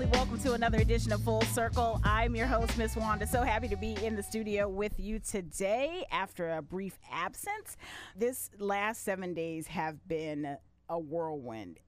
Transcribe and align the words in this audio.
family. 0.00 0.18
Welcome 0.18 0.38
to 0.40 0.52
another 0.52 0.78
edition 0.78 1.12
of 1.12 1.22
Full 1.22 1.42
Circle. 1.42 2.00
I'm 2.04 2.34
your 2.34 2.46
host, 2.46 2.78
Miss 2.78 2.96
Wanda. 2.96 3.26
So 3.26 3.42
happy 3.42 3.68
to 3.68 3.76
be 3.76 3.94
in 4.04 4.16
the 4.16 4.22
studio 4.22 4.68
with 4.68 4.98
you 4.98 5.18
today 5.18 6.04
after 6.10 6.50
a 6.50 6.62
brief 6.62 6.98
absence. 7.10 7.76
This 8.16 8.50
last 8.58 9.04
seven 9.04 9.34
days 9.34 9.66
have 9.66 10.06
been 10.08 10.56
a 10.88 10.98
whirlwind. 10.98 11.80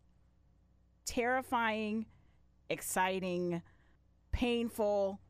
Terrifying, 1.07 2.07
exciting, 2.69 3.63
painful, 4.31 5.21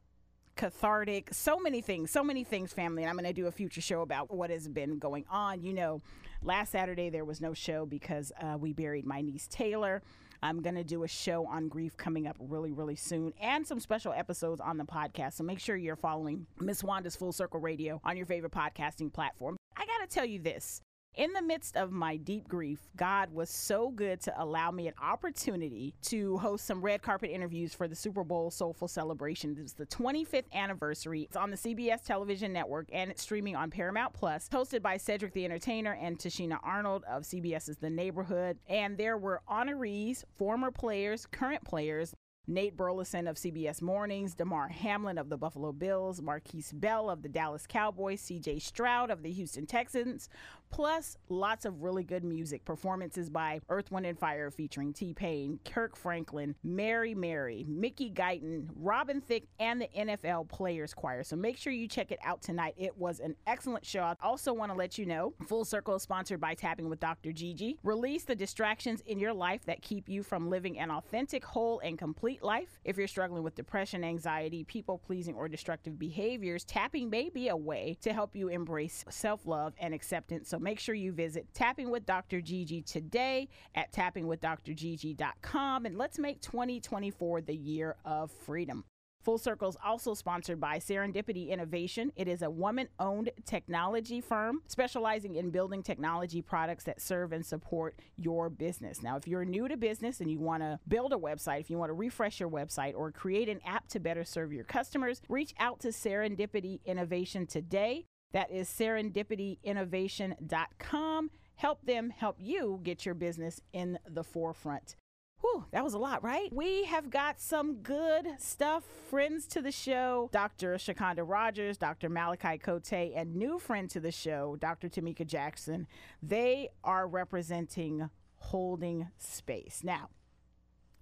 cathartic, 0.56 1.32
so 1.32 1.58
many 1.58 1.80
things, 1.80 2.10
so 2.10 2.24
many 2.24 2.44
things, 2.44 2.72
family. 2.72 3.02
And 3.02 3.10
I'm 3.10 3.16
going 3.16 3.26
to 3.26 3.32
do 3.32 3.46
a 3.46 3.52
future 3.52 3.80
show 3.80 4.02
about 4.02 4.34
what 4.34 4.50
has 4.50 4.68
been 4.68 4.98
going 4.98 5.24
on. 5.30 5.62
You 5.62 5.74
know, 5.74 6.02
last 6.42 6.72
Saturday 6.72 7.10
there 7.10 7.24
was 7.24 7.40
no 7.40 7.54
show 7.54 7.86
because 7.86 8.32
uh, 8.40 8.56
we 8.58 8.72
buried 8.72 9.06
my 9.06 9.20
niece 9.20 9.46
Taylor. 9.46 10.02
I'm 10.42 10.60
going 10.60 10.74
to 10.74 10.84
do 10.84 11.04
a 11.04 11.08
show 11.08 11.46
on 11.46 11.68
grief 11.68 11.96
coming 11.96 12.26
up 12.26 12.36
really, 12.40 12.72
really 12.72 12.96
soon 12.96 13.32
and 13.40 13.66
some 13.66 13.78
special 13.78 14.12
episodes 14.12 14.60
on 14.60 14.76
the 14.76 14.84
podcast. 14.84 15.34
So 15.34 15.44
make 15.44 15.60
sure 15.60 15.76
you're 15.76 15.96
following 15.96 16.46
Miss 16.60 16.82
Wanda's 16.82 17.14
Full 17.16 17.32
Circle 17.32 17.60
Radio 17.60 18.00
on 18.04 18.16
your 18.16 18.26
favorite 18.26 18.52
podcasting 18.52 19.12
platform. 19.12 19.56
I 19.76 19.86
got 19.86 19.98
to 20.00 20.06
tell 20.12 20.24
you 20.24 20.40
this 20.40 20.82
in 21.14 21.32
the 21.34 21.42
midst 21.42 21.76
of 21.76 21.92
my 21.92 22.16
deep 22.16 22.48
grief, 22.48 22.78
God 22.96 23.32
was 23.32 23.50
so 23.50 23.90
good 23.90 24.20
to 24.22 24.42
allow 24.42 24.70
me 24.70 24.88
an 24.88 24.94
opportunity 25.02 25.94
to 26.02 26.38
host 26.38 26.64
some 26.64 26.80
red 26.80 27.02
carpet 27.02 27.30
interviews 27.30 27.74
for 27.74 27.86
the 27.86 27.94
Super 27.94 28.24
Bowl 28.24 28.50
Soulful 28.50 28.88
Celebration. 28.88 29.56
It's 29.60 29.74
the 29.74 29.86
25th 29.86 30.50
anniversary. 30.54 31.22
It's 31.22 31.36
on 31.36 31.50
the 31.50 31.56
CBS 31.56 32.02
television 32.02 32.52
network 32.52 32.88
and 32.92 33.10
it's 33.10 33.22
streaming 33.22 33.56
on 33.56 33.70
Paramount 33.70 34.14
Plus. 34.14 34.48
Hosted 34.48 34.80
by 34.80 34.96
Cedric 34.96 35.34
the 35.34 35.44
Entertainer 35.44 35.98
and 36.00 36.18
Tichina 36.18 36.58
Arnold 36.62 37.04
of 37.04 37.24
CBS's 37.24 37.76
The 37.76 37.90
Neighborhood. 37.90 38.58
And 38.66 38.96
there 38.96 39.18
were 39.18 39.42
honorees, 39.50 40.24
former 40.36 40.70
players, 40.70 41.26
current 41.26 41.64
players, 41.64 42.14
Nate 42.48 42.76
Burleson 42.76 43.28
of 43.28 43.36
CBS 43.36 43.80
Mornings, 43.80 44.34
Damar 44.34 44.68
Hamlin 44.68 45.16
of 45.16 45.28
the 45.28 45.36
Buffalo 45.36 45.72
Bills, 45.72 46.20
Markquese 46.20 46.78
Bell 46.78 47.08
of 47.08 47.22
the 47.22 47.28
Dallas 47.28 47.66
Cowboys, 47.68 48.20
CJ 48.22 48.60
Stroud 48.60 49.10
of 49.10 49.22
the 49.22 49.30
Houston 49.30 49.64
Texans, 49.64 50.28
plus 50.72 51.18
lots 51.28 51.64
of 51.64 51.82
really 51.82 52.02
good 52.02 52.24
music 52.24 52.64
performances 52.64 53.30
by 53.30 53.60
Earth, 53.68 53.92
Wind, 53.92 54.06
and 54.06 54.18
Fire 54.18 54.50
featuring 54.50 54.92
T 54.92 55.12
Pain, 55.14 55.60
Kirk 55.64 55.94
Franklin, 55.94 56.56
Mary 56.64 57.14
Mary, 57.14 57.64
Mickey 57.68 58.10
Guyton, 58.10 58.68
Robin 58.74 59.20
Thicke, 59.20 59.46
and 59.60 59.80
the 59.80 59.88
NFL 59.96 60.48
Players 60.48 60.94
Choir. 60.94 61.22
So 61.22 61.36
make 61.36 61.58
sure 61.58 61.72
you 61.72 61.86
check 61.86 62.10
it 62.10 62.18
out 62.24 62.42
tonight. 62.42 62.74
It 62.76 62.96
was 62.96 63.20
an 63.20 63.36
excellent 63.46 63.84
show. 63.84 64.00
I 64.00 64.16
also 64.22 64.52
want 64.52 64.72
to 64.72 64.78
let 64.78 64.98
you 64.98 65.06
know 65.06 65.34
Full 65.46 65.64
Circle 65.64 65.96
is 65.96 66.02
sponsored 66.02 66.40
by 66.40 66.54
Tapping 66.54 66.88
with 66.88 67.00
Dr. 67.00 67.32
Gigi. 67.32 67.78
Release 67.82 68.24
the 68.24 68.34
distractions 68.34 69.02
in 69.02 69.18
your 69.18 69.34
life 69.34 69.64
that 69.66 69.82
keep 69.82 70.08
you 70.08 70.22
from 70.22 70.48
living 70.48 70.78
an 70.78 70.90
authentic, 70.90 71.44
whole, 71.44 71.80
and 71.80 71.98
complete 71.98 72.42
life. 72.42 72.80
If 72.84 72.96
you're 72.96 73.06
struggling 73.06 73.42
with 73.42 73.54
depression, 73.54 74.02
anxiety, 74.02 74.64
people 74.64 74.96
pleasing, 74.96 75.34
or 75.34 75.48
destructive 75.48 75.98
behaviors, 75.98 76.64
tapping 76.64 77.10
may 77.10 77.28
be 77.28 77.48
a 77.48 77.56
way 77.56 77.98
to 78.00 78.12
help 78.14 78.34
you 78.34 78.48
embrace 78.48 79.04
self 79.10 79.46
love 79.46 79.74
and 79.78 79.92
acceptance. 79.92 80.48
So 80.48 80.58
make 80.62 80.78
sure 80.78 80.94
you 80.94 81.12
visit 81.12 81.46
Tapping 81.52 81.90
with 81.90 82.06
Dr. 82.06 82.40
Gigi 82.40 82.82
today 82.82 83.48
at 83.74 83.92
tappingwithdrgigi.com 83.92 85.86
and 85.86 85.98
let's 85.98 86.18
make 86.18 86.40
2024 86.40 87.42
the 87.42 87.54
year 87.54 87.96
of 88.04 88.30
freedom. 88.30 88.84
Full 89.22 89.38
Circle 89.38 89.68
is 89.68 89.76
also 89.84 90.14
sponsored 90.14 90.60
by 90.60 90.78
Serendipity 90.78 91.48
Innovation. 91.48 92.10
It 92.16 92.26
is 92.26 92.42
a 92.42 92.50
woman 92.50 92.88
owned 92.98 93.30
technology 93.46 94.20
firm 94.20 94.62
specializing 94.66 95.36
in 95.36 95.50
building 95.50 95.82
technology 95.82 96.42
products 96.42 96.84
that 96.84 97.00
serve 97.00 97.32
and 97.32 97.46
support 97.46 98.00
your 98.16 98.50
business. 98.50 99.00
Now, 99.00 99.16
if 99.16 99.28
you're 99.28 99.44
new 99.44 99.68
to 99.68 99.76
business 99.76 100.20
and 100.20 100.28
you 100.28 100.40
want 100.40 100.64
to 100.64 100.80
build 100.88 101.12
a 101.12 101.16
website, 101.16 101.60
if 101.60 101.70
you 101.70 101.78
want 101.78 101.90
to 101.90 101.94
refresh 101.94 102.40
your 102.40 102.50
website 102.50 102.94
or 102.96 103.12
create 103.12 103.48
an 103.48 103.60
app 103.64 103.86
to 103.88 104.00
better 104.00 104.24
serve 104.24 104.52
your 104.52 104.64
customers, 104.64 105.22
reach 105.28 105.54
out 105.58 105.78
to 105.80 105.88
Serendipity 105.88 106.80
Innovation 106.84 107.46
today. 107.46 108.06
That 108.32 108.50
is 108.50 108.68
serendipityinnovation.com. 108.68 111.30
Help 111.54 111.86
them 111.86 112.10
help 112.10 112.36
you 112.38 112.80
get 112.82 113.06
your 113.06 113.14
business 113.14 113.60
in 113.72 113.98
the 114.08 114.24
forefront. 114.24 114.96
Whew, 115.42 115.64
that 115.72 115.82
was 115.82 115.94
a 115.94 115.98
lot, 115.98 116.22
right? 116.22 116.52
We 116.52 116.84
have 116.84 117.10
got 117.10 117.40
some 117.40 117.82
good 117.82 118.28
stuff. 118.38 118.84
Friends 119.10 119.46
to 119.48 119.60
the 119.60 119.72
show, 119.72 120.30
Dr. 120.32 120.76
Shacunda 120.76 121.28
Rodgers, 121.28 121.76
Dr. 121.76 122.08
Malakai 122.08 122.62
Cote, 122.62 122.92
and 122.92 123.34
new 123.34 123.58
friend 123.58 123.90
to 123.90 123.98
the 123.98 124.12
show, 124.12 124.56
Dr. 124.60 124.88
Tameka 124.88 125.26
Jackson. 125.26 125.88
They 126.22 126.68
are 126.84 127.08
representing 127.08 128.08
holding 128.36 129.08
space. 129.18 129.80
Now, 129.82 130.10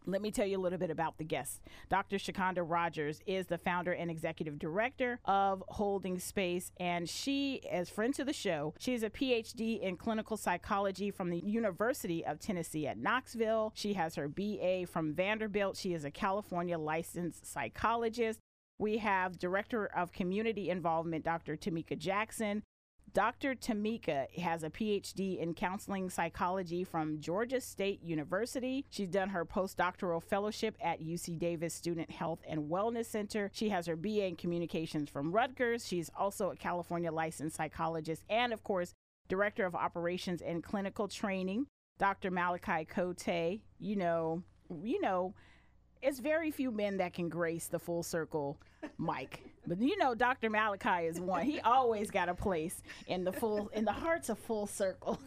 let 0.07 0.23
me 0.23 0.31
tell 0.31 0.47
you 0.47 0.59
a 0.59 0.61
little 0.61 0.79
bit 0.79 0.91
about 0.91 1.19
the 1.19 1.25
guest. 1.25 1.61
Dr. 1.89 2.17
Shacunda 2.17 2.65
Rodgers 2.67 3.21
is 3.27 3.47
the 3.47 3.59
founder 3.59 3.93
and 3.93 4.11
executive 4.11 4.59
director 4.59 5.21
of 5.25 5.63
Holding 5.69 6.19
Space, 6.19 6.73
and 6.79 7.09
she, 7.09 7.61
as 7.71 7.91
friend 7.91 8.15
to 8.15 8.25
the 8.25 8.33
show, 8.33 8.75
she 8.79 8.95
is 8.95 9.03
a 9.03 9.11
PhD 9.11 9.81
in 9.81 9.97
clinical 9.97 10.37
psychology 10.37 11.11
from 11.11 11.31
the 11.31 11.43
University 11.45 12.25
of 12.25 12.41
Tennessee 12.41 12.87
at 12.87 12.99
Knoxville. 12.99 13.73
She 13.75 13.95
has 13.95 14.15
her 14.15 14.29
BA 14.29 14.87
from 14.87 15.15
Vanderbilt. 15.15 15.77
She 15.77 15.95
is 15.95 16.05
a 16.05 16.11
California 16.11 16.79
licensed 16.79 17.51
psychologist. 17.51 18.41
We 18.79 18.99
have 18.99 19.39
Director 19.39 19.87
of 19.87 20.13
Community 20.13 20.71
Involvement, 20.71 21.25
Dr. 21.25 21.57
Tameka 21.57 21.99
Jackson. 21.99 22.63
Dr. 23.13 23.55
Tameka 23.55 24.31
has 24.39 24.63
a 24.63 24.71
PhD 24.71 25.41
in 25.41 25.55
counseling 25.55 26.11
psychology 26.11 26.85
from 26.85 27.21
Georgia 27.21 27.61
State 27.61 28.03
University. 28.03 28.85
She's 28.91 29.09
done 29.09 29.31
her 29.31 29.45
postdoctoral 29.45 30.23
fellowship 30.23 30.77
at 30.81 31.03
UC 31.03 31.39
Davis 31.39 31.75
Student 31.75 32.11
Health 32.11 32.41
and 32.49 32.71
Wellness 32.71 33.07
Center. 33.07 33.51
She 33.53 33.71
has 33.71 33.87
her 33.87 33.97
BA 33.97 34.27
in 34.27 34.37
communications 34.37 35.11
from 35.11 35.33
Rutgers. 35.33 35.87
She's 35.87 36.11
also 36.17 36.51
a 36.51 36.57
California 36.57 37.11
licensed 37.11 37.57
psychologist 37.57 38.23
and, 38.29 38.53
of 38.53 38.63
course, 38.63 38.95
Director 39.29 39.67
of 39.67 39.75
Operations 39.75 40.41
and 40.41 40.63
Clinical 40.63 41.09
Training. 41.09 41.67
Dr. 41.99 42.31
Malakai 42.31 42.89
Cote, 42.89 43.61
you 43.79 43.97
know, 43.97 44.43
you 44.83 45.01
know, 45.01 45.35
it's 46.03 46.19
very 46.19 46.51
few 46.51 46.71
men 46.71 46.97
that 46.99 47.13
can 47.13 47.29
grace 47.29 47.67
the 47.69 47.79
full 47.79 48.03
circle 48.03 48.59
mic. 48.99 49.43
But 49.67 49.81
you 49.81 49.97
know, 49.99 50.15
Dr. 50.15 50.51
Malakai 50.51 51.09
is 51.09 51.21
one. 51.21 51.45
He 51.45 51.61
always 51.61 52.11
got 52.11 52.29
a 52.29 52.35
place 52.35 52.83
in 53.07 53.25
the 53.25 53.33
full 53.33 53.69
in 53.69 53.85
the 53.85 53.93
hearts 53.93 54.29
of 54.29 54.39
full 54.39 54.67
circle. 54.67 55.21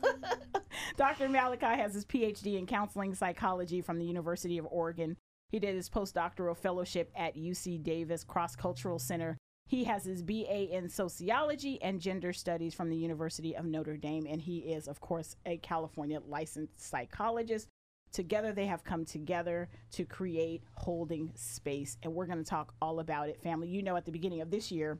Dr. 0.98 1.28
Malakai 1.30 1.76
has 1.76 1.94
his 1.94 2.06
PhD 2.06 2.58
in 2.58 2.66
counseling 2.66 3.14
psychology 3.14 3.82
from 3.82 4.00
the 4.00 4.06
University 4.06 4.58
of 4.58 4.68
Oregon. 4.70 5.18
He 5.50 5.60
did 5.60 5.76
his 5.76 5.90
postdoctoral 5.90 6.58
fellowship 6.58 7.12
at 7.16 7.38
UC 7.38 7.84
Davis 7.84 8.24
Cross 8.24 8.56
Cultural 8.56 8.98
Center. 8.98 9.38
He 9.68 9.84
has 9.86 10.04
his 10.04 10.22
BA 10.22 10.76
in 10.76 10.90
sociology 10.90 11.82
and 11.82 12.02
gender 12.02 12.34
studies 12.34 12.74
from 12.74 12.90
the 12.90 12.98
University 12.98 13.56
of 13.56 13.66
Notre 13.66 13.98
Dame, 13.98 14.26
and 14.28 14.42
he 14.42 14.60
is, 14.60 14.88
of 14.88 15.00
course, 15.00 15.36
a 15.46 15.58
California 15.58 16.20
licensed 16.28 16.82
psychologist. 16.82 17.70
Together, 18.14 18.54
they 18.54 18.68
have 18.68 18.84
come 18.84 19.04
together 19.04 19.68
to 19.92 20.06
create 20.06 20.64
holding 20.76 21.32
space. 21.36 21.98
And 22.04 22.14
we're 22.14 22.28
going 22.28 22.38
to 22.38 22.50
talk 22.50 22.74
all 22.82 23.00
about 23.00 23.28
it, 23.28 23.42
family. 23.42 23.68
You 23.68 23.82
know, 23.82 23.98
at 23.98 24.06
the 24.06 24.12
beginning 24.12 24.40
of 24.42 24.52
this 24.52 24.72
year, 24.72 25.00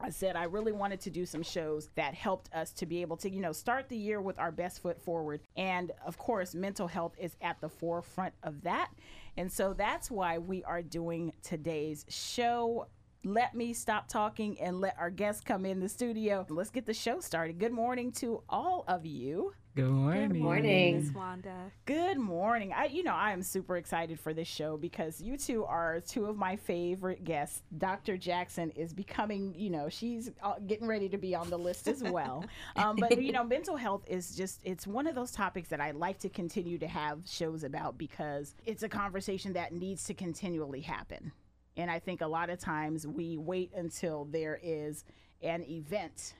I 0.00 0.10
said 0.10 0.34
I 0.34 0.44
really 0.44 0.72
wanted 0.72 1.00
to 1.02 1.10
do 1.10 1.24
some 1.24 1.42
shows 1.42 1.90
that 1.94 2.14
helped 2.14 2.52
us 2.52 2.72
to 2.72 2.86
be 2.86 3.02
able 3.02 3.16
to, 3.18 3.30
you 3.30 3.40
know, 3.40 3.52
start 3.52 3.88
the 3.88 3.96
year 3.96 4.20
with 4.20 4.38
our 4.38 4.50
best 4.50 4.82
foot 4.82 5.00
forward. 5.00 5.42
And 5.56 5.92
of 6.04 6.18
course, 6.18 6.54
mental 6.54 6.88
health 6.88 7.14
is 7.18 7.36
at 7.40 7.60
the 7.60 7.68
forefront 7.68 8.34
of 8.42 8.62
that. 8.62 8.90
And 9.36 9.50
so 9.50 9.74
that's 9.74 10.10
why 10.10 10.38
we 10.38 10.64
are 10.64 10.82
doing 10.82 11.32
today's 11.42 12.04
show. 12.08 12.88
Let 13.24 13.54
me 13.54 13.72
stop 13.72 14.08
talking 14.08 14.60
and 14.60 14.80
let 14.80 14.96
our 14.98 15.10
guests 15.10 15.42
come 15.44 15.64
in 15.64 15.78
the 15.78 15.88
studio. 15.88 16.44
Let's 16.48 16.70
get 16.70 16.86
the 16.86 16.94
show 16.94 17.20
started. 17.20 17.60
Good 17.60 17.72
morning 17.72 18.10
to 18.12 18.42
all 18.48 18.84
of 18.88 19.06
you. 19.06 19.52
Good 19.74 19.88
morning. 19.88 20.28
Good 20.28 20.38
morning, 20.38 21.00
Miss 21.00 21.14
Wanda. 21.14 21.72
Good 21.86 22.18
morning. 22.18 22.74
I, 22.76 22.86
you 22.86 23.02
know, 23.02 23.14
I 23.14 23.32
am 23.32 23.42
super 23.42 23.78
excited 23.78 24.20
for 24.20 24.34
this 24.34 24.46
show 24.46 24.76
because 24.76 25.18
you 25.22 25.38
two 25.38 25.64
are 25.64 25.98
two 26.00 26.26
of 26.26 26.36
my 26.36 26.56
favorite 26.56 27.24
guests. 27.24 27.62
Dr. 27.78 28.18
Jackson 28.18 28.68
is 28.72 28.92
becoming, 28.92 29.54
you 29.56 29.70
know, 29.70 29.88
she's 29.88 30.30
uh, 30.42 30.56
getting 30.66 30.86
ready 30.86 31.08
to 31.08 31.16
be 31.16 31.34
on 31.34 31.48
the 31.48 31.56
list 31.56 31.88
as 31.88 32.02
well. 32.02 32.44
um, 32.76 32.96
but 32.96 33.22
you 33.22 33.32
know, 33.32 33.44
mental 33.44 33.76
health 33.76 34.02
is 34.06 34.36
just 34.36 34.60
it's 34.62 34.86
one 34.86 35.06
of 35.06 35.14
those 35.14 35.30
topics 35.30 35.70
that 35.70 35.80
I 35.80 35.92
like 35.92 36.18
to 36.18 36.28
continue 36.28 36.76
to 36.76 36.86
have 36.86 37.20
shows 37.24 37.64
about 37.64 37.96
because 37.96 38.54
it's 38.66 38.82
a 38.82 38.90
conversation 38.90 39.54
that 39.54 39.72
needs 39.72 40.04
to 40.04 40.12
continually 40.12 40.82
happen. 40.82 41.32
And 41.78 41.90
I 41.90 41.98
think 41.98 42.20
a 42.20 42.26
lot 42.26 42.50
of 42.50 42.58
times 42.58 43.06
we 43.06 43.38
wait 43.38 43.72
until 43.74 44.26
there 44.26 44.60
is 44.62 45.04
an 45.40 45.62
event 45.62 46.34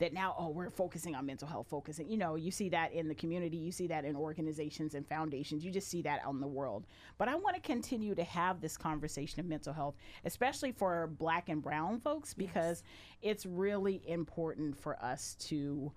that 0.00 0.12
now 0.12 0.34
oh 0.38 0.48
we're 0.48 0.70
focusing 0.70 1.14
on 1.14 1.24
mental 1.24 1.46
health 1.46 1.66
focusing 1.70 2.08
you 2.08 2.16
know 2.16 2.34
you 2.34 2.50
see 2.50 2.68
that 2.68 2.92
in 2.92 3.06
the 3.06 3.14
community 3.14 3.56
you 3.56 3.70
see 3.70 3.86
that 3.86 4.04
in 4.04 4.16
organizations 4.16 4.94
and 4.94 5.06
foundations 5.06 5.64
you 5.64 5.70
just 5.70 5.88
see 5.88 6.02
that 6.02 6.20
out 6.24 6.32
in 6.32 6.40
the 6.40 6.46
world 6.46 6.86
but 7.18 7.28
i 7.28 7.34
want 7.34 7.54
to 7.54 7.62
continue 7.62 8.14
to 8.14 8.24
have 8.24 8.60
this 8.60 8.76
conversation 8.76 9.38
of 9.38 9.46
mental 9.46 9.72
health 9.72 9.94
especially 10.24 10.72
for 10.72 11.06
black 11.18 11.48
and 11.48 11.62
brown 11.62 12.00
folks 12.00 12.34
because 12.34 12.82
yes. 13.22 13.30
it's 13.30 13.46
really 13.46 14.02
important 14.06 14.76
for 14.76 15.00
us 15.02 15.36
to 15.38 15.92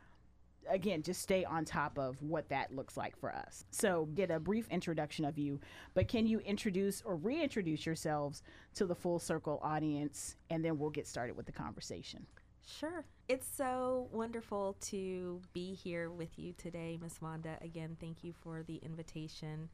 again, 0.70 1.02
just 1.02 1.22
stay 1.22 1.44
on 1.44 1.66
top 1.66 1.98
of 1.98 2.22
what 2.22 2.48
that 2.50 2.74
looks 2.74 2.98
like 2.98 3.18
for 3.18 3.34
us. 3.34 3.66
So, 3.72 4.08
get 4.14 4.32
a 4.32 4.40
brief 4.40 4.68
introduction 4.70 5.26
of 5.26 5.38
you, 5.38 5.60
but 5.94 6.08
can 6.08 6.26
you 6.26 6.40
introduce 6.40 7.02
or 7.02 7.16
reintroduce 7.16 7.86
yourselves 7.86 8.44
to 8.76 8.86
the 8.86 8.96
full 8.96 9.20
circle 9.20 9.60
audience, 9.64 10.36
and 10.50 10.64
then 10.64 10.78
we'll 10.78 10.90
get 10.90 11.08
started 11.08 11.36
with 11.36 11.46
the 11.46 11.52
conversation. 11.52 12.26
Sure. 12.66 13.06
It's 13.28 13.48
so 13.48 14.08
wonderful 14.12 14.78
to 14.82 15.42
be 15.52 15.74
here 15.74 16.10
with 16.10 16.40
you 16.40 16.54
today, 16.54 16.98
Miss 17.02 17.22
Wanda. 17.22 17.58
Again, 17.62 17.98
thank 18.00 18.24
you 18.24 18.34
for 18.34 18.64
the 18.64 18.78
invitation. 18.78 19.70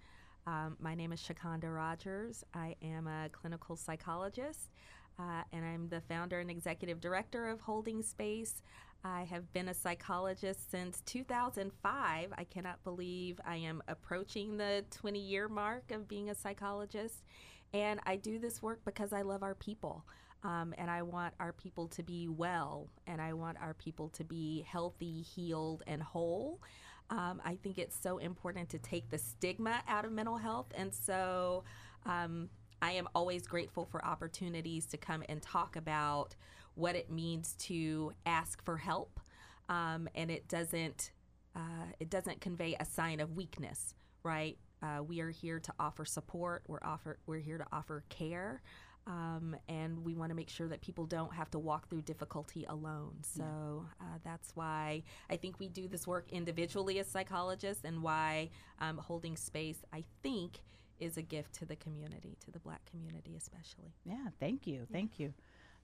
Um, 0.48 0.76
my 0.80 0.96
name 0.96 1.12
is 1.12 1.22
Shacunda 1.22 1.74
Rodgers. 1.74 2.44
I 2.54 2.76
am 2.82 3.08
a 3.08 3.30
clinical 3.30 3.76
psychologist, 3.76 4.72
uh, 5.20 5.44
and 5.54 5.64
I'm 5.64 5.90
the 5.90 6.02
founder 6.02 6.40
and 6.40 6.50
executive 6.50 7.00
director 7.00 7.48
of 7.50 7.62
Holding 7.62 8.02
Space. 8.02 8.62
I 9.04 9.24
have 9.26 9.54
been 9.54 9.70
a 9.70 9.74
psychologist 9.74 10.72
since 10.72 11.02
2005. 11.06 12.34
I 12.36 12.44
cannot 12.46 12.84
believe 12.84 13.40
I 13.46 13.58
am 13.58 13.84
approaching 13.88 14.58
the 14.58 14.84
20 14.92 15.20
year 15.20 15.48
mark 15.48 15.92
of 15.92 16.08
being 16.08 16.30
a 16.32 16.36
psychologist. 16.36 17.24
And 17.72 18.00
I 18.06 18.16
do 18.16 18.40
this 18.40 18.64
work 18.64 18.82
because 18.84 19.14
I 19.14 19.22
love 19.22 19.44
our 19.44 19.54
people. 19.56 20.06
Um, 20.44 20.74
and 20.78 20.90
I 20.90 21.02
want 21.02 21.34
our 21.40 21.52
people 21.52 21.88
to 21.90 22.04
be 22.04 22.28
well, 22.28 22.90
and 23.08 23.22
I 23.22 23.34
want 23.34 23.58
our 23.62 23.74
people 23.74 24.10
to 24.10 24.24
be 24.24 24.66
healthy, 24.68 25.22
healed, 25.22 25.84
and 25.86 26.02
whole. 26.02 26.62
Um, 27.10 27.42
I 27.44 27.56
think 27.56 27.78
it's 27.78 27.98
so 28.00 28.20
important 28.20 28.70
to 28.70 28.78
take 28.78 29.10
the 29.10 29.18
stigma 29.18 29.82
out 29.88 30.06
of 30.06 30.12
mental 30.12 30.38
health. 30.38 30.68
And 30.76 30.94
so 30.94 31.64
um, 32.06 32.50
I 32.82 32.92
am 32.92 33.08
always 33.16 33.48
grateful 33.48 33.86
for 33.86 34.04
opportunities 34.06 34.86
to 34.88 34.98
come 34.98 35.24
and 35.28 35.42
talk 35.42 35.76
about 35.76 36.36
what 36.76 36.96
it 36.96 37.12
means 37.12 37.56
to 37.60 38.14
ask 38.26 38.64
for 38.64 38.78
help. 38.78 39.20
Um, 39.68 40.08
and 40.16 40.32
it 40.32 40.48
doesn't 40.48 41.12
uh, 41.56 41.92
it 42.00 42.10
doesn't 42.10 42.42
convey 42.42 42.76
a 42.80 42.86
sign 42.86 43.20
of 43.20 43.36
weakness, 43.36 43.96
right? 44.24 44.58
Uh, 44.82 45.04
we 45.04 45.20
are 45.20 45.32
here 45.32 45.60
to 45.60 45.74
offer 45.80 46.06
support. 46.06 46.64
We're 46.68 46.80
offer 46.84 47.18
we're 47.26 47.40
here 47.40 47.58
to 47.58 47.66
offer 47.72 48.04
care. 48.10 48.62
Um, 49.08 49.56
and 49.68 50.06
we 50.06 50.09
want 50.30 50.38
to 50.38 50.40
make 50.40 50.50
sure 50.50 50.68
that 50.68 50.82
people 50.82 51.06
don't 51.06 51.34
have 51.34 51.50
to 51.50 51.60
walk 51.60 51.90
through 51.90 52.04
difficulty 52.04 52.64
alone. 52.70 53.16
So 53.22 53.86
uh, 54.00 54.04
that's 54.24 54.52
why 54.56 55.02
I 55.30 55.38
think 55.38 55.60
we 55.60 55.68
do 55.68 55.88
this 55.88 56.06
work 56.06 56.28
individually 56.32 57.00
as 57.00 57.08
psychologists, 57.08 57.84
and 57.84 58.04
why 58.04 58.50
um, 58.80 58.98
holding 58.98 59.36
space, 59.36 59.78
I 59.92 60.04
think, 60.22 60.62
is 61.00 61.18
a 61.18 61.24
gift 61.24 61.54
to 61.56 61.66
the 61.66 61.76
community, 61.76 62.38
to 62.46 62.52
the 62.52 62.60
Black 62.60 62.82
community 62.86 63.36
especially. 63.36 63.94
Yeah, 64.06 64.28
thank 64.40 64.68
you, 64.68 64.86
thank 64.92 65.20
you, 65.20 65.34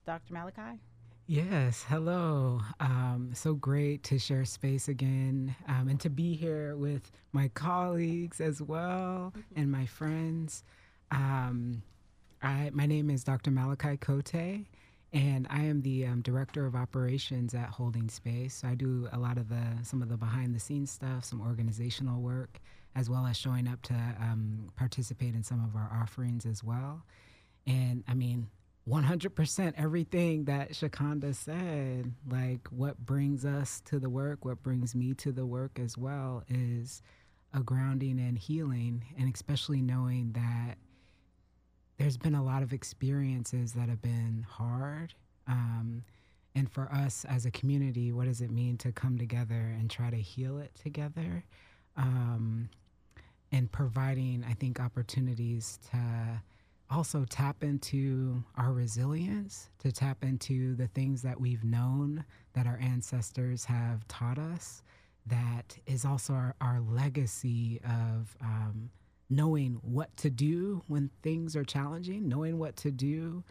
Dr. 0.06 0.32
Malakai. 0.32 0.78
Yes, 1.26 1.84
hello. 1.88 2.60
Um, 2.78 3.32
so 3.34 3.54
great 3.54 4.04
to 4.04 4.18
share 4.18 4.44
space 4.44 4.86
again 4.86 5.56
um, 5.66 5.88
and 5.88 5.98
to 6.00 6.08
be 6.08 6.34
here 6.34 6.76
with 6.76 7.10
my 7.32 7.48
colleagues 7.48 8.40
as 8.40 8.62
well 8.62 9.32
mm-hmm. 9.36 9.60
and 9.60 9.72
my 9.72 9.86
friends. 9.86 10.62
Um, 11.10 11.82
I, 12.46 12.70
my 12.72 12.86
name 12.86 13.10
is 13.10 13.24
Dr. 13.24 13.50
Malakai 13.50 13.98
Cote, 13.98 14.64
and 15.12 15.48
I 15.50 15.64
am 15.64 15.82
the 15.82 16.06
um, 16.06 16.20
director 16.20 16.64
of 16.64 16.76
operations 16.76 17.54
at 17.54 17.70
Holding 17.70 18.08
Space. 18.08 18.54
So 18.54 18.68
I 18.68 18.76
do 18.76 19.08
a 19.10 19.18
lot 19.18 19.36
of 19.36 19.48
the 19.48 19.64
some 19.82 20.00
of 20.00 20.08
the 20.08 20.16
behind 20.16 20.54
the 20.54 20.60
scenes 20.60 20.92
stuff, 20.92 21.24
some 21.24 21.40
organizational 21.40 22.22
work, 22.22 22.60
as 22.94 23.10
well 23.10 23.26
as 23.26 23.36
showing 23.36 23.66
up 23.66 23.82
to 23.82 23.94
um, 23.94 24.68
participate 24.76 25.34
in 25.34 25.42
some 25.42 25.64
of 25.64 25.74
our 25.74 25.90
offerings 26.00 26.46
as 26.46 26.62
well. 26.62 27.02
And 27.66 28.04
I 28.06 28.14
mean, 28.14 28.46
100% 28.88 29.72
everything 29.76 30.44
that 30.44 30.70
Shacunda 30.70 31.34
said, 31.34 32.12
like 32.30 32.68
what 32.70 32.96
brings 33.04 33.44
us 33.44 33.82
to 33.86 33.98
the 33.98 34.08
work, 34.08 34.44
what 34.44 34.62
brings 34.62 34.94
me 34.94 35.14
to 35.14 35.32
the 35.32 35.44
work 35.44 35.80
as 35.80 35.98
well, 35.98 36.44
is 36.48 37.02
a 37.52 37.58
grounding 37.58 38.20
and 38.20 38.38
healing, 38.38 39.02
and 39.18 39.34
especially 39.34 39.82
knowing 39.82 40.30
that 40.34 40.76
there's 41.96 42.16
been 42.16 42.34
a 42.34 42.44
lot 42.44 42.62
of 42.62 42.72
experiences 42.72 43.72
that 43.72 43.88
have 43.88 44.02
been 44.02 44.46
hard. 44.48 45.14
Um, 45.46 46.04
and 46.54 46.70
for 46.70 46.90
us 46.92 47.24
as 47.28 47.46
a 47.46 47.50
community, 47.50 48.12
what 48.12 48.26
does 48.26 48.40
it 48.40 48.50
mean 48.50 48.76
to 48.78 48.92
come 48.92 49.18
together 49.18 49.74
and 49.78 49.90
try 49.90 50.10
to 50.10 50.16
heal 50.16 50.58
it 50.58 50.74
together? 50.74 51.44
Um, 51.96 52.68
and 53.52 53.70
providing, 53.70 54.44
I 54.48 54.54
think, 54.54 54.80
opportunities 54.80 55.78
to 55.90 56.42
also 56.90 57.24
tap 57.28 57.62
into 57.62 58.42
our 58.56 58.72
resilience, 58.72 59.70
to 59.80 59.92
tap 59.92 60.22
into 60.22 60.74
the 60.76 60.88
things 60.88 61.22
that 61.22 61.40
we've 61.40 61.64
known 61.64 62.24
that 62.54 62.66
our 62.66 62.78
ancestors 62.80 63.64
have 63.64 64.06
taught 64.08 64.38
us, 64.38 64.82
that 65.26 65.76
is 65.86 66.04
also 66.04 66.32
our, 66.32 66.54
our 66.60 66.80
legacy 66.80 67.80
of. 67.84 68.36
Um, 68.40 68.90
knowing 69.28 69.80
what 69.82 70.16
to 70.18 70.30
do 70.30 70.82
when 70.86 71.10
things 71.22 71.56
are 71.56 71.64
challenging, 71.64 72.28
knowing 72.28 72.58
what 72.58 72.76
to 72.76 72.90
do 72.90 73.42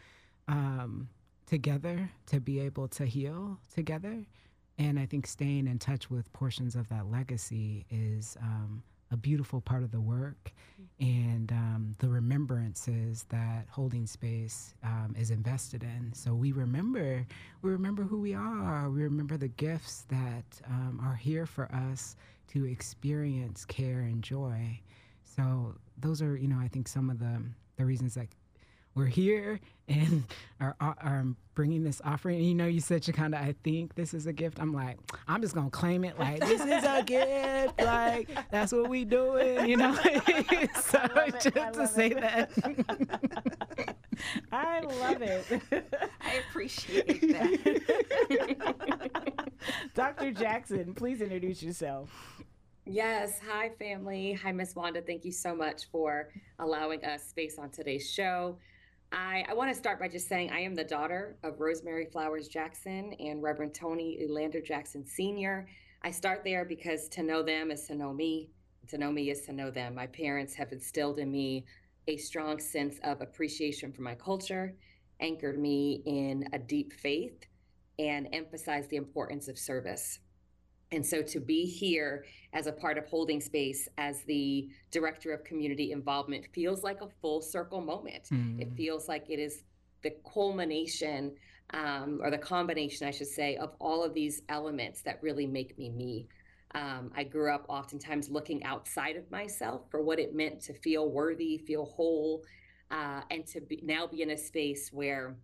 um, 0.48 1.10
together 1.46 2.10
to 2.28 2.40
be 2.40 2.60
able 2.60 2.88
to 2.88 3.06
heal 3.06 3.60
together. 3.74 4.26
And 4.78 5.00
I 5.00 5.06
think 5.06 5.28
staying 5.28 5.68
in 5.68 5.80
touch 5.80 6.10
with 6.10 6.32
portions 6.34 6.76
of 6.76 6.90
that 6.90 7.10
legacy 7.10 7.86
is 7.90 8.38
um, 8.42 8.84
a 9.12 9.18
beautiful 9.18 9.62
part 9.62 9.84
of 9.84 9.92
the 9.92 10.02
work. 10.02 10.52
And 11.00 11.52
um, 11.52 11.96
the 12.00 12.10
remembrances 12.10 13.26
that 13.30 13.66
holding 13.70 14.06
space 14.08 14.74
um, 14.84 15.16
is 15.18 15.32
invested 15.32 15.84
in. 15.84 16.12
So 16.14 16.34
we 16.34 16.52
remember, 16.52 17.26
we 17.62 17.72
remember 17.72 18.04
who 18.04 18.20
we 18.20 18.34
are. 18.34 18.90
We 18.90 19.04
remember 19.04 19.38
the 19.38 19.48
gifts 19.48 20.06
that 20.10 20.62
um, 20.68 21.00
are 21.04 21.16
here 21.16 21.46
for 21.46 21.72
us 21.74 22.16
to 22.50 22.66
experience 22.66 23.66
care 23.66 24.02
and 24.02 24.22
joy. 24.22 24.80
So 25.36 25.76
those 25.98 26.22
are, 26.22 26.38
you 26.38 26.48
know, 26.48 26.60
I 26.60 26.68
think 26.68 26.88
some 26.88 27.10
of 27.10 27.20
the 27.20 27.42
the 27.78 27.86
reasons 27.86 28.16
that 28.16 28.28
we're 28.96 29.06
here 29.06 29.60
and 29.90 30.24
are, 30.62 30.76
are 30.80 31.26
bringing 31.54 31.84
this 31.84 32.02
offering. 32.04 32.38
And 32.38 32.48
you 32.48 32.56
know, 32.56 32.66
you 32.66 32.80
said 32.80 33.04
Shacunda, 33.04 33.36
I 33.36 33.54
think 33.64 33.96
this 33.96 34.14
is 34.14 34.26
a 34.28 34.34
gift. 34.34 34.60
I'm 34.60 34.74
like, 34.74 34.98
I'm 35.28 35.42
just 35.42 35.54
gonna 35.54 35.70
claim 35.70 36.06
it 36.06 36.18
like 36.18 36.40
this 36.40 36.62
is 36.62 36.84
a 36.84 37.04
gift. 37.06 37.82
Like 37.82 38.30
that's 38.50 38.72
what 38.72 38.90
we 38.90 39.04
doing, 39.04 39.68
you 39.68 39.78
know. 39.78 39.94
so 40.82 41.00
just 41.40 41.74
to 41.74 41.88
say 41.88 42.12
it. 42.12 42.22
that. 42.22 42.52
I 44.52 44.80
love 44.80 45.22
it. 45.22 45.46
I 46.22 46.34
appreciate 46.50 47.22
that. 47.22 47.92
Dr. 49.94 50.32
Jackson, 50.32 50.94
please 50.94 51.22
introduce 51.22 51.62
yourself. 51.62 52.10
Yes. 52.88 53.40
Hi, 53.50 53.70
family. 53.80 54.34
Hi, 54.34 54.52
Miss 54.52 54.76
Wanda. 54.76 55.02
Thank 55.02 55.26
you 55.26 55.32
so 55.32 55.56
much 55.56 55.86
for 55.92 56.30
allowing 56.60 57.04
us 57.04 57.28
space 57.28 57.58
on 57.58 57.72
today's 57.72 58.08
show. 58.08 58.60
I, 59.12 59.44
I 59.50 59.56
want 59.56 59.72
to 59.72 59.76
start 59.76 60.00
by 60.00 60.08
just 60.08 60.28
saying 60.28 60.52
I 60.52 60.60
am 60.60 60.76
the 60.76 60.84
daughter 60.84 61.36
of 61.42 61.60
Rosemary 61.60 62.06
Flowers 62.06 62.48
Jackson 62.48 63.14
and 63.20 63.42
Reverend 63.42 63.74
Tony 63.74 64.20
Elander 64.22 64.62
Jackson 64.62 65.04
Sr. 65.04 65.68
I 66.04 66.12
start 66.12 66.44
there 66.44 66.64
because 66.64 67.10
to 67.10 67.24
know 67.24 67.42
them 67.42 67.72
is 67.72 67.88
to 67.88 67.96
know 67.96 68.14
me. 68.14 68.52
To 68.90 69.00
know 69.00 69.12
me 69.12 69.32
is 69.32 69.42
to 69.48 69.52
know 69.52 69.72
them. 69.72 69.96
My 69.96 70.06
parents 70.06 70.54
have 70.54 70.72
instilled 70.72 71.18
in 71.18 71.32
me 71.32 71.66
a 72.08 72.18
strong 72.18 72.60
sense 72.60 73.00
of 73.04 73.20
appreciation 73.20 73.94
for 73.94 74.04
my 74.04 74.14
culture, 74.14 74.76
anchored 75.22 75.58
me 75.58 76.04
in 76.06 76.48
a 76.54 76.60
deep 76.60 76.94
faith, 76.94 77.48
and 77.98 78.28
emphasized 78.32 78.92
the 78.92 78.98
importance 78.98 79.48
of 79.48 79.58
service. 79.58 80.20
And 80.92 81.06
so 81.06 81.22
to 81.22 81.40
be 81.40 81.66
here 81.66 82.26
as 82.54 82.68
a 82.68 82.72
part 82.72 82.98
of 82.98 83.06
Holding 83.08 83.42
Space 83.42 83.88
as 83.98 84.24
the 84.24 84.70
director 84.92 85.34
of 85.34 85.44
community 85.44 85.92
involvement 85.92 86.46
feels 86.54 86.84
like 86.84 87.02
a 87.02 87.10
full 87.22 87.42
circle 87.42 87.82
moment. 87.82 88.30
Mm. 88.32 88.62
It 88.62 88.72
feels 88.76 89.08
like 89.08 89.30
it 89.30 89.40
is 89.40 89.64
the 90.04 90.12
culmination 90.32 91.36
um, 91.74 92.20
or 92.24 92.30
the 92.30 92.38
combination, 92.38 93.08
I 93.08 93.12
should 93.12 93.28
say, 93.28 93.56
of 93.58 93.74
all 93.80 94.04
of 94.04 94.14
these 94.14 94.44
elements 94.50 95.02
that 95.02 95.20
really 95.22 95.48
make 95.48 95.78
me 95.78 95.90
me. 95.90 96.28
Um, 96.76 97.12
I 97.16 97.24
grew 97.24 97.54
up 97.54 97.66
oftentimes 97.70 98.30
looking 98.30 98.64
outside 98.64 99.16
of 99.16 99.30
myself 99.32 99.84
for 99.90 100.02
what 100.02 100.20
it 100.20 100.36
meant 100.36 100.62
to 100.64 100.74
feel 100.74 101.10
worthy, 101.10 101.58
feel 101.58 101.86
whole, 101.86 102.44
uh, 102.92 103.22
and 103.32 103.46
to 103.48 103.62
be, 103.62 103.80
now 103.84 104.06
be 104.08 104.22
in 104.22 104.32
a 104.32 104.38
space 104.38 104.92
where 104.92 105.36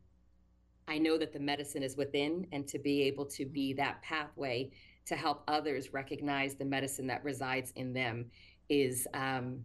I 0.88 0.98
know 0.98 1.18
that 1.18 1.32
the 1.32 1.40
medicine 1.40 1.84
is 1.84 1.96
within, 1.96 2.48
and 2.52 2.68
to 2.68 2.80
be 2.80 3.04
able 3.04 3.26
to 3.28 3.46
be 3.46 3.74
that 3.74 4.02
pathway 4.02 4.72
to 5.06 5.16
help 5.16 5.44
others 5.48 5.94
recognize 5.94 6.56
the 6.56 6.66
medicine 6.66 7.08
that 7.08 7.24
resides 7.24 7.72
in 7.76 7.94
them 7.94 8.26
is 8.70 9.08
um, 9.14 9.64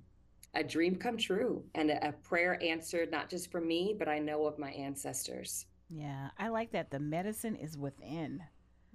a 0.54 0.64
dream 0.64 0.96
come 0.96 1.16
true 1.16 1.62
and 1.74 1.90
a, 1.90 2.08
a 2.08 2.12
prayer 2.12 2.58
answered, 2.62 3.10
not 3.10 3.28
just 3.28 3.50
for 3.50 3.60
me, 3.60 3.94
but 3.98 4.08
I 4.08 4.18
know 4.18 4.46
of 4.46 4.58
my 4.58 4.70
ancestors. 4.70 5.66
Yeah, 5.88 6.30
I 6.38 6.48
like 6.48 6.72
that. 6.72 6.90
The 6.90 6.98
medicine 6.98 7.54
is 7.54 7.78
within. 7.78 8.42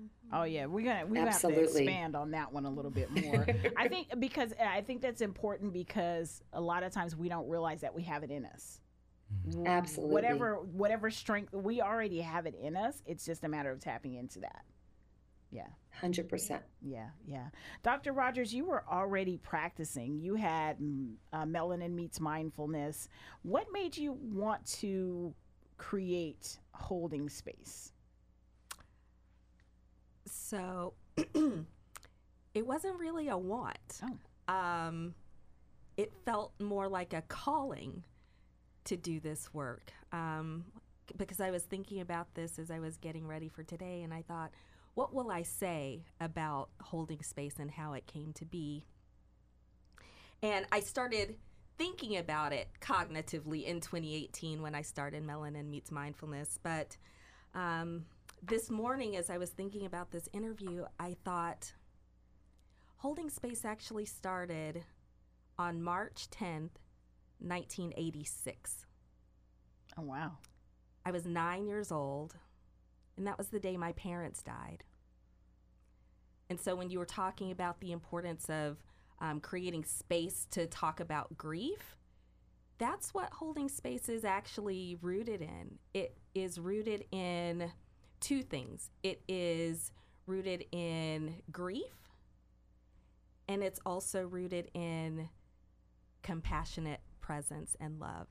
Mm-hmm. 0.01 0.35
Oh 0.35 0.43
yeah, 0.43 0.65
we're 0.65 0.85
gonna 0.85 1.05
we 1.05 1.19
have 1.19 1.39
to 1.41 1.49
expand 1.49 2.15
on 2.15 2.31
that 2.31 2.51
one 2.51 2.65
a 2.65 2.69
little 2.69 2.91
bit 2.91 3.09
more. 3.11 3.45
I 3.77 3.87
think 3.87 4.07
because 4.19 4.53
I 4.59 4.81
think 4.81 5.01
that's 5.01 5.21
important 5.21 5.73
because 5.73 6.41
a 6.53 6.61
lot 6.61 6.83
of 6.83 6.91
times 6.91 7.15
we 7.15 7.29
don't 7.29 7.47
realize 7.47 7.81
that 7.81 7.93
we 7.93 8.03
have 8.03 8.23
it 8.23 8.31
in 8.31 8.45
us. 8.45 8.79
Mm-hmm. 9.47 9.67
Absolutely. 9.67 10.13
Whatever 10.13 10.55
whatever 10.55 11.09
strength 11.11 11.53
we 11.53 11.81
already 11.81 12.19
have 12.19 12.45
it 12.45 12.55
in 12.61 12.75
us, 12.75 13.01
it's 13.05 13.25
just 13.25 13.43
a 13.43 13.47
matter 13.47 13.71
of 13.71 13.79
tapping 13.79 14.15
into 14.15 14.39
that. 14.39 14.63
Yeah. 15.51 15.67
100%. 16.01 16.59
Yeah, 16.81 17.09
yeah. 17.27 17.47
Dr. 17.83 18.13
Rodgers, 18.13 18.53
you 18.53 18.65
were 18.65 18.83
already 18.89 19.37
practicing. 19.37 20.19
You 20.19 20.35
had 20.35 20.79
mm, 20.79 21.13
uh, 21.33 21.43
Melanin 21.43 21.93
Meets 21.93 22.19
Mindfulness. 22.19 23.09
What 23.43 23.67
made 23.71 23.97
you 23.97 24.13
want 24.13 24.65
to 24.79 25.33
create 25.77 26.57
Holding 26.71 27.29
Space? 27.29 27.91
So 30.25 30.93
it 31.17 32.65
wasn't 32.65 32.97
really 32.97 33.27
a 33.29 33.37
want. 33.37 34.01
Oh. 34.03 34.53
Um, 34.53 35.13
it 35.97 36.11
felt 36.25 36.53
more 36.59 36.87
like 36.87 37.13
a 37.13 37.21
calling 37.23 38.03
to 38.85 38.97
do 38.97 39.19
this 39.19 39.53
work. 39.53 39.91
Um, 40.11 40.65
because 41.17 41.41
I 41.41 41.51
was 41.51 41.63
thinking 41.63 41.99
about 42.01 42.33
this 42.33 42.57
as 42.57 42.71
I 42.71 42.79
was 42.79 42.97
getting 42.97 43.27
ready 43.27 43.49
for 43.49 43.63
today, 43.63 44.01
and 44.03 44.13
I 44.13 44.21
thought, 44.21 44.51
what 44.93 45.13
will 45.13 45.31
I 45.31 45.43
say 45.43 46.03
about 46.19 46.69
holding 46.81 47.23
space 47.23 47.55
and 47.59 47.71
how 47.71 47.93
it 47.93 48.07
came 48.07 48.33
to 48.33 48.45
be? 48.45 48.83
And 50.43 50.65
I 50.71 50.79
started 50.79 51.35
thinking 51.77 52.17
about 52.17 52.53
it 52.53 52.67
cognitively 52.79 53.65
in 53.65 53.79
2018 53.79 54.61
when 54.61 54.75
I 54.75 54.81
started 54.81 55.25
Melanin 55.25 55.69
Meets 55.69 55.91
Mindfulness. 55.91 56.59
But 56.61 56.97
um, 57.55 58.05
this 58.43 58.69
morning, 58.69 59.15
as 59.15 59.29
I 59.29 59.37
was 59.37 59.51
thinking 59.51 59.85
about 59.85 60.11
this 60.11 60.27
interview, 60.33 60.85
I 60.99 61.15
thought 61.23 61.73
holding 62.97 63.29
space 63.29 63.65
actually 63.65 64.05
started 64.05 64.83
on 65.57 65.81
March 65.81 66.27
10th, 66.31 66.77
1986. 67.39 68.85
Oh, 69.97 70.03
wow. 70.03 70.33
I 71.05 71.11
was 71.11 71.25
nine 71.25 71.65
years 71.65 71.91
old, 71.91 72.35
and 73.21 73.27
that 73.27 73.37
was 73.37 73.49
the 73.49 73.59
day 73.59 73.77
my 73.77 73.91
parents 73.91 74.41
died. 74.41 74.83
And 76.49 76.59
so, 76.59 76.75
when 76.75 76.89
you 76.89 76.97
were 76.97 77.05
talking 77.05 77.51
about 77.51 77.79
the 77.79 77.91
importance 77.91 78.49
of 78.49 78.83
um, 79.19 79.39
creating 79.39 79.85
space 79.85 80.47
to 80.49 80.65
talk 80.65 80.99
about 80.99 81.37
grief, 81.37 81.97
that's 82.79 83.13
what 83.13 83.31
holding 83.31 83.69
space 83.69 84.09
is 84.09 84.25
actually 84.25 84.97
rooted 85.03 85.39
in. 85.39 85.77
It 85.93 86.17
is 86.33 86.57
rooted 86.59 87.05
in 87.11 87.71
two 88.21 88.41
things 88.41 88.89
it 89.03 89.21
is 89.27 89.91
rooted 90.25 90.65
in 90.71 91.43
grief, 91.51 92.09
and 93.47 93.61
it's 93.61 93.79
also 93.85 94.25
rooted 94.25 94.71
in 94.73 95.29
compassionate 96.23 97.01
presence 97.19 97.75
and 97.79 97.99
love. 97.99 98.25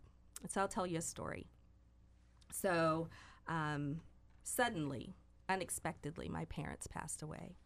So, 0.48 0.60
I'll 0.60 0.66
tell 0.66 0.84
you 0.84 0.98
a 0.98 1.02
story. 1.02 1.46
So, 2.52 3.08
um, 3.46 4.00
suddenly, 4.50 5.14
unexpectedly, 5.48 6.28
my 6.28 6.44
parents 6.46 6.86
passed 6.86 7.22
away. 7.22 7.56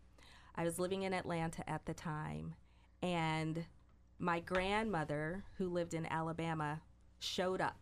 I 0.54 0.64
was 0.64 0.78
living 0.78 1.02
in 1.02 1.12
Atlanta 1.12 1.68
at 1.68 1.86
the 1.86 1.94
time, 1.94 2.54
and 3.02 3.64
my 4.18 4.40
grandmother, 4.40 5.44
who 5.58 5.68
lived 5.68 5.94
in 5.94 6.06
Alabama, 6.06 6.80
showed 7.18 7.60
up 7.60 7.76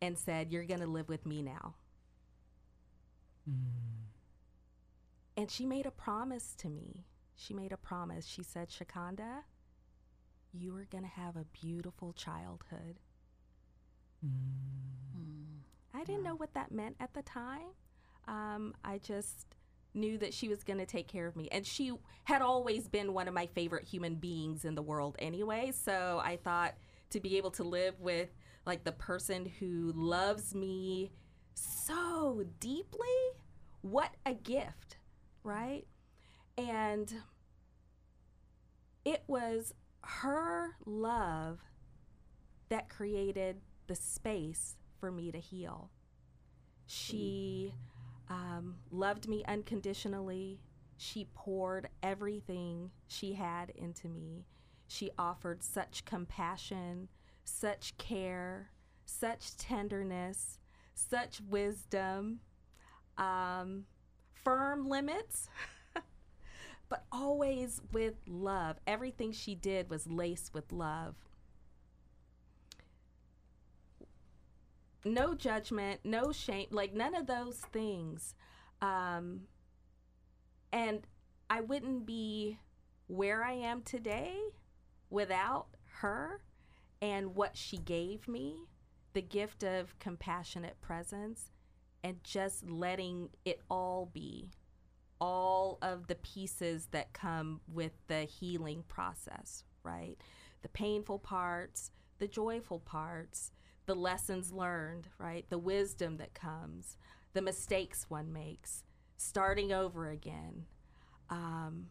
and 0.00 0.18
said, 0.18 0.50
You're 0.50 0.64
going 0.64 0.80
to 0.80 0.86
live 0.86 1.08
with 1.08 1.26
me 1.26 1.42
now. 1.42 1.74
Mm. 3.48 4.08
And 5.36 5.50
she 5.50 5.64
made 5.66 5.86
a 5.86 5.90
promise 5.90 6.54
to 6.58 6.68
me. 6.68 7.04
She 7.36 7.54
made 7.54 7.70
a 7.70 7.76
promise. 7.76 8.26
She 8.26 8.42
said, 8.42 8.68
Shacunda, 8.68 9.44
you 10.52 10.76
are 10.76 10.86
going 10.90 11.04
to 11.04 11.10
have 11.10 11.36
a 11.36 11.46
beautiful 11.52 12.12
childhood. 12.12 12.98
Mm. 14.26 15.37
I 15.94 16.04
didn't 16.04 16.22
know 16.22 16.34
what 16.34 16.54
that 16.54 16.72
meant 16.72 16.96
at 17.00 17.14
the 17.14 17.22
time. 17.22 17.68
Um, 18.26 18.74
I 18.84 18.98
just 18.98 19.46
knew 19.94 20.18
that 20.18 20.34
she 20.34 20.48
was 20.48 20.62
going 20.64 20.78
to 20.78 20.86
take 20.86 21.08
care 21.08 21.26
of 21.26 21.36
me. 21.36 21.48
And 21.50 21.66
she 21.66 21.92
had 22.24 22.42
always 22.42 22.88
been 22.88 23.14
one 23.14 23.28
of 23.28 23.34
my 23.34 23.46
favorite 23.46 23.84
human 23.84 24.16
beings 24.16 24.64
in 24.64 24.74
the 24.74 24.82
world 24.82 25.16
anyway. 25.18 25.72
So 25.72 26.20
I 26.22 26.36
thought 26.36 26.74
to 27.10 27.20
be 27.20 27.36
able 27.36 27.50
to 27.52 27.64
live 27.64 27.98
with 28.00 28.28
like 28.66 28.84
the 28.84 28.92
person 28.92 29.50
who 29.58 29.92
loves 29.94 30.54
me 30.54 31.10
so 31.54 32.44
deeply, 32.60 33.06
what 33.80 34.14
a 34.26 34.34
gift, 34.34 34.98
right? 35.42 35.86
And 36.56 37.12
it 39.04 39.22
was 39.26 39.72
her 40.02 40.76
love 40.84 41.60
that 42.68 42.88
created 42.88 43.56
the 43.86 43.94
space 43.94 44.76
for 44.98 45.10
me 45.10 45.30
to 45.32 45.38
heal. 45.38 45.90
She 46.86 47.74
um, 48.28 48.76
loved 48.90 49.28
me 49.28 49.44
unconditionally. 49.46 50.60
She 50.96 51.28
poured 51.34 51.88
everything 52.02 52.90
she 53.06 53.34
had 53.34 53.70
into 53.70 54.08
me. 54.08 54.46
She 54.86 55.10
offered 55.18 55.62
such 55.62 56.04
compassion, 56.04 57.08
such 57.44 57.96
care, 57.98 58.70
such 59.04 59.56
tenderness, 59.56 60.58
such 60.94 61.40
wisdom, 61.48 62.40
um, 63.16 63.84
firm 64.32 64.88
limits, 64.88 65.48
but 66.88 67.04
always 67.12 67.80
with 67.92 68.14
love. 68.26 68.76
Everything 68.86 69.32
she 69.32 69.54
did 69.54 69.90
was 69.90 70.06
laced 70.06 70.54
with 70.54 70.72
love. 70.72 71.14
No 75.04 75.34
judgment, 75.34 76.00
no 76.04 76.32
shame, 76.32 76.66
like 76.70 76.94
none 76.94 77.14
of 77.14 77.26
those 77.26 77.58
things. 77.72 78.34
Um, 78.80 79.42
and 80.72 81.06
I 81.50 81.60
wouldn't 81.60 82.06
be 82.06 82.58
where 83.06 83.42
I 83.42 83.52
am 83.52 83.82
today 83.82 84.36
without 85.10 85.68
her 86.00 86.42
and 87.00 87.34
what 87.34 87.56
she 87.56 87.78
gave 87.78 88.28
me 88.28 88.66
the 89.14 89.22
gift 89.22 89.64
of 89.64 89.98
compassionate 89.98 90.80
presence 90.80 91.50
and 92.04 92.22
just 92.22 92.68
letting 92.68 93.30
it 93.44 93.60
all 93.70 94.10
be 94.12 94.50
all 95.20 95.78
of 95.82 96.06
the 96.06 96.14
pieces 96.16 96.88
that 96.92 97.12
come 97.12 97.60
with 97.72 97.92
the 98.06 98.20
healing 98.20 98.84
process, 98.86 99.64
right? 99.82 100.16
The 100.62 100.68
painful 100.68 101.18
parts, 101.18 101.90
the 102.18 102.28
joyful 102.28 102.80
parts, 102.80 103.52
the 103.88 103.94
lessons 103.94 104.52
learned, 104.52 105.08
right? 105.18 105.46
The 105.48 105.58
wisdom 105.58 106.18
that 106.18 106.34
comes, 106.34 106.98
the 107.32 107.40
mistakes 107.40 108.04
one 108.10 108.30
makes, 108.30 108.84
starting 109.16 109.72
over 109.72 110.10
again, 110.10 110.66
um, 111.30 111.86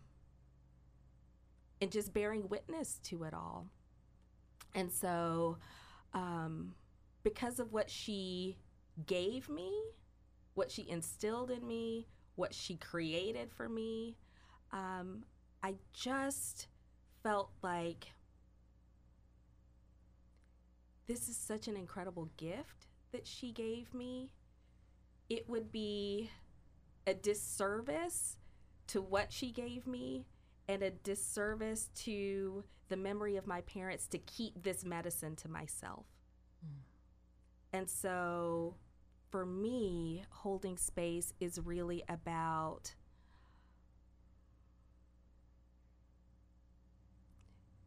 and 1.81 1.91
just 1.91 2.13
bearing 2.13 2.47
witness 2.49 2.99
to 3.05 3.23
it 3.23 3.33
all. 3.33 3.65
And 4.75 4.91
so, 4.91 5.57
um, 6.13 6.75
because 7.23 7.59
of 7.59 7.73
what 7.73 7.89
she 7.89 8.57
gave 9.07 9.49
me, 9.49 9.73
what 10.53 10.69
she 10.69 10.87
instilled 10.87 11.49
in 11.49 11.67
me, 11.67 12.05
what 12.35 12.53
she 12.53 12.75
created 12.75 13.51
for 13.51 13.67
me, 13.67 14.17
um, 14.71 15.23
I 15.63 15.73
just 15.93 16.67
felt 17.23 17.49
like 17.63 18.05
this 21.07 21.29
is 21.29 21.37
such 21.37 21.67
an 21.67 21.77
incredible 21.77 22.29
gift 22.37 22.87
that 23.11 23.25
she 23.25 23.51
gave 23.51 23.93
me. 23.93 24.29
It 25.29 25.49
would 25.49 25.71
be 25.71 26.29
a 27.05 27.13
disservice 27.13 28.37
to 28.87 29.01
what 29.01 29.31
she 29.31 29.51
gave 29.51 29.87
me 29.87 30.25
and 30.67 30.83
a 30.83 30.91
disservice 30.91 31.89
to 31.95 32.63
the 32.89 32.97
memory 32.97 33.37
of 33.37 33.47
my 33.47 33.61
parents 33.61 34.07
to 34.07 34.17
keep 34.17 34.63
this 34.63 34.83
medicine 34.83 35.35
to 35.37 35.49
myself. 35.49 36.05
Mm. 36.65 36.81
And 37.73 37.89
so 37.89 38.75
for 39.29 39.45
me, 39.45 40.23
holding 40.29 40.77
space 40.77 41.33
is 41.39 41.59
really 41.59 42.03
about 42.09 42.93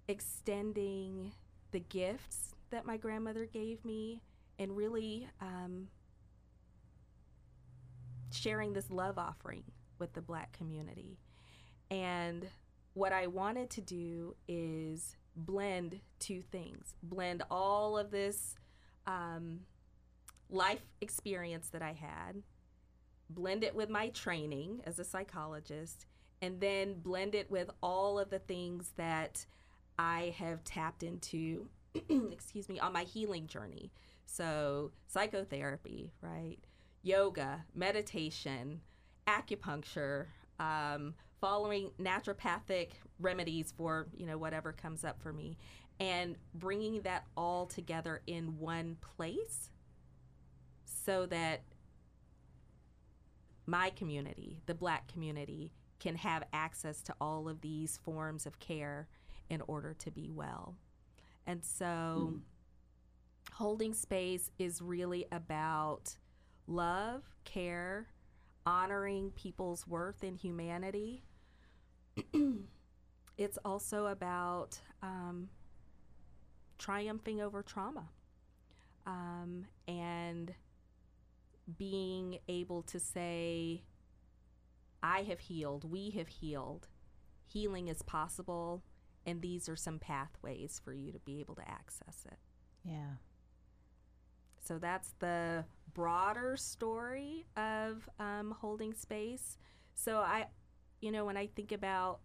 extending 0.08 1.32
the 1.70 1.80
gifts 1.80 2.54
that 2.70 2.86
my 2.86 2.96
grandmother 2.96 3.46
gave 3.46 3.84
me 3.84 4.20
and 4.58 4.76
really 4.76 5.28
um, 5.40 5.88
sharing 8.32 8.72
this 8.72 8.90
love 8.90 9.18
offering 9.18 9.64
with 9.98 10.12
the 10.12 10.22
black 10.22 10.52
community. 10.52 11.18
And 11.90 12.46
what 12.94 13.12
I 13.12 13.26
wanted 13.26 13.70
to 13.70 13.80
do 13.80 14.36
is 14.48 15.16
blend 15.36 16.00
two 16.18 16.42
things 16.42 16.94
blend 17.04 17.42
all 17.50 17.96
of 17.96 18.10
this 18.10 18.56
um, 19.06 19.60
life 20.50 20.82
experience 21.00 21.68
that 21.68 21.82
I 21.82 21.92
had, 21.92 22.42
blend 23.28 23.64
it 23.64 23.74
with 23.74 23.88
my 23.88 24.08
training 24.08 24.82
as 24.84 24.98
a 24.98 25.04
psychologist, 25.04 26.06
and 26.42 26.60
then 26.60 26.94
blend 26.94 27.34
it 27.34 27.50
with 27.50 27.70
all 27.82 28.18
of 28.18 28.30
the 28.30 28.38
things 28.38 28.92
that 28.96 29.46
I 29.98 30.34
have 30.38 30.64
tapped 30.64 31.02
into 31.02 31.68
excuse 32.32 32.68
me, 32.68 32.78
on 32.78 32.92
my 32.92 33.04
healing 33.04 33.47
journey. 33.47 33.90
So, 34.26 34.92
psychotherapy, 35.06 36.12
right? 36.20 36.59
Yoga, 37.02 37.64
meditation, 37.75 38.80
acupuncture, 39.26 40.26
um, 40.59 41.14
following 41.40 41.90
naturopathic 42.00 42.90
remedies 43.18 43.73
for 43.76 44.09
you 44.16 44.26
know 44.26 44.38
whatever 44.38 44.73
comes 44.73 45.04
up 45.04 45.20
for 45.20 45.32
me, 45.32 45.56
and 45.99 46.37
bringing 46.54 47.00
that 47.02 47.26
all 47.37 47.66
together 47.66 48.23
in 48.26 48.59
one 48.59 48.97
place, 49.00 49.70
so 50.85 51.26
that 51.26 51.62
my 53.66 53.90
community, 53.90 54.61
the 54.66 54.75
Black 54.75 55.11
community, 55.12 55.73
can 55.99 56.16
have 56.16 56.44
access 56.52 57.02
to 57.02 57.14
all 57.20 57.49
of 57.49 57.61
these 57.61 57.99
forms 58.02 58.47
of 58.47 58.59
care 58.59 59.09
in 59.49 59.62
order 59.66 59.94
to 59.94 60.11
be 60.11 60.30
well. 60.30 60.76
And 61.47 61.64
so, 61.64 62.32
mm. 62.35 62.40
holding 63.52 63.94
space 63.94 64.50
is 64.59 64.80
really 64.80 65.26
about 65.32 66.16
love, 66.66 67.23
care, 67.44 68.09
honoring 68.66 69.30
people's 69.30 69.87
worth 69.87 70.23
and 70.23 70.37
humanity. 70.37 71.25
it's 73.38 73.59
also 73.64 74.06
about 74.06 74.78
um, 75.02 75.49
triumphing 76.78 77.40
over 77.40 77.62
trauma 77.62 78.09
um, 79.06 79.66
and 79.88 80.54
being 81.78 82.38
able 82.49 82.82
to 82.82 82.99
say, 82.99 83.82
I 85.02 85.23
have 85.23 85.40
healed, 85.40 85.90
we 85.90 86.11
have 86.11 86.28
healed, 86.28 86.88
healing 87.47 87.88
is 87.88 88.02
possible, 88.02 88.82
and 89.30 89.40
these 89.40 89.68
are 89.68 89.76
some 89.76 89.99
pathways 89.99 90.80
for 90.84 90.92
you 90.92 91.12
to 91.12 91.18
be 91.20 91.40
able 91.40 91.54
to 91.54 91.68
access 91.68 92.25
it. 92.26 92.38
Yeah. 92.84 93.14
So 94.62 94.78
that's 94.78 95.14
the 95.18 95.64
broader 95.94 96.56
story 96.56 97.46
of 97.56 98.08
um, 98.18 98.54
holding 98.60 98.92
space. 98.92 99.56
So 99.94 100.18
I, 100.18 100.46
you 101.00 101.10
know, 101.10 101.25
when 101.25 101.37
I 101.37 101.46
think 101.46 101.72
about 101.72 102.20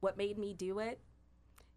what 0.00 0.16
made 0.16 0.38
me 0.38 0.54
do 0.54 0.78
it, 0.78 1.00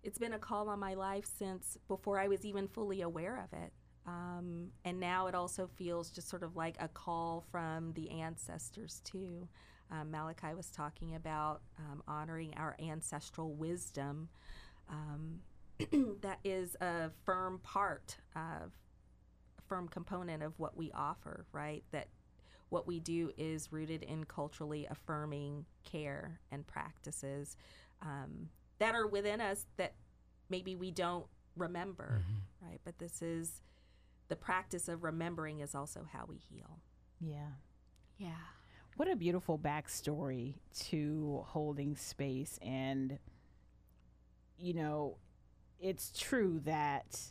it's 0.03 0.17
been 0.17 0.33
a 0.33 0.39
call 0.39 0.69
on 0.69 0.79
my 0.79 0.93
life 0.93 1.25
since 1.37 1.77
before 1.87 2.19
I 2.19 2.27
was 2.27 2.45
even 2.45 2.67
fully 2.67 3.01
aware 3.01 3.43
of 3.43 3.57
it. 3.57 3.73
Um, 4.05 4.69
and 4.85 4.99
now 4.99 5.27
it 5.27 5.35
also 5.35 5.69
feels 5.75 6.09
just 6.11 6.29
sort 6.29 6.43
of 6.43 6.55
like 6.55 6.77
a 6.79 6.87
call 6.87 7.45
from 7.51 7.91
the 7.93 8.09
ancestors, 8.09 9.01
too. 9.03 9.49
Um, 9.91 10.11
Malakai 10.11 10.55
was 10.55 10.69
talking 10.69 11.15
about 11.15 11.61
um, 11.79 12.03
honoring 12.07 12.53
our 12.57 12.75
ancestral 12.79 13.53
wisdom. 13.53 14.29
Um, 14.89 15.39
that 16.21 16.39
is 16.43 16.75
a 16.81 17.11
firm 17.23 17.59
part 17.63 18.17
of, 18.35 18.71
a 19.57 19.61
firm 19.67 19.87
component 19.87 20.43
of 20.43 20.57
what 20.59 20.75
we 20.75 20.91
offer, 20.93 21.45
right? 21.51 21.83
That 21.91 22.07
what 22.69 22.87
we 22.87 22.99
do 22.99 23.31
is 23.37 23.71
rooted 23.71 24.03
in 24.03 24.25
culturally 24.25 24.87
affirming 24.89 25.65
care 25.83 26.39
and 26.51 26.67
practices 26.67 27.55
um, 28.01 28.49
that 28.79 28.93
are 28.93 29.07
within 29.07 29.39
us 29.41 29.65
that 29.77 29.93
maybe 30.49 30.75
we 30.75 30.91
don't 30.91 31.25
remember, 31.55 32.21
mm-hmm. 32.23 32.69
right? 32.69 32.79
But 32.83 32.99
this 32.99 33.21
is 33.21 33.61
the 34.27 34.35
practice 34.35 34.87
of 34.87 35.03
remembering 35.03 35.61
is 35.61 35.73
also 35.73 36.05
how 36.11 36.25
we 36.27 36.37
heal. 36.37 36.79
Yeah. 37.19 37.53
Yeah. 38.17 38.29
What 38.97 39.07
a 39.11 39.15
beautiful 39.15 39.59
backstory 39.59 40.55
to 40.87 41.43
holding 41.45 41.95
space. 41.95 42.57
And, 42.63 43.19
you 44.57 44.73
know, 44.73 45.17
it's 45.79 46.11
true 46.17 46.61
that 46.65 47.21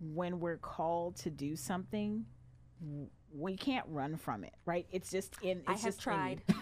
when 0.00 0.38
we're 0.38 0.58
called 0.58 1.16
to 1.16 1.30
do 1.30 1.56
something, 1.56 2.26
we 3.32 3.56
can't 3.56 3.86
run 3.88 4.18
from 4.18 4.44
it, 4.44 4.52
right? 4.66 4.86
It's 4.92 5.10
just 5.10 5.34
in. 5.40 5.62
It's 5.66 5.82
I 5.82 5.86
have 5.86 5.98
tried. 5.98 6.42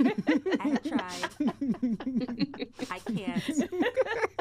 I 0.61 0.69
have 0.69 0.83
tried. 0.85 1.29
I 2.91 2.99
can't. 3.01 3.71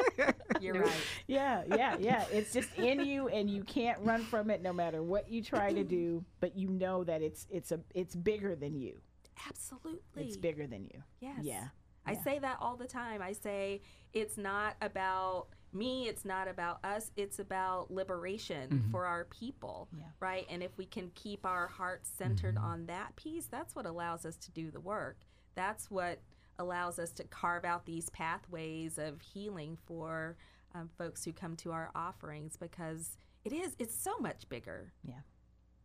You're 0.74 0.82
right. 0.82 0.92
Yeah, 1.26 1.62
yeah, 1.68 1.96
yeah. 1.98 2.24
It's 2.32 2.52
just 2.52 2.74
in 2.76 3.04
you, 3.04 3.28
and 3.28 3.50
you 3.50 3.64
can't 3.64 3.98
run 4.02 4.22
from 4.22 4.50
it, 4.50 4.62
no 4.62 4.72
matter 4.72 5.02
what 5.02 5.30
you 5.30 5.42
try 5.42 5.72
to 5.72 5.84
do. 5.84 6.24
But 6.40 6.56
you 6.56 6.68
know 6.68 7.04
that 7.04 7.22
it's 7.22 7.46
it's 7.50 7.72
a 7.72 7.80
it's 7.94 8.14
bigger 8.14 8.54
than 8.54 8.76
you. 8.76 9.00
Absolutely. 9.48 10.24
It's 10.24 10.36
bigger 10.36 10.66
than 10.66 10.84
you. 10.84 11.02
Yes. 11.20 11.38
Yeah. 11.42 11.68
I 12.06 12.12
yeah. 12.12 12.22
say 12.22 12.38
that 12.38 12.58
all 12.60 12.76
the 12.76 12.86
time. 12.86 13.22
I 13.22 13.32
say 13.32 13.82
it's 14.12 14.36
not 14.36 14.76
about 14.80 15.48
me, 15.72 16.08
it's 16.08 16.24
not 16.24 16.48
about 16.48 16.84
us, 16.84 17.10
it's 17.16 17.38
about 17.38 17.90
liberation 17.90 18.68
mm-hmm. 18.70 18.90
for 18.90 19.06
our 19.06 19.24
people, 19.24 19.88
yeah. 19.96 20.04
right? 20.18 20.46
And 20.50 20.62
if 20.62 20.76
we 20.76 20.86
can 20.86 21.10
keep 21.14 21.46
our 21.46 21.68
hearts 21.68 22.10
centered 22.16 22.56
mm-hmm. 22.56 22.64
on 22.64 22.86
that 22.86 23.14
piece, 23.16 23.46
that's 23.46 23.74
what 23.74 23.86
allows 23.86 24.26
us 24.26 24.36
to 24.36 24.50
do 24.50 24.70
the 24.70 24.80
work. 24.80 25.18
That's 25.54 25.90
what 25.90 26.20
allows 26.60 26.98
us 26.98 27.10
to 27.12 27.24
carve 27.24 27.64
out 27.64 27.86
these 27.86 28.08
pathways 28.10 28.98
of 28.98 29.20
healing 29.20 29.76
for 29.86 30.36
um, 30.74 30.88
folks 30.96 31.24
who 31.24 31.32
come 31.32 31.56
to 31.56 31.72
our 31.72 31.90
offerings 31.94 32.56
because 32.56 33.16
it 33.44 33.52
is, 33.52 33.74
it's 33.78 33.96
so 33.96 34.16
much 34.18 34.48
bigger. 34.48 34.92
Yeah. 35.02 35.14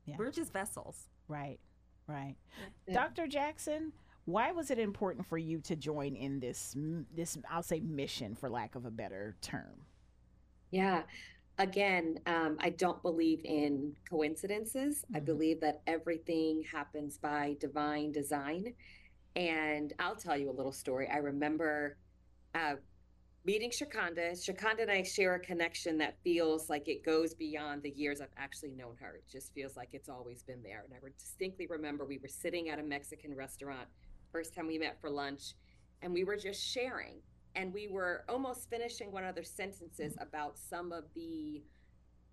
Yeah. 0.05 0.15
We're 0.19 0.31
just 0.31 0.53
vessels. 0.53 1.09
Right. 1.27 1.57
Right. 2.07 2.35
Yeah. 2.87 2.93
Dr. 2.93 3.25
Jackson, 3.25 3.93
why 4.25 4.51
was 4.51 4.69
it 4.69 4.77
important 4.77 5.25
for 5.25 5.37
you 5.37 5.59
to 5.61 5.75
join 5.75 6.15
in 6.15 6.39
this 6.39 6.75
this 7.15 7.37
I'll 7.49 7.63
say 7.63 7.79
mission 7.79 8.35
for 8.35 8.49
lack 8.49 8.75
of 8.75 8.85
a 8.85 8.91
better 8.91 9.35
term? 9.41 9.85
Yeah. 10.71 11.03
Again, 11.57 12.19
um, 12.25 12.57
I 12.59 12.71
don't 12.71 13.01
believe 13.01 13.41
in 13.45 13.95
coincidences. 14.09 14.97
Mm-hmm. 14.97 15.15
I 15.15 15.19
believe 15.21 15.61
that 15.61 15.81
everything 15.87 16.63
happens 16.69 17.17
by 17.17 17.55
divine 17.59 18.11
design. 18.11 18.73
And 19.35 19.93
I'll 19.99 20.15
tell 20.15 20.37
you 20.37 20.49
a 20.49 20.53
little 20.53 20.71
story. 20.71 21.09
I 21.11 21.17
remember 21.17 21.97
uh, 22.53 22.75
meeting 23.43 23.69
Shacunda. 23.69 24.31
Shacunda 24.31 24.83
and 24.83 24.91
I 24.91 25.03
share 25.03 25.35
a 25.35 25.39
connection 25.39 25.97
that 25.99 26.15
feels 26.23 26.69
like 26.69 26.87
it 26.87 27.03
goes 27.03 27.33
beyond 27.33 27.83
the 27.83 27.91
years 27.91 28.21
I've 28.21 28.29
actually 28.37 28.71
known 28.71 28.95
her. 28.99 29.15
It 29.17 29.25
just 29.29 29.53
feels 29.53 29.75
like 29.75 29.89
it's 29.93 30.09
always 30.09 30.41
been 30.43 30.63
there. 30.63 30.83
And 30.85 30.93
I 30.93 31.09
distinctly 31.17 31.67
remember 31.67 32.05
we 32.05 32.17
were 32.17 32.27
sitting 32.27 32.69
at 32.69 32.79
a 32.79 32.83
Mexican 32.83 33.35
restaurant, 33.35 33.87
first 34.31 34.55
time 34.55 34.67
we 34.67 34.77
met 34.77 34.99
for 34.99 35.09
lunch, 35.09 35.53
and 36.01 36.13
we 36.13 36.23
were 36.23 36.37
just 36.37 36.63
sharing. 36.65 37.17
And 37.55 37.73
we 37.73 37.87
were 37.87 38.25
almost 38.27 38.69
finishing 38.69 39.11
one 39.11 39.23
of 39.23 39.35
their 39.35 39.43
sentences 39.43 40.15
about 40.19 40.57
some 40.57 40.91
of 40.91 41.05
the 41.13 41.61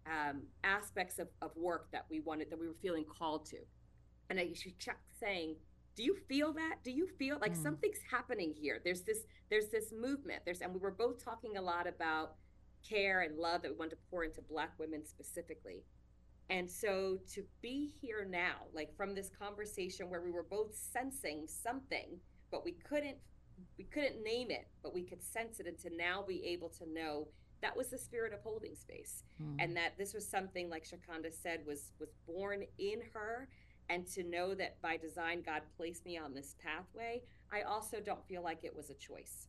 um, 0.07 0.43
aspects 0.65 1.19
of, 1.19 1.29
of 1.43 1.51
work 1.57 1.91
that 1.93 2.07
we 2.11 2.21
wanted, 2.21 2.51
that 2.51 2.59
we 2.59 2.67
were 2.67 2.75
feeling 2.81 3.05
called 3.05 3.45
to. 3.47 3.59
And 4.31 4.41
I, 4.41 4.51
she 4.55 4.71
kept 4.73 5.03
saying, 5.21 5.57
do 5.95 6.03
you 6.03 6.17
feel 6.29 6.53
that? 6.55 6.77
Do 6.83 6.91
you 6.91 7.07
feel 7.19 7.39
like 7.41 7.53
mm. 7.53 7.63
something's 7.63 7.99
happening 8.11 8.55
here? 8.59 8.81
There's 8.83 9.03
this 9.03 9.21
there's 9.51 9.69
this 9.69 9.93
movement. 9.93 10.43
There's 10.45 10.61
and 10.61 10.73
we 10.73 10.81
were 10.81 10.91
both 10.91 11.23
talking 11.23 11.57
a 11.57 11.63
lot 11.63 11.87
about 11.87 12.35
care 12.89 13.21
and 13.21 13.39
love 13.39 13.63
that 13.63 13.71
we 13.71 13.77
want 13.77 13.91
to 13.91 13.97
pour 14.11 14.25
into 14.25 14.41
black 14.43 14.73
women 14.79 15.05
specifically. 15.05 15.85
And 16.51 16.71
so 16.71 17.19
to 17.35 17.45
be 17.61 17.93
here 18.01 18.27
now 18.29 18.67
like 18.75 18.95
from 18.97 19.15
this 19.15 19.31
conversation 19.31 20.11
where 20.11 20.23
we 20.23 20.31
were 20.31 20.47
both 20.49 20.75
sensing 20.75 21.47
something 21.47 22.19
but 22.51 22.65
we 22.65 22.73
couldn't 22.73 23.17
we 23.79 23.85
couldn't 23.85 24.23
name 24.23 24.51
it 24.51 24.67
but 24.83 24.93
we 24.93 25.03
could 25.03 25.23
sense 25.23 25.61
it 25.61 25.67
and 25.67 25.79
to 25.79 25.91
now 25.97 26.25
be 26.27 26.45
able 26.45 26.69
to 26.69 26.85
know 26.93 27.29
that 27.63 27.77
was 27.77 27.89
the 27.89 27.99
spirit 27.99 28.33
of 28.33 28.41
holding 28.43 28.75
space. 28.75 29.23
Mm. 29.41 29.57
and 29.61 29.77
that 29.77 29.97
this 29.97 30.13
was 30.13 30.29
something 30.29 30.69
like 30.69 30.85
shacunda 30.85 31.33
said 31.33 31.61
was 31.67 31.93
was 31.99 32.11
born 32.27 32.65
in 32.79 33.01
her 33.15 33.49
and 33.89 34.07
to 34.15 34.23
know 34.23 34.55
that 34.55 34.81
by 34.81 34.97
design 34.97 35.43
God 35.45 35.63
placed 35.77 36.05
me 36.05 36.19
on 36.19 36.35
this 36.35 36.55
pathway, 36.63 37.23
I 37.53 37.63
also 37.63 37.99
don't 38.01 38.27
feel 38.27 38.43
like 38.43 38.65
it 38.65 38.75
was 38.75 38.91
a 38.91 38.95
choice. 38.95 39.49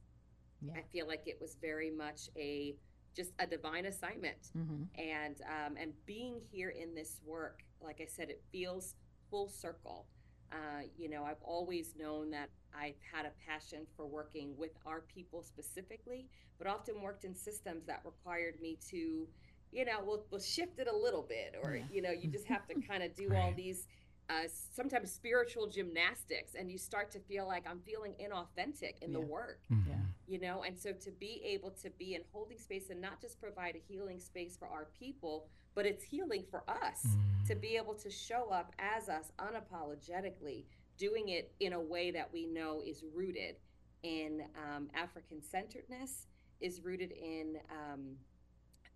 Yeah. 0.62 0.74
I 0.78 0.82
feel 0.92 1.08
like 1.08 1.24
it 1.26 1.38
was 1.40 1.58
very 1.62 1.92
much 1.92 2.30
a 2.38 2.76
just 3.16 3.32
a 3.40 3.46
divine 3.46 3.86
assignment, 3.86 4.52
mm-hmm. 4.58 4.84
and 5.00 5.36
um, 5.42 5.78
and 5.80 5.94
being 6.06 6.42
here 6.52 6.70
in 6.70 6.96
this 6.96 7.22
work, 7.26 7.64
like 7.82 8.02
I 8.02 8.08
said, 8.08 8.30
it 8.30 8.42
feels 8.52 8.96
full 9.30 9.48
circle. 9.50 10.08
Uh, 10.52 10.84
you 10.98 11.10
know, 11.10 11.24
I've 11.24 11.42
always 11.42 11.96
known 11.98 12.30
that 12.32 12.50
I've 12.78 12.96
had 13.12 13.26
a 13.26 13.32
passion 13.48 13.88
for 13.96 14.06
working 14.06 14.56
with 14.58 14.72
our 14.86 15.02
people 15.02 15.42
specifically, 15.42 16.28
but 16.60 16.68
often 16.68 17.02
worked 17.02 17.26
in 17.26 17.34
systems 17.34 17.86
that 17.88 18.02
required 18.06 18.62
me 18.62 18.78
to, 18.90 19.28
you 19.72 19.86
know, 19.86 20.00
we'll, 20.06 20.26
we'll 20.30 20.42
shift 20.42 20.78
it 20.78 20.88
a 20.88 20.96
little 20.96 21.24
bit, 21.24 21.56
or 21.64 21.76
yeah. 21.76 21.84
you 21.92 22.02
know, 22.04 22.12
you 22.12 22.30
just 22.30 22.46
have 22.46 22.68
to 22.68 22.76
kind 22.82 23.02
of 23.02 23.16
do 23.16 23.28
right. 23.30 23.40
all 23.40 23.54
these 23.56 23.88
uh, 24.30 24.48
sometimes 24.48 25.12
spiritual 25.12 25.68
gymnastics 25.68 26.56
and 26.58 26.72
you 26.72 26.78
start 26.78 27.12
to 27.12 27.20
feel 27.20 27.46
like 27.46 27.66
i'm 27.70 27.80
feeling 27.80 28.14
inauthentic 28.22 28.94
in 29.02 29.12
yeah. 29.12 29.20
the 29.20 29.26
work 29.26 29.60
mm-hmm. 29.72 29.90
yeah. 29.90 29.96
you 30.28 30.40
know 30.40 30.64
and 30.64 30.80
so 30.80 30.92
to 30.94 31.12
be 31.12 31.42
able 31.46 31.72
to 31.72 31.90
be 31.92 32.16
in 32.16 32.22
holding 32.32 32.58
space 32.58 32.90
and 32.90 33.02
not 33.02 33.20
just 33.20 33.40
provide 33.40 33.76
a 33.76 33.82
healing 33.92 34.20
space 34.20 34.56
for 34.58 34.68
our 34.68 34.88
people 34.98 35.48
but 35.76 35.86
it's 35.86 36.04
healing 36.04 36.44
for 36.50 36.64
us 36.70 37.06
mm. 37.08 37.48
to 37.48 37.56
be 37.56 37.76
able 37.76 37.94
to 37.96 38.10
show 38.10 38.50
up 38.50 38.72
as 38.80 39.10
us 39.10 39.32
unapologetically 39.40 40.64
doing 40.98 41.30
it 41.30 41.52
in 41.60 41.74
a 41.74 41.80
way 41.80 42.12
that 42.12 42.30
we 42.32 42.46
know 42.46 42.82
is 42.86 43.04
rooted 43.14 43.56
in 44.04 44.44
um, 44.58 44.90
african 44.96 45.42
centeredness 45.42 46.28
is 46.62 46.82
rooted 46.82 47.12
in 47.12 47.58
um, 47.72 48.16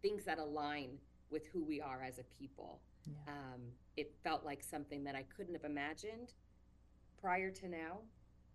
things 0.01 0.23
that 0.23 0.39
align 0.39 0.91
with 1.29 1.45
who 1.47 1.63
we 1.63 1.81
are 1.81 2.01
as 2.01 2.19
a 2.19 2.23
people 2.39 2.79
yeah. 3.07 3.33
um, 3.33 3.61
it 3.95 4.13
felt 4.23 4.45
like 4.45 4.63
something 4.63 5.03
that 5.05 5.15
I 5.15 5.23
couldn't 5.35 5.53
have 5.53 5.63
imagined 5.63 6.33
prior 7.21 7.49
to 7.51 7.67
now, 7.67 7.99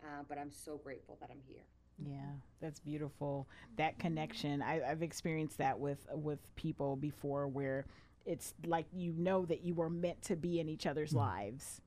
uh, 0.02 0.22
but 0.28 0.38
I'm 0.38 0.50
so 0.50 0.76
grateful 0.76 1.16
that 1.20 1.30
I'm 1.30 1.40
here. 1.46 1.64
Yeah, 1.98 2.30
that's 2.60 2.80
beautiful. 2.80 3.48
That 3.76 3.98
connection, 3.98 4.62
I, 4.62 4.82
I've 4.82 5.02
experienced 5.02 5.58
that 5.58 5.78
with 5.78 6.06
with 6.12 6.38
people 6.56 6.96
before, 6.96 7.46
where 7.46 7.86
it's 8.24 8.54
like 8.66 8.86
you 8.92 9.12
know 9.16 9.44
that 9.46 9.62
you 9.62 9.74
were 9.74 9.90
meant 9.90 10.22
to 10.22 10.36
be 10.36 10.58
in 10.60 10.68
each 10.68 10.86
other's 10.86 11.12
Mm. 11.12 11.16
lives 11.18 11.80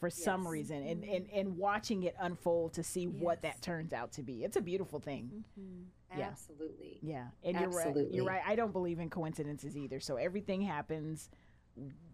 for 0.00 0.10
some 0.10 0.46
reason, 0.46 0.86
and, 0.86 1.04
and 1.04 1.28
and 1.32 1.56
watching 1.56 2.02
it 2.04 2.14
unfold 2.20 2.72
to 2.74 2.82
see 2.82 3.06
what 3.06 3.42
that 3.42 3.62
turns 3.62 3.92
out 3.92 4.12
to 4.12 4.22
be. 4.22 4.44
It's 4.44 4.56
a 4.56 4.60
beautiful 4.60 4.98
thing. 4.98 5.44
Mm-hmm. 5.60 6.18
Yeah. 6.18 6.28
Absolutely. 6.28 6.98
Yeah, 7.02 7.26
and 7.42 7.58
you're 7.58 7.70
right. 7.70 7.96
You're 8.10 8.24
right. 8.24 8.42
I 8.46 8.54
don't 8.54 8.72
believe 8.72 8.98
in 8.98 9.10
coincidences 9.10 9.76
either. 9.76 10.00
So 10.00 10.16
everything 10.16 10.62
happens. 10.62 11.28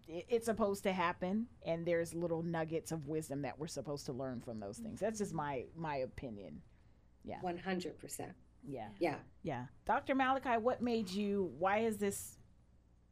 It's 0.07 0.45
supposed 0.45 0.83
to 0.83 0.91
happen, 0.91 1.47
and 1.65 1.85
there's 1.85 2.13
little 2.13 2.43
nuggets 2.43 2.91
of 2.91 3.07
wisdom 3.07 3.43
that 3.43 3.57
we're 3.57 3.67
supposed 3.67 4.05
to 4.07 4.13
learn 4.13 4.41
from 4.41 4.59
those 4.59 4.77
things. 4.77 4.99
That's 4.99 5.19
just 5.19 5.33
my 5.33 5.65
my 5.75 5.97
opinion. 5.97 6.61
yeah 7.23 7.39
100%. 7.43 8.33
Yeah. 8.67 8.89
Yeah. 8.99 9.15
Yeah. 9.43 9.65
Dr. 9.85 10.15
Malakai, 10.15 10.61
what 10.61 10.81
made 10.81 11.09
you, 11.09 11.51
why 11.57 11.79
is 11.79 11.97
this 11.97 12.37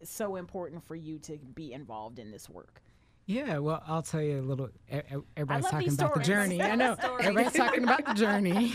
so 0.04 0.36
important 0.36 0.84
for 0.86 0.96
you 0.96 1.20
to 1.20 1.38
be 1.38 1.74
involved 1.74 2.20
in 2.20 2.32
this 2.32 2.50
work? 2.50 2.82
Yeah, 3.30 3.60
well, 3.60 3.84
I'll 3.86 4.02
tell 4.02 4.24
you 4.24 4.40
a 4.40 4.42
little. 4.42 4.70
Everybody's 5.38 5.68
talking 5.70 5.94
about 5.94 6.16
the 6.16 6.24
journey. 6.24 6.64
I 6.64 6.74
know. 6.74 6.98
Everybody's 7.20 7.54
talking 7.54 7.84
about 7.84 8.04
the 8.04 8.14
journey. 8.16 8.74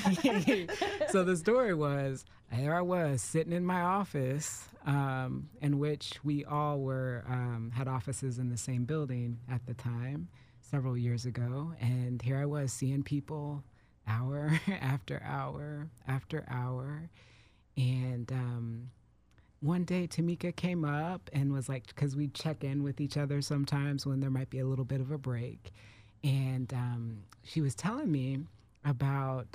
so 1.11 1.25
the 1.25 1.37
story 1.37 1.75
was 1.75 2.25
there 2.53 2.73
I 2.73 2.81
was 2.81 3.21
sitting 3.21 3.53
in 3.53 3.67
my 3.67 3.81
office, 3.81 4.69
um, 4.87 5.49
in 5.61 5.81
which 5.81 6.21
we 6.23 6.45
all 6.45 6.79
were 6.79 7.25
um, 7.27 7.73
had 7.75 7.89
offices 7.89 8.39
in 8.39 8.49
the 8.49 8.57
same 8.57 8.85
building 8.85 9.41
at 9.51 9.67
the 9.67 9.75
time, 9.75 10.29
several 10.61 10.97
years 10.97 11.27
ago, 11.27 11.73
and 11.81 12.23
here 12.23 12.39
I 12.39 12.47
was 12.47 12.73
seeing 12.73 13.03
people 13.03 13.65
hour 14.07 14.61
after 14.81 15.21
hour 15.25 15.89
after 16.07 16.45
hour, 16.49 17.11
and. 17.77 18.31
Um, 18.31 18.91
one 19.65 19.85
day 19.85 20.07
Tameka 20.07 20.55
came 20.55 20.85
up 20.85 21.31
and 21.33 21.51
was 21.51 21.71
like, 21.71 21.87
because 21.87 22.15
we 22.15 22.29
check 22.29 22.63
in 22.63 22.83
with 22.83 23.01
each 23.01 23.17
other 23.17 23.41
sometimes 23.41 24.05
when 24.05 24.21
there 24.21 24.31
might 24.31 24.51
be 24.51 24.59
a 24.59 24.67
little 24.67 24.85
bit 24.85 25.01
of 25.01 25.11
a 25.11 25.17
break. 25.17 25.73
And 26.23 26.73
um, 26.75 27.23
she 27.43 27.63
was 27.63 27.75
telling 27.75 28.13
me 28.13 28.41
about, 28.85 29.47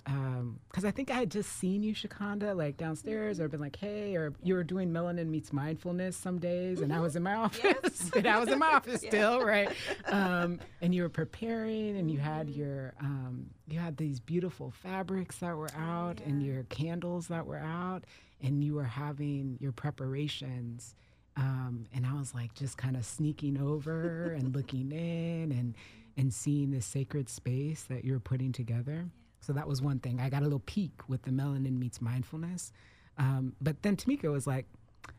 because 0.68 0.84
I 0.84 0.90
think 0.90 1.12
I 1.12 1.14
had 1.14 1.30
just 1.30 1.52
seen 1.60 1.84
you, 1.84 1.94
Shacunda, 1.94 2.58
like 2.58 2.76
downstairs, 2.76 3.40
or 3.40 3.48
been 3.48 3.60
like, 3.60 3.76
hey, 3.76 4.16
or 4.16 4.34
you 4.42 4.56
were 4.56 4.64
doing 4.64 4.90
Melanin 4.90 5.28
Meets 5.28 5.54
Mindfulness 5.54 6.18
some 6.18 6.40
days, 6.40 6.82
and 6.82 6.92
I 6.92 7.00
was 7.00 7.16
in 7.16 7.22
my 7.22 7.36
office. 7.36 8.10
and 8.16 8.26
I 8.26 8.40
was 8.40 8.50
in 8.50 8.58
my 8.58 8.68
office 8.74 9.02
still, 9.02 9.44
right? 9.44 9.70
Um, 10.08 10.60
and 10.82 10.96
you 10.96 11.04
were 11.04 11.10
preparing, 11.10 11.98
and 11.98 12.10
you 12.10 12.18
had 12.18 12.50
your, 12.50 12.96
um, 13.00 13.52
you 13.68 13.78
had 13.78 13.98
these 13.98 14.20
beautiful 14.20 14.72
fabrics 14.72 15.38
that 15.38 15.56
were 15.56 15.72
out, 15.78 16.20
and 16.26 16.42
your 16.42 16.64
candles 16.64 17.28
that 17.28 17.46
were 17.46 17.60
out 17.60 18.06
and 18.42 18.64
you 18.64 18.76
were 18.76 18.84
having 18.84 19.58
your 19.60 19.72
preparations 19.72 20.96
um, 21.38 21.86
and 21.94 22.06
i 22.06 22.14
was 22.14 22.34
like 22.34 22.54
just 22.54 22.78
kind 22.78 22.96
of 22.96 23.06
sneaking 23.06 23.58
over 23.60 24.32
and 24.32 24.56
looking 24.56 24.92
in 24.92 25.52
and 25.52 25.76
and 26.20 26.34
seeing 26.34 26.72
this 26.72 26.86
sacred 26.86 27.30
space 27.30 27.84
that 27.84 28.04
you're 28.04 28.20
putting 28.20 28.52
together. 28.52 29.06
So 29.40 29.54
that 29.54 29.68
was 29.70 29.82
one 29.82 30.00
thing. 30.00 30.20
I 30.20 30.30
got 30.30 30.42
a 30.42 30.44
little 30.44 30.60
peek 30.60 30.92
with 31.08 31.22
the 31.22 31.32
melanin 31.32 31.80
meets 31.80 32.02
mindfulness. 32.02 32.74
Um, 33.18 33.54
but 33.62 33.82
then 33.84 33.96
tameka 33.96 34.30
was 34.30 34.46
like 34.46 34.66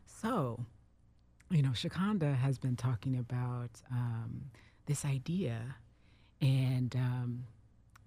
so 0.05 0.63
you 1.49 1.61
know 1.61 1.69
shacunda 1.69 2.35
has 2.35 2.57
been 2.57 2.75
talking 2.75 3.17
about 3.17 3.69
um, 3.91 4.43
this 4.85 5.05
idea 5.05 5.75
and 6.39 6.95
um, 6.95 7.45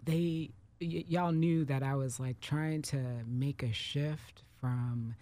they 0.05 0.51
y- 0.81 1.05
y'all 1.09 1.33
knew 1.33 1.65
that 1.65 1.83
I 1.83 1.95
was 1.97 2.19
like 2.19 2.41
trying 2.41 2.83
to 2.83 2.99
make 3.27 3.63
a 3.63 3.73
shift 3.73 4.43
from 4.65 5.15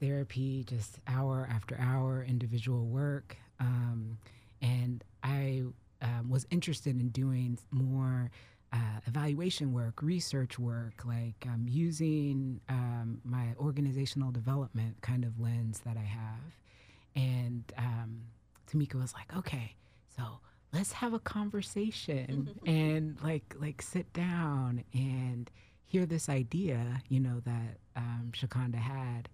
therapy, 0.00 0.64
just 0.64 0.98
hour 1.06 1.48
after 1.48 1.78
hour 1.78 2.24
individual 2.28 2.86
work, 2.86 3.36
um, 3.60 4.18
and 4.60 5.04
I 5.22 5.62
um, 6.02 6.28
was 6.28 6.44
interested 6.50 6.98
in 7.00 7.10
doing 7.10 7.58
more. 7.70 8.30
Uh, 8.72 8.98
evaluation 9.06 9.72
work, 9.72 10.02
research 10.02 10.58
work, 10.58 11.04
like 11.04 11.46
um, 11.46 11.64
using 11.68 12.60
um, 12.68 13.20
my 13.24 13.54
organizational 13.56 14.32
development 14.32 15.00
kind 15.00 15.24
of 15.24 15.38
lens 15.38 15.80
that 15.86 15.96
I 15.96 16.02
have. 16.02 16.58
And 17.14 17.62
um, 17.78 18.22
Tameka 18.68 18.96
was 18.96 19.14
like, 19.14 19.32
okay, 19.36 19.76
so 20.16 20.24
let's 20.72 20.90
have 20.90 21.14
a 21.14 21.20
conversation 21.20 22.50
and 22.66 23.16
like 23.22 23.54
like 23.60 23.80
sit 23.80 24.12
down 24.12 24.82
and 24.92 25.48
hear 25.86 26.06
this 26.06 26.28
idea 26.28 27.02
you 27.08 27.20
know 27.20 27.40
that 27.44 27.78
um, 27.96 28.32
Shacunda 28.32 28.76
had. 28.76 29.28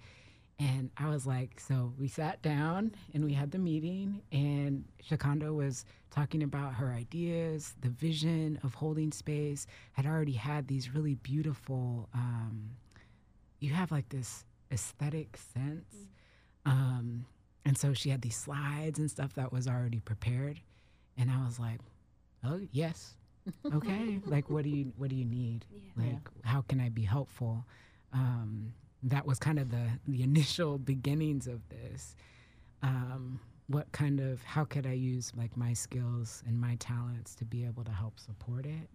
And 0.59 0.91
I 0.99 1.09
was 1.09 1.27
like 1.27 1.59
so 1.59 1.93
we 1.99 2.07
sat 2.09 2.43
down 2.43 2.93
and 3.15 3.25
we 3.25 3.33
had 3.33 3.51
the 3.51 3.59
meeting 3.59 4.21
and 4.31 4.85
Shacunda 5.09 5.55
was 5.55 5.87
talking 6.11 6.43
about 6.43 6.75
her 6.75 6.93
ideas 6.93 7.75
the 7.81 7.89
vision 7.89 8.59
of 8.63 8.75
holding 8.75 9.11
space 9.11 9.67
had 9.93 10.05
already 10.05 10.33
had 10.33 10.69
these 10.69 10.95
really 10.95 11.15
beautiful 11.15 12.09
um, 12.13 12.71
you 13.61 13.73
have 13.73 13.91
like 13.93 14.09
this 14.09 14.45
aesthetic 14.73 15.39
sense. 15.55 15.95
Um, 16.67 17.27
and 17.65 17.77
so 17.77 17.93
she 17.93 18.11
had 18.11 18.23
these 18.23 18.37
slides 18.37 18.99
and 18.99 19.11
stuff 19.11 19.35
that 19.35 19.53
was 19.53 19.69
already 19.69 20.01
prepared. 20.01 20.61
And 21.17 21.31
I 21.31 21.45
was 21.45 21.59
like, 21.59 21.81
"Oh 22.45 22.61
yes, 22.73 23.15
okay. 23.73 24.21
like, 24.27 24.51
what 24.51 24.65
do 24.65 24.71
you 24.71 24.93
what 24.97 25.11
do 25.11 25.17
you 25.17 25.25
need? 25.25 25.65
Yeah. 25.97 26.05
Like, 26.05 26.29
how 26.45 26.63
can 26.63 26.81
I 26.81 26.89
be 26.89 27.03
helpful?" 27.03 27.65
Um, 28.13 28.75
that 29.03 29.27
was 29.27 29.39
kind 29.39 29.59
of 29.59 29.71
the 29.71 29.87
the 30.07 30.23
initial 30.31 30.79
beginnings 30.79 31.47
of 31.47 31.61
this. 31.69 32.17
Um, 32.83 33.41
what 33.69 33.91
kind 33.93 34.19
of 34.21 34.43
how 34.43 34.65
could 34.65 34.87
I 34.87 34.93
use 34.93 35.33
like 35.37 35.57
my 35.57 35.73
skills 35.75 36.43
and 36.47 36.61
my 36.61 36.75
talents 36.77 37.35
to 37.37 37.45
be 37.45 37.65
able 37.65 37.85
to 37.85 37.93
help 37.93 38.19
support 38.19 38.67
it? 38.67 38.89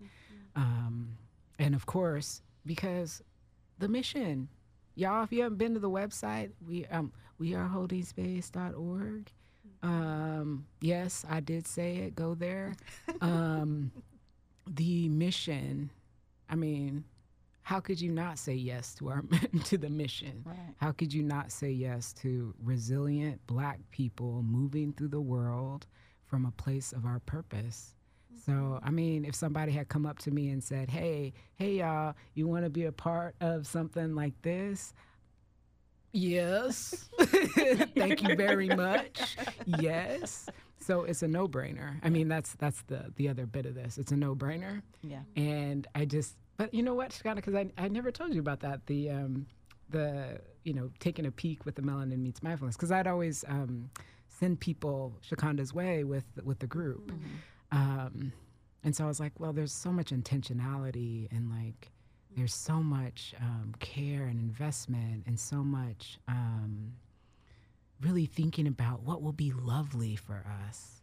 Um, 0.55 1.17
and 1.59 1.73
of 1.75 1.85
course, 1.85 2.41
because 2.65 3.21
the 3.79 3.87
mission, 3.87 4.49
y'all, 4.95 5.23
if 5.23 5.31
you 5.31 5.43
haven't 5.43 5.57
been 5.57 5.73
to 5.75 5.79
the 5.79 5.89
website, 5.89 6.51
we 6.67 6.85
um 6.87 7.13
we 7.37 7.53
are 7.53 7.67
holdingspace.org. 7.67 9.31
Um, 9.83 10.65
yes, 10.81 11.25
I 11.29 11.39
did 11.41 11.67
say 11.67 11.97
it. 11.97 12.15
Go 12.15 12.33
there. 12.33 12.75
Um, 13.21 13.91
the 14.69 15.09
mission. 15.09 15.91
I 16.49 16.55
mean, 16.55 17.03
how 17.61 17.79
could 17.79 17.99
you 17.99 18.11
not 18.11 18.37
say 18.37 18.53
yes 18.53 18.93
to 18.95 19.09
our 19.09 19.23
to 19.65 19.77
the 19.77 19.89
mission? 19.89 20.43
Right. 20.45 20.57
How 20.77 20.91
could 20.91 21.13
you 21.13 21.23
not 21.23 21.51
say 21.51 21.71
yes 21.71 22.13
to 22.21 22.53
resilient 22.63 23.45
Black 23.47 23.79
people 23.91 24.43
moving 24.43 24.93
through 24.93 25.09
the 25.09 25.21
world 25.21 25.87
from 26.25 26.45
a 26.45 26.51
place 26.51 26.91
of 26.91 27.05
our 27.05 27.19
purpose? 27.21 27.95
So, 28.45 28.51
mm-hmm. 28.51 28.85
I 28.87 28.91
mean, 28.91 29.25
if 29.25 29.33
somebody 29.33 29.71
had 29.71 29.87
come 29.87 30.05
up 30.05 30.19
to 30.19 30.31
me 30.31 30.49
and 30.49 30.63
said, 30.63 30.89
"Hey, 30.89 31.33
hey, 31.55 31.77
y'all, 31.77 32.15
you 32.33 32.47
want 32.47 32.65
to 32.65 32.69
be 32.69 32.85
a 32.85 32.91
part 32.91 33.35
of 33.41 33.65
something 33.65 34.13
like 34.13 34.39
this?" 34.41 34.93
Yes. 36.15 37.09
Thank 37.19 38.23
you 38.23 38.35
very 38.35 38.69
much. 38.69 39.37
Yes. 39.79 40.47
So 40.79 41.03
it's 41.03 41.23
a 41.23 41.27
no-brainer. 41.27 41.99
I 42.03 42.09
mean, 42.09 42.27
that's 42.27 42.53
that's 42.55 42.81
the 42.83 43.11
the 43.15 43.29
other 43.29 43.45
bit 43.45 43.65
of 43.65 43.75
this. 43.75 43.97
It's 43.97 44.11
a 44.11 44.15
no-brainer. 44.15 44.81
Yeah. 45.01 45.21
And 45.35 45.87
I 45.95 46.05
just, 46.05 46.35
but 46.57 46.73
you 46.73 46.83
know 46.83 46.93
what, 46.93 47.11
Shacunda, 47.11 47.35
because 47.35 47.55
I, 47.55 47.71
I 47.77 47.87
never 47.87 48.11
told 48.11 48.33
you 48.33 48.39
about 48.39 48.59
that. 48.59 48.85
The, 48.85 49.09
um, 49.09 49.47
the, 49.89 50.39
you 50.63 50.73
know, 50.73 50.91
taking 50.99 51.25
a 51.25 51.31
peek 51.31 51.65
with 51.65 51.75
the 51.75 51.81
Melanin 51.81 52.19
Meets 52.19 52.43
Mindfulness, 52.43 52.75
because 52.75 52.91
I'd 52.91 53.07
always 53.07 53.43
um, 53.47 53.89
send 54.27 54.59
people 54.59 55.17
Shacunda's 55.27 55.73
way 55.73 56.03
with 56.03 56.25
with 56.43 56.59
the 56.59 56.67
group. 56.67 57.11
Um, 57.71 58.31
and 58.83 58.95
so 58.95 59.05
I 59.05 59.07
was 59.07 59.19
like, 59.19 59.39
well, 59.39 59.53
there's 59.53 59.73
so 59.73 59.91
much 59.91 60.11
intentionality 60.11 61.27
and 61.31 61.49
like, 61.49 61.91
there's 62.37 62.53
so 62.53 62.75
much 62.75 63.33
um, 63.41 63.73
care 63.79 64.25
and 64.25 64.39
investment 64.39 65.23
and 65.25 65.39
so 65.39 65.63
much 65.63 66.19
um, 66.27 66.93
really 68.01 68.25
thinking 68.25 68.67
about 68.67 69.01
what 69.03 69.21
will 69.21 69.33
be 69.33 69.51
lovely 69.51 70.15
for 70.15 70.45
us. 70.67 71.01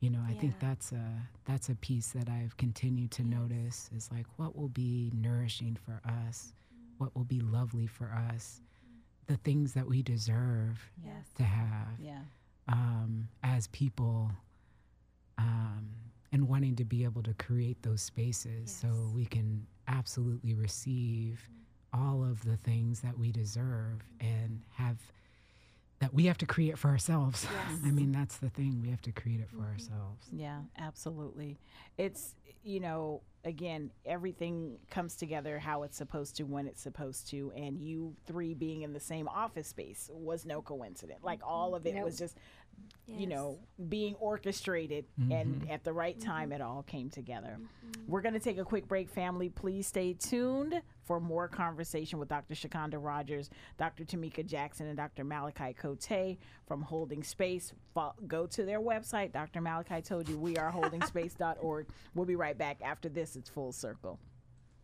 You 0.00 0.10
know, 0.10 0.20
I 0.28 0.34
think 0.34 0.58
that's 0.60 0.92
a 0.92 1.28
that's 1.46 1.68
a 1.70 1.74
piece 1.76 2.08
that 2.08 2.28
I've 2.28 2.56
continued 2.58 3.10
to 3.12 3.22
notice 3.24 3.88
is 3.96 4.10
like 4.12 4.26
what 4.36 4.54
will 4.54 4.68
be 4.68 5.10
nourishing 5.14 5.76
for 5.84 6.00
us, 6.28 6.52
what 6.98 7.14
will 7.16 7.24
be 7.24 7.40
lovely 7.40 7.86
for 7.86 8.12
us, 8.30 8.60
the 9.26 9.36
things 9.38 9.72
that 9.72 9.86
we 9.86 10.02
deserve 10.02 10.90
Yes. 11.02 11.26
to 11.36 11.42
have 11.44 11.98
Yeah. 11.98 12.20
um, 12.68 13.28
as 13.42 13.66
people 13.68 14.30
um, 15.38 15.88
and 16.32 16.48
wanting 16.48 16.76
to 16.76 16.84
be 16.84 17.04
able 17.04 17.22
to 17.22 17.34
create 17.34 17.82
those 17.82 18.02
spaces 18.02 18.70
so 18.70 19.10
we 19.14 19.24
can 19.24 19.66
absolutely 19.88 20.54
receive 20.54 21.48
all 21.92 22.24
of 22.24 22.42
the 22.44 22.56
things 22.58 23.00
that 23.00 23.16
we 23.18 23.30
deserve 23.32 24.02
and 24.20 24.62
have 24.74 24.98
that 26.00 26.12
we 26.12 26.26
have 26.26 26.38
to 26.38 26.46
create 26.46 26.78
for 26.78 26.88
ourselves. 26.88 27.46
Yes. 27.50 27.80
I 27.84 27.90
mean, 27.90 28.12
that's 28.12 28.36
the 28.36 28.50
thing. 28.50 28.80
We 28.82 28.90
have 28.90 29.02
to 29.02 29.12
create 29.12 29.40
it 29.40 29.48
for 29.50 29.58
mm-hmm. 29.58 29.72
ourselves. 29.72 30.28
Yeah, 30.32 30.60
absolutely. 30.78 31.58
It's, 31.96 32.34
you 32.62 32.80
know, 32.80 33.22
again, 33.44 33.90
everything 34.04 34.78
comes 34.90 35.16
together 35.16 35.58
how 35.58 35.82
it's 35.82 35.96
supposed 35.96 36.36
to 36.36 36.44
when 36.44 36.66
it's 36.66 36.80
supposed 36.80 37.28
to. 37.30 37.52
And 37.56 37.80
you 37.80 38.14
three 38.26 38.54
being 38.54 38.82
in 38.82 38.92
the 38.92 39.00
same 39.00 39.28
office 39.28 39.68
space 39.68 40.10
was 40.12 40.44
no 40.44 40.62
coincidence. 40.62 41.20
Like 41.22 41.40
all 41.46 41.74
of 41.74 41.86
it 41.86 41.94
nope. 41.94 42.04
was 42.04 42.18
just 42.18 42.38
yes. 43.06 43.20
you 43.20 43.26
know, 43.26 43.58
being 43.88 44.14
orchestrated 44.16 45.04
mm-hmm. 45.20 45.32
and 45.32 45.70
at 45.70 45.84
the 45.84 45.92
right 45.92 46.18
time 46.20 46.50
mm-hmm. 46.50 46.60
it 46.60 46.62
all 46.62 46.82
came 46.82 47.10
together. 47.10 47.58
Mm-hmm. 47.58 48.10
We're 48.10 48.22
going 48.22 48.34
to 48.34 48.40
take 48.40 48.58
a 48.58 48.64
quick 48.64 48.88
break, 48.88 49.08
family. 49.08 49.48
Please 49.48 49.86
stay 49.86 50.14
tuned 50.14 50.80
for 51.04 51.20
more 51.20 51.48
conversation 51.48 52.18
with 52.18 52.28
Dr. 52.28 52.54
Shacunda 52.54 52.96
Rodgers, 52.98 53.50
Dr. 53.78 54.04
Tameka 54.04 54.44
Jackson, 54.44 54.86
and 54.86 54.96
Dr. 54.96 55.24
Malakai 55.24 55.76
Cote 55.76 56.38
from 56.66 56.82
Holding 56.82 57.22
Space. 57.22 57.72
Go 58.26 58.46
to 58.46 58.64
their 58.64 58.80
website. 58.80 59.32
Dr. 59.32 59.60
Malakai 59.60 60.04
told 60.04 60.28
you 60.28 60.38
we 60.38 60.56
are 60.56 60.72
holdingspace.org. 60.74 61.86
We'll 62.14 62.26
be 62.26 62.36
right 62.36 62.56
back 62.56 62.78
after 62.82 63.08
this. 63.08 63.36
It's 63.36 63.50
full 63.50 63.72
circle. 63.72 64.18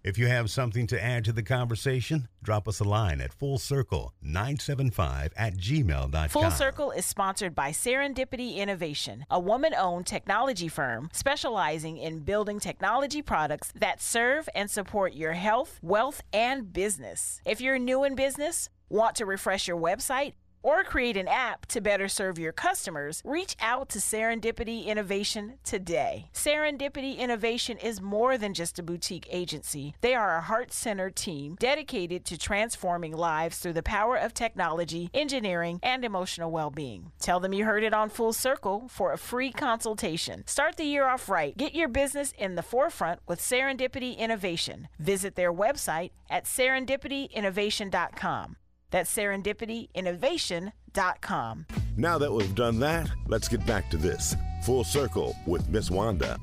If 0.02 0.16
you 0.16 0.28
have 0.28 0.50
something 0.50 0.86
to 0.86 1.02
add 1.02 1.26
to 1.26 1.32
the 1.32 1.42
conversation, 1.42 2.28
drop 2.42 2.66
us 2.66 2.80
a 2.80 2.84
line 2.84 3.20
at 3.20 3.38
fullcircle975 3.38 5.32
at 5.36 5.56
gmail.com. 5.58 6.28
Full 6.30 6.50
Circle 6.50 6.90
is 6.92 7.04
sponsored 7.04 7.54
by 7.54 7.70
Serendipity 7.70 8.56
Innovation, 8.56 9.26
a 9.30 9.38
woman 9.38 9.74
owned 9.74 10.06
technology 10.06 10.68
firm 10.68 11.10
specializing 11.12 11.98
in 11.98 12.20
building 12.20 12.58
technology 12.60 13.20
products 13.20 13.74
that 13.76 14.00
serve 14.00 14.48
and 14.54 14.70
support 14.70 15.12
your 15.12 15.34
health, 15.34 15.78
wealth, 15.82 16.22
and 16.32 16.72
business. 16.72 17.42
If 17.44 17.60
you're 17.60 17.78
new 17.78 18.04
in 18.04 18.14
business, 18.14 18.70
want 18.88 19.16
to 19.16 19.26
refresh 19.26 19.68
your 19.68 19.78
website, 19.78 20.32
or 20.62 20.84
create 20.84 21.16
an 21.16 21.28
app 21.28 21.66
to 21.66 21.80
better 21.80 22.08
serve 22.08 22.38
your 22.38 22.52
customers, 22.52 23.22
reach 23.24 23.56
out 23.60 23.88
to 23.88 23.98
Serendipity 23.98 24.86
Innovation 24.86 25.54
today. 25.64 26.30
Serendipity 26.34 27.16
Innovation 27.16 27.78
is 27.78 28.00
more 28.00 28.38
than 28.38 28.54
just 28.54 28.78
a 28.78 28.82
boutique 28.82 29.26
agency. 29.30 29.94
They 30.00 30.14
are 30.14 30.36
a 30.36 30.42
heart 30.42 30.72
centered 30.72 31.16
team 31.16 31.56
dedicated 31.58 32.24
to 32.26 32.38
transforming 32.38 33.16
lives 33.16 33.58
through 33.58 33.74
the 33.74 33.82
power 33.82 34.16
of 34.16 34.34
technology, 34.34 35.10
engineering, 35.14 35.80
and 35.82 36.04
emotional 36.04 36.50
well 36.50 36.70
being. 36.70 37.12
Tell 37.20 37.40
them 37.40 37.52
you 37.52 37.64
heard 37.64 37.84
it 37.84 37.94
on 37.94 38.10
Full 38.10 38.32
Circle 38.32 38.88
for 38.88 39.12
a 39.12 39.18
free 39.18 39.52
consultation. 39.52 40.44
Start 40.46 40.76
the 40.76 40.84
year 40.84 41.06
off 41.06 41.28
right. 41.28 41.56
Get 41.56 41.74
your 41.74 41.88
business 41.88 42.32
in 42.38 42.54
the 42.54 42.62
forefront 42.62 43.20
with 43.26 43.40
Serendipity 43.40 44.16
Innovation. 44.16 44.88
Visit 44.98 45.34
their 45.34 45.52
website 45.52 46.10
at 46.28 46.44
serendipityinnovation.com. 46.44 48.56
That's 48.90 49.14
serendipityinnovation.com. 49.14 51.66
Now 51.96 52.18
that 52.18 52.32
we've 52.32 52.54
done 52.54 52.78
that, 52.80 53.10
let's 53.26 53.48
get 53.48 53.64
back 53.66 53.90
to 53.90 53.96
this. 53.96 54.36
Full 54.64 54.84
Circle 54.84 55.36
with 55.46 55.68
Miss 55.68 55.90
Wanda. 55.90 56.38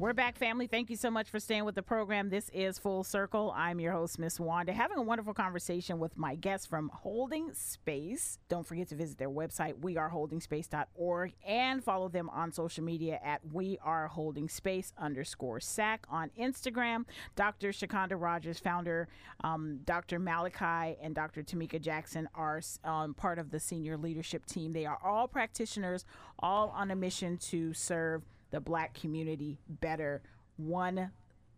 We're 0.00 0.14
back, 0.14 0.38
family. 0.38 0.66
Thank 0.66 0.88
you 0.88 0.96
so 0.96 1.10
much 1.10 1.28
for 1.28 1.38
staying 1.38 1.66
with 1.66 1.74
the 1.74 1.82
program. 1.82 2.30
This 2.30 2.48
is 2.54 2.78
Full 2.78 3.04
Circle. 3.04 3.52
I'm 3.54 3.78
your 3.80 3.92
host, 3.92 4.18
Miss 4.18 4.40
Wanda, 4.40 4.72
having 4.72 4.96
a 4.96 5.02
wonderful 5.02 5.34
conversation 5.34 5.98
with 5.98 6.16
my 6.16 6.36
guests 6.36 6.66
from 6.66 6.88
Holding 6.88 7.52
Space. 7.52 8.38
Don't 8.48 8.66
forget 8.66 8.88
to 8.88 8.94
visit 8.94 9.18
their 9.18 9.28
website, 9.28 9.74
weareholdingspace.org, 9.74 11.34
and 11.46 11.84
follow 11.84 12.08
them 12.08 12.30
on 12.30 12.50
social 12.50 12.82
media 12.82 13.20
at 13.22 13.46
weareholdingspace 13.46 14.94
underscore 14.96 15.60
SAC 15.60 16.06
on 16.08 16.30
Instagram. 16.40 17.04
Dr. 17.36 17.68
Shacunda 17.68 18.18
Rodgers, 18.18 18.58
founder, 18.58 19.06
um, 19.44 19.80
Dr. 19.84 20.18
Malakai, 20.18 20.96
and 21.02 21.14
Dr. 21.14 21.42
Tameka 21.42 21.78
Jackson 21.78 22.26
are 22.34 22.62
um, 22.84 23.12
part 23.12 23.38
of 23.38 23.50
the 23.50 23.60
senior 23.60 23.98
leadership 23.98 24.46
team. 24.46 24.72
They 24.72 24.86
are 24.86 24.98
all 25.04 25.28
practitioners, 25.28 26.06
all 26.38 26.70
on 26.70 26.90
a 26.90 26.96
mission 26.96 27.36
to 27.36 27.74
serve 27.74 28.22
the 28.50 28.60
black 28.60 28.94
community 28.94 29.58
better 29.68 30.22
one 30.56 31.10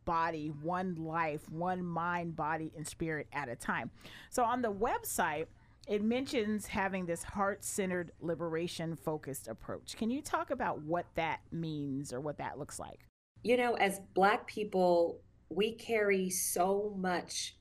body, 0.05 0.49
one 0.63 0.97
life, 0.97 1.49
one 1.49 1.85
mind, 1.85 2.37
body, 2.37 2.73
and 2.77 2.87
spirit 2.87 3.27
at 3.33 3.49
a 3.49 3.57
time. 3.57 3.91
So 4.31 4.45
on 4.45 4.63
the 4.63 4.73
website, 4.73 5.47
it 5.89 6.03
mentions 6.03 6.67
having 6.67 7.07
this 7.07 7.23
heart 7.23 7.65
centered, 7.65 8.13
liberation 8.21 8.97
focused 8.97 9.49
approach. 9.49 9.97
Can 9.97 10.11
you 10.11 10.23
talk 10.23 10.51
about 10.51 10.81
what 10.83 11.07
that 11.17 11.41
means 11.51 12.13
or 12.13 12.21
what 12.21 12.39
that 12.39 12.59
looks 12.59 12.79
like? 12.79 13.01
You 13.43 13.57
know, 13.57 13.75
as 13.75 14.01
Black 14.15 14.47
people, 14.47 15.21
we 15.49 15.73
carry 15.73 16.31
so 16.31 16.95
much 16.97 17.57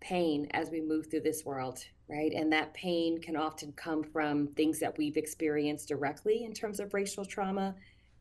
pain 0.00 0.48
as 0.52 0.70
we 0.70 0.80
move 0.80 1.10
through 1.10 1.20
this 1.20 1.44
world, 1.44 1.80
right? 2.08 2.32
And 2.32 2.52
that 2.52 2.72
pain 2.72 3.20
can 3.20 3.36
often 3.36 3.72
come 3.72 4.02
from 4.02 4.48
things 4.48 4.78
that 4.80 4.96
we've 4.96 5.16
experienced 5.16 5.88
directly 5.88 6.44
in 6.44 6.54
terms 6.54 6.80
of 6.80 6.94
racial 6.94 7.24
trauma 7.24 7.74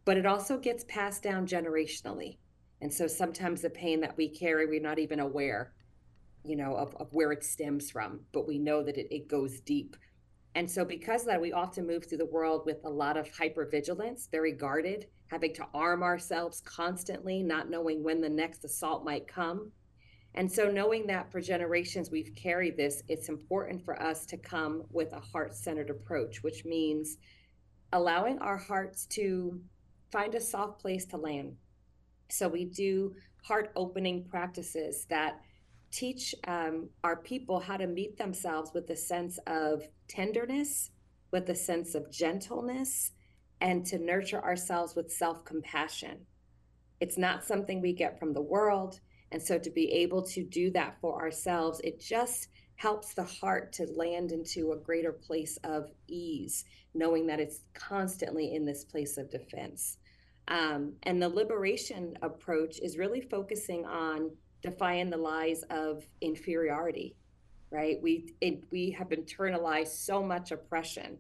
but 0.08 0.16
it 0.16 0.26
also 0.26 0.58
gets 0.58 0.86
passed 0.86 1.22
down 1.22 1.46
generationally. 1.46 2.38
And 2.80 2.94
so 2.94 3.08
sometimes 3.08 3.62
the 3.62 3.70
pain 3.70 4.00
that 4.00 4.16
we 4.16 4.30
carry, 4.30 4.66
we're 4.66 4.80
not 4.80 5.00
even 5.00 5.20
aware, 5.20 5.74
you 6.46 6.56
know, 6.56 6.78
of, 6.78 6.96
of 6.96 7.10
where 7.12 7.34
it 7.34 7.44
stems 7.44 7.92
from, 7.92 8.22
but 8.32 8.48
we 8.48 8.58
know 8.58 8.82
that 8.84 8.96
it, 8.98 9.14
it 9.14 9.28
goes 9.28 9.60
deep. 9.60 9.98
And 10.56 10.72
so 10.72 10.86
because 10.86 11.24
of 11.24 11.28
that, 11.28 11.42
we 11.42 11.52
often 11.52 11.86
move 11.86 12.06
through 12.06 12.20
the 12.20 12.26
world 12.26 12.62
with 12.66 12.78
a 12.86 12.90
lot 12.90 13.18
of 13.18 13.28
hypervigilance, 13.30 14.32
very 14.32 14.54
guarded, 14.54 15.08
having 15.30 15.54
to 15.56 15.68
arm 15.74 16.04
ourselves 16.04 16.62
constantly, 16.62 17.44
not 17.44 17.70
knowing 17.70 18.02
when 18.02 18.22
the 18.22 18.30
next 18.30 18.64
assault 18.64 19.04
might 19.04 19.28
come. 19.28 19.74
And 20.36 20.50
so 20.50 20.72
knowing 20.72 21.06
that 21.08 21.34
for 21.34 21.42
generations 21.42 22.10
we've 22.10 22.34
carried 22.34 22.78
this, 22.78 23.04
it's 23.10 23.28
important 23.28 23.84
for 23.84 24.02
us 24.02 24.26
to 24.28 24.38
come 24.38 24.84
with 24.90 25.12
a 25.12 25.20
heart-centered 25.20 25.90
approach, 25.90 26.44
which 26.44 26.64
means 26.64 27.18
allowing 27.92 28.40
our 28.40 28.58
hearts 28.58 29.06
to 29.08 29.60
find 30.12 30.36
a 30.36 30.42
soft 30.42 30.80
place 30.80 31.06
to 31.08 31.18
land. 31.18 31.56
So 32.30 32.48
we 32.48 32.66
do 32.66 33.16
heart 33.44 33.72
opening 33.76 34.26
practices 34.26 35.06
that 35.10 35.42
teach 35.92 36.36
um, 36.48 36.90
our 37.04 37.16
people 37.16 37.60
how 37.60 37.78
to 37.78 37.88
meet 37.88 38.18
themselves 38.18 38.72
with 38.74 38.90
a 38.90 38.96
sense 38.96 39.40
of 39.48 39.84
tenderness, 40.08 40.92
with 41.32 41.50
a 41.50 41.56
sense 41.56 41.96
of 41.96 42.12
gentleness, 42.12 43.12
and 43.62 43.86
to 43.86 43.98
nurture 43.98 44.44
ourselves 44.44 44.96
with 44.96 45.12
self 45.12 45.44
compassion. 45.46 46.26
It's 47.00 47.18
not 47.18 47.46
something 47.46 47.82
we 47.82 47.94
get 47.94 48.20
from 48.20 48.34
the 48.34 48.42
world. 48.42 49.00
And 49.32 49.42
so 49.42 49.60
to 49.60 49.70
be 49.70 49.92
able 49.92 50.22
to 50.24 50.44
do 50.44 50.72
that 50.72 50.98
for 51.02 51.22
ourselves, 51.22 51.82
it 51.84 52.00
just 52.00 52.48
helps 52.78 53.14
the 53.14 53.24
heart 53.24 53.74
to 53.74 53.88
land 53.96 54.32
into 54.32 54.72
a 54.72 54.78
greater 54.78 55.12
place 55.12 55.58
of 55.64 55.90
ease, 56.08 56.64
knowing 56.94 57.28
that 57.28 57.40
it's 57.40 57.62
constantly 57.74 58.54
in 58.54 58.66
this 58.66 58.86
place 58.86 59.18
of 59.18 59.30
defense. 59.30 59.98
Um, 60.48 60.94
and 61.04 61.22
the 61.22 61.28
liberation 61.28 62.18
approach 62.22 62.80
is 62.80 62.98
really 62.98 63.22
focusing 63.22 63.86
on 63.86 64.32
defying 64.62 65.10
the 65.10 65.18
lies 65.18 65.64
of 65.70 66.06
inferiority, 66.22 67.16
right? 67.72 67.98
We 68.02 68.34
it, 68.42 68.64
we 68.72 68.92
have 68.92 69.10
internalized 69.10 70.06
so 70.06 70.24
much 70.24 70.52
oppression, 70.52 71.18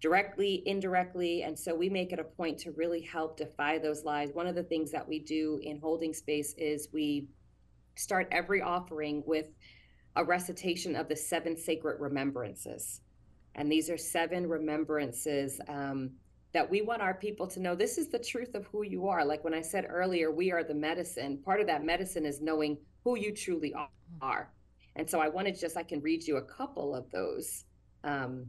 directly, 0.00 0.62
indirectly, 0.66 1.42
and 1.42 1.58
so 1.58 1.74
we 1.74 1.90
make 1.90 2.12
it 2.12 2.18
a 2.18 2.24
point 2.24 2.58
to 2.60 2.72
really 2.72 3.02
help 3.02 3.36
defy 3.36 3.78
those 3.78 4.02
lies. 4.02 4.30
One 4.32 4.46
of 4.46 4.54
the 4.54 4.64
things 4.64 4.90
that 4.92 5.06
we 5.06 5.18
do 5.18 5.60
in 5.62 5.78
holding 5.78 6.14
space 6.14 6.54
is 6.56 6.88
we 6.92 7.28
start 7.96 8.28
every 8.30 8.62
offering 8.62 9.22
with 9.26 9.46
a 10.16 10.24
recitation 10.24 10.96
of 10.96 11.08
the 11.08 11.16
seven 11.16 11.56
sacred 11.56 12.00
remembrances. 12.00 13.00
And 13.54 13.70
these 13.70 13.88
are 13.88 13.98
seven 13.98 14.48
remembrances 14.48 15.60
um, 15.68 16.10
that 16.52 16.68
we 16.68 16.82
want 16.82 17.02
our 17.02 17.14
people 17.14 17.46
to 17.48 17.60
know 17.60 17.74
this 17.74 17.98
is 17.98 18.08
the 18.08 18.18
truth 18.18 18.54
of 18.54 18.66
who 18.66 18.82
you 18.82 19.08
are. 19.08 19.24
Like 19.24 19.44
when 19.44 19.54
I 19.54 19.60
said 19.60 19.86
earlier, 19.88 20.30
we 20.30 20.50
are 20.52 20.64
the 20.64 20.74
medicine. 20.74 21.38
Part 21.44 21.60
of 21.60 21.66
that 21.66 21.84
medicine 21.84 22.26
is 22.26 22.40
knowing 22.40 22.78
who 23.04 23.16
you 23.16 23.34
truly 23.34 23.74
are. 24.20 24.52
And 24.96 25.08
so 25.08 25.20
I 25.20 25.28
wanted 25.28 25.58
just, 25.58 25.76
I 25.76 25.82
can 25.82 26.00
read 26.00 26.26
you 26.26 26.38
a 26.38 26.42
couple 26.42 26.94
of 26.94 27.10
those. 27.10 27.64
Um, 28.04 28.46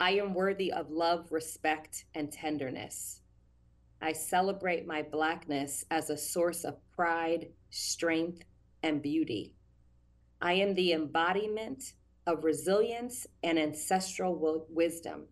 I 0.00 0.12
am 0.12 0.34
worthy 0.34 0.72
of 0.72 0.90
love, 0.90 1.30
respect, 1.30 2.06
and 2.14 2.32
tenderness. 2.32 3.20
I 4.00 4.12
celebrate 4.12 4.86
my 4.86 5.02
Blackness 5.02 5.84
as 5.90 6.10
a 6.10 6.16
source 6.16 6.64
of 6.64 6.76
pride, 6.96 7.48
strength, 7.70 8.42
and 8.82 9.00
beauty. 9.00 9.54
I 10.44 10.54
am 10.54 10.74
the 10.74 10.92
embodiment 10.92 11.92
of 12.26 12.42
resilience 12.42 13.28
and 13.44 13.60
ancestral 13.60 14.34
w- 14.34 14.64
wisdom. 14.68 15.28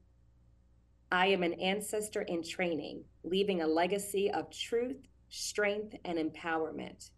I 1.11 1.27
am 1.27 1.43
an 1.43 1.55
ancestor 1.55 2.23
in 2.23 2.45
training, 2.45 3.03
leaving 3.25 3.61
a 3.61 3.67
legacy 3.67 4.31
of 4.31 4.53
truth, 4.53 5.09
strength, 5.29 5.97
and 6.05 6.17
empowerment. 6.17 7.11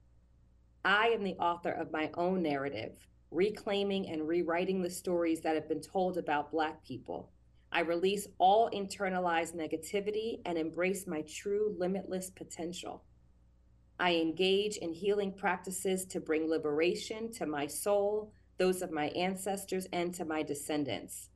I 0.82 1.08
am 1.08 1.22
the 1.22 1.36
author 1.36 1.70
of 1.70 1.92
my 1.92 2.10
own 2.14 2.42
narrative, 2.42 2.92
reclaiming 3.30 4.08
and 4.08 4.26
rewriting 4.26 4.80
the 4.80 4.88
stories 4.88 5.42
that 5.42 5.54
have 5.54 5.68
been 5.68 5.82
told 5.82 6.16
about 6.16 6.50
Black 6.50 6.82
people. 6.82 7.30
I 7.70 7.80
release 7.80 8.26
all 8.38 8.70
internalized 8.70 9.54
negativity 9.54 10.40
and 10.46 10.56
embrace 10.56 11.06
my 11.06 11.20
true 11.28 11.76
limitless 11.78 12.30
potential. 12.30 13.04
I 14.02 14.16
engage 14.16 14.78
in 14.78 14.94
healing 14.94 15.32
practices 15.32 16.04
to 16.06 16.18
bring 16.18 16.50
liberation 16.50 17.32
to 17.34 17.46
my 17.46 17.68
soul, 17.68 18.32
those 18.58 18.82
of 18.82 18.90
my 18.90 19.10
ancestors, 19.10 19.86
and 19.92 20.12
to 20.14 20.24
my 20.24 20.42
descendants. 20.42 21.28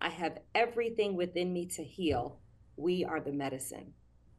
I 0.00 0.10
have 0.10 0.38
everything 0.54 1.16
within 1.16 1.52
me 1.52 1.66
to 1.74 1.82
heal. 1.82 2.38
We 2.76 3.04
are 3.04 3.18
the 3.18 3.32
medicine. 3.32 3.94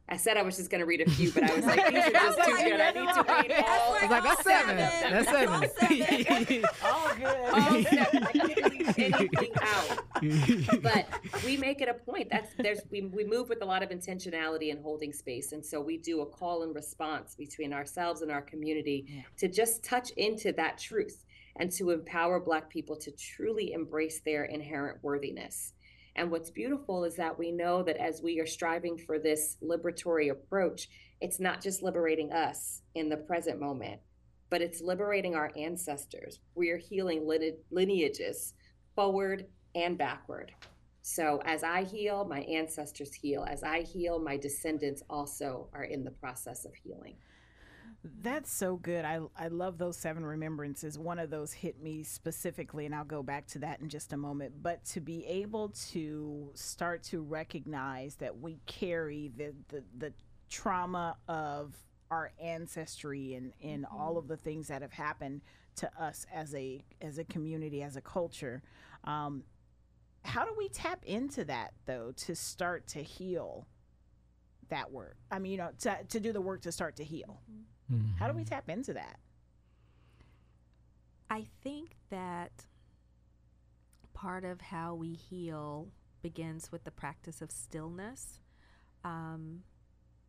I 0.06 0.18
said 0.18 0.36
I 0.36 0.42
was 0.42 0.56
just 0.58 0.68
going 0.70 0.80
to 0.80 0.86
read 0.86 1.00
a 1.00 1.08
few, 1.10 1.32
but 1.32 1.44
I 1.44 1.54
was 1.54 1.64
like, 1.66 1.88
these 1.88 2.04
are 2.04 2.10
just 2.10 2.38
too 2.44 2.56
good. 2.56 2.78
I 2.80 2.90
need 2.90 3.14
to 3.14 3.24
read 3.26 3.64
all. 3.66 3.94
It's 3.94 4.10
like 4.10 4.22
that's 4.22 4.44
seven. 4.44 4.76
That's 4.76 5.30
seven. 5.30 6.64
All 6.84 7.14
good. 7.14 7.36
all 7.52 7.82
seven. 7.82 8.22
I 8.22 8.32
couldn't 8.32 8.74
leave 8.74 8.98
anything 8.98 9.52
out. 9.62 10.82
But 10.82 11.06
we 11.44 11.56
make 11.56 11.80
it 11.80 11.88
a 11.88 11.94
point. 11.94 12.28
That's 12.30 12.52
there's 12.58 12.80
we 12.90 13.02
we 13.02 13.24
move 13.24 13.48
with 13.48 13.62
a 13.62 13.64
lot 13.64 13.82
of 13.82 13.88
intentionality 13.90 14.70
and 14.70 14.82
holding 14.82 15.12
space, 15.12 15.52
and 15.52 15.64
so 15.64 15.80
we 15.80 15.96
do 15.96 16.20
a 16.20 16.26
call 16.26 16.62
and 16.64 16.74
response 16.74 17.34
between 17.34 17.72
ourselves 17.72 18.20
and 18.22 18.30
our 18.30 18.42
community 18.42 19.06
Yeah. 19.08 19.22
to 19.38 19.48
just 19.48 19.82
touch 19.84 20.10
into 20.18 20.52
that 20.52 20.76
truth 20.78 21.24
and 21.56 21.70
to 21.72 21.90
empower 21.90 22.40
Black 22.40 22.68
people 22.68 22.96
to 22.96 23.10
truly 23.12 23.72
embrace 23.72 24.20
their 24.20 24.44
inherent 24.44 24.98
worthiness. 25.02 25.72
And 26.16 26.30
what's 26.30 26.50
beautiful 26.50 27.04
is 27.04 27.16
that 27.16 27.38
we 27.38 27.50
know 27.50 27.82
that 27.82 27.96
as 27.96 28.22
we 28.22 28.38
are 28.40 28.46
striving 28.46 28.96
for 28.96 29.18
this 29.18 29.56
liberatory 29.62 30.30
approach, 30.30 30.88
it's 31.20 31.40
not 31.40 31.62
just 31.62 31.82
liberating 31.82 32.32
us 32.32 32.82
in 32.94 33.08
the 33.08 33.16
present 33.16 33.60
moment, 33.60 34.00
but 34.50 34.62
it's 34.62 34.80
liberating 34.80 35.34
our 35.34 35.50
ancestors. 35.56 36.38
We 36.54 36.70
are 36.70 36.78
healing 36.78 37.26
lineages 37.70 38.54
forward 38.94 39.46
and 39.74 39.98
backward. 39.98 40.52
So 41.02 41.42
as 41.44 41.64
I 41.64 41.82
heal, 41.82 42.24
my 42.24 42.40
ancestors 42.40 43.12
heal. 43.12 43.44
As 43.48 43.62
I 43.62 43.82
heal, 43.82 44.18
my 44.18 44.36
descendants 44.36 45.02
also 45.10 45.68
are 45.72 45.84
in 45.84 46.04
the 46.04 46.12
process 46.12 46.64
of 46.64 46.74
healing. 46.74 47.16
That's 48.22 48.52
so 48.52 48.76
good. 48.76 49.04
I 49.06 49.20
I 49.36 49.48
love 49.48 49.78
those 49.78 49.96
seven 49.96 50.26
remembrances. 50.26 50.98
One 50.98 51.18
of 51.18 51.30
those 51.30 51.52
hit 51.52 51.82
me 51.82 52.02
specifically, 52.02 52.84
and 52.84 52.94
I'll 52.94 53.04
go 53.04 53.22
back 53.22 53.46
to 53.48 53.58
that 53.60 53.80
in 53.80 53.88
just 53.88 54.12
a 54.12 54.16
moment. 54.16 54.62
But 54.62 54.84
to 54.86 55.00
be 55.00 55.24
able 55.26 55.70
to 55.90 56.50
start 56.54 57.02
to 57.04 57.22
recognize 57.22 58.16
that 58.16 58.38
we 58.38 58.58
carry 58.66 59.32
the 59.34 59.54
the, 59.68 59.84
the 59.96 60.12
trauma 60.50 61.16
of 61.28 61.74
our 62.10 62.32
ancestry 62.40 63.34
and, 63.34 63.52
and 63.62 63.86
all 63.86 64.18
of 64.18 64.28
the 64.28 64.36
things 64.36 64.68
that 64.68 64.82
have 64.82 64.92
happened 64.92 65.40
to 65.76 65.90
us 66.00 66.26
as 66.32 66.54
a 66.54 66.84
as 67.00 67.16
a 67.16 67.24
community, 67.24 67.82
as 67.82 67.96
a 67.96 68.02
culture. 68.02 68.62
Um, 69.04 69.44
how 70.24 70.44
do 70.44 70.54
we 70.56 70.68
tap 70.68 71.02
into 71.04 71.44
that 71.46 71.72
though 71.86 72.12
to 72.16 72.34
start 72.34 72.86
to 72.88 73.02
heal 73.02 73.66
that 74.68 74.90
work? 74.92 75.16
I 75.30 75.38
mean, 75.38 75.52
you 75.52 75.58
know, 75.58 75.70
to, 75.80 75.98
to 76.10 76.20
do 76.20 76.32
the 76.32 76.40
work 76.42 76.60
to 76.62 76.72
start 76.72 76.96
to 76.96 77.04
heal. 77.04 77.40
How 78.18 78.28
do 78.28 78.34
we 78.34 78.44
tap 78.44 78.68
into 78.68 78.94
that? 78.94 79.18
I 81.30 81.46
think 81.62 81.96
that 82.10 82.66
part 84.14 84.44
of 84.44 84.60
how 84.60 84.94
we 84.94 85.14
heal 85.14 85.88
begins 86.22 86.72
with 86.72 86.84
the 86.84 86.90
practice 86.90 87.42
of 87.42 87.50
stillness. 87.50 88.40
Um, 89.04 89.64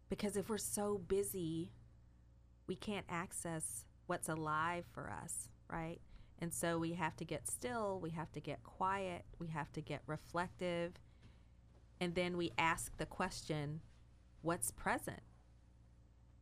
because 0.10 0.36
if 0.36 0.50
we're 0.50 0.58
so 0.58 0.98
busy, 0.98 1.72
we 2.68 2.76
can't 2.76 3.06
access 3.10 3.86
what's 4.08 4.30
alive 4.30 4.86
for 4.91 5.10
us, 5.10 5.50
right? 5.70 6.00
And 6.39 6.54
so 6.54 6.78
we 6.78 6.94
have 6.94 7.15
to 7.18 7.26
get 7.26 7.48
still, 7.48 8.00
we 8.02 8.10
have 8.12 8.32
to 8.34 8.39
get 8.39 8.63
quiet, 8.63 9.24
we 9.39 9.48
have 9.48 9.72
to 9.74 9.82
get 9.82 10.02
reflective. 10.06 10.94
And 12.02 12.13
then 12.13 12.36
we 12.36 12.52
ask 12.58 12.98
the 12.98 13.06
question, 13.06 13.80
what's 14.41 14.72
present? 14.72 15.22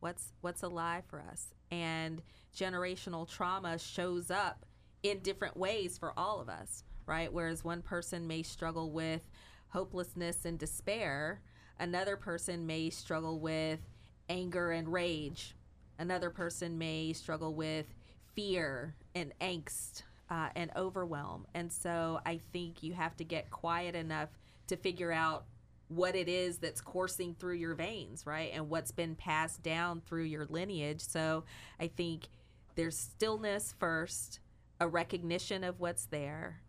What's 0.04 0.34
what's 0.42 0.62
alive 0.62 1.04
for 1.08 1.24
us? 1.30 1.54
And 1.70 2.20
generational 2.54 3.26
trauma 3.26 3.78
shows 3.78 4.30
up 4.30 4.66
in 5.02 5.20
different 5.20 5.56
ways 5.56 5.96
for 5.96 6.12
all 6.14 6.42
of 6.42 6.50
us, 6.50 6.84
right? 7.06 7.32
Whereas 7.32 7.64
one 7.64 7.80
person 7.80 8.26
may 8.26 8.42
struggle 8.42 8.90
with 8.90 9.22
hopelessness 9.68 10.44
and 10.44 10.58
despair, 10.58 11.40
another 11.80 12.18
person 12.18 12.66
may 12.66 12.90
struggle 12.90 13.40
with 13.40 13.80
anger 14.28 14.72
and 14.72 14.92
rage. 14.92 15.56
Another 15.98 16.28
person 16.28 16.76
may 16.76 17.14
struggle 17.14 17.54
with 17.54 17.86
fear 18.34 18.94
and 19.14 19.32
angst 19.40 20.02
uh, 20.28 20.50
and 20.54 20.70
overwhelm. 20.76 21.46
And 21.54 21.72
so 21.72 22.20
I 22.26 22.40
think 22.52 22.82
you 22.82 22.92
have 22.92 23.16
to 23.16 23.24
get 23.24 23.50
quiet 23.50 23.94
enough 23.94 24.28
to 24.66 24.76
figure 24.76 25.12
out 25.12 25.46
what 25.88 26.16
it 26.16 26.28
is 26.28 26.58
that's 26.58 26.80
coursing 26.80 27.34
through 27.38 27.54
your 27.54 27.74
veins, 27.74 28.26
right? 28.26 28.50
And 28.54 28.68
what's 28.68 28.90
been 28.90 29.14
passed 29.14 29.62
down 29.62 30.00
through 30.00 30.24
your 30.24 30.46
lineage. 30.46 31.00
So 31.00 31.44
I 31.78 31.88
think 31.88 32.28
there's 32.74 32.98
stillness 32.98 33.74
first, 33.78 34.40
a 34.80 34.88
recognition 34.88 35.62
of 35.62 35.80
what's 35.80 36.06
there, 36.06 36.60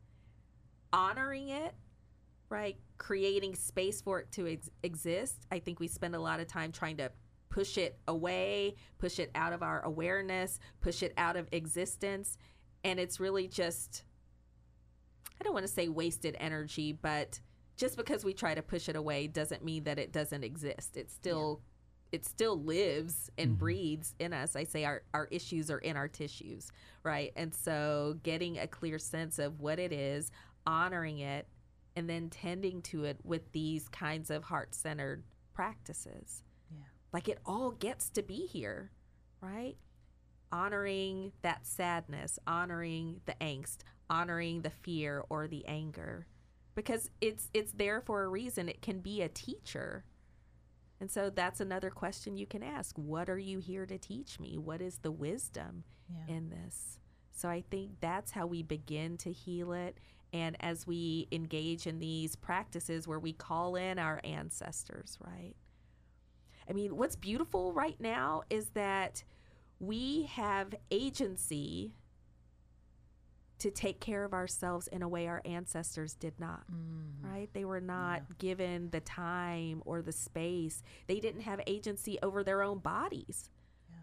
honoring 0.94 1.50
it, 1.50 1.74
right? 2.50 2.78
Creating 2.98 3.56
space 3.56 4.02
for 4.02 4.20
it 4.20 4.32
to 4.34 4.48
ex- 4.48 4.70
exist. 4.84 5.46
I 5.52 5.60
think 5.60 5.80
we 5.80 5.88
spend 5.88 6.16
a 6.16 6.20
lot 6.20 6.40
of 6.40 6.48
time 6.48 6.72
trying 6.72 6.98
to 6.98 7.12
push 7.50 7.78
it 7.78 7.98
away, 8.08 8.76
push 9.00 9.18
it 9.18 9.32
out 9.34 9.54
of 9.54 9.64
our 9.64 9.82
awareness, 9.84 10.60
push 10.82 11.02
it 11.02 11.14
out 11.18 11.38
of 11.38 11.48
existence. 11.52 12.38
And 12.84 13.00
it's 13.00 13.20
really 13.20 13.48
just, 13.48 14.04
I 15.40 15.44
don't 15.44 15.54
want 15.54 15.66
to 15.66 15.72
say 15.72 15.88
wasted 15.88 16.36
energy, 16.40 16.92
but 16.92 17.40
just 17.78 17.98
because 17.98 18.24
we 18.24 18.34
try 18.34 18.56
to 18.56 18.62
push 18.62 18.88
it 18.90 18.96
away 18.96 19.28
doesn't 19.28 19.64
mean 19.64 19.84
that 19.84 20.00
it 20.00 20.12
doesn't 20.12 20.44
exist. 20.44 20.98
It 20.98 21.12
still 21.12 21.62
it 22.12 22.26
still 22.26 22.58
lives 22.62 23.30
and 23.38 23.52
mm-hmm. 23.52 23.60
breathes 23.60 24.16
in 24.20 24.32
us. 24.32 24.56
I 24.56 24.64
say 24.64 24.86
our, 24.86 25.02
our 25.14 25.28
issues 25.32 25.70
are 25.70 25.80
in 25.80 25.98
our 25.98 26.08
tissues, 26.08 26.72
right? 27.04 27.34
And 27.36 27.54
so 27.54 28.18
getting 28.24 28.58
a 28.58 28.68
clear 28.68 29.00
sense 29.00 29.38
of 29.38 29.60
what 29.60 29.80
it 29.80 29.92
is, 29.92 30.32
honoring 30.66 31.20
it, 31.20 31.48
and 31.96 32.10
then 32.10 32.30
tending 32.30 32.82
to 32.84 33.04
it 33.06 33.18
with 33.24 33.52
these 33.52 33.90
kinds 33.90 34.30
of 34.30 34.46
heart 34.46 34.76
centered 34.76 35.24
practices. 35.54 36.44
Yeah. 36.72 36.86
Like 37.12 37.28
it 37.28 37.40
all 37.46 37.72
gets 37.72 38.10
to 38.12 38.24
be 38.24 38.46
here, 38.46 38.92
right? 39.42 39.76
Honoring 40.52 41.34
that 41.42 41.66
sadness, 41.66 42.40
honoring 42.48 43.22
the 43.26 43.36
angst, 43.42 43.80
honoring 44.10 44.62
the 44.62 44.70
fear 44.70 45.24
or 45.30 45.48
the 45.48 45.66
anger 45.66 46.28
because 46.76 47.10
it's 47.22 47.50
it's 47.54 47.72
there 47.72 48.02
for 48.02 48.24
a 48.24 48.28
reason. 48.28 48.70
It 48.70 48.82
can 48.82 49.00
be 49.00 49.22
a 49.22 49.30
teacher. 49.30 50.04
And 51.00 51.12
so 51.12 51.30
that's 51.30 51.60
another 51.60 51.90
question 51.90 52.38
you 52.38 52.46
can 52.46 52.64
ask. 52.64 52.96
What 52.98 53.30
are 53.30 53.38
you 53.38 53.60
here 53.60 53.86
to 53.86 53.98
teach 53.98 54.40
me? 54.40 54.58
What 54.58 54.82
is 54.82 55.00
the 55.00 55.12
wisdom 55.12 55.84
Yeah. 56.10 56.36
in 56.36 56.50
this? 56.50 57.00
So 57.32 57.50
i 57.50 57.62
think 57.70 58.00
that's 58.00 58.32
how 58.32 58.48
we 58.48 58.64
begin 58.64 59.18
to 59.18 59.32
heal 59.32 59.74
it. 59.74 59.98
And 60.32 60.56
as 60.62 60.86
we 60.88 61.28
engage 61.32 61.86
in 61.88 62.00
these 62.00 62.36
practices 62.36 63.08
where 63.08 63.20
we 63.20 63.34
call 63.34 63.76
in 63.76 64.00
our 64.00 64.20
ancestors 64.24 65.18
right? 65.22 65.54
I 66.70 66.74
mean 66.74 66.96
what's 66.96 67.16
beautiful 67.16 67.74
right 67.74 68.00
now 68.00 68.44
is 68.50 68.70
that 68.70 69.24
we 69.80 70.24
have 70.24 70.74
agency 70.92 71.94
to 73.60 73.72
take 73.72 74.00
care 74.00 74.24
of 74.24 74.34
ourselves 74.34 74.88
in 74.88 75.02
a 75.02 75.08
way 75.08 75.28
our 75.28 75.42
ancestors 75.46 76.14
did 76.14 76.40
not 76.40 76.64
mm-hmm. 76.72 77.32
right? 77.32 77.50
They 77.54 77.66
were 77.66 77.82
not 77.82 78.38
given 78.38 78.90
the 78.92 79.00
time 79.00 79.82
or 79.86 80.02
the 80.02 80.12
space. 80.12 80.84
They 81.08 81.20
didn't 81.20 81.42
have 81.42 81.62
agency 81.68 82.18
over 82.22 82.44
their 82.44 82.62
own 82.62 82.80
bodies 82.80 83.50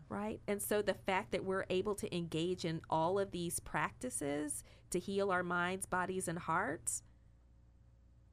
right? 0.09 0.41
And 0.47 0.61
so 0.61 0.83
the 0.83 0.93
fact 0.93 1.33
that 1.33 1.43
we're 1.43 1.65
able 1.71 1.95
to 1.95 2.15
engage 2.15 2.67
in 2.67 2.83
all 2.91 3.19
of 3.19 3.31
these 3.31 3.61
practices 3.61 4.63
to 4.91 4.99
heal 4.99 5.31
our 5.31 5.43
minds 5.43 5.87
bodies 5.87 6.29
and 6.29 6.39
hearts 6.39 7.03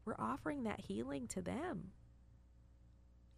we're 0.05 0.15
offering 0.17 0.63
that 0.63 0.81
healing 0.81 1.27
to 1.27 1.41
them. 1.41 1.91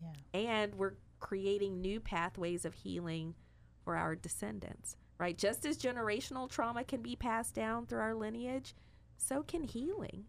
Yeah. 0.02 0.40
and 0.40 0.76
we're 0.76 0.94
creating 1.20 1.80
new 1.82 2.00
pathways 2.00 2.66
of 2.66 2.74
healing 2.74 3.36
for 3.84 3.96
our 3.96 4.16
descendants 4.16 4.96
right 5.22 5.38
just 5.38 5.66
as 5.66 5.78
generational 5.78 6.50
trauma 6.50 6.84
can 6.84 7.02
be 7.02 7.16
passed 7.16 7.54
down 7.54 7.86
through 7.86 8.00
our 8.00 8.16
lineage 8.16 8.74
so 9.18 9.44
can 9.44 9.64
healing 9.64 10.26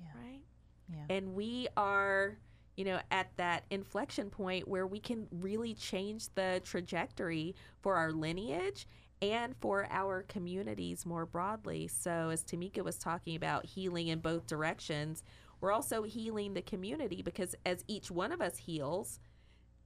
Yeah. 0.00 0.22
right 0.22 0.40
Yeah. 0.88 1.04
and 1.16 1.34
we 1.34 1.68
are 1.76 2.38
you 2.76 2.84
know 2.84 3.00
at 3.10 3.36
that 3.36 3.64
inflection 3.70 4.30
point 4.30 4.68
where 4.68 4.86
we 4.86 5.00
can 5.00 5.26
really 5.32 5.74
change 5.74 6.32
the 6.34 6.62
trajectory 6.64 7.54
for 7.82 7.96
our 7.96 8.12
lineage 8.12 8.86
and 9.20 9.56
for 9.60 9.88
our 9.90 10.22
communities 10.22 11.04
more 11.04 11.26
broadly 11.26 11.88
so 11.88 12.30
as 12.30 12.44
tameka 12.44 12.84
was 12.84 12.96
talking 12.96 13.34
about 13.34 13.66
healing 13.66 14.06
in 14.06 14.20
both 14.20 14.46
directions 14.46 15.24
we're 15.60 15.72
also 15.72 16.04
healing 16.04 16.54
the 16.54 16.62
community 16.62 17.20
because 17.20 17.56
as 17.66 17.82
each 17.88 18.12
one 18.12 18.30
of 18.30 18.40
us 18.40 18.56
heals 18.58 19.18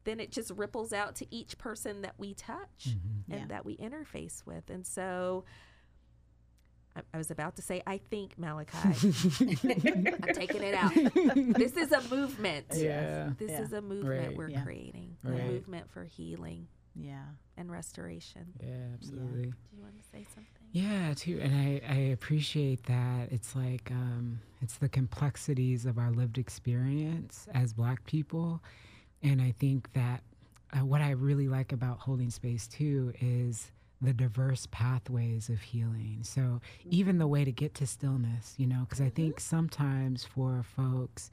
then 0.05 0.20
it 0.20 0.30
just 0.32 0.50
ripples 0.53 0.92
out 0.92 1.14
to 1.16 1.26
each 1.34 1.59
person 1.59 2.03
that 2.03 2.14
we 2.18 2.34
touch 2.34 2.86
and 2.86 3.40
Yeah. 3.40 3.46
that 3.48 3.64
we 3.64 3.76
interface 3.76 4.44
with 4.46 4.68
and 4.70 4.86
so 4.86 5.44
I, 6.94 7.00
I 7.14 7.18
was 7.18 7.30
about 7.30 7.57
to 7.57 7.62
say 7.62 7.82
i 7.86 7.98
think 7.98 8.38
malakai 8.38 8.84
I'm 10.28 10.34
taking 10.34 10.62
it 10.62 10.74
out. 10.74 10.92
This 11.57 11.76
is 11.76 11.92
a 11.92 12.03
movement. 12.14 12.66
Yeah. 12.74 13.30
This 13.38 13.50
Yeah. 13.50 13.62
is 13.62 13.72
a 13.72 13.80
movement 13.80 14.28
Right. 14.28 14.36
we're 14.36 14.48
Yeah. 14.50 14.62
creating. 14.62 15.16
Right. 15.24 15.40
A 15.40 15.44
movement 15.44 15.90
for 15.90 16.05
healing 16.05 16.66
Yeah. 16.94 17.24
and 17.57 17.70
restoration. 17.70 18.53
Yeah, 18.62 18.88
absolutely. 18.94 19.42
Do 19.50 19.55
you 19.76 19.82
want 19.82 19.96
to 19.98 20.05
say 20.11 20.26
something? 20.34 20.46
Yeah, 20.72 21.14
too, 21.14 21.38
and 21.42 21.55
I, 21.55 21.80
I 21.88 21.96
appreciate 22.12 22.84
that. 22.84 23.28
It's 23.30 23.55
like 23.57 23.90
um, 23.90 24.40
it's 24.62 24.76
the 24.78 24.88
complexities 24.88 25.84
of 25.86 25.98
our 25.98 26.11
lived 26.11 26.38
experience 26.38 27.46
as 27.55 27.72
Black 27.74 28.05
people, 28.07 28.62
and 29.22 29.40
I 29.40 29.52
think 29.58 29.92
that 29.94 30.22
uh, 30.72 30.84
what 30.84 31.00
I 31.00 31.10
really 31.10 31.48
like 31.48 31.72
about 31.72 31.98
holding 32.00 32.30
space 32.30 32.66
too 32.66 33.12
is 33.20 33.70
the 34.00 34.12
diverse 34.12 34.66
pathways 34.70 35.48
of 35.48 35.60
healing. 35.60 36.20
So 36.22 36.60
even 36.90 37.18
the 37.18 37.26
way 37.28 37.44
to 37.44 37.52
get 37.52 37.74
to 37.76 37.86
stillness, 37.86 38.54
you 38.56 38.66
know, 38.66 38.80
because 38.88 39.00
I 39.00 39.10
think 39.10 39.38
sometimes 39.40 40.24
for 40.24 40.62
folks. 40.76 41.30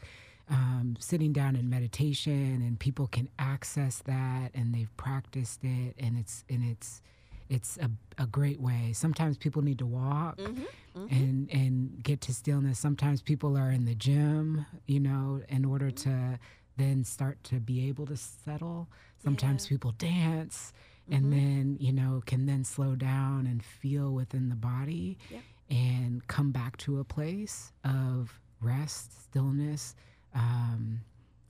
Um, 0.51 0.95
sitting 0.99 1.31
down 1.31 1.55
in 1.55 1.69
meditation 1.69 2.63
and 2.65 2.79
people 2.79 3.05
can 3.05 3.29
access 3.37 3.99
that 4.07 4.49
and 4.55 4.73
they've 4.73 4.89
practiced 4.97 5.63
it 5.63 5.93
and 5.99 6.17
it's 6.17 6.43
and 6.49 6.63
it's 6.63 7.03
it's 7.49 7.77
a, 7.77 7.91
a 8.17 8.25
great 8.25 8.59
way. 8.59 8.91
Sometimes 8.93 9.37
people 9.37 9.61
need 9.61 9.77
to 9.77 9.85
walk 9.85 10.39
Mm-hmm. 10.39 11.15
and 11.15 11.49
and 11.51 12.03
get 12.03 12.21
to 12.21 12.33
stillness. 12.33 12.79
Sometimes 12.79 13.21
people 13.21 13.55
are 13.55 13.69
in 13.69 13.85
the 13.85 13.93
gym, 13.93 14.65
you 14.87 14.99
know, 14.99 15.41
in 15.49 15.65
order 15.65 15.91
to 15.91 16.39
then 16.79 17.03
start 17.03 17.43
to 17.45 17.55
be 17.59 17.87
able 17.87 18.05
to 18.07 18.17
settle. 18.17 18.87
Sometimes 19.23 19.65
Yeah. 19.65 19.69
people 19.69 19.91
dance 19.93 20.73
and 21.11 21.33
then, 21.33 21.77
you 21.79 21.91
know, 21.91 22.21
can 22.25 22.45
then 22.45 22.63
slow 22.63 22.95
down 22.95 23.47
and 23.47 23.63
feel 23.63 24.13
within 24.13 24.49
the 24.49 24.55
body 24.55 25.17
Yep. 25.31 25.43
and 25.69 26.27
come 26.27 26.51
back 26.51 26.77
to 26.77 26.99
a 26.99 27.03
place 27.03 27.71
of 27.83 28.39
rest, 28.61 29.23
stillness, 29.23 29.95
um, 30.33 31.01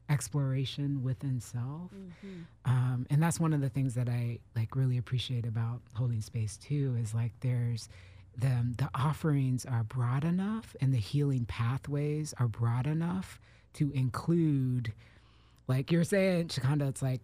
exploration 0.09 1.03
within 1.03 1.39
self. 1.39 1.91
Mm-hmm. 1.93 2.41
Um, 2.65 3.05
and 3.09 3.21
that's 3.21 3.39
one 3.39 3.53
of 3.53 3.61
the 3.61 3.69
things 3.69 3.93
that 3.93 4.09
I 4.09 4.39
like 4.55 4.75
really 4.75 4.97
appreciate 4.97 5.45
about 5.45 5.81
holding 5.93 6.21
space 6.21 6.57
too 6.57 6.95
is 6.99 7.13
like 7.13 7.31
there's 7.41 7.89
the 8.37 8.73
the 8.77 8.89
offerings 8.95 9.65
are 9.65 9.83
broad 9.83 10.23
enough 10.23 10.75
and 10.81 10.93
the 10.93 10.97
healing 10.99 11.45
pathways 11.45 12.33
are 12.39 12.47
broad 12.47 12.87
enough 12.87 13.39
to 13.73 13.91
include 13.91 14.93
like 15.69 15.91
you're 15.91 16.03
saying 16.03 16.49
Shacunda 16.49 16.89
it's 16.89 17.01
like 17.01 17.21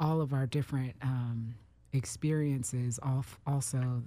all 0.00 0.20
of 0.20 0.32
our 0.32 0.46
different 0.46 0.94
um, 1.02 1.54
experiences 1.92 2.98
al- 3.04 3.24
also 3.46 4.02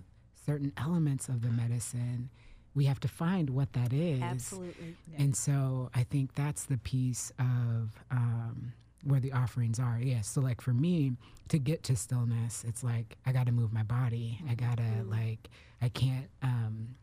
certain 0.45 0.73
elements 0.77 1.29
of 1.29 1.41
the 1.41 1.49
medicine 1.49 2.29
we 2.73 2.83
have 2.85 2.99
to 2.99 3.07
find 3.07 3.49
what 3.49 3.71
that 3.73 3.93
is 3.93 4.21
Absolutely. 4.21 4.95
and 5.17 5.33
so 5.35 5.89
I 5.95 6.03
think 6.03 6.35
that's 6.35 6.65
the 6.65 6.77
piece 6.79 7.31
of 7.39 7.91
um, 8.11 8.73
where 9.05 9.19
the 9.19 9.31
offerings 9.31 9.79
are. 9.79 9.99
Yeah. 10.01 10.21
So 10.21 10.41
like 10.41 10.59
for 10.61 10.73
me 10.73 11.13
to 11.49 11.59
get 11.59 11.83
to 11.83 11.95
stillness, 11.95 12.65
it's 12.67 12.83
like 12.83 13.17
I 13.25 13.31
got 13.31 13.45
to 13.45 13.51
move 13.51 13.71
my 13.71 13.83
body. 13.83 14.39
I 14.49 14.55
gotta 14.55 15.03
like 15.05 15.49
I 15.81 15.89
can't 15.89 16.27
um, 16.41 16.95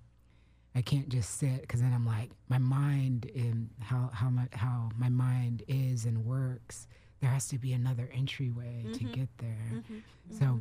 I 0.75 0.83
can't 0.83 1.09
just 1.09 1.39
sit 1.39 1.61
because 1.61 1.81
then 1.81 1.93
I'm 1.93 2.07
like 2.07 2.31
my 2.49 2.59
mind 2.59 3.31
and 3.35 3.69
how 3.81 4.11
how 4.13 4.31
my 4.31 4.49
how 4.53 4.91
my 4.97 5.09
mind 5.09 5.63
is 5.69 6.07
and 6.07 6.25
works. 6.25 6.87
There 7.21 7.31
has 7.31 7.47
to 7.49 7.59
be 7.59 7.73
another 7.73 8.11
entryway 8.13 8.85
to 8.95 9.05
get 9.05 9.29
there. 9.39 9.71
Mm-hmm. 9.73 10.39
So 10.39 10.61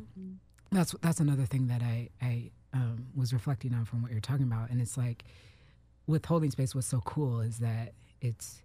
that's 0.70 0.94
that's 1.00 1.20
another 1.20 1.46
thing 1.46 1.68
that 1.68 1.82
I 1.82 2.08
I 2.20 2.50
um, 2.74 3.06
was 3.14 3.32
reflecting 3.32 3.74
on 3.74 3.84
from 3.84 4.02
what 4.02 4.10
you're 4.12 4.20
talking 4.20 4.46
about, 4.46 4.70
and 4.70 4.80
it's 4.80 4.96
like 4.96 5.24
with 6.06 6.24
holding 6.24 6.50
space. 6.50 6.74
What's 6.74 6.86
so 6.86 7.00
cool 7.04 7.40
is 7.40 7.58
that 7.58 7.94
it's 8.20 8.62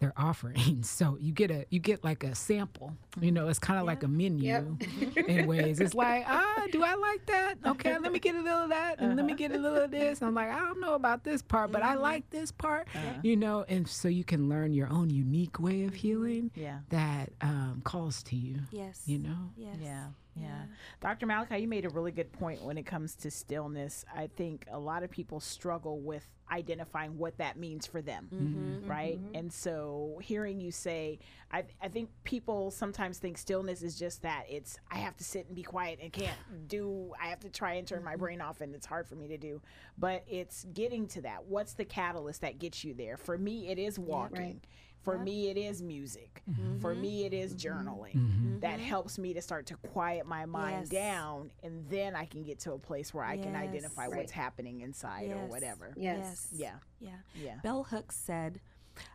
they're 0.00 0.14
offering, 0.16 0.82
so 0.82 1.16
you 1.20 1.32
get 1.32 1.50
a 1.50 1.66
you 1.70 1.78
get 1.78 2.02
like 2.02 2.24
a 2.24 2.34
sample. 2.34 2.96
You 3.20 3.30
know, 3.32 3.48
it's 3.48 3.58
kind 3.58 3.78
of 3.78 3.86
like 3.86 4.02
a 4.02 4.08
menu 4.08 4.76
in 5.14 5.46
ways. 5.52 5.78
It's 5.78 5.94
like 5.94 6.24
ah, 6.26 6.66
do 6.72 6.82
I 6.82 6.94
like 6.94 7.26
that? 7.26 7.54
Okay, 7.66 7.98
let 7.98 8.10
me 8.10 8.18
get 8.18 8.34
a 8.34 8.40
little 8.40 8.62
of 8.64 8.70
that, 8.70 8.98
and 8.98 9.14
let 9.16 9.24
me 9.26 9.34
get 9.34 9.52
a 9.52 9.58
little 9.58 9.82
of 9.82 9.90
this. 9.90 10.22
I'm 10.22 10.34
like 10.34 10.48
I 10.50 10.58
don't 10.60 10.80
know 10.80 10.94
about 10.94 11.22
this 11.22 11.42
part, 11.42 11.70
but 11.70 11.82
I 11.82 11.94
like 11.94 12.28
this 12.30 12.50
part. 12.50 12.88
You 13.22 13.36
know, 13.36 13.64
and 13.68 13.86
so 13.86 14.08
you 14.08 14.24
can 14.24 14.48
learn 14.48 14.72
your 14.72 14.88
own 14.90 15.10
unique 15.10 15.60
way 15.60 15.84
of 15.84 15.94
healing 15.94 16.50
Yeah. 16.54 16.78
that 16.88 17.30
um, 17.42 17.82
calls 17.84 18.22
to 18.24 18.36
you. 18.36 18.56
Yes. 18.70 19.02
You 19.06 19.18
know. 19.18 19.50
Yes. 19.56 19.76
Yeah, 19.82 20.06
yeah. 20.34 20.62
Dr. 21.00 21.26
Malakai, 21.26 21.60
you 21.60 21.68
made 21.68 21.84
a 21.84 21.88
really 21.90 22.12
good 22.12 22.32
point 22.32 22.62
when 22.62 22.78
it 22.78 22.86
comes 22.86 23.14
to 23.16 23.30
stillness. 23.30 24.04
I 24.14 24.28
think 24.28 24.66
a 24.70 24.78
lot 24.78 25.02
of 25.02 25.10
people 25.10 25.40
struggle 25.40 25.98
with 26.00 26.26
identifying 26.52 27.16
what 27.16 27.36
that 27.38 27.56
means 27.56 27.86
for 27.86 28.02
them, 28.02 28.28
Mm-hmm. 28.32 28.90
right? 28.90 29.20
And 29.34 29.52
so 29.52 30.18
hearing 30.22 30.60
you 30.60 30.72
say, 30.72 31.20
I, 31.52 31.64
I 31.80 31.88
think 31.88 32.10
people 32.24 32.70
sometimes 32.72 33.18
think 33.18 33.38
stillness 33.38 33.82
is 33.82 33.96
just 33.98 34.22
that 34.22 34.44
it's, 34.48 34.78
I 34.90 34.96
have 34.98 35.16
to 35.18 35.24
sit 35.24 35.46
and 35.46 35.54
be 35.54 35.62
quiet 35.62 36.00
and 36.02 36.12
can't 36.12 36.36
do, 36.66 37.12
I 37.22 37.26
have 37.28 37.40
to 37.40 37.50
try 37.50 37.74
and 37.74 37.86
turn 37.86 38.02
my 38.02 38.16
brain 38.16 38.40
off 38.40 38.60
and 38.62 38.74
it's 38.74 38.86
hard 38.86 39.06
for 39.06 39.14
me 39.14 39.28
to 39.28 39.38
do. 39.38 39.60
But 39.96 40.24
it's 40.28 40.64
getting 40.74 41.06
to 41.08 41.22
that. 41.22 41.44
What's 41.46 41.74
the 41.74 41.84
catalyst 41.84 42.40
that 42.40 42.58
gets 42.58 42.82
you 42.84 42.94
there? 42.94 43.16
For 43.16 43.38
me, 43.38 43.68
it 43.68 43.78
is 43.78 43.98
walking. 43.98 44.60
Mm-hmm. 45.00 45.18
For 45.18 45.18
me, 45.18 45.48
it 45.48 45.56
is 45.56 45.82
music. 45.82 46.42
For 46.80 46.94
me, 46.94 47.24
it 47.24 47.32
is 47.32 47.54
journaling. 47.54 48.16
Mm-hmm. 48.16 48.58
That 48.60 48.78
mm-hmm. 48.78 48.84
helps 48.88 49.18
me 49.18 49.34
to 49.34 49.42
start 49.42 49.66
to 49.66 49.76
quiet 49.76 50.26
my 50.26 50.46
mind 50.46 50.88
Yes. 50.92 51.02
down, 51.02 51.50
and 51.62 51.88
then 51.88 52.14
I 52.14 52.24
can 52.26 52.42
get 52.42 52.60
to 52.60 52.72
a 52.72 52.78
place 52.78 53.14
where 53.14 53.24
I 53.24 53.36
can 53.36 53.56
identify 53.56 54.06
Right. 54.08 54.16
what's 54.18 54.32
happening 54.32 54.80
inside 54.80 55.30
or 55.30 55.46
whatever. 55.46 55.94
Yes. 55.96 56.48
Yeah, 56.52 56.76
Yeah. 56.98 57.16
yeah. 57.34 57.56
Bell 57.62 57.84
Hooks 57.84 58.16
said, 58.16 58.60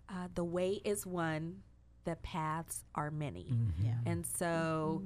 uh, 0.10 0.28
"The 0.34 0.44
way 0.44 0.82
is 0.84 1.06
one, 1.06 1.64
the 2.04 2.16
paths 2.18 2.84
are 2.96 3.12
many." 3.12 3.54
Yeah. 3.84 3.98
And 4.06 4.26
so 4.26 5.04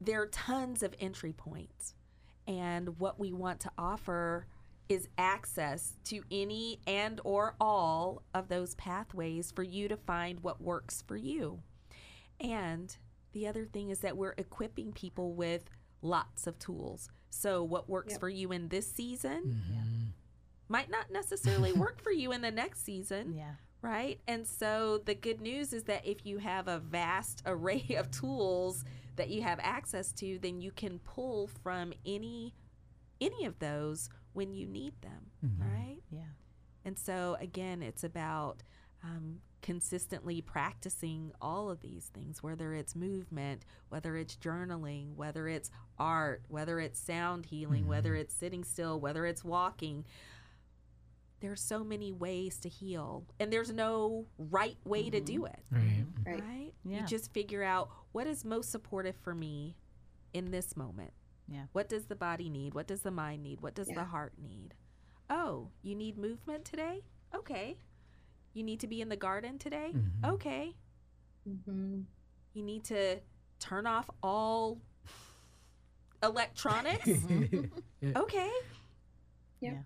there 0.00 0.22
are 0.22 0.26
tons 0.26 0.82
of 0.82 0.94
entry 0.98 1.32
points. 1.32 1.94
And 2.48 2.98
what 3.00 3.18
we 3.18 3.32
want 3.32 3.60
to 3.60 3.72
offer 3.76 4.46
is 4.88 5.08
access 5.18 5.96
to 6.04 6.22
any 6.30 6.80
and 6.86 7.20
or 7.24 7.54
all 7.60 8.22
of 8.34 8.48
those 8.48 8.74
pathways 8.76 9.50
for 9.50 9.62
you 9.62 9.88
to 9.88 9.96
find 9.96 10.40
what 10.40 10.60
works 10.60 11.02
for 11.06 11.16
you. 11.16 11.60
And 12.40 12.96
the 13.32 13.46
other 13.46 13.64
thing 13.64 13.90
is 13.90 14.00
that 14.00 14.16
we're 14.16 14.34
equipping 14.38 14.92
people 14.92 15.34
with 15.34 15.64
lots 16.02 16.46
of 16.46 16.58
tools. 16.58 17.08
So 17.30 17.62
what 17.62 17.88
works 17.88 18.12
Yep. 18.12 18.20
for 18.20 18.28
you 18.28 18.52
in 18.52 18.68
this 18.68 18.90
season 18.90 19.60
mm-hmm. 19.70 20.04
might 20.68 20.90
not 20.90 21.10
necessarily 21.10 21.72
work 21.74 22.00
for 22.00 22.12
you 22.12 22.32
in 22.32 22.40
the 22.40 22.50
next 22.50 22.84
season 22.84 23.34
Yeah. 23.34 23.54
right? 23.82 24.20
And 24.26 24.46
so 24.46 24.98
the 25.04 25.14
good 25.14 25.40
news 25.40 25.72
is 25.72 25.84
that 25.84 26.06
if 26.06 26.24
you 26.24 26.38
have 26.38 26.68
a 26.68 26.78
vast 26.78 27.42
array 27.46 27.96
of 27.98 28.10
tools 28.10 28.84
that 29.16 29.28
you 29.30 29.42
have 29.42 29.58
access 29.62 30.12
to, 30.12 30.38
then 30.38 30.60
you 30.60 30.70
can 30.70 30.98
pull 31.00 31.48
from 31.62 31.92
any 32.04 32.54
any 33.18 33.46
of 33.46 33.58
those 33.60 34.10
when 34.36 34.52
you 34.52 34.66
need 34.66 34.92
them, 35.00 35.30
mm-hmm. 35.44 35.62
right? 35.62 36.02
Yeah. 36.10 36.20
And 36.84 36.98
so 36.98 37.36
again, 37.40 37.82
it's 37.82 38.04
about 38.04 38.62
um, 39.02 39.40
consistently 39.62 40.40
practicing 40.42 41.32
all 41.40 41.70
of 41.70 41.80
these 41.80 42.10
things, 42.14 42.42
whether 42.42 42.74
it's 42.74 42.94
movement, 42.94 43.64
whether 43.88 44.16
it's 44.16 44.36
journaling, 44.36 45.14
whether 45.16 45.48
it's 45.48 45.70
art, 45.98 46.42
whether 46.48 46.78
it's 46.78 47.00
sound 47.00 47.46
healing, 47.46 47.86
whether 47.86 48.10
mm-hmm. 48.10 48.20
it's 48.20 48.34
sitting 48.34 48.62
still, 48.62 49.00
whether 49.00 49.24
it's 49.24 49.42
walking. 49.42 50.04
There's 51.40 51.60
so 51.60 51.82
many 51.82 52.12
ways 52.12 52.58
to 52.60 52.68
heal, 52.68 53.24
and 53.40 53.52
there's 53.52 53.72
no 53.72 54.26
right 54.38 54.78
way 54.84 55.10
to 55.10 55.20
do 55.20 55.40
mm-hmm. 55.40 55.46
it, 55.46 55.64
Right. 55.70 56.06
Right. 56.24 56.42
right? 56.42 56.72
Yeah. 56.84 57.00
You 57.00 57.06
just 57.06 57.32
figure 57.32 57.62
out 57.62 57.90
what 58.12 58.26
is 58.26 58.44
most 58.44 58.70
supportive 58.70 59.16
for 59.16 59.34
me 59.34 59.76
in 60.32 60.50
this 60.50 60.76
moment. 60.76 61.12
Yeah. 61.48 61.64
What 61.72 61.88
does 61.88 62.06
the 62.06 62.16
body 62.16 62.48
need? 62.50 62.74
What 62.74 62.86
does 62.86 63.00
the 63.02 63.10
mind 63.10 63.42
need? 63.42 63.60
What 63.60 63.74
does 63.74 63.88
Yeah. 63.88 63.96
the 63.96 64.04
heart 64.04 64.34
need? 64.38 64.74
Oh, 65.30 65.70
you 65.82 65.94
need 65.94 66.18
movement 66.18 66.64
today? 66.64 67.02
Okay. 67.34 67.78
You 68.52 68.62
need 68.62 68.80
to 68.80 68.86
be 68.86 69.00
in 69.00 69.08
the 69.08 69.16
garden 69.16 69.58
today? 69.58 69.92
Okay. 70.24 70.74
Mm-hmm. 71.48 72.00
You 72.54 72.62
need 72.62 72.84
to 72.84 73.20
turn 73.58 73.86
off 73.86 74.08
all 74.22 74.80
electronics? 76.22 77.06
okay. 78.16 78.50
Yep. 79.60 79.72
Yeah. 79.74 79.78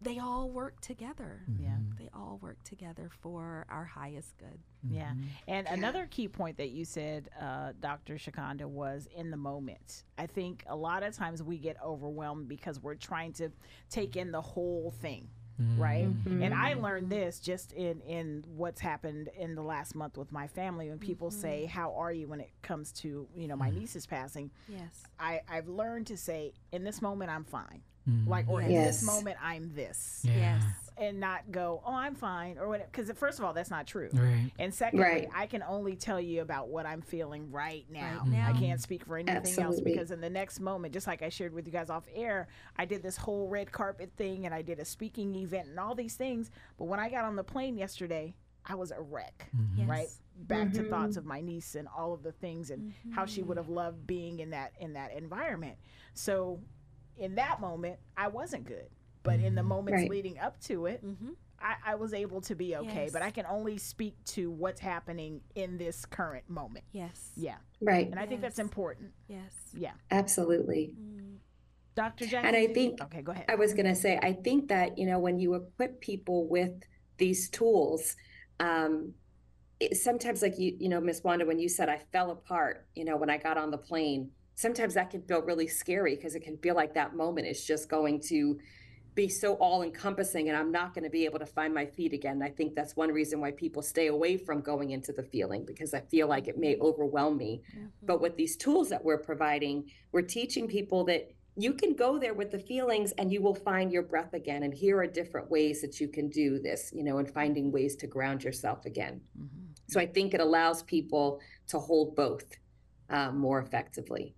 They 0.00 0.18
all 0.18 0.50
work 0.50 0.80
together. 0.80 1.42
Mm-hmm. 1.50 1.64
Yeah. 1.64 1.76
They 1.98 2.08
all 2.14 2.38
work 2.42 2.62
together 2.64 3.10
for 3.20 3.66
our 3.70 3.84
highest 3.84 4.36
good. 4.38 4.58
Yeah. 4.88 5.10
Mm-hmm. 5.10 5.22
And 5.48 5.66
another 5.68 6.06
key 6.10 6.28
point 6.28 6.58
that 6.58 6.70
you 6.70 6.84
said, 6.84 7.30
uh, 7.40 7.72
Dr. 7.80 8.14
Shacunda, 8.14 8.66
was 8.66 9.08
in 9.16 9.30
the 9.30 9.36
moment. 9.36 10.04
I 10.18 10.26
think 10.26 10.64
a 10.66 10.76
lot 10.76 11.02
of 11.02 11.16
times 11.16 11.42
we 11.42 11.58
get 11.58 11.76
overwhelmed 11.82 12.48
because 12.48 12.80
we're 12.80 12.94
trying 12.94 13.32
to 13.34 13.50
take 13.90 14.16
in 14.16 14.32
the 14.32 14.40
whole 14.40 14.92
thing. 15.00 15.28
Mm-hmm. 15.60 15.82
Right. 15.82 16.06
Mm-hmm. 16.06 16.42
And 16.42 16.54
I 16.54 16.74
learned 16.74 17.08
this 17.08 17.40
just 17.40 17.72
in, 17.72 18.02
in 18.02 18.44
what's 18.46 18.80
happened 18.80 19.30
in 19.38 19.54
the 19.54 19.62
last 19.62 19.94
month 19.94 20.18
with 20.18 20.30
my 20.30 20.46
family. 20.48 20.90
When 20.90 20.98
people 20.98 21.30
say, 21.30 21.64
How 21.64 21.94
are 21.94 22.12
you 22.12 22.28
when 22.28 22.40
it 22.40 22.50
comes 22.60 22.92
to, 22.92 23.26
you 23.34 23.48
know, 23.48 23.56
my 23.56 23.70
niece's 23.70 24.06
passing? 24.06 24.50
Yes. 24.68 25.02
I, 25.18 25.40
I've 25.48 25.68
learned 25.68 26.08
to 26.08 26.18
say, 26.18 26.52
in 26.72 26.84
this 26.84 27.00
moment, 27.00 27.30
I'm 27.30 27.44
fine. 27.44 27.80
Mm. 28.08 28.26
Like, 28.28 28.48
or 28.48 28.60
in 28.62 28.68
this 28.72 29.02
moment, 29.02 29.36
I'm 29.42 29.74
this. 29.74 30.20
Yeah. 30.24 30.36
Yes. 30.36 30.62
And 30.98 31.20
not 31.20 31.50
go, 31.50 31.82
oh, 31.84 31.92
I'm 31.92 32.14
fine, 32.14 32.56
or 32.56 32.68
whatever. 32.68 32.88
Because, 32.90 33.10
first 33.18 33.38
of 33.38 33.44
all, 33.44 33.52
that's 33.52 33.68
not 33.68 33.86
true. 33.86 34.08
Right. 34.14 34.50
And 34.58 34.72
secondly, 34.72 35.04
Right. 35.04 35.28
I 35.34 35.46
can 35.46 35.62
only 35.62 35.94
tell 35.94 36.18
you 36.20 36.40
about 36.40 36.68
what 36.68 36.86
I'm 36.86 37.02
feeling 37.02 37.50
right 37.50 37.84
now. 37.90 38.20
Right 38.22 38.28
now. 38.28 38.48
I 38.48 38.58
can't 38.58 38.80
speak 38.80 39.04
for 39.04 39.18
anything 39.18 39.62
else 39.62 39.78
because 39.80 40.10
in 40.10 40.22
the 40.22 40.30
next 40.30 40.58
moment, 40.58 40.94
just 40.94 41.06
like 41.06 41.20
I 41.20 41.28
shared 41.28 41.52
with 41.52 41.66
you 41.66 41.72
guys 41.72 41.90
off 41.90 42.04
air, 42.14 42.48
I 42.78 42.86
did 42.86 43.02
this 43.02 43.16
whole 43.18 43.48
red 43.48 43.70
carpet 43.72 44.10
thing 44.16 44.46
and 44.46 44.54
I 44.54 44.62
did 44.62 44.78
a 44.78 44.86
speaking 44.86 45.34
event 45.34 45.68
and 45.68 45.78
all 45.78 45.94
these 45.94 46.14
things. 46.14 46.50
But 46.78 46.84
when 46.86 46.98
I 46.98 47.10
got 47.10 47.24
on 47.24 47.36
the 47.36 47.44
plane 47.44 47.76
yesterday, 47.76 48.34
I 48.64 48.74
was 48.74 48.90
a 48.90 49.00
wreck. 49.02 49.50
Yes. 49.76 49.88
Right? 49.88 50.08
Back 50.48 50.72
to 50.72 50.82
Mhm. 50.82 50.88
thoughts 50.90 51.16
of 51.18 51.26
my 51.26 51.42
niece 51.42 51.74
and 51.74 51.88
all 51.94 52.14
of 52.14 52.22
the 52.22 52.32
things 52.32 52.70
and 52.70 52.94
how 53.12 53.26
she 53.26 53.42
would 53.42 53.58
have 53.58 53.68
loved 53.68 54.06
being 54.06 54.38
in 54.40 54.50
that 54.50 54.72
in 54.80 54.94
that 54.94 55.12
environment. 55.12 55.76
So 56.14 56.60
in 57.18 57.34
that 57.36 57.60
moment, 57.60 57.98
I 58.16 58.28
wasn't 58.28 58.64
good. 58.66 58.86
But 59.22 59.40
in 59.40 59.54
the 59.54 59.62
moments 59.62 60.00
Right. 60.02 60.10
leading 60.10 60.38
up 60.38 60.60
to 60.62 60.86
it, 60.86 61.04
Mm-hmm. 61.04 61.30
I, 61.58 61.92
I 61.92 61.94
was 61.94 62.12
able 62.12 62.42
to 62.42 62.54
be 62.54 62.76
okay, 62.76 63.08
but 63.10 63.22
I 63.22 63.30
can 63.30 63.46
only 63.46 63.78
speak 63.78 64.14
to 64.26 64.50
what's 64.50 64.78
happening 64.78 65.40
in 65.54 65.78
this 65.78 66.04
current 66.04 66.48
moment. 66.50 66.84
Yes. 66.92 67.30
Yeah. 67.34 67.56
Right. 67.80 68.10
And 68.10 68.20
I 68.20 68.26
think 68.26 68.42
that's 68.42 68.58
important. 68.58 69.12
Yes. 69.26 69.54
Yeah. 69.72 69.92
Absolutely. 70.10 70.92
Mm. 71.00 71.36
Dr. 71.94 72.26
Jackson. 72.26 72.44
And 72.54 72.56
I 72.56 72.66
think- 72.74 73.00
Okay, 73.02 73.22
go 73.22 73.32
ahead. 73.32 73.46
I 73.48 73.54
was 73.54 73.72
going 73.72 73.86
to 73.86 73.94
say, 73.94 74.18
I 74.22 74.34
think 74.34 74.68
that, 74.68 74.98
you 74.98 75.06
know, 75.06 75.18
when 75.18 75.38
you 75.40 75.54
equip 75.54 75.98
people 76.02 76.46
with 76.46 76.74
these 77.16 77.48
tools, 77.48 78.16
um, 78.60 79.14
it, 79.80 79.96
sometimes 79.96 80.42
like 80.42 80.58
you, 80.58 80.76
you 80.78 80.90
know, 80.90 81.00
Miss 81.00 81.24
Wanda, 81.24 81.46
when 81.46 81.58
you 81.58 81.70
said 81.70 81.88
I 81.88 82.02
fell 82.12 82.30
apart, 82.32 82.86
you 82.94 83.06
know, 83.06 83.16
when 83.16 83.30
I 83.30 83.38
got 83.38 83.56
on 83.56 83.70
the 83.70 83.78
plane, 83.78 84.30
sometimes 84.56 84.94
that 84.94 85.10
can 85.10 85.22
feel 85.22 85.42
really 85.42 85.68
scary 85.68 86.16
because 86.16 86.34
it 86.34 86.40
can 86.40 86.56
feel 86.58 86.74
like 86.74 86.94
that 86.94 87.14
moment 87.14 87.46
is 87.46 87.64
just 87.64 87.88
going 87.88 88.20
to 88.20 88.58
be 89.14 89.28
so 89.28 89.54
all 89.54 89.82
encompassing 89.82 90.48
and 90.48 90.56
I'm 90.56 90.70
not 90.70 90.92
going 90.92 91.04
to 91.04 91.10
be 91.10 91.24
able 91.24 91.38
to 91.38 91.46
find 91.46 91.72
my 91.72 91.86
feet 91.86 92.12
again. 92.12 92.42
I 92.42 92.50
think 92.50 92.74
that's 92.74 92.96
one 92.96 93.10
reason 93.10 93.40
why 93.40 93.52
people 93.52 93.80
stay 93.80 94.08
away 94.08 94.36
from 94.36 94.60
going 94.60 94.90
into 94.90 95.12
the 95.12 95.22
feeling 95.22 95.64
because 95.64 95.94
I 95.94 96.00
feel 96.00 96.26
like 96.28 96.48
it 96.48 96.58
may 96.58 96.76
overwhelm 96.80 97.38
me. 97.38 97.62
But 98.02 98.20
with 98.20 98.36
these 98.36 98.56
tools 98.56 98.90
that 98.90 99.02
we're 99.02 99.18
providing, 99.18 99.90
we're 100.12 100.22
teaching 100.22 100.68
people 100.68 101.04
that 101.04 101.30
you 101.58 101.72
can 101.72 101.94
go 101.94 102.18
there 102.18 102.34
with 102.34 102.50
the 102.50 102.58
feelings 102.58 103.12
and 103.12 103.32
you 103.32 103.40
will 103.40 103.54
find 103.54 103.90
your 103.90 104.02
breath 104.02 104.34
again. 104.34 104.62
And 104.64 104.74
here 104.74 104.98
are 104.98 105.06
different 105.06 105.50
ways 105.50 105.80
that 105.80 105.98
you 105.98 106.08
can 106.08 106.28
do 106.28 106.58
this, 106.58 106.92
you 106.94 107.02
know, 107.02 107.16
and 107.16 107.30
finding 107.30 107.72
ways 107.72 107.96
to 107.96 108.06
ground 108.06 108.44
yourself 108.44 108.84
again. 108.84 109.22
Mhm. 109.38 109.78
So 109.88 109.98
I 109.98 110.06
think 110.06 110.34
it 110.34 110.40
allows 110.40 110.82
people 110.82 111.40
to 111.68 111.78
hold 111.78 112.14
both 112.14 112.44
um, 113.08 113.38
more 113.38 113.60
effectively. 113.60 114.34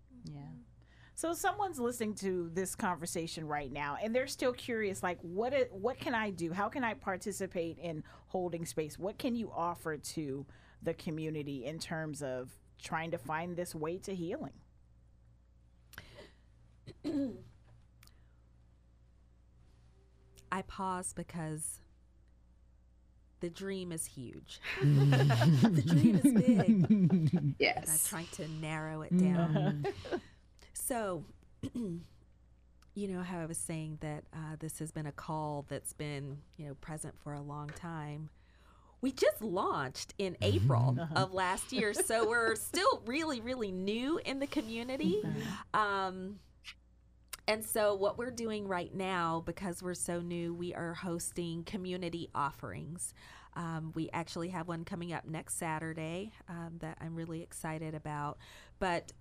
Yeah. 1.19 1.21
So 1.21 1.35
someone's 1.35 1.79
listening 1.79 2.15
to 2.17 2.51
this 2.55 2.75
conversation 2.75 3.47
right 3.47 3.73
now 3.73 3.97
and 4.03 4.15
they're 4.15 4.27
still 4.27 4.53
curious 4.53 5.03
like 5.03 5.19
what 5.21 5.53
it, 5.53 5.73
what 5.73 5.99
can 5.99 6.15
I 6.15 6.31
do? 6.31 6.53
How 6.53 6.69
can 6.69 6.85
I 6.85 6.95
participate 6.95 7.79
in 7.79 8.05
holding 8.29 8.65
space? 8.65 8.99
What 8.99 9.19
can 9.19 9.35
you 9.35 9.51
offer 9.55 9.97
to 9.97 10.47
the 10.83 10.95
community 10.95 11.65
in 11.65 11.79
terms 11.79 12.23
of 12.23 12.51
trying 12.81 13.11
to 13.11 13.19
find 13.19 13.57
this 13.57 13.75
way 13.75 13.99
to 13.99 14.15
healing? 14.15 14.53
I 20.53 20.63
pause 20.63 21.13
because 21.13 21.81
the 23.41 23.51
dream 23.51 23.93
is 23.93 24.07
huge. 24.07 24.61
the 24.81 25.83
dream 25.87 26.21
is 26.23 26.33
big. 26.33 27.55
Yes. 27.59 27.77
And 27.83 27.91
I'm 27.91 27.99
trying 28.09 28.27
to 28.33 28.49
narrow 28.61 29.03
it 29.03 29.17
down. 29.17 29.85
Mm-hmm. 29.85 30.17
Mm-hmm. 30.91 30.95
So, 30.95 31.25
you 32.95 33.09
know 33.09 33.23
how 33.23 33.39
I 33.39 33.47
was 33.47 33.59
saying 33.59 33.99
that 34.01 34.25
uh, 34.33 34.57
this 34.59 34.79
has 34.79 34.91
been 34.91 35.07
a 35.07 35.13
call 35.13 35.67
that's 35.69 35.93
been, 35.93 36.39
you 36.57 36.67
know, 36.67 36.75
present 36.75 37.15
for 37.23 37.33
a 37.33 37.41
long 37.41 37.71
time. 37.71 38.31
We 39.01 39.13
just 39.13 39.41
launched 39.43 40.15
in 40.19 40.37
April 40.43 40.99
of 41.15 41.33
last 41.33 41.73
year, 41.73 41.95
so 41.95 42.29
we're 42.29 42.55
still 42.57 43.03
really, 43.07 43.41
really 43.41 43.71
new 43.71 44.19
in 44.25 44.41
the 44.41 44.47
community. 44.49 45.23
Um, 45.73 46.41
and 47.47 47.65
so, 47.65 47.95
what 47.95 48.19
we're 48.19 48.33
doing 48.33 48.67
right 48.67 48.93
now, 48.93 49.43
because 49.47 49.83
we're 49.83 49.95
so 49.95 50.21
new, 50.21 50.53
we 50.53 50.75
are 50.75 50.95
hosting 50.95 51.63
community 51.63 52.29
offerings. 52.35 53.15
Um, 53.55 53.93
we 53.95 54.11
actually 54.13 54.51
have 54.51 54.69
one 54.69 54.85
coming 54.85 55.13
up 55.13 55.27
next 55.27 55.55
Saturday 55.55 56.33
um, 56.49 56.75
that 56.81 56.99
I'm 57.01 57.15
really 57.15 57.43
excited 57.43 57.95
about. 57.95 58.39
But 58.79 59.13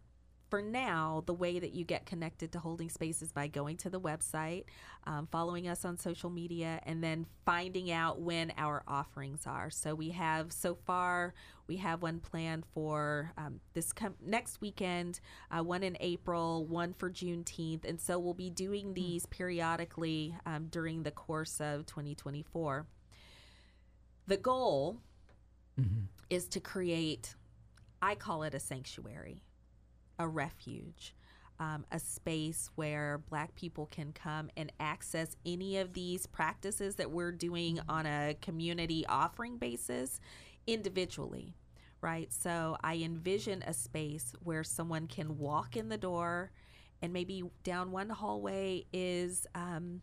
for 0.49 0.61
now, 0.61 1.23
the 1.25 1.33
way 1.33 1.59
that 1.59 1.73
you 1.73 1.83
get 1.83 2.05
connected 2.05 2.51
to 2.53 2.59
Holding 2.59 2.89
Space 2.89 3.21
is 3.21 3.31
by 3.31 3.47
going 3.47 3.77
to 3.77 3.89
the 3.89 3.99
website, 3.99 4.63
um, 5.05 5.27
following 5.31 5.67
us 5.67 5.83
on 5.83 5.97
social 5.97 6.29
media, 6.29 6.79
and 6.85 7.03
then 7.03 7.25
finding 7.45 7.91
out 7.91 8.21
when 8.21 8.53
our 8.57 8.83
offerings 8.87 9.45
are. 9.45 9.69
So 9.69 9.93
we 9.95 10.09
have 10.11 10.51
so 10.53 10.75
far 10.75 11.33
we 11.67 11.75
have 11.77 12.01
one 12.01 12.19
planned 12.21 12.65
for 12.73 13.33
um, 13.37 13.59
this 13.73 13.91
com- 13.91 14.15
next 14.25 14.61
weekend, 14.61 15.19
uh, 15.51 15.61
one 15.61 15.83
in 15.83 15.97
April, 15.99 16.65
one 16.65 16.93
for 16.93 17.09
Juneteenth, 17.11 17.83
and 17.83 17.99
so 17.99 18.17
we'll 18.17 18.33
be 18.33 18.49
doing 18.49 18.93
these 18.93 19.25
periodically 19.25 20.33
um, 20.45 20.67
during 20.67 21.03
the 21.03 21.11
course 21.11 21.59
of 21.59 21.85
2024. 21.85 22.85
The 24.27 24.37
goal 24.37 25.01
Mhm. 25.77 26.07
is 26.29 26.47
to 26.49 26.59
create, 26.59 27.35
I 28.01 28.15
call 28.15 28.43
it 28.43 28.53
a 28.53 28.59
sanctuary, 28.59 29.43
a 30.19 30.27
refuge, 30.27 31.15
um, 31.59 31.85
a 31.91 31.99
space 31.99 32.69
where 32.75 33.19
Black 33.29 33.55
people 33.55 33.87
can 33.87 34.11
come 34.13 34.49
and 34.55 34.71
access 34.79 35.35
any 35.45 35.77
of 35.77 35.93
these 35.93 36.27
practices 36.27 36.95
that 36.95 37.11
we're 37.11 37.31
doing 37.31 37.79
on 37.89 38.05
a 38.05 38.35
community 38.41 39.05
offering 39.07 39.57
basis 39.57 40.19
individually. 40.65 41.55
Right. 41.99 42.31
So 42.31 42.77
I 42.83 42.97
envision 42.97 43.63
a 43.65 43.73
space 43.73 44.33
where 44.43 44.63
someone 44.63 45.07
can 45.07 45.39
walk 45.39 45.75
in 45.75 45.89
the 45.89 45.97
door 45.97 46.51
and 47.01 47.11
maybe 47.11 47.43
down 47.63 47.91
one 47.91 48.09
hallway 48.09 48.85
is 48.93 49.47
um, 49.55 50.01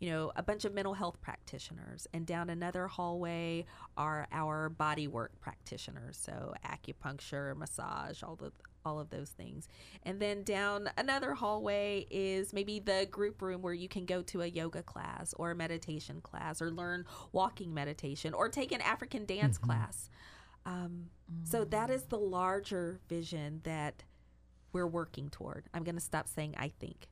you 0.00 0.10
know, 0.10 0.30
a 0.36 0.42
bunch 0.42 0.64
of 0.64 0.72
mental 0.72 0.94
health 0.94 1.20
practitioners, 1.20 2.06
and 2.14 2.24
down 2.24 2.50
another 2.50 2.86
hallway 2.86 3.64
are 3.96 4.28
our 4.30 4.68
body 4.68 5.08
work 5.08 5.32
practitioners, 5.40 6.16
so 6.16 6.54
acupuncture, 6.64 7.56
massage, 7.56 8.22
all 8.22 8.36
the 8.36 8.52
all 8.88 8.98
of 8.98 9.10
those 9.10 9.28
things. 9.30 9.68
And 10.02 10.18
then 10.20 10.42
down 10.42 10.88
another 10.96 11.34
hallway 11.34 12.06
is 12.10 12.52
maybe 12.52 12.80
the 12.80 13.06
group 13.10 13.42
room 13.42 13.60
where 13.62 13.74
you 13.74 13.88
can 13.88 14.06
go 14.06 14.22
to 14.22 14.42
a 14.42 14.46
yoga 14.46 14.82
class 14.82 15.34
or 15.36 15.50
a 15.50 15.54
meditation 15.54 16.20
class 16.22 16.62
or 16.62 16.70
learn 16.70 17.04
walking 17.32 17.74
meditation 17.74 18.32
or 18.34 18.48
take 18.48 18.72
an 18.72 18.80
African 18.80 19.26
dance 19.26 19.58
class. 19.58 20.08
Um, 20.64 21.10
So 21.44 21.64
that 21.66 21.90
is 21.90 22.04
the 22.04 22.18
larger 22.18 23.00
vision 23.08 23.60
that 23.64 24.04
we're 24.72 24.86
working 24.86 25.28
toward. 25.28 25.66
I'm 25.74 25.84
going 25.84 25.94
to 25.94 26.00
stop 26.00 26.26
saying 26.28 26.54
I 26.56 26.68
think. 26.68 27.08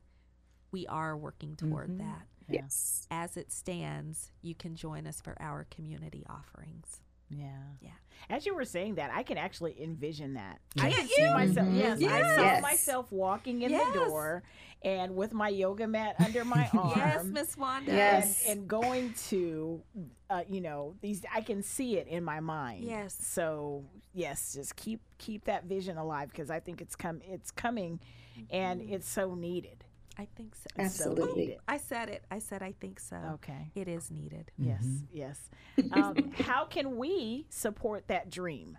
We 0.71 0.85
are 0.87 1.15
working 1.15 1.55
toward 1.55 1.91
Mhm. 1.91 1.99
that 1.99 2.27
Yes. 2.49 3.07
as 3.11 3.37
it 3.37 3.51
stands, 3.51 4.31
you 4.41 4.53
can 4.55 4.75
join 4.75 5.05
us 5.07 5.21
for 5.21 5.41
our 5.41 5.63
community 5.65 6.25
offerings. 6.29 7.01
Yeah. 7.29 7.47
Yeah. 7.81 7.89
As 8.29 8.45
you 8.45 8.55
were 8.55 8.65
saying 8.65 8.95
that, 8.95 9.09
I 9.13 9.23
can 9.23 9.37
actually 9.37 9.81
envision 9.81 10.33
that. 10.33 10.59
Yeah. 10.75 10.83
I 10.85 10.91
can 10.91 11.07
see 11.07 11.29
myself. 11.29 11.67
Mhm. 11.67 11.77
Yes, 11.77 11.97
I 11.99 12.01
Yes. 12.01 12.35
saw 12.35 12.41
Yes. 12.41 12.61
myself 12.61 13.11
walking 13.11 13.61
in 13.61 13.71
Yes. 13.71 13.93
the 13.93 13.99
door 13.99 14.43
and 14.83 15.15
with 15.15 15.33
my 15.33 15.47
yoga 15.49 15.87
mat 15.87 16.15
under 16.19 16.43
my 16.43 16.69
arm. 16.77 16.93
Yes, 16.95 17.23
Miss 17.25 17.57
Wanda. 17.57 17.91
Yes. 17.93 18.43
and, 18.47 18.59
and 18.59 18.67
going 18.67 19.13
to 19.29 19.81
uh, 20.29 20.43
you 20.49 20.59
know 20.59 20.93
these 21.01 21.21
i 21.33 21.39
can 21.39 21.63
see 21.63 21.97
it 21.97 22.05
in 22.07 22.21
my 22.21 22.41
mind 22.41 22.83
Yes. 22.83 23.15
so 23.17 23.85
yes 24.13 24.53
just 24.53 24.75
keep 24.75 24.99
keep 25.17 25.45
that 25.45 25.63
vision 25.63 25.97
alive 25.97 26.27
because 26.29 26.49
i 26.51 26.59
think 26.59 26.81
it's 26.81 26.97
come 26.97 27.21
it's 27.25 27.49
coming 27.49 28.01
and 28.49 28.81
Mm-hmm. 28.81 28.93
it's 28.93 29.07
so 29.09 29.35
needed 29.35 29.85
I 30.17 30.27
think 30.35 30.55
so. 30.55 30.65
It's 30.77 30.95
so 30.95 31.11
Absolutely. 31.11 31.41
needed. 31.47 31.57
I 31.67 31.77
said 31.77 32.09
it. 32.09 32.23
I 32.31 32.39
said 32.39 32.61
I 32.63 32.71
think 32.79 32.99
so. 32.99 33.17
okay 33.35 33.71
It 33.75 33.87
is 33.87 34.09
needed. 34.11 34.51
yes 34.57 34.83
Mhm. 34.83 35.07
yes 35.11 35.49
um, 35.91 36.31
how 36.39 36.65
can 36.65 36.97
we 36.97 37.45
support 37.49 38.07
that 38.07 38.29
dream 38.29 38.77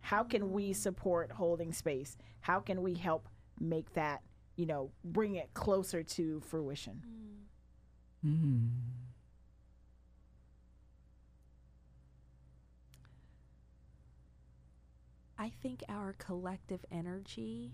how 0.00 0.22
can 0.24 0.52
we 0.52 0.72
support 0.72 1.32
holding 1.32 1.72
space 1.72 2.16
how 2.40 2.60
can 2.60 2.82
we 2.82 2.94
help 2.94 3.28
make 3.58 3.92
that 3.94 4.22
you 4.56 4.64
know 4.66 4.90
bring 5.04 5.34
it 5.34 5.52
closer 5.54 6.02
to 6.02 6.40
fruition 6.40 7.02
Mm. 8.24 8.68
I 15.38 15.50
think 15.62 15.82
our 15.88 16.14
collective 16.18 16.84
energy, 16.92 17.72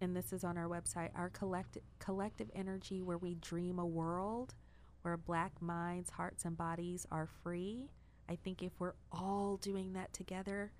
and 0.00 0.14
this 0.16 0.32
is 0.32 0.44
on 0.44 0.58
our 0.58 0.68
website, 0.68 1.10
our 1.14 1.30
collective 1.30 1.82
collective 1.98 2.50
energy 2.54 3.02
where 3.02 3.18
we 3.18 3.34
dream 3.36 3.78
a 3.78 3.86
world 3.86 4.54
where 5.02 5.16
black 5.16 5.60
minds, 5.62 6.10
hearts, 6.10 6.44
and 6.44 6.56
bodies 6.56 7.06
are 7.12 7.28
free. 7.42 7.88
I 8.28 8.34
think 8.36 8.62
if 8.62 8.72
we're 8.80 8.94
all 9.12 9.56
doing 9.56 9.92
that 9.92 10.12
together, 10.12 10.72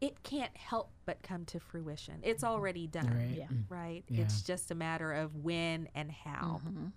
it 0.00 0.22
can't 0.22 0.56
help 0.56 0.90
but 1.06 1.22
come 1.22 1.44
to 1.46 1.60
fruition. 1.60 2.16
It's 2.22 2.44
already 2.44 2.86
done, 2.86 3.06
Right. 3.16 3.36
Yeah. 3.36 3.46
Mm. 3.46 3.64
right? 3.68 4.04
Yeah. 4.08 4.22
It's 4.22 4.42
just 4.42 4.70
a 4.70 4.74
matter 4.74 5.12
of 5.12 5.34
when 5.36 5.88
and 5.94 6.10
how. 6.10 6.60
Mhm. 6.64 6.92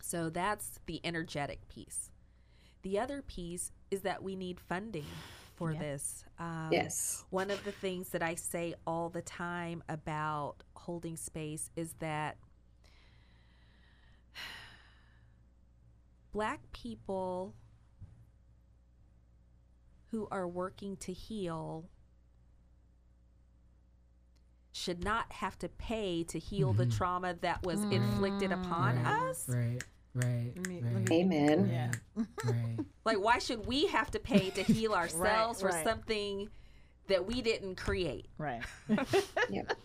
So 0.00 0.30
that's 0.30 0.78
the 0.86 1.00
energetic 1.04 1.68
piece. 1.68 2.10
The 2.82 2.98
other 2.98 3.22
piece 3.22 3.70
is 3.90 4.02
that 4.02 4.22
we 4.24 4.34
need 4.34 4.58
funding 4.60 5.06
for 5.62 5.72
Yeah. 5.72 5.78
this. 5.78 6.24
Um, 6.38 6.68
Yes. 6.72 7.24
One 7.30 7.50
of 7.50 7.62
the 7.64 7.70
things 7.72 8.08
that 8.10 8.22
I 8.22 8.34
say 8.34 8.74
all 8.86 9.08
the 9.10 9.22
time 9.22 9.82
about 9.88 10.62
holding 10.74 11.16
space 11.16 11.70
is 11.76 11.92
that 12.00 12.36
black 16.32 16.60
people 16.72 17.54
who 20.10 20.26
are 20.30 20.48
working 20.48 20.96
to 20.96 21.12
heal 21.12 21.88
should 24.72 25.04
not 25.04 25.30
have 25.32 25.58
to 25.58 25.68
pay 25.68 26.24
to 26.24 26.38
heal 26.38 26.72
the 26.72 26.86
Mhm. 26.86 26.96
trauma 26.96 27.34
that 27.34 27.62
was 27.64 27.84
inflicted 27.84 28.50
upon 28.52 28.96
Right. 28.96 29.06
us. 29.30 29.48
Right. 29.48 29.82
Right. 30.14 30.52
Let 30.54 30.66
me- 30.66 30.80
right. 30.80 30.94
let 30.94 31.08
me- 31.08 31.20
Amen. 31.20 31.68
Yeah. 31.70 32.24
right. 32.44 32.78
Like, 33.04 33.20
why 33.20 33.38
should 33.38 33.66
we 33.66 33.86
have 33.86 34.10
to 34.12 34.18
pay 34.18 34.50
to 34.50 34.62
heal 34.62 34.92
ourselves 34.94 35.60
for 35.60 35.68
right. 35.68 35.84
something 35.84 36.48
that 37.08 37.26
we 37.26 37.42
didn't 37.42 37.76
create? 37.76 38.28
Right. 38.38 38.62
Yep. 39.50 39.76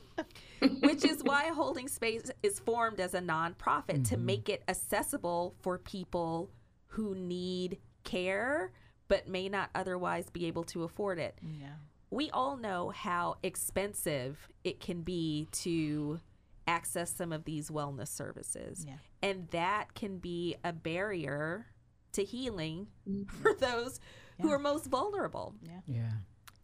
Which 0.82 1.06
is 1.06 1.24
why 1.24 1.50
Holding 1.50 1.88
Space 1.88 2.32
is 2.42 2.60
formed 2.60 3.00
as 3.00 3.14
a 3.14 3.20
nonprofit 3.20 4.08
to 4.10 4.16
mm-hmm. 4.16 4.26
make 4.26 4.50
it 4.50 4.64
accessible 4.68 5.56
for 5.62 5.78
people 5.78 6.50
who 6.88 7.14
need 7.14 7.78
care 8.04 8.72
but 9.08 9.28
may 9.28 9.50
not 9.50 9.70
otherwise 9.76 10.30
be 10.30 10.46
able 10.46 10.64
to 10.66 10.84
afford 10.84 11.20
it. 11.20 11.38
Yeah. 11.42 11.68
We 12.10 12.30
all 12.32 12.58
know 12.58 12.90
how 12.90 13.36
expensive 13.44 14.50
it 14.64 14.80
can 14.80 15.02
be 15.02 15.48
to 15.52 16.20
access 16.68 17.14
some 17.14 17.32
of 17.32 17.46
these 17.46 17.70
wellness 17.70 18.10
services. 18.10 18.86
Yeah. 18.88 18.98
And 19.24 19.48
that 19.50 19.94
can 19.96 20.18
be 20.18 20.56
a 20.64 20.74
barrier 20.74 21.68
to 22.14 22.24
healing 22.24 22.88
Mhm. 23.08 23.30
for 23.30 23.54
those 23.54 24.00
who 24.42 24.52
are 24.52 24.60
most 24.60 24.88
vulnerable. 24.88 25.56
Yeah. 25.62 25.82
Yeah. 25.86 26.12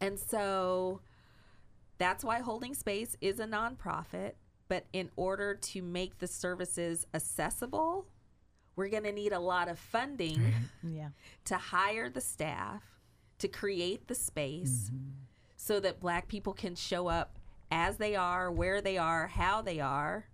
And 0.00 0.18
so 0.20 1.00
that's 1.98 2.22
why 2.24 2.40
Holding 2.40 2.74
Space 2.74 3.16
is 3.20 3.40
a 3.40 3.46
nonprofit. 3.46 4.34
But 4.68 4.86
in 4.92 5.10
order 5.16 5.54
to 5.54 5.82
make 5.82 6.18
the 6.18 6.26
services 6.26 7.06
accessible, 7.14 8.06
we're 8.76 8.88
going 8.88 9.04
to 9.04 9.12
need 9.12 9.32
a 9.32 9.38
lot 9.40 9.68
of 9.68 9.78
funding 9.78 10.42
Right. 10.42 10.54
Yeah. 10.82 11.10
to 11.46 11.56
hire 11.56 12.08
the 12.10 12.20
staff, 12.20 12.82
to 13.38 13.48
create 13.48 14.08
the 14.08 14.14
space 14.14 14.90
so 15.56 15.80
that 15.80 16.00
Black 16.00 16.28
people 16.28 16.52
can 16.54 16.74
show 16.74 17.06
up 17.08 17.38
as 17.70 17.96
they 17.96 18.14
are, 18.16 18.50
where 18.50 18.80
they 18.80 18.98
are, 18.98 19.26
how 19.26 19.62
they 19.62 19.80
are, 19.80 20.28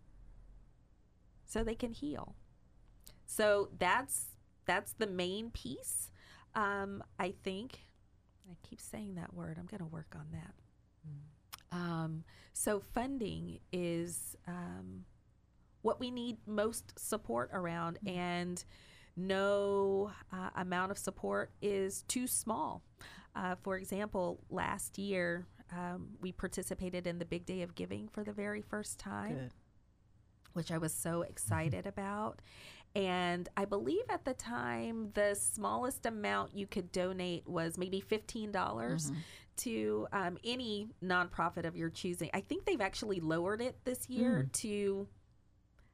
so 1.47 1.65
they 1.65 1.75
can 1.75 1.93
heal. 1.93 2.37
So 3.27 3.71
that's 3.79 4.27
that's 4.67 4.93
the 4.93 5.07
main 5.07 5.51
piece. 5.51 6.11
Um, 6.55 7.03
I 7.19 7.35
think 7.43 7.81
I 8.51 8.57
keep 8.63 8.81
saying 8.81 9.15
that 9.15 9.35
word. 9.35 9.57
I'm 9.59 9.67
going 9.67 9.81
to 9.81 9.87
work 9.87 10.15
on 10.15 10.27
that. 10.33 10.55
Um, 11.73 12.25
so 12.53 12.81
funding 12.81 13.61
is 13.73 14.37
um, 14.49 15.05
what 15.83 16.01
we 16.01 16.11
need 16.11 16.39
most 16.47 16.99
support 16.99 17.51
around, 17.53 17.99
and 18.07 18.63
no 19.17 20.11
uh, 20.33 20.51
amount 20.57 20.91
of 20.91 20.99
support 20.99 21.53
is 21.63 22.03
too 22.09 22.27
small. 22.27 22.83
Uh, 23.35 23.55
for 23.63 23.77
example, 23.77 24.41
last 24.51 24.99
year 24.99 25.47
um, 25.73 26.09
we 26.21 26.33
participated 26.33 27.07
in 27.07 27.19
the 27.19 27.25
Big 27.25 27.47
Day 27.47 27.63
of 27.63 27.75
Giving 27.75 28.09
for 28.09 28.25
the 28.25 28.33
very 28.33 28.63
first 28.63 28.99
time 28.99 29.35
Good. 29.35 29.51
which 30.53 30.71
I 30.71 30.79
was 30.79 30.93
so 30.93 31.23
excited 31.23 31.87
about. 31.87 32.41
And 32.95 33.49
I 33.57 33.67
believe 33.67 34.03
at 34.09 34.25
the 34.25 34.35
time, 34.35 35.11
the 35.15 35.37
smallest 35.37 36.07
amount 36.07 36.57
you 36.57 36.67
could 36.67 36.91
donate 36.91 37.47
was 37.47 37.79
maybe 37.79 38.03
$15 38.03 39.13
to 39.59 40.07
um, 40.13 40.39
any 40.43 40.89
nonprofit 41.05 41.67
of 41.67 41.77
your 41.77 41.91
choosing. 41.91 42.31
I 42.35 42.41
think 42.41 42.65
they've 42.65 42.81
actually 42.81 43.21
lowered 43.21 43.61
it 43.61 43.77
this 43.85 44.09
year 44.09 44.49
to, 44.55 45.07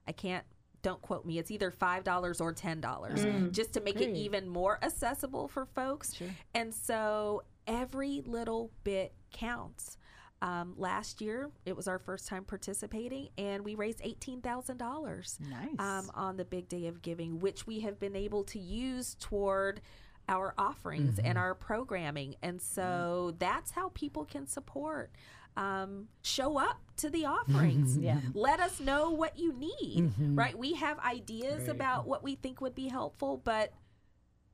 I 0.08 0.12
can't, 0.12 0.44
don't 0.80 1.02
quote 1.02 1.26
me, 1.26 1.38
it's 1.38 1.50
either 1.50 1.70
$5 1.70 2.40
or 2.40 2.54
$10 2.54 3.52
just 3.52 3.72
to 3.74 3.80
make 3.80 4.00
it 4.00 4.16
even 4.16 4.48
more 4.48 4.78
accessible 4.82 5.48
for 5.48 5.66
folks. 5.66 6.14
Sure. 6.14 6.28
And 6.54 6.72
so 6.72 7.42
every 7.66 8.22
little 8.26 8.70
bit 8.84 9.12
counts. 9.32 9.96
Um, 10.42 10.74
last 10.76 11.20
year, 11.22 11.50
it 11.64 11.74
was 11.76 11.88
our 11.88 11.98
first 11.98 12.28
time 12.28 12.44
participating, 12.44 13.28
and 13.38 13.64
we 13.64 13.74
raised 13.74 14.00
$18,000 14.00 15.40
Nice. 15.40 15.68
um, 15.78 16.10
on 16.14 16.36
the 16.36 16.44
big 16.44 16.68
day 16.68 16.86
of 16.86 17.00
giving, 17.02 17.40
which 17.40 17.66
we 17.66 17.80
have 17.80 17.98
been 17.98 18.14
able 18.14 18.44
to 18.44 18.58
use 18.58 19.14
toward 19.18 19.80
our 20.28 20.52
offerings 20.58 21.18
and 21.18 21.38
our 21.38 21.54
programming. 21.54 22.34
And 22.42 22.60
so 22.60 23.34
that's 23.38 23.70
how 23.70 23.90
people 23.94 24.24
can 24.24 24.46
support. 24.46 25.10
Um, 25.56 26.08
show 26.22 26.58
up 26.58 26.80
to 26.98 27.08
the 27.08 27.24
offerings. 27.24 27.96
Yeah. 27.96 28.20
Let 28.34 28.60
us 28.60 28.78
know 28.78 29.10
what 29.10 29.38
you 29.38 29.54
need, 29.54 30.12
Mhm. 30.18 30.36
right? 30.36 30.58
We 30.58 30.74
have 30.74 30.98
ideas 30.98 31.60
Right. 31.62 31.70
about 31.70 32.06
what 32.06 32.22
we 32.22 32.34
think 32.34 32.60
would 32.60 32.74
be 32.74 32.88
helpful, 32.88 33.38
but 33.38 33.72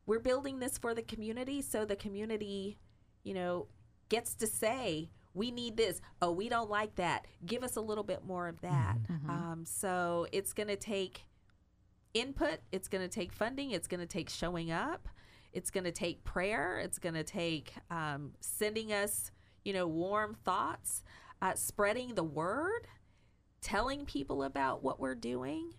we're 0.06 0.20
building 0.20 0.60
this 0.60 0.78
for 0.78 0.94
the 0.94 1.02
community 1.02 1.60
so 1.60 1.84
the 1.84 1.96
community, 1.96 2.78
you 3.22 3.34
know, 3.34 3.68
gets 4.08 4.34
to 4.36 4.46
say, 4.46 5.10
we 5.34 5.50
need 5.50 5.76
this. 5.76 6.00
Oh, 6.20 6.32
we 6.32 6.48
don't 6.48 6.68
like 6.68 6.96
that. 6.96 7.26
Give 7.46 7.62
us 7.62 7.76
a 7.76 7.80
little 7.80 8.04
bit 8.04 8.24
more 8.24 8.48
of 8.48 8.60
that. 8.60 8.98
Um, 9.28 9.64
so 9.66 10.26
it's 10.32 10.52
going 10.52 10.68
to 10.68 10.76
take 10.76 11.22
input, 12.14 12.58
it's 12.70 12.88
going 12.88 13.02
to 13.02 13.08
take 13.08 13.32
funding, 13.32 13.70
it's 13.70 13.88
going 13.88 14.00
to 14.00 14.06
take 14.06 14.28
showing 14.28 14.70
up, 14.70 15.08
it's 15.52 15.70
going 15.70 15.84
to 15.84 15.92
take 15.92 16.22
prayer, 16.24 16.78
it's 16.78 16.98
going 16.98 17.14
to 17.14 17.24
take 17.24 17.72
um, 17.90 18.32
sending 18.40 18.92
us, 18.92 19.30
you 19.64 19.72
know, 19.72 19.86
warm 19.86 20.36
thoughts, 20.44 21.02
uh, 21.40 21.54
spreading 21.54 22.14
the 22.14 22.24
word, 22.24 22.86
telling 23.62 24.04
people 24.04 24.42
about 24.42 24.82
what 24.82 25.00
we're 25.00 25.14
doing. 25.14 25.72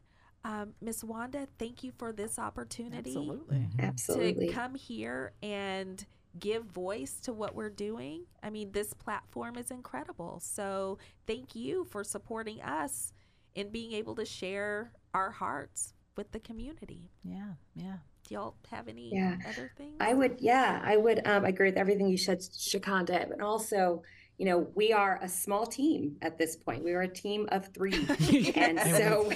Um, 0.45 0.73
Miss 0.81 1.03
Wanda, 1.03 1.47
thank 1.57 1.83
you 1.83 1.91
for 1.97 2.11
this 2.11 2.37
opportunity 2.37 3.11
Absolutely. 3.11 3.67
Absolutely. 3.79 4.47
to 4.47 4.53
come 4.53 4.75
here 4.75 5.33
and 5.41 6.05
give 6.39 6.65
voice 6.65 7.19
to 7.21 7.33
what 7.33 7.55
we're 7.55 7.69
doing. 7.69 8.25
I 8.41 8.49
mean, 8.49 8.71
this 8.71 8.93
platform 8.93 9.57
is 9.57 9.71
incredible. 9.71 10.39
So, 10.41 10.97
thank 11.27 11.55
you 11.55 11.85
for 11.85 12.03
supporting 12.03 12.61
us 12.61 13.13
in 13.55 13.69
being 13.69 13.93
able 13.93 14.15
to 14.15 14.25
share 14.25 14.91
our 15.13 15.31
hearts 15.31 15.93
with 16.17 16.31
the 16.31 16.39
community. 16.39 17.09
Yeah. 17.23 17.53
Yeah. 17.75 17.97
Do 18.27 18.35
y'all 18.35 18.55
have 18.71 18.87
any 18.87 19.11
Yeah. 19.13 19.37
other 19.47 19.71
things? 19.77 19.97
I 19.99 20.13
would, 20.13 20.37
yeah, 20.39 20.81
I 20.83 20.97
would 20.97 21.25
um, 21.27 21.45
agree 21.45 21.69
with 21.69 21.77
everything 21.77 22.07
you 22.07 22.17
said, 22.17 22.39
Shacunda. 22.39 23.31
And 23.31 23.41
also, 23.41 24.01
you 24.37 24.45
know, 24.45 24.67
we 24.73 24.91
are 24.91 25.19
a 25.21 25.29
small 25.29 25.65
team 25.65 26.17
at 26.21 26.37
this 26.37 26.55
point. 26.55 26.83
We 26.83 26.93
are 26.93 27.01
a 27.01 27.07
team 27.07 27.47
of 27.51 27.67
three, 27.67 27.93
and 28.55 28.79
so 28.79 29.31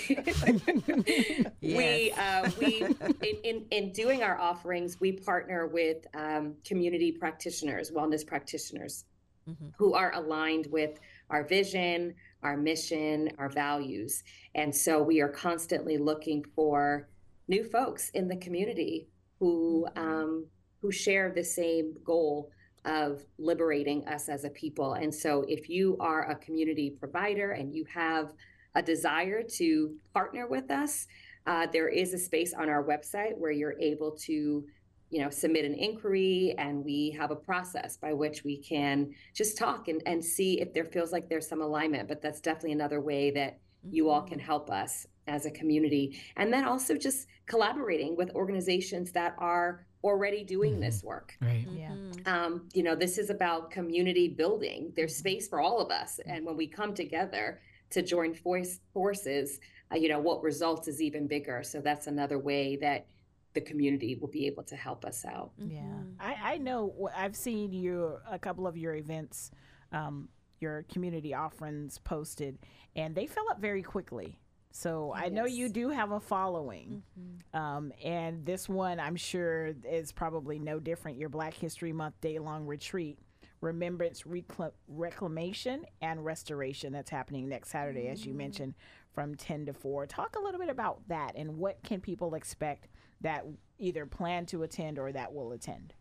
we 1.62 2.12
uh, 2.18 2.50
we 2.60 2.84
in, 3.22 3.38
in 3.44 3.66
in 3.70 3.92
doing 3.92 4.24
our 4.24 4.38
offerings, 4.40 5.00
we 5.00 5.12
partner 5.12 5.68
with 5.68 6.08
um, 6.16 6.56
community 6.66 7.12
practitioners, 7.12 7.92
wellness 7.92 8.26
practitioners, 8.26 9.06
mm-hmm. 9.48 9.68
who 9.78 9.94
are 9.94 10.14
aligned 10.16 10.68
with 10.72 11.00
our 11.30 11.44
vision, 11.44 12.16
our 12.42 12.58
mission, 12.58 13.30
our 13.38 13.50
values, 13.50 14.24
and 14.56 14.76
so 14.76 15.02
we 15.02 15.22
are 15.22 15.30
constantly 15.30 15.98
looking 15.98 16.44
for 16.56 17.08
new 17.48 17.64
folks 17.64 18.10
in 18.10 18.28
the 18.28 18.38
community 18.38 19.08
who 19.40 19.88
um, 19.96 20.48
who 20.82 20.92
share 20.92 21.32
the 21.32 21.44
same 21.44 21.94
goal 22.04 22.50
of 22.88 23.24
liberating 23.38 24.08
us 24.08 24.30
as 24.30 24.46
a 24.46 24.50
people. 24.50 24.94
And 24.94 25.14
so, 25.14 25.46
if 25.48 25.70
you 25.70 25.98
are 26.00 26.32
a 26.32 26.36
community 26.36 26.90
provider 26.90 27.52
and 27.52 27.74
you 27.74 27.86
have 27.94 28.34
a 28.76 28.82
desire 28.82 29.44
to 29.44 29.96
partner 30.14 30.48
with 30.48 30.72
us, 30.72 31.08
uh, 31.46 31.68
there 31.72 31.90
is 31.90 32.14
a 32.14 32.18
space 32.18 32.54
on 32.54 32.70
our 32.70 32.84
website 32.84 33.38
where 33.38 33.52
you're 33.52 33.80
able 33.80 34.12
to 34.12 34.66
you 35.10 35.22
know 35.22 35.30
submit 35.30 35.64
an 35.64 35.74
inquiry 35.74 36.54
and 36.58 36.84
we 36.84 37.16
have 37.18 37.32
a 37.32 37.36
process 37.36 37.96
by 37.98 38.12
which 38.12 38.44
we 38.44 38.58
can 38.58 39.10
just 39.34 39.58
talk 39.58 39.88
and, 39.88 40.02
and 40.06 40.24
see 40.24 40.60
if 40.60 40.74
there 40.74 40.84
feels 40.84 41.12
like 41.12 41.30
there's 41.30 41.48
some 41.48 41.62
alignment. 41.62 42.08
But 42.08 42.22
that's 42.22 42.42
definitely 42.42 42.74
another 42.74 43.02
way 43.02 43.32
that 43.32 43.60
you 43.90 44.10
all 44.10 44.22
can 44.22 44.40
help 44.40 44.70
us 44.70 45.08
as 45.28 45.46
a 45.46 45.52
community. 45.52 46.22
And 46.36 46.52
then 46.52 46.66
also 46.66 46.96
just 46.96 47.28
collaborating 47.46 48.16
with 48.16 48.32
organizations 48.32 49.12
that 49.14 49.36
are 49.38 49.87
already 50.04 50.44
doing 50.44 50.80
this 50.80 51.04
work 51.04 51.36
Right. 51.42 51.68
Yeah. 51.72 51.90
Mhm. 51.92 52.28
um, 52.28 52.70
you 52.74 52.84
know 52.84 52.96
this 52.96 53.18
is 53.18 53.30
about 53.30 53.72
community 53.72 54.28
building 54.28 54.92
there's 54.96 55.16
space 55.16 55.48
for 55.48 55.60
all 55.60 55.80
of 55.80 55.92
us 55.92 56.20
and 56.26 56.46
when 56.46 56.56
we 56.56 56.68
come 56.68 56.94
together 56.94 57.60
to 57.90 58.02
join 58.02 58.34
force, 58.34 58.80
forces 58.94 59.60
uh, 59.92 59.96
you 59.96 60.10
know 60.10 60.20
what 60.20 60.44
results 60.44 60.88
is 60.88 61.02
even 61.02 61.28
bigger 61.28 61.64
so 61.64 61.82
that's 61.82 62.08
another 62.08 62.38
way 62.40 62.76
that 62.78 63.08
the 63.54 63.62
community 63.62 64.16
will 64.16 64.28
be 64.28 64.46
able 64.46 64.64
to 64.64 64.76
help 64.76 65.04
us 65.06 65.26
out 65.26 65.52
Yeah. 65.58 65.82
I, 66.20 66.54
I 66.54 66.58
know. 66.58 66.94
wh- 67.02 67.18
I've 67.20 67.36
seen 67.36 67.74
you 67.74 68.18
a 68.30 68.38
couple 68.38 68.68
of 68.68 68.78
your 68.78 68.94
events 68.96 69.50
um, 69.92 70.30
your 70.60 70.84
community 70.92 71.34
offerings 71.34 71.98
posted, 72.00 72.58
and 72.96 73.14
they 73.16 73.26
fill 73.28 73.48
up 73.50 73.60
very 73.62 73.84
quickly. 73.84 74.40
So 74.72 75.14
I 75.16 75.30
know 75.30 75.46
you 75.46 75.70
do 75.70 75.90
have 75.90 76.12
a 76.12 76.20
following. 76.20 77.02
Mm-hmm. 77.20 77.60
Um, 77.60 77.92
and 78.04 78.46
this 78.46 78.70
one, 78.70 79.00
I'm 79.00 79.16
sure, 79.16 79.74
is 79.90 80.12
probably 80.12 80.60
no 80.60 80.80
different. 80.80 81.18
Your 81.18 81.30
Black 81.30 81.54
History 81.54 81.94
Month 81.94 82.20
day 82.22 82.38
long 82.38 82.66
retreat, 82.66 83.18
Remembrance, 83.62 84.24
Recla- 84.24 84.74
Reclamation, 84.88 85.86
and 86.02 86.24
Restoration. 86.24 86.94
That's 86.94 87.10
happening 87.10 87.50
next 87.50 87.70
Saturday, 87.70 88.08
as 88.08 88.26
you 88.26 88.34
mm. 88.34 88.38
mentioned, 88.38 88.76
from 89.14 89.36
10 89.36 89.66
to 89.68 89.74
4. 89.74 90.06
Talk 90.06 90.36
a 90.36 90.40
little 90.40 90.60
bit 90.60 90.70
about 90.70 91.02
that 91.08 91.32
and 91.36 91.58
what 91.58 91.82
can 91.84 92.00
people 92.00 92.36
expect 92.36 92.88
that 93.22 93.46
either 93.80 94.06
plan 94.06 94.46
to 94.48 94.64
attend 94.64 95.00
or 95.00 95.12
that 95.12 95.34
will 95.34 95.54
attend. 95.54 95.94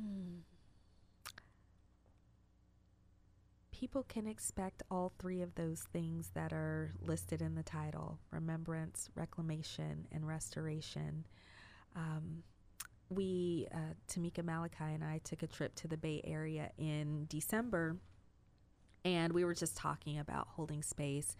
Mm. 0.00 0.40
People 3.82 4.04
can 4.04 4.28
expect 4.28 4.84
all 4.92 5.12
three 5.18 5.42
of 5.42 5.56
those 5.56 5.80
things 5.92 6.30
that 6.34 6.52
are 6.52 6.92
listed 7.04 7.42
in 7.42 7.56
the 7.56 7.64
title 7.64 8.20
remembrance, 8.30 9.10
reclamation, 9.16 10.06
and 10.12 10.24
restoration. 10.24 11.26
Um, 11.96 12.44
we, 13.08 13.66
uh, 13.74 13.94
Tameka 14.06 14.44
Malakai 14.44 14.94
and 14.94 15.02
I, 15.02 15.18
took 15.24 15.42
a 15.42 15.48
trip 15.48 15.74
to 15.74 15.88
the 15.88 15.96
Bay 15.96 16.20
Area 16.22 16.70
in 16.78 17.26
December, 17.28 17.96
and 19.04 19.32
we 19.32 19.44
were 19.44 19.52
just 19.52 19.76
talking 19.76 20.20
about 20.20 20.46
holding 20.50 20.84
space, 20.84 21.34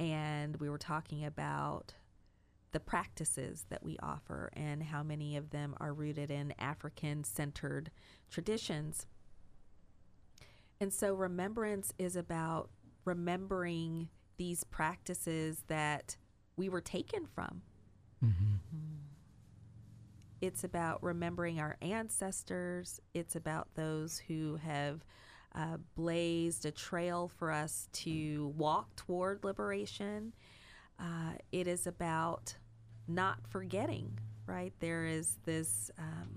and 0.00 0.56
we 0.56 0.68
were 0.68 0.78
talking 0.78 1.24
about 1.24 1.94
the 2.72 2.80
practices 2.80 3.66
that 3.68 3.84
we 3.84 3.96
offer 4.02 4.50
and 4.54 4.82
how 4.82 5.04
many 5.04 5.36
of 5.36 5.50
them 5.50 5.76
are 5.78 5.94
rooted 5.94 6.32
in 6.32 6.54
African 6.58 7.22
centered 7.22 7.92
traditions. 8.28 9.06
And 10.80 10.92
so 10.92 11.14
remembrance 11.14 11.92
is 11.98 12.16
about 12.16 12.70
remembering 13.04 14.08
these 14.36 14.64
practices 14.64 15.62
that 15.68 16.16
we 16.56 16.68
were 16.68 16.80
taken 16.80 17.26
from. 17.26 17.62
It's 20.40 20.64
about 20.64 21.02
remembering 21.02 21.60
our 21.60 21.76
ancestors. 21.80 23.00
It's 23.14 23.36
about 23.36 23.68
those 23.74 24.18
who 24.18 24.56
have 24.56 25.04
uh, 25.54 25.78
blazed 25.94 26.66
a 26.66 26.70
trail 26.70 27.28
for 27.38 27.50
us 27.50 27.88
to 27.92 28.52
walk 28.56 28.94
toward 28.96 29.44
liberation. 29.44 30.32
Uh, 30.98 31.32
it 31.52 31.66
is 31.66 31.86
about 31.86 32.54
not 33.08 33.38
forgetting, 33.48 34.18
right? 34.46 34.72
There 34.80 35.06
is 35.06 35.38
this, 35.44 35.90
um, 35.98 36.28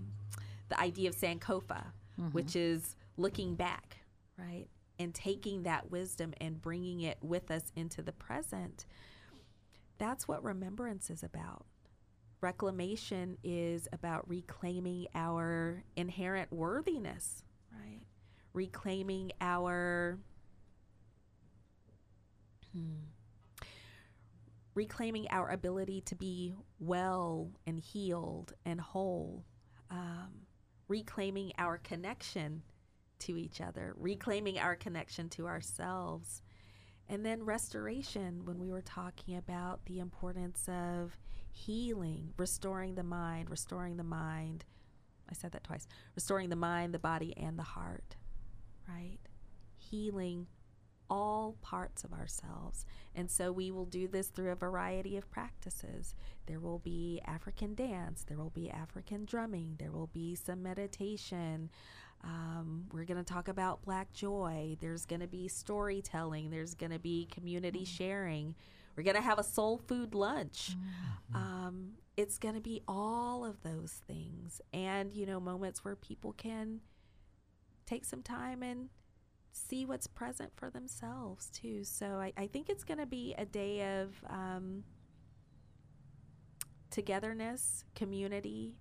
the 0.69 0.79
idea 0.79 1.09
of 1.09 1.15
Sankofa, 1.15 1.83
which 2.31 2.55
is 2.55 2.95
looking 3.17 3.55
back, 3.55 3.97
right? 4.37 4.67
And 4.99 5.13
taking 5.13 5.63
that 5.63 5.91
wisdom 5.91 6.33
and 6.39 6.61
bringing 6.61 7.01
it 7.01 7.17
with 7.21 7.51
us 7.51 7.71
into 7.75 8.01
the 8.01 8.11
present. 8.11 8.85
That's 9.97 10.27
what 10.27 10.43
remembrance 10.43 11.09
is 11.09 11.23
about. 11.23 11.65
Reclamation 12.39 13.37
is 13.43 13.87
about 13.91 14.29
reclaiming 14.29 15.07
our 15.15 15.83
inherent 15.95 16.51
worthiness, 16.51 17.43
right? 17.71 18.01
Reclaiming 18.53 19.31
our 19.41 20.19
hmm, 22.73 23.05
reclaiming 24.75 25.25
our 25.31 25.49
ability 25.49 26.01
to 26.01 26.15
be 26.15 26.53
well 26.79 27.49
and 27.65 27.79
healed 27.79 28.53
and 28.65 28.79
whole, 28.79 29.43
um, 29.89 30.29
reclaiming 30.87 31.51
our 31.57 31.79
connection 31.79 32.61
to 33.19 33.37
each 33.37 33.61
other, 33.61 33.93
reclaiming 33.97 34.59
our 34.59 34.75
connection 34.75 35.29
to 35.29 35.47
ourselves. 35.47 36.41
And 37.09 37.25
then 37.25 37.43
restoration, 37.43 38.45
when 38.45 38.59
we 38.59 38.69
were 38.69 38.81
talking 38.81 39.37
about 39.37 39.85
the 39.85 39.99
importance 39.99 40.67
of 40.67 41.17
healing, 41.57 42.33
restoring 42.37 42.95
the 42.95 43.03
mind, 43.03 43.49
restoring 43.49 43.97
the 43.97 44.03
mind. 44.03 44.65
I 45.29 45.33
said 45.33 45.51
that 45.51 45.63
twice 45.63 45.87
restoring 46.15 46.49
the 46.49 46.55
mind, 46.55 46.93
the 46.93 46.99
body, 46.99 47.35
and 47.37 47.57
the 47.57 47.63
heart, 47.63 48.15
right? 48.87 49.19
Healing 49.75 50.47
all 51.09 51.55
parts 51.61 52.03
of 52.03 52.13
ourselves. 52.13 52.85
And 53.15 53.31
so 53.31 53.51
we 53.51 53.71
will 53.71 53.85
do 53.85 54.07
this 54.07 54.27
through 54.27 54.51
a 54.51 54.55
variety 54.55 55.17
of 55.17 55.29
practices. 55.31 56.15
There 56.45 56.59
will 56.59 56.79
be 56.79 57.21
African 57.25 57.75
dance, 57.75 58.23
there 58.27 58.37
will 58.37 58.49
be 58.51 58.69
African 58.69 59.25
drumming, 59.25 59.75
there 59.79 59.91
will 59.91 60.07
be 60.07 60.35
some 60.35 60.61
meditation. 60.63 61.69
Um, 62.23 62.85
we're 62.91 63.05
going 63.05 63.23
to 63.23 63.33
talk 63.33 63.47
about 63.47 63.81
Black 63.83 64.11
joy. 64.13 64.77
There's 64.81 65.05
going 65.05 65.21
to 65.21 65.27
be 65.27 65.47
storytelling, 65.47 66.49
there's 66.49 66.73
going 66.73 66.91
to 66.91 66.99
be 66.99 67.27
community 67.31 67.85
sharing. 67.85 68.55
We're 68.95 69.03
going 69.03 69.15
to 69.15 69.21
have 69.21 69.37
a 69.37 69.43
soul 69.43 69.77
food 69.77 70.15
lunch. 70.15 70.75
Um, 71.35 71.91
it's 72.15 72.39
going 72.39 72.55
to 72.55 72.61
be 72.61 72.81
all 72.87 73.45
of 73.45 73.61
those 73.61 74.01
things. 74.07 74.59
And, 74.73 75.13
you 75.13 75.27
know, 75.27 75.39
moments 75.39 75.85
where 75.85 75.95
people 75.95 76.33
can 76.33 76.79
take 77.85 78.05
some 78.05 78.23
time 78.23 78.63
and 78.63 78.89
see 79.51 79.85
what's 79.85 80.07
present 80.07 80.51
for 80.55 80.69
themselves 80.69 81.49
too. 81.51 81.83
So 81.83 82.15
I, 82.15 82.33
I 82.37 82.47
think 82.47 82.69
it's 82.69 82.83
going 82.83 82.99
to 82.99 83.05
be 83.05 83.35
a 83.37 83.45
day 83.45 84.01
of 84.01 84.15
um, 84.29 84.83
togetherness, 86.89 87.85
community, 87.95 88.75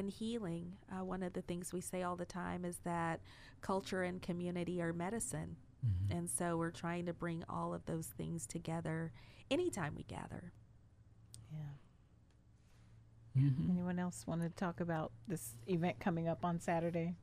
and 0.00 0.10
healing. 0.10 0.72
Uh, 0.90 1.04
one 1.04 1.22
of 1.22 1.32
the 1.32 1.42
things 1.42 1.72
we 1.72 1.80
say 1.80 2.02
all 2.02 2.16
the 2.16 2.24
time 2.24 2.64
is 2.64 2.78
that 2.84 3.20
culture 3.60 4.02
and 4.02 4.20
community 4.20 4.82
are 4.82 4.92
medicine. 4.92 5.54
And 6.10 6.28
so 6.28 6.56
we're 6.56 6.70
trying 6.70 7.06
to 7.06 7.12
bring 7.12 7.44
all 7.48 7.72
of 7.72 7.86
those 7.86 8.06
things 8.06 8.46
together 8.46 9.12
anytime 9.50 9.94
we 9.96 10.02
gather. 10.02 10.52
Yeah. 11.52 13.42
Anyone 13.70 13.98
else 13.98 14.26
want 14.26 14.42
to 14.42 14.50
talk 14.50 14.80
about 14.80 15.12
this 15.26 15.54
event 15.66 16.00
coming 16.00 16.28
up 16.28 16.44
on 16.44 16.60
Saturday? 16.60 17.14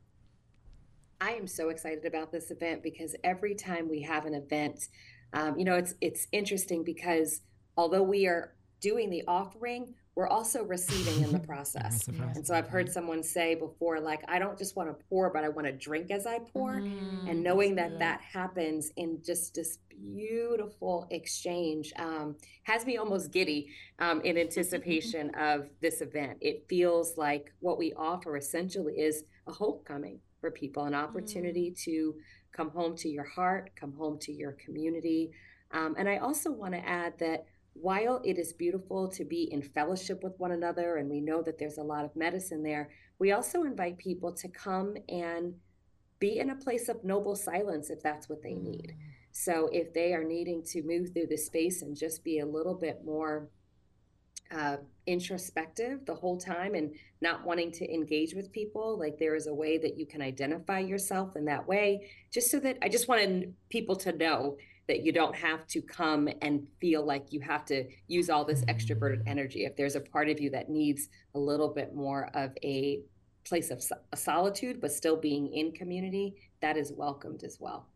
I 1.20 1.32
am 1.32 1.46
so 1.46 1.68
excited 1.68 2.04
about 2.04 2.32
this 2.32 2.50
event 2.50 2.82
because 2.82 3.14
every 3.22 3.54
time 3.54 3.88
we 3.88 4.02
have 4.02 4.24
an 4.24 4.34
event, 4.34 4.88
um, 5.32 5.58
you 5.58 5.64
know, 5.64 5.74
it's 5.74 5.94
it's 6.00 6.26
interesting 6.32 6.82
because 6.82 7.42
although 7.76 8.02
we 8.02 8.26
are 8.26 8.54
doing 8.80 9.10
the 9.10 9.22
offering, 9.28 9.94
we're 10.18 10.26
also 10.26 10.64
receiving 10.64 11.22
in 11.22 11.30
the 11.30 11.38
process. 11.46 12.06
the 12.06 12.12
And 12.34 12.44
so 12.44 12.52
I've 12.52 12.66
heard 12.66 12.90
someone 12.90 13.22
say 13.22 13.54
before, 13.54 14.00
like, 14.00 14.24
I 14.26 14.40
don't 14.40 14.58
just 14.58 14.74
want 14.74 14.88
to 14.88 15.04
pour, 15.08 15.30
but 15.30 15.44
I 15.44 15.48
want 15.48 15.68
to 15.68 15.72
drink 15.72 16.10
as 16.10 16.26
I 16.26 16.40
pour. 16.40 16.72
and 16.72 17.40
knowing 17.40 17.76
that 17.76 18.00
that 18.00 18.20
happens 18.20 18.90
in 18.96 19.20
just 19.24 19.54
this 19.54 19.78
beautiful 19.88 21.06
exchange 21.12 21.92
um, 22.00 22.34
has 22.64 22.84
me 22.84 22.96
almost 22.96 23.30
giddy 23.30 23.68
um, 24.00 24.20
in 24.22 24.36
anticipation 24.46 25.30
of 25.36 25.68
this 25.80 26.00
event. 26.00 26.38
It 26.40 26.66
feels 26.68 27.16
like 27.16 27.52
what 27.60 27.78
we 27.78 27.92
offer 27.92 28.36
essentially 28.36 28.94
is 28.94 29.22
a 29.46 29.52
homecoming 29.52 30.18
for 30.40 30.50
people, 30.50 30.82
an 30.86 30.94
opportunity 30.94 31.72
to 31.84 32.16
come 32.50 32.70
home 32.70 32.96
to 32.96 33.08
your 33.08 33.22
heart, 33.22 33.70
come 33.76 33.92
home 33.92 34.18
to 34.22 34.32
your 34.32 34.56
community. 34.64 35.30
Um, 35.70 35.94
and 35.96 36.08
I 36.08 36.16
also 36.16 36.50
want 36.50 36.74
to 36.74 36.84
add 36.84 37.16
that 37.20 37.44
while 37.80 38.20
it 38.24 38.38
is 38.38 38.52
beautiful 38.52 39.08
to 39.08 39.24
be 39.24 39.52
in 39.52 39.62
fellowship 39.62 40.22
with 40.22 40.38
one 40.38 40.52
another, 40.52 40.96
and 40.96 41.08
we 41.08 41.20
know 41.20 41.42
that 41.42 41.58
there's 41.58 41.78
a 41.78 41.82
lot 41.82 42.04
of 42.04 42.14
medicine 42.16 42.62
there, 42.62 42.90
we 43.18 43.32
also 43.32 43.64
invite 43.64 43.98
people 43.98 44.32
to 44.32 44.48
come 44.48 44.96
and 45.08 45.54
be 46.18 46.38
in 46.38 46.50
a 46.50 46.56
place 46.56 46.88
of 46.88 47.04
noble 47.04 47.36
silence 47.36 47.90
if 47.90 48.02
that's 48.02 48.28
what 48.28 48.42
they 48.42 48.54
need. 48.54 48.94
So 49.30 49.68
if 49.72 49.92
they 49.94 50.14
are 50.14 50.24
needing 50.24 50.62
to 50.64 50.82
move 50.82 51.12
through 51.12 51.28
the 51.28 51.36
space 51.36 51.82
and 51.82 51.96
just 51.96 52.24
be 52.24 52.40
a 52.40 52.46
little 52.46 52.74
bit 52.74 53.04
more 53.04 53.48
uh, 54.50 54.78
introspective 55.06 56.04
the 56.06 56.14
whole 56.14 56.38
time 56.38 56.74
and 56.74 56.94
not 57.20 57.44
wanting 57.44 57.70
to 57.72 57.92
engage 57.92 58.34
with 58.34 58.50
people, 58.50 58.98
like 58.98 59.18
there 59.18 59.36
is 59.36 59.46
a 59.46 59.54
way 59.54 59.78
that 59.78 59.98
you 59.98 60.06
can 60.06 60.22
identify 60.22 60.78
yourself 60.78 61.36
in 61.36 61.44
that 61.44 61.68
way, 61.68 62.10
just 62.32 62.50
so 62.50 62.58
that 62.60 62.78
I 62.82 62.88
just 62.88 63.08
wanted 63.08 63.54
people 63.68 63.96
to 63.96 64.12
know 64.12 64.56
that 64.88 65.04
you 65.04 65.12
don't 65.12 65.36
have 65.36 65.66
to 65.68 65.82
come 65.82 66.28
and 66.42 66.66
feel 66.80 67.04
like 67.04 67.32
you 67.32 67.40
have 67.40 67.64
to 67.66 67.84
use 68.06 68.30
all 68.30 68.44
this 68.44 68.64
extroverted 68.64 69.22
energy. 69.26 69.64
If 69.64 69.76
there's 69.76 69.94
a 69.94 70.00
part 70.00 70.28
of 70.30 70.40
you 70.40 70.50
that 70.50 70.70
needs 70.70 71.10
a 71.34 71.38
little 71.38 71.68
bit 71.68 71.94
more 71.94 72.30
of 72.34 72.56
a 72.64 73.02
place 73.44 73.70
of 73.70 73.82
so- 73.82 73.96
solitude, 74.14 74.80
but 74.80 74.90
still 74.90 75.16
being 75.16 75.52
in 75.52 75.72
community, 75.72 76.36
that 76.60 76.76
is 76.76 76.92
welcomed 76.92 77.44
as 77.44 77.58
well. 77.60 77.86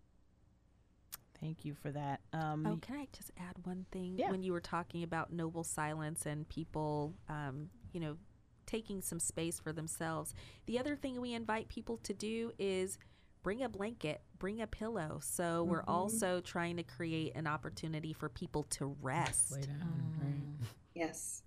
Thank 1.40 1.64
you 1.64 1.74
for 1.74 1.90
that. 1.90 2.20
Um, 2.32 2.64
Oh, 2.66 2.76
can 2.80 2.96
I 2.96 3.08
just 3.12 3.32
add 3.36 3.56
one 3.64 3.86
thing? 3.90 4.14
Yeah. 4.16 4.30
When 4.30 4.42
you 4.42 4.52
were 4.52 4.60
talking 4.60 5.02
about 5.02 5.32
noble 5.32 5.64
silence 5.64 6.24
and 6.24 6.48
people, 6.48 7.14
um, 7.28 7.70
you 7.92 8.00
know, 8.00 8.16
taking 8.64 9.00
some 9.02 9.18
space 9.18 9.58
for 9.58 9.72
themselves, 9.72 10.34
the 10.66 10.78
other 10.78 10.94
thing 10.94 11.20
we 11.20 11.34
invite 11.34 11.68
people 11.68 11.96
to 12.04 12.14
do 12.14 12.52
is 12.58 12.96
bring 13.42 13.62
a 13.62 13.68
blanket, 13.68 14.22
bring 14.38 14.60
a 14.60 14.66
pillow. 14.66 15.20
So 15.22 15.64
we're 15.64 15.84
also 15.86 16.40
trying 16.40 16.76
to 16.76 16.82
create 16.82 17.34
an 17.34 17.46
opportunity 17.46 18.12
for 18.12 18.28
people 18.28 18.64
to 18.70 18.96
rest. 19.00 19.52
Lay 19.52 19.62
down, 19.62 20.14
right? 20.20 20.68
Yes. 20.94 21.42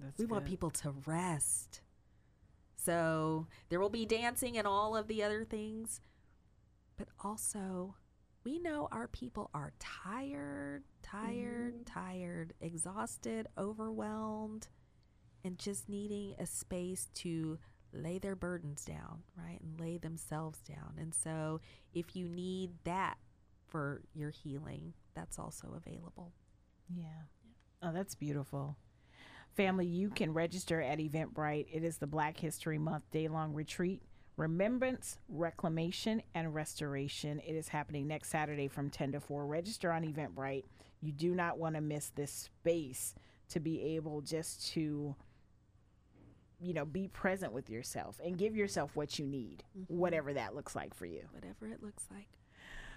that's 0.00 0.18
We 0.18 0.26
want 0.26 0.44
people 0.44 0.70
to 0.70 0.94
rest. 1.06 1.80
So 2.76 3.46
there 3.68 3.80
will 3.80 3.90
be 3.90 4.06
dancing 4.06 4.56
and 4.56 4.66
all 4.66 4.96
of 4.96 5.08
the 5.08 5.22
other 5.22 5.44
things, 5.44 6.00
but 6.96 7.08
also 7.22 7.96
we 8.44 8.58
know 8.58 8.88
our 8.92 9.08
people 9.08 9.50
are 9.52 9.72
tired, 9.78 10.84
tired, 11.02 11.74
mm-hmm. 11.74 11.82
tired, 11.84 12.54
exhausted, 12.60 13.48
overwhelmed, 13.58 14.68
and 15.44 15.58
just 15.58 15.88
needing 15.88 16.34
a 16.38 16.46
space 16.46 17.08
to 17.16 17.58
lay 17.92 18.18
their 18.18 18.36
burdens 18.36 18.84
down, 18.84 19.22
right? 19.36 19.60
And 19.60 19.80
lay 19.80 19.98
themselves 19.98 20.60
down. 20.60 20.94
And 20.98 21.14
so 21.14 21.60
if 21.94 22.14
you 22.14 22.28
need 22.28 22.70
that 22.84 23.16
for 23.66 24.02
your 24.14 24.30
healing, 24.30 24.94
that's 25.14 25.38
also 25.38 25.74
available. 25.76 26.32
Yeah. 26.94 27.24
Oh, 27.82 27.92
that's 27.92 28.14
beautiful. 28.14 28.76
Family, 29.54 29.86
you 29.86 30.10
can 30.10 30.32
register 30.32 30.80
at 30.80 30.98
Eventbrite. 30.98 31.66
It 31.72 31.82
is 31.82 31.98
the 31.98 32.06
Black 32.06 32.38
History 32.38 32.78
Month 32.78 33.10
day 33.10 33.28
long 33.28 33.54
retreat. 33.54 34.02
Remembrance, 34.36 35.18
Reclamation, 35.28 36.22
and 36.34 36.54
Restoration. 36.54 37.40
It 37.40 37.54
is 37.54 37.68
happening 37.68 38.06
next 38.06 38.30
Saturday 38.30 38.68
from 38.68 38.88
10 38.88 39.12
to 39.12 39.20
4. 39.20 39.46
Register 39.46 39.90
on 39.90 40.04
Eventbrite. 40.04 40.64
You 41.00 41.12
do 41.12 41.34
not 41.34 41.58
want 41.58 41.74
to 41.74 41.80
miss 41.80 42.10
this 42.10 42.30
space 42.30 43.14
to 43.48 43.58
be 43.58 43.82
able 43.96 44.20
just 44.20 44.68
to 44.72 45.16
you 46.60 46.74
know 46.74 46.84
be 46.84 47.08
present 47.08 47.52
with 47.52 47.70
yourself 47.70 48.20
and 48.24 48.38
give 48.38 48.56
yourself 48.56 48.94
what 48.94 49.18
you 49.18 49.26
need 49.26 49.62
mm-hmm. 49.78 49.94
whatever 49.94 50.32
that 50.32 50.54
looks 50.54 50.74
like 50.74 50.94
for 50.94 51.06
you 51.06 51.22
whatever 51.32 51.66
it 51.66 51.82
looks 51.82 52.04
like 52.12 52.28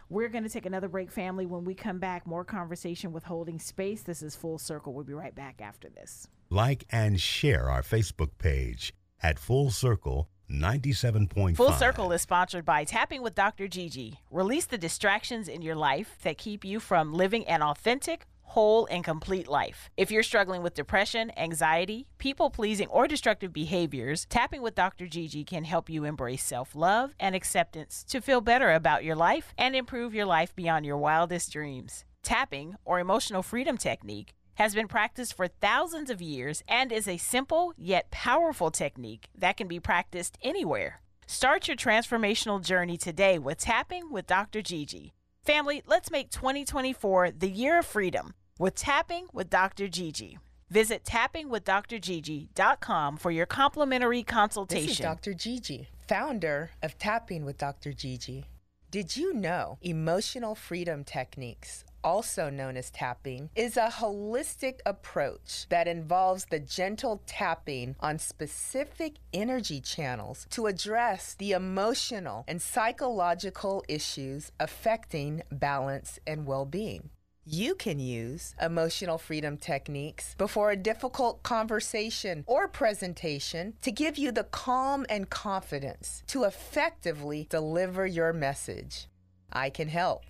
we're 0.09 0.27
going 0.27 0.43
to 0.43 0.49
take 0.49 0.65
another 0.65 0.89
break 0.89 1.09
family 1.11 1.45
when 1.45 1.63
we 1.63 1.73
come 1.73 1.97
back 1.97 2.27
more 2.27 2.43
conversation 2.43 3.11
with 3.11 3.23
holding 3.23 3.59
space 3.59 4.03
this 4.03 4.21
is 4.21 4.35
full 4.35 4.57
circle 4.57 4.93
we'll 4.93 5.03
be 5.03 5.13
right 5.13 5.35
back 5.35 5.61
after 5.61 5.89
this 5.89 6.27
like 6.49 6.85
and 6.91 7.19
share 7.21 7.69
our 7.69 7.81
facebook 7.81 8.31
page 8.37 8.93
at 9.21 9.39
full 9.39 9.69
circle 9.69 10.29
97.5. 10.51 11.55
Full 11.55 11.71
Circle 11.71 12.11
is 12.11 12.21
sponsored 12.21 12.65
by 12.65 12.83
Tapping 12.83 13.21
with 13.21 13.35
Dr. 13.35 13.67
Gigi. 13.67 14.19
Release 14.29 14.65
the 14.65 14.77
distractions 14.77 15.47
in 15.47 15.61
your 15.61 15.75
life 15.75 16.17
that 16.23 16.37
keep 16.37 16.65
you 16.65 16.79
from 16.79 17.13
living 17.13 17.47
an 17.47 17.61
authentic, 17.61 18.27
whole, 18.51 18.85
and 18.91 19.03
complete 19.03 19.47
life. 19.47 19.89
If 19.95 20.11
you're 20.11 20.23
struggling 20.23 20.61
with 20.61 20.73
depression, 20.73 21.31
anxiety, 21.37 22.07
people 22.17 22.49
pleasing, 22.49 22.89
or 22.89 23.07
destructive 23.07 23.53
behaviors, 23.53 24.25
Tapping 24.29 24.61
with 24.61 24.75
Dr. 24.75 25.07
Gigi 25.07 25.45
can 25.45 25.63
help 25.63 25.89
you 25.89 26.03
embrace 26.03 26.43
self 26.43 26.75
love 26.75 27.13
and 27.19 27.33
acceptance 27.33 28.03
to 28.09 28.19
feel 28.19 28.41
better 28.41 28.71
about 28.71 29.05
your 29.05 29.15
life 29.15 29.53
and 29.57 29.73
improve 29.73 30.13
your 30.13 30.25
life 30.25 30.53
beyond 30.53 30.85
your 30.85 30.97
wildest 30.97 31.51
dreams. 31.51 32.03
Tapping, 32.23 32.75
or 32.83 32.99
emotional 32.99 33.41
freedom 33.41 33.77
technique, 33.77 34.33
has 34.55 34.75
been 34.75 34.87
practiced 34.87 35.33
for 35.33 35.47
thousands 35.47 36.09
of 36.09 36.21
years 36.21 36.61
and 36.67 36.91
is 36.91 37.07
a 37.07 37.17
simple 37.17 37.73
yet 37.77 38.11
powerful 38.11 38.69
technique 38.69 39.29
that 39.37 39.55
can 39.55 39.67
be 39.67 39.79
practiced 39.79 40.37
anywhere. 40.43 41.01
Start 41.25 41.69
your 41.69 41.77
transformational 41.77 42.61
journey 42.61 42.97
today 42.97 43.39
with 43.39 43.59
Tapping 43.59 44.11
with 44.11 44.27
Dr. 44.27 44.61
Gigi. 44.61 45.13
Family, 45.45 45.81
let's 45.87 46.11
make 46.11 46.29
2024 46.29 47.31
the 47.31 47.49
year 47.49 47.79
of 47.79 47.85
freedom 47.85 48.33
with 48.61 48.75
Tapping 48.75 49.25
with 49.33 49.49
Dr. 49.49 49.87
Gigi. 49.87 50.37
Visit 50.69 51.03
tappingwithdrgigi.com 51.03 53.17
for 53.17 53.31
your 53.31 53.47
complimentary 53.47 54.21
consultation. 54.21 54.87
This 54.87 54.99
is 54.99 55.03
Dr. 55.03 55.33
Gigi, 55.33 55.87
founder 56.07 56.69
of 56.83 56.95
Tapping 56.99 57.43
with 57.43 57.57
Dr. 57.57 57.91
Gigi. 57.91 58.45
Did 58.91 59.17
you 59.17 59.33
know 59.33 59.79
emotional 59.81 60.53
freedom 60.53 61.03
techniques 61.03 61.85
also 62.03 62.49
known 62.49 62.77
as 62.77 62.89
tapping, 62.91 63.49
is 63.55 63.77
a 63.77 63.87
holistic 63.87 64.79
approach 64.85 65.67
that 65.69 65.87
involves 65.87 66.45
the 66.45 66.59
gentle 66.59 67.21
tapping 67.27 67.95
on 67.99 68.17
specific 68.17 69.17
energy 69.33 69.79
channels 69.79 70.47
to 70.49 70.65
address 70.65 71.35
the 71.35 71.51
emotional 71.51 72.43
and 72.47 72.59
psychological 72.61 73.83
issues 73.87 74.51
affecting 74.59 75.43
balance 75.51 76.17
and 76.25 76.47
well 76.47 76.65
being. 76.65 77.11
You 77.47 77.73
can 77.73 77.97
use 77.97 78.53
emotional 78.61 79.17
freedom 79.17 79.57
techniques 79.57 80.35
before 80.37 80.69
a 80.69 80.75
difficult 80.75 81.41
conversation 81.41 82.43
or 82.45 82.67
presentation 82.67 83.73
to 83.81 83.91
give 83.91 84.19
you 84.19 84.31
the 84.31 84.43
calm 84.43 85.07
and 85.09 85.27
confidence 85.27 86.21
to 86.27 86.43
effectively 86.43 87.47
deliver 87.49 88.05
your 88.05 88.31
message. 88.31 89.07
I 89.51 89.71
can 89.71 89.87
help. 89.87 90.21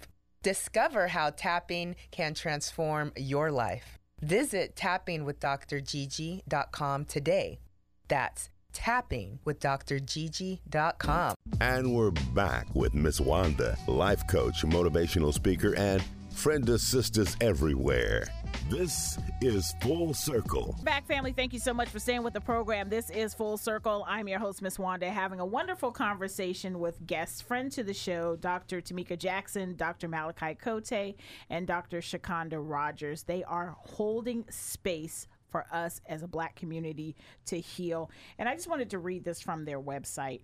Discover 0.42 1.10
how 1.10 1.32
tapping 1.32 1.98
can 2.12 2.34
transform 2.34 3.12
your 3.18 3.52
life. 3.52 4.00
Visit 4.22 4.78
tappingwithdrgigi.com 4.78 7.06
today. 7.06 7.60
That's 8.08 8.50
tappingwithdrgigi.com. 8.74 11.36
And 11.60 11.94
we're 11.94 12.12
back 12.12 12.74
with 12.74 12.94
Miss 12.94 13.20
Wanda, 13.20 13.78
life 13.88 14.26
coach, 14.28 14.64
motivational 14.64 15.34
speaker, 15.34 15.76
and 15.76 16.02
friend 16.34 16.66
to 16.66 16.80
sisters 16.80 17.36
everywhere. 17.42 18.28
This 18.70 19.18
is 19.42 19.76
Full 19.82 20.14
Circle. 20.14 20.76
Back, 20.84 21.06
family, 21.06 21.34
thank 21.34 21.54
you 21.54 21.60
so 21.60 21.74
much 21.74 21.90
for 21.90 22.00
staying 22.00 22.24
with 22.24 22.34
the 22.34 22.42
program. 22.42 22.90
This 22.90 23.10
is 23.10 23.34
Full 23.34 23.58
Circle. 23.58 24.06
I'm 24.08 24.28
your 24.28 24.40
host, 24.40 24.62
Miss 24.62 24.80
Wanda, 24.80 25.10
having 25.10 25.40
a 25.40 25.46
wonderful 25.46 25.92
conversation 25.92 26.80
with 26.80 27.06
guest 27.06 27.44
friend 27.44 27.72
to 27.74 27.84
the 27.84 27.94
show, 27.94 28.36
Dr. 28.38 28.82
Tameka 28.82 29.20
Jackson, 29.20 29.76
Dr. 29.76 30.08
Malakai 30.08 30.58
Cote, 30.58 31.16
and 31.50 31.68
Dr. 31.68 32.00
Shacunda 32.00 32.58
Rodgers. 32.60 33.24
They 33.24 33.44
are 33.44 33.76
holding 33.78 34.46
space 34.50 35.28
for 35.50 35.66
us 35.72 36.02
as 36.08 36.24
a 36.24 36.28
black 36.28 36.56
community 36.56 37.16
to 37.48 37.60
heal. 37.60 38.10
And 38.40 38.48
I 38.48 38.56
just 38.56 38.70
wanted 38.70 38.90
to 38.92 39.00
read 39.00 39.26
this 39.26 39.42
from 39.42 39.66
their 39.66 39.82
website. 39.82 40.42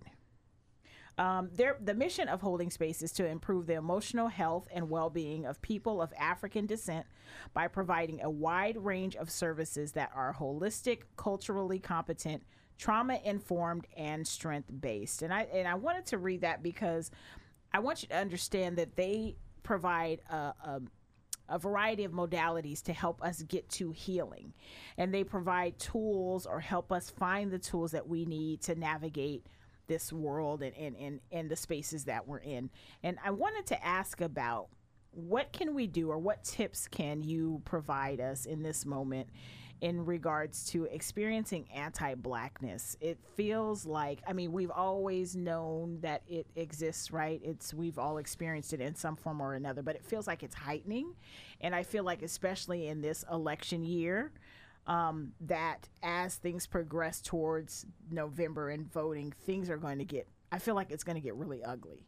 Um, 1.18 1.50
the 1.80 1.94
mission 1.94 2.28
of 2.28 2.40
Holding 2.40 2.70
Space 2.70 3.02
is 3.02 3.10
to 3.12 3.26
improve 3.26 3.66
the 3.66 3.74
emotional 3.74 4.28
health 4.28 4.68
and 4.72 4.88
well 4.88 5.10
being 5.10 5.46
of 5.46 5.60
people 5.60 6.00
of 6.00 6.12
African 6.16 6.64
descent 6.64 7.06
by 7.52 7.66
providing 7.66 8.22
a 8.22 8.30
wide 8.30 8.76
range 8.76 9.16
of 9.16 9.28
services 9.28 9.92
that 9.92 10.12
are 10.14 10.32
holistic, 10.38 11.00
culturally 11.16 11.80
competent, 11.80 12.44
trauma 12.78 13.18
informed, 13.24 13.86
and 13.96 14.26
strength 14.26 14.70
based. 14.80 15.22
And 15.22 15.34
I, 15.34 15.42
and 15.52 15.66
I 15.66 15.74
wanted 15.74 16.06
to 16.06 16.18
read 16.18 16.42
that 16.42 16.62
because 16.62 17.10
I 17.72 17.80
want 17.80 18.02
you 18.02 18.08
to 18.08 18.16
understand 18.16 18.78
that 18.78 18.94
they 18.94 19.34
provide 19.64 20.20
a, 20.30 20.36
a 20.64 20.80
a 21.48 21.58
variety 21.58 22.04
of 22.04 22.12
modalities 22.12 22.82
to 22.82 22.92
help 22.92 23.22
us 23.22 23.42
get 23.42 23.68
to 23.70 23.90
healing. 23.90 24.52
And 24.98 25.12
they 25.12 25.24
provide 25.24 25.78
tools 25.78 26.46
or 26.46 26.60
help 26.60 26.92
us 26.92 27.10
find 27.10 27.50
the 27.50 27.58
tools 27.58 27.92
that 27.92 28.06
we 28.06 28.26
need 28.26 28.60
to 28.62 28.74
navigate 28.74 29.46
this 29.88 30.12
world 30.12 30.62
and, 30.62 30.76
and, 30.76 30.96
and, 30.96 31.20
and 31.32 31.50
the 31.50 31.56
spaces 31.56 32.04
that 32.04 32.28
we're 32.28 32.38
in. 32.38 32.70
And 33.02 33.18
I 33.24 33.30
wanted 33.30 33.66
to 33.66 33.84
ask 33.84 34.20
about 34.20 34.68
what 35.10 35.52
can 35.52 35.74
we 35.74 35.86
do 35.86 36.10
or 36.10 36.18
what 36.18 36.44
tips 36.44 36.86
can 36.86 37.22
you 37.22 37.60
provide 37.64 38.20
us 38.20 38.46
in 38.46 38.62
this 38.62 38.86
moment 38.86 39.28
in 39.80 40.04
regards 40.04 40.64
to 40.66 40.84
experiencing 40.84 41.66
anti-blackness? 41.74 42.96
It 43.00 43.18
feels 43.36 43.86
like 43.86 44.20
i 44.26 44.32
mean 44.32 44.52
we've 44.52 44.70
always 44.70 45.34
known 45.34 45.98
that 46.02 46.22
it 46.28 46.46
exists 46.56 47.10
right? 47.10 47.40
It's 47.42 47.72
we've 47.72 47.98
all 47.98 48.18
experienced 48.18 48.72
it 48.72 48.80
in 48.80 48.94
some 48.94 49.16
form 49.16 49.40
or 49.40 49.54
another 49.54 49.82
but 49.82 49.96
it 49.96 50.04
feels 50.04 50.26
like 50.26 50.42
it's 50.42 50.54
heightening. 50.54 51.14
And 51.60 51.74
i 51.74 51.82
feel 51.82 52.04
like 52.04 52.22
especially 52.22 52.88
in 52.88 53.00
this 53.00 53.24
election 53.30 53.84
year 53.84 54.32
um, 54.88 55.32
that 55.42 55.88
as 56.02 56.36
things 56.36 56.66
progress 56.66 57.20
towards 57.20 57.86
November 58.10 58.70
and 58.70 58.90
voting, 58.90 59.32
things 59.44 59.68
are 59.70 59.76
going 59.76 59.98
to 59.98 60.04
get, 60.04 60.26
I 60.50 60.58
feel 60.58 60.74
like 60.74 60.90
it's 60.90 61.04
going 61.04 61.16
to 61.16 61.22
get 61.22 61.34
really 61.34 61.62
ugly 61.62 62.06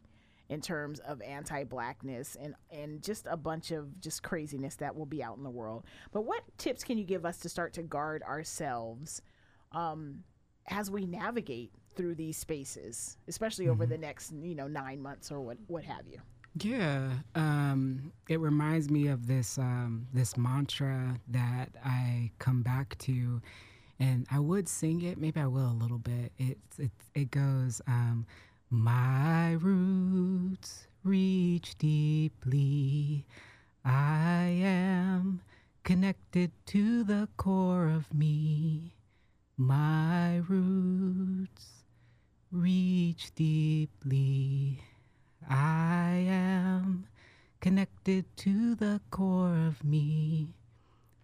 in 0.49 0.59
terms 0.59 0.99
of 0.99 1.21
anti-blackness 1.21 2.35
and 2.35 2.55
and 2.69 3.01
just 3.01 3.25
a 3.29 3.37
bunch 3.37 3.71
of 3.71 4.01
just 4.01 4.21
craziness 4.21 4.75
that 4.75 4.93
will 4.93 5.05
be 5.05 5.23
out 5.23 5.37
in 5.37 5.43
the 5.43 5.49
world. 5.49 5.85
But 6.11 6.25
what 6.25 6.43
tips 6.57 6.83
can 6.83 6.97
you 6.97 7.05
give 7.05 7.25
us 7.25 7.37
to 7.39 7.49
start 7.49 7.71
to 7.73 7.83
guard 7.83 8.21
ourselves 8.23 9.21
um, 9.71 10.23
as 10.67 10.91
we 10.91 11.05
navigate 11.05 11.71
through 11.95 12.15
these 12.15 12.35
spaces, 12.35 13.17
especially 13.29 13.65
mm-hmm. 13.65 13.73
over 13.73 13.85
the 13.85 13.97
next 13.97 14.33
you 14.41 14.55
know 14.55 14.67
nine 14.67 15.01
months 15.01 15.31
or 15.31 15.39
what 15.39 15.57
what 15.67 15.83
have 15.85 16.07
you? 16.07 16.19
Yeah, 16.59 17.11
um, 17.35 18.11
it 18.27 18.39
reminds 18.39 18.89
me 18.89 19.07
of 19.07 19.27
this 19.27 19.57
um, 19.57 20.07
this 20.13 20.35
mantra 20.35 21.17
that 21.29 21.69
I 21.83 22.31
come 22.39 22.61
back 22.61 22.97
to, 22.99 23.41
and 23.99 24.27
I 24.29 24.39
would 24.39 24.67
sing 24.67 25.01
it. 25.03 25.17
Maybe 25.17 25.39
I 25.39 25.47
will 25.47 25.71
a 25.71 25.79
little 25.81 25.97
bit. 25.97 26.33
It 26.37 26.57
it 26.77 26.91
it 27.15 27.31
goes, 27.31 27.81
um, 27.87 28.25
my 28.69 29.53
roots 29.53 30.87
reach 31.03 31.77
deeply. 31.77 33.25
I 33.85 34.59
am 34.61 35.41
connected 35.83 36.51
to 36.67 37.03
the 37.05 37.29
core 37.37 37.87
of 37.87 38.13
me. 38.13 38.93
My 39.57 40.37
roots 40.47 41.85
reach 42.51 43.33
deeply. 43.35 44.81
I 45.49 46.25
am 46.27 47.07
connected 47.59 48.25
to 48.37 48.75
the 48.75 49.01
core 49.11 49.55
of 49.67 49.83
me. 49.83 50.53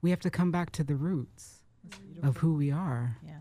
We 0.01 0.09
have 0.11 0.19
to 0.21 0.29
come 0.29 0.51
back 0.51 0.71
to 0.73 0.83
the 0.83 0.95
roots 0.95 1.61
of 2.23 2.37
who 2.37 2.53
we 2.55 2.71
are. 2.71 3.17
Yeah. 3.25 3.39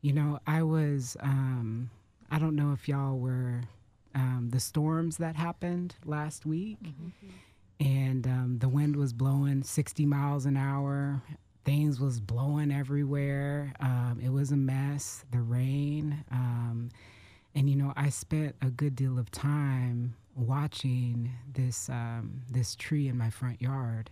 You 0.00 0.12
know, 0.12 0.40
I 0.46 0.62
was, 0.62 1.16
um, 1.20 1.90
I 2.30 2.38
don't 2.38 2.56
know 2.56 2.72
if 2.72 2.88
y'all 2.88 3.18
were 3.18 3.62
um, 4.14 4.48
the 4.52 4.60
storms 4.60 5.16
that 5.18 5.36
happened 5.36 5.94
last 6.04 6.44
week. 6.44 6.78
And 7.80 8.26
um, 8.26 8.58
the 8.60 8.68
wind 8.68 8.96
was 8.96 9.12
blowing 9.12 9.62
60 9.62 10.06
miles 10.06 10.46
an 10.46 10.56
hour. 10.56 11.22
Things 11.64 12.00
was 12.00 12.20
blowing 12.20 12.72
everywhere. 12.72 13.72
Um, 13.80 14.20
it 14.22 14.30
was 14.30 14.52
a 14.52 14.56
mess. 14.56 15.24
The 15.30 15.40
rain. 15.40 16.24
And 17.54 17.68
you 17.68 17.76
know, 17.76 17.92
I 17.96 18.08
spent 18.08 18.56
a 18.62 18.70
good 18.70 18.96
deal 18.96 19.18
of 19.18 19.30
time 19.30 20.14
watching 20.34 21.30
this 21.52 21.88
um, 21.90 22.42
this 22.50 22.74
tree 22.76 23.08
in 23.08 23.18
my 23.18 23.30
front 23.30 23.60
yard. 23.60 24.10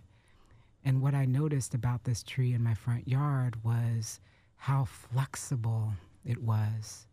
And 0.85 1.01
what 1.01 1.13
I 1.13 1.25
noticed 1.25 1.73
about 1.73 2.03
this 2.03 2.23
tree 2.23 2.53
in 2.53 2.63
my 2.63 2.73
front 2.73 3.07
yard 3.07 3.63
was 3.63 4.19
how 4.57 4.85
flexible 4.85 5.93
it 6.25 6.41
was 6.41 7.07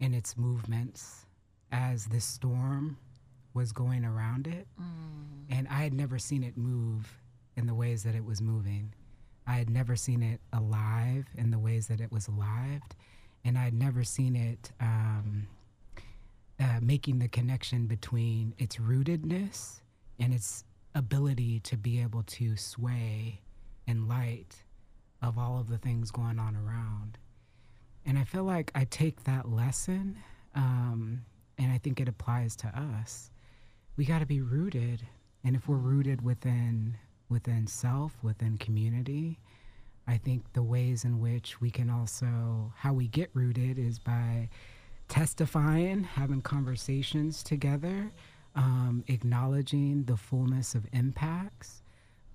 in 0.00 0.14
its 0.14 0.36
movements 0.36 1.26
as 1.72 2.06
this 2.06 2.24
storm 2.24 2.98
was 3.54 3.72
going 3.72 4.04
around 4.04 4.46
it. 4.46 4.66
And 5.50 5.68
I 5.68 5.82
had 5.82 5.92
never 5.92 6.18
seen 6.18 6.42
it 6.42 6.56
move 6.56 7.18
in 7.56 7.66
the 7.66 7.74
ways 7.74 8.02
that 8.04 8.14
it 8.14 8.24
was 8.24 8.40
moving. 8.40 8.94
I 9.46 9.54
had 9.54 9.70
never 9.70 9.96
seen 9.96 10.22
it 10.22 10.40
alive 10.52 11.26
in 11.36 11.50
the 11.50 11.58
ways 11.58 11.88
that 11.88 12.00
it 12.00 12.12
was 12.12 12.28
alive. 12.28 12.82
And 13.44 13.56
I'd 13.56 13.74
never 13.74 14.04
seen 14.04 14.36
it 14.36 14.72
um, 14.80 15.46
uh, 16.58 16.78
making 16.80 17.18
the 17.18 17.28
connection 17.28 17.86
between 17.86 18.54
its 18.58 18.76
rootedness 18.76 19.80
and 20.18 20.34
its 20.34 20.64
ability 20.94 21.60
to 21.60 21.76
be 21.76 22.00
able 22.02 22.22
to 22.24 22.56
sway 22.56 23.40
in 23.86 24.08
light 24.08 24.56
of 25.22 25.38
all 25.38 25.58
of 25.58 25.68
the 25.68 25.78
things 25.78 26.10
going 26.10 26.38
on 26.38 26.56
around. 26.56 27.18
And 28.04 28.18
I 28.18 28.24
feel 28.24 28.44
like 28.44 28.70
I 28.74 28.84
take 28.84 29.24
that 29.24 29.48
lesson, 29.48 30.18
um, 30.54 31.22
and 31.58 31.70
I 31.70 31.78
think 31.78 32.00
it 32.00 32.08
applies 32.08 32.56
to 32.56 32.68
us. 32.68 33.30
We 33.96 34.04
got 34.04 34.20
to 34.20 34.26
be 34.26 34.40
rooted, 34.40 35.02
and 35.44 35.54
if 35.54 35.68
we're 35.68 35.76
rooted 35.76 36.22
within 36.22 36.96
within 37.28 37.66
self, 37.66 38.16
within 38.22 38.58
community, 38.58 39.38
I 40.10 40.18
think 40.18 40.42
the 40.54 40.62
ways 40.62 41.04
in 41.04 41.20
which 41.20 41.60
we 41.60 41.70
can 41.70 41.88
also 41.88 42.72
how 42.76 42.92
we 42.92 43.06
get 43.06 43.30
rooted 43.32 43.78
is 43.78 43.98
by 43.98 44.48
testifying, 45.08 46.02
having 46.04 46.40
conversations 46.42 47.42
together, 47.42 48.10
um, 48.56 49.04
acknowledging 49.08 50.04
the 50.04 50.16
fullness 50.16 50.74
of 50.74 50.86
impacts. 50.92 51.82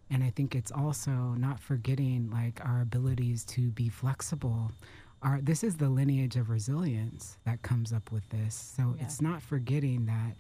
And 0.09 0.23
I 0.23 0.30
think 0.30 0.55
it's 0.55 0.71
also 0.71 1.11
not 1.11 1.59
forgetting 1.59 2.30
like 2.32 2.63
our 2.63 2.82
abilities 2.82 3.43
to 3.45 3.69
be 3.71 3.89
flexible. 3.89 4.71
Our, 5.21 5.41
this 5.41 5.63
is 5.63 5.76
the 5.78 5.89
lineage 5.89 6.36
of 6.36 6.49
resilience 6.49 7.38
that 7.45 7.61
comes 7.61 7.91
up 7.91 8.11
with 8.11 8.28
this. 8.30 8.55
So 8.55 8.95
Yeah. 8.97 9.03
it's 9.05 9.21
not 9.21 9.41
forgetting 9.41 10.05
that 10.05 10.36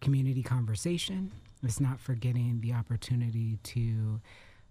community 0.00 0.42
conversation. 0.42 1.32
It's 1.62 1.80
not 1.80 1.98
forgetting 1.98 2.60
the 2.60 2.74
opportunity 2.74 3.58
to, 3.62 4.20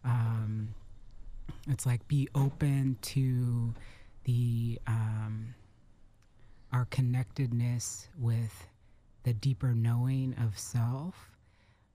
um, 0.04 0.70
it's 1.68 1.86
like 1.86 2.08
be 2.08 2.28
open 2.36 2.98
to 3.02 3.74
the 4.26 4.80
um, 4.88 5.56
our 6.72 6.86
connectedness 6.86 8.10
with 8.20 8.68
the 9.24 9.34
deeper 9.34 9.74
knowing 9.74 10.36
of 10.44 10.58
self. 10.58 11.32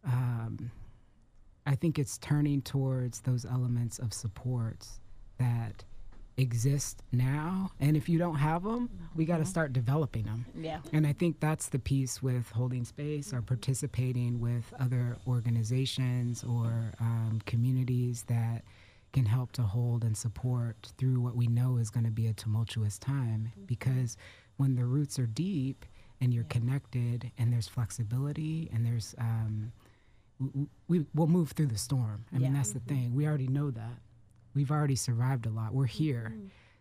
Um, 0.04 0.70
I 1.66 1.74
think 1.74 1.98
it's 1.98 2.18
turning 2.18 2.62
towards 2.62 3.20
those 3.20 3.44
elements 3.44 3.98
of 3.98 4.12
supports 4.12 5.00
that 5.38 5.84
exist 6.36 7.02
now. 7.12 7.70
And 7.80 7.96
if 7.96 8.08
you 8.08 8.18
don't 8.18 8.36
have 8.36 8.62
them, 8.62 8.88
we 9.14 9.24
got 9.24 9.38
to 9.38 9.44
start 9.44 9.72
developing 9.72 10.24
them. 10.24 10.46
Yeah. 10.58 10.78
And 10.92 11.06
I 11.06 11.12
think 11.12 11.38
that's 11.40 11.68
the 11.68 11.78
piece 11.78 12.22
with 12.22 12.50
holding 12.50 12.84
space 12.84 13.32
or 13.32 13.42
participating 13.42 14.40
with 14.40 14.72
other 14.80 15.18
organizations 15.26 16.42
or 16.42 16.94
um, 17.00 17.40
communities 17.46 18.24
that 18.28 18.64
can 19.12 19.24
help 19.26 19.52
to 19.52 19.62
hold 19.62 20.04
and 20.04 20.16
support 20.16 20.92
through 20.98 21.20
what 21.20 21.36
we 21.36 21.46
know 21.46 21.76
is 21.76 21.90
going 21.90 22.04
to 22.04 22.10
be 22.10 22.26
a 22.26 22.32
tumultuous 22.32 22.98
time. 22.98 23.52
Because 23.66 24.16
when 24.56 24.76
the 24.76 24.84
roots 24.84 25.18
are 25.18 25.26
deep 25.26 25.84
and 26.20 26.32
you're 26.32 26.44
connected 26.44 27.30
and 27.38 27.52
there's 27.52 27.66
flexibility 27.68 28.70
and 28.72 28.84
there's, 28.86 29.14
um, 29.18 29.72
we, 30.88 31.04
we'll 31.14 31.26
move 31.26 31.52
through 31.52 31.66
the 31.66 31.78
storm. 31.78 32.24
I 32.32 32.38
mean, 32.38 32.52
Yeah. 32.52 32.58
that's 32.58 32.72
the 32.72 32.80
thing. 32.80 33.14
We 33.14 33.26
already 33.26 33.48
know 33.48 33.70
that. 33.70 33.98
We've 34.54 34.70
already 34.70 34.96
survived 34.96 35.46
a 35.46 35.50
lot. 35.50 35.74
We're 35.74 35.86
here. 35.86 36.34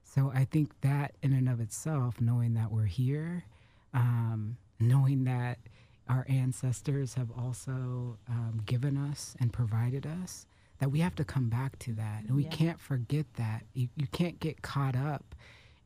So 0.04 0.32
I 0.34 0.46
think 0.46 0.72
that 0.82 1.16
in 1.22 1.34
and 1.34 1.48
of 1.48 1.60
itself, 1.60 2.20
knowing 2.20 2.54
that 2.56 2.72
we're 2.72 2.86
here, 2.86 3.46
um, 3.94 4.58
knowing 4.80 5.24
that 5.26 5.60
our 6.08 6.26
ancestors 6.28 7.14
have 7.14 7.30
also 7.32 8.18
um, 8.28 8.62
given 8.66 8.98
us 8.98 9.36
and 9.40 9.54
provided 9.54 10.08
us, 10.08 10.48
that 10.80 10.90
we 10.92 11.00
have 11.00 11.16
to 11.16 11.24
come 11.26 11.50
back 11.50 11.78
to 11.80 11.94
that. 11.94 12.24
And 12.28 12.36
we 12.36 12.44
Yeah. 12.44 12.50
can't 12.50 12.80
forget 12.80 13.26
that. 13.36 13.64
You, 13.74 13.90
you 13.96 14.08
can't 14.08 14.40
get 14.40 14.62
caught 14.62 14.96
up 14.96 15.36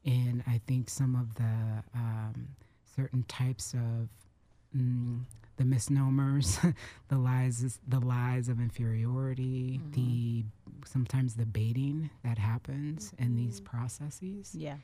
in, 0.04 0.44
I 0.48 0.60
think, 0.68 0.90
some 0.90 1.16
of 1.16 1.36
the 1.36 1.84
um, 1.96 2.50
certain 2.96 3.24
types 3.24 3.74
of 3.74 4.10
mm, 4.76 5.22
the 5.58 5.66
misnomers, 5.66 6.60
the 7.10 7.18
lies, 7.18 7.80
the 7.88 8.00
lies 8.00 8.50
of 8.50 8.60
inferiority, 8.60 9.80
the 9.92 10.44
sometimes 10.86 11.36
the 11.36 11.46
baiting 11.46 12.10
that 12.24 12.38
happens 12.38 13.14
in 13.18 13.36
these 13.36 13.60
processes 13.62 14.54
Yeah. 14.54 14.78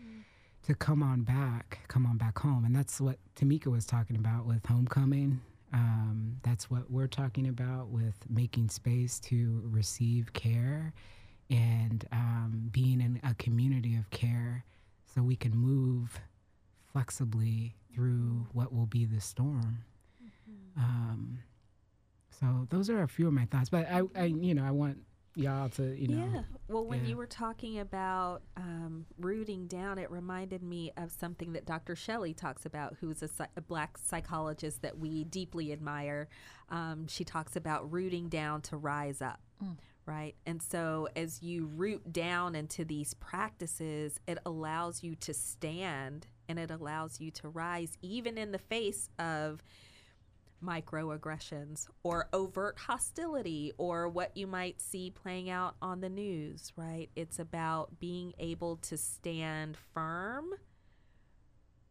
to 0.63 0.73
come 0.75 1.03
on 1.03 1.21
back, 1.23 1.79
come 1.87 2.05
on 2.05 2.17
back 2.17 2.39
home. 2.39 2.65
And 2.65 2.75
that's 2.75 2.99
what 3.01 3.17
Tameka 3.35 3.67
was 3.67 3.85
talking 3.85 4.15
about 4.15 4.45
with 4.45 4.65
homecoming. 4.65 5.41
Um, 5.73 6.37
that's 6.41 6.69
what 6.69 6.89
we're 6.89 7.07
talking 7.07 7.47
about 7.47 7.89
with 7.89 8.15
making 8.29 8.69
space 8.69 9.19
to 9.21 9.61
receive 9.65 10.33
care 10.33 10.93
and 11.49 12.05
um, 12.11 12.69
being 12.71 13.01
in 13.01 13.19
a 13.23 13.33
community 13.35 13.95
of 13.95 14.09
care 14.09 14.65
so 15.05 15.21
we 15.21 15.35
can 15.35 15.55
move 15.55 16.19
flexibly 16.91 17.75
through 17.93 18.47
what 18.53 18.73
will 18.73 18.85
be 18.85 19.05
the 19.05 19.21
storm. 19.21 19.79
Um, 20.77 21.39
so 22.39 22.67
those 22.69 22.89
are 22.89 23.01
a 23.03 23.07
few 23.07 23.27
of 23.27 23.33
my 23.33 23.45
thoughts, 23.45 23.69
but 23.69 23.87
I, 23.91 24.01
I 24.15 24.25
you 24.25 24.53
know, 24.55 24.63
I 24.63 24.71
want 24.71 24.97
y'all 25.39 25.69
to, 25.69 25.95
you 25.95 26.07
know, 26.09 26.29
yeah. 26.33 26.41
Well, 26.67 26.85
when 26.85 27.03
yeah. 27.03 27.09
you 27.09 27.17
were 27.17 27.27
talking 27.27 27.79
about 27.79 28.41
um, 28.57 29.05
rooting 29.17 29.67
down, 29.67 29.97
it 29.97 30.11
reminded 30.11 30.61
me 30.61 30.91
of 30.97 31.11
something 31.11 31.53
that 31.53 31.65
Dr. 31.65 31.95
Shelley 31.95 32.33
talks 32.33 32.65
about, 32.65 32.97
who's 32.99 33.23
a, 33.23 33.27
psy- 33.27 33.47
a 33.57 33.61
black 33.61 33.97
psychologist 33.97 34.81
that 34.81 34.97
we 34.97 35.23
deeply 35.23 35.71
admire. 35.71 36.27
Um, 36.69 37.07
she 37.07 37.23
talks 37.23 37.55
about 37.55 37.91
rooting 37.91 38.29
down 38.29 38.61
to 38.63 38.77
rise 38.77 39.21
up. 39.21 39.39
Right. 40.05 40.35
And 40.45 40.61
so 40.61 41.07
as 41.15 41.43
you 41.43 41.67
root 41.67 42.11
down 42.11 42.55
into 42.55 42.83
these 42.83 43.13
practices, 43.13 44.19
it 44.27 44.39
allows 44.45 45.03
you 45.03 45.15
to 45.17 45.35
stand 45.35 46.25
and 46.47 46.57
it 46.57 46.71
allows 46.71 47.21
you 47.21 47.29
to 47.29 47.49
rise, 47.49 47.95
even 48.01 48.37
in 48.37 48.51
the 48.51 48.57
face 48.57 49.09
of 49.19 49.63
microaggressions 50.63 51.87
or 52.03 52.27
overt 52.33 52.77
hostility 52.77 53.71
or 53.77 54.07
what 54.09 54.35
you 54.35 54.47
might 54.47 54.81
see 54.81 55.11
playing 55.11 55.49
out 55.49 55.75
on 55.81 56.01
the 56.01 56.09
news, 56.09 56.71
right? 56.75 57.09
It's 57.15 57.39
about 57.39 57.99
being 57.99 58.33
able 58.39 58.77
to 58.77 58.97
stand 58.97 59.77
firm 59.93 60.45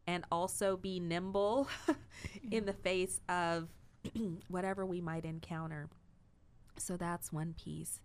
and 0.06 0.24
also 0.32 0.76
be 0.76 1.00
nimble 1.00 1.68
in 2.50 2.64
the 2.64 2.72
face 2.72 3.20
of 3.28 3.68
whatever 4.48 4.86
we 4.86 5.00
might 5.00 5.24
encounter. 5.24 5.88
So 6.78 6.96
that's 6.96 7.32
one 7.32 7.54
piece. 7.54 8.00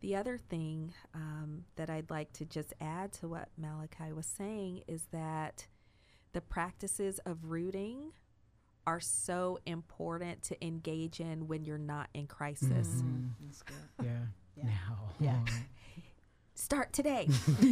The 0.00 0.14
other 0.14 0.38
thing 0.38 0.94
um, 1.14 1.64
that 1.76 1.90
I'd 1.90 2.10
like 2.10 2.32
to 2.34 2.44
just 2.44 2.72
add 2.80 3.12
to 3.14 3.28
what 3.28 3.48
Malakai 3.60 4.14
was 4.14 4.26
saying 4.26 4.82
is 4.86 5.06
that 5.10 5.66
the 6.32 6.40
practices 6.40 7.18
of 7.26 7.46
rooting 7.46 8.12
are 8.88 9.00
so 9.00 9.58
important 9.66 10.42
to 10.44 10.66
engage 10.66 11.20
in 11.20 11.46
when 11.46 11.62
you're 11.62 11.76
not 11.76 12.08
in 12.14 12.26
crisis. 12.26 12.88
Mhm. 13.02 13.28
That's 13.44 13.62
good. 13.62 13.76
yeah, 14.02 14.20
Yeah. 14.56 14.64
now. 14.64 14.98
Yeah. 15.20 15.44
Start 16.54 16.94
today. 16.94 17.28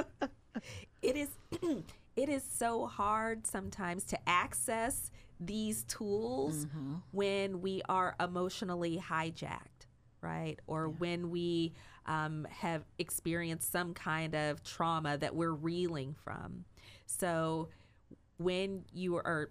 it 1.02 1.16
is 1.16 1.28
it 2.16 2.28
is 2.30 2.42
so 2.42 2.86
hard 2.86 3.46
sometimes 3.46 4.04
to 4.04 4.18
access 4.28 5.10
these 5.38 5.84
tools 5.84 6.66
when 7.12 7.60
we 7.60 7.82
are 7.88 8.14
emotionally 8.20 8.98
hijacked, 8.98 9.86
right? 10.22 10.58
Or 10.66 10.88
when 10.88 11.30
we 11.30 11.72
um, 12.06 12.46
have 12.50 12.84
experienced 12.98 13.70
some 13.70 13.92
kind 13.94 14.34
of 14.34 14.62
trauma 14.64 15.16
that 15.18 15.34
we're 15.34 15.52
reeling 15.52 16.14
from. 16.14 16.64
So 17.06 17.68
when 18.38 18.84
you 18.92 19.16
are 19.16 19.50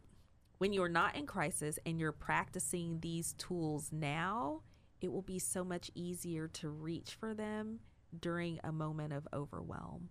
when 0.60 0.74
you're 0.74 0.88
not 0.90 1.16
in 1.16 1.26
crisis 1.26 1.80
and 1.86 2.00
you're 2.00 2.12
practicing 2.12 3.00
these 3.00 3.34
tools 3.34 3.90
now, 3.92 4.62
it 5.02 5.12
will 5.12 5.22
be 5.22 5.40
so 5.40 5.64
much 5.64 5.90
easier 5.96 6.48
to 6.50 6.70
reach 6.70 7.16
for 7.20 7.34
them 7.34 7.80
during 8.20 8.60
a 8.64 8.72
moment 8.72 9.14
of 9.14 9.28
overwhelm. 9.34 10.10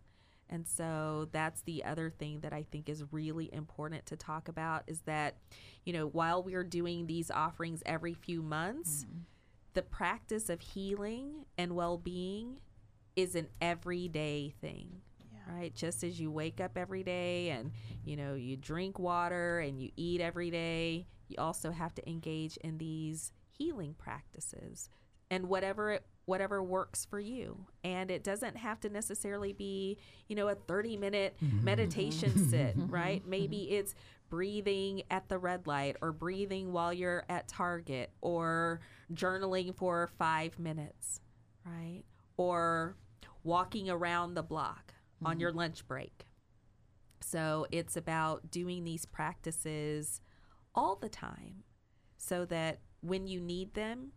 And 0.50 0.66
so 0.66 1.28
that's 1.30 1.60
the 1.62 1.84
other 1.84 2.08
thing 2.08 2.40
that 2.40 2.54
I 2.54 2.64
think 2.70 2.88
is 2.88 3.04
really 3.12 3.52
important 3.52 4.06
to 4.06 4.16
talk 4.16 4.48
about 4.48 4.84
is 4.86 5.00
that, 5.02 5.36
you 5.84 5.92
know, 5.92 6.06
while 6.06 6.42
we're 6.42 6.64
doing 6.64 7.06
these 7.06 7.30
offerings 7.30 7.82
every 7.84 8.14
few 8.14 8.42
months, 8.42 9.04
mm-hmm. 9.04 9.18
the 9.74 9.82
practice 9.82 10.48
of 10.48 10.62
healing 10.62 11.44
and 11.58 11.76
well 11.76 11.98
being 11.98 12.60
is 13.16 13.34
an 13.34 13.48
everyday 13.60 14.54
thing. 14.62 15.02
Right? 15.48 15.74
Just 15.74 16.04
as 16.04 16.20
you 16.20 16.30
wake 16.30 16.60
up 16.60 16.76
every 16.76 17.02
day 17.02 17.50
and, 17.50 17.72
you 18.04 18.16
know, 18.16 18.34
you 18.34 18.56
drink 18.56 18.98
water 18.98 19.60
and 19.60 19.80
you 19.80 19.90
eat 19.96 20.20
every 20.20 20.50
day, 20.50 21.06
you 21.28 21.36
also 21.38 21.70
have 21.70 21.94
to 21.94 22.08
engage 22.08 22.58
in 22.58 22.76
these 22.76 23.32
healing 23.56 23.94
practices 23.96 24.90
and 25.30 25.48
whatever 25.48 25.92
it 25.92 26.04
whatever 26.28 26.62
works 26.62 27.06
for 27.06 27.18
you. 27.18 27.66
And 27.82 28.10
it 28.10 28.22
doesn't 28.22 28.58
have 28.58 28.78
to 28.80 28.90
necessarily 28.90 29.54
be, 29.54 29.96
you 30.28 30.36
know, 30.36 30.48
a 30.48 30.54
30 30.54 30.98
minute 30.98 31.34
mm-hmm. 31.42 31.64
meditation 31.64 32.48
sit, 32.50 32.74
right? 32.76 33.26
Maybe 33.26 33.70
it's 33.70 33.94
breathing 34.28 35.02
at 35.10 35.26
the 35.30 35.38
red 35.38 35.66
light 35.66 35.96
or 36.02 36.12
breathing 36.12 36.72
while 36.72 36.92
you're 36.92 37.24
at 37.30 37.48
Target 37.48 38.10
or 38.20 38.80
journaling 39.12 39.74
for 39.74 40.10
five 40.18 40.58
minutes, 40.58 41.20
right? 41.64 42.02
Or 42.36 42.94
walking 43.42 43.88
around 43.88 44.34
the 44.34 44.42
block 44.42 44.92
mm-hmm. 45.18 45.26
on 45.26 45.40
your 45.40 45.52
lunch 45.52 45.86
break. 45.86 46.26
So 47.20 47.66
it's 47.70 47.96
about 47.96 48.50
doing 48.50 48.84
these 48.84 49.04
practices 49.04 50.20
all 50.74 50.96
the 50.96 51.08
time 51.08 51.64
so 52.16 52.44
that 52.46 52.80
when 53.00 53.26
you 53.26 53.40
need 53.40 53.74
them, 53.74 54.12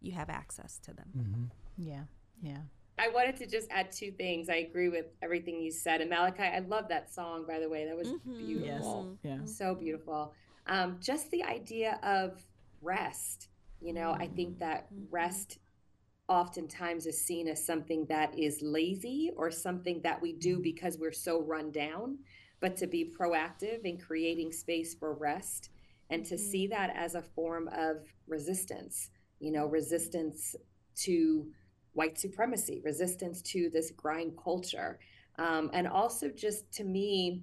you 0.00 0.12
have 0.12 0.30
access 0.30 0.78
to 0.80 0.92
them. 0.92 1.08
Mm-hmm. 1.16 1.44
Yeah, 1.76 2.02
yeah. 2.42 2.58
I 2.98 3.08
wanted 3.08 3.36
to 3.38 3.46
just 3.46 3.68
add 3.70 3.90
two 3.90 4.12
things. 4.12 4.48
I 4.48 4.56
agree 4.56 4.88
with 4.88 5.06
everything 5.20 5.60
you 5.60 5.72
said. 5.72 6.00
And 6.00 6.10
Malakai, 6.10 6.54
I 6.54 6.60
love 6.60 6.88
that 6.88 7.12
song, 7.12 7.44
by 7.46 7.58
the 7.58 7.68
way. 7.68 7.86
That 7.86 7.96
was 7.96 8.08
mm-hmm. 8.08 8.38
beautiful. 8.38 9.18
Yes. 9.22 9.38
Yeah. 9.40 9.46
So 9.46 9.74
beautiful. 9.74 10.32
Um, 10.66 10.98
just 11.00 11.30
the 11.30 11.42
idea 11.42 11.98
of 12.02 12.40
rest. 12.82 13.48
You 13.80 13.92
know, 13.92 14.12
mm-hmm. 14.12 14.22
I 14.22 14.26
think 14.28 14.58
that 14.60 14.92
mm-hmm. 14.92 15.04
rest 15.10 15.58
oftentimes 16.28 17.06
is 17.06 17.20
seen 17.20 17.48
as 17.48 17.64
something 17.64 18.06
that 18.06 18.38
is 18.38 18.62
lazy 18.62 19.30
or 19.36 19.50
something 19.50 20.00
that 20.02 20.20
we 20.20 20.32
do 20.32 20.54
mm-hmm. 20.54 20.62
because 20.62 20.98
we're 20.98 21.12
so 21.12 21.42
run 21.42 21.70
down. 21.70 22.18
But 22.60 22.76
to 22.78 22.86
be 22.86 23.12
proactive 23.18 23.84
in 23.84 23.98
creating 23.98 24.52
space 24.52 24.94
for 24.94 25.12
rest 25.12 25.70
and 26.08 26.24
to 26.26 26.38
see 26.38 26.64
mm-hmm. 26.64 26.72
that 26.72 26.96
as 26.96 27.14
a 27.14 27.22
form 27.22 27.68
of 27.68 27.98
resistance 28.26 29.10
you 29.44 29.52
know, 29.52 29.66
resistance 29.66 30.56
to 30.96 31.46
white 31.92 32.18
supremacy, 32.18 32.80
resistance 32.82 33.42
to 33.42 33.68
this 33.70 33.90
grind 33.90 34.32
culture. 34.42 34.98
Um, 35.38 35.70
and 35.72 35.86
also, 35.86 36.28
just 36.28 36.70
to 36.72 36.84
me, 36.84 37.42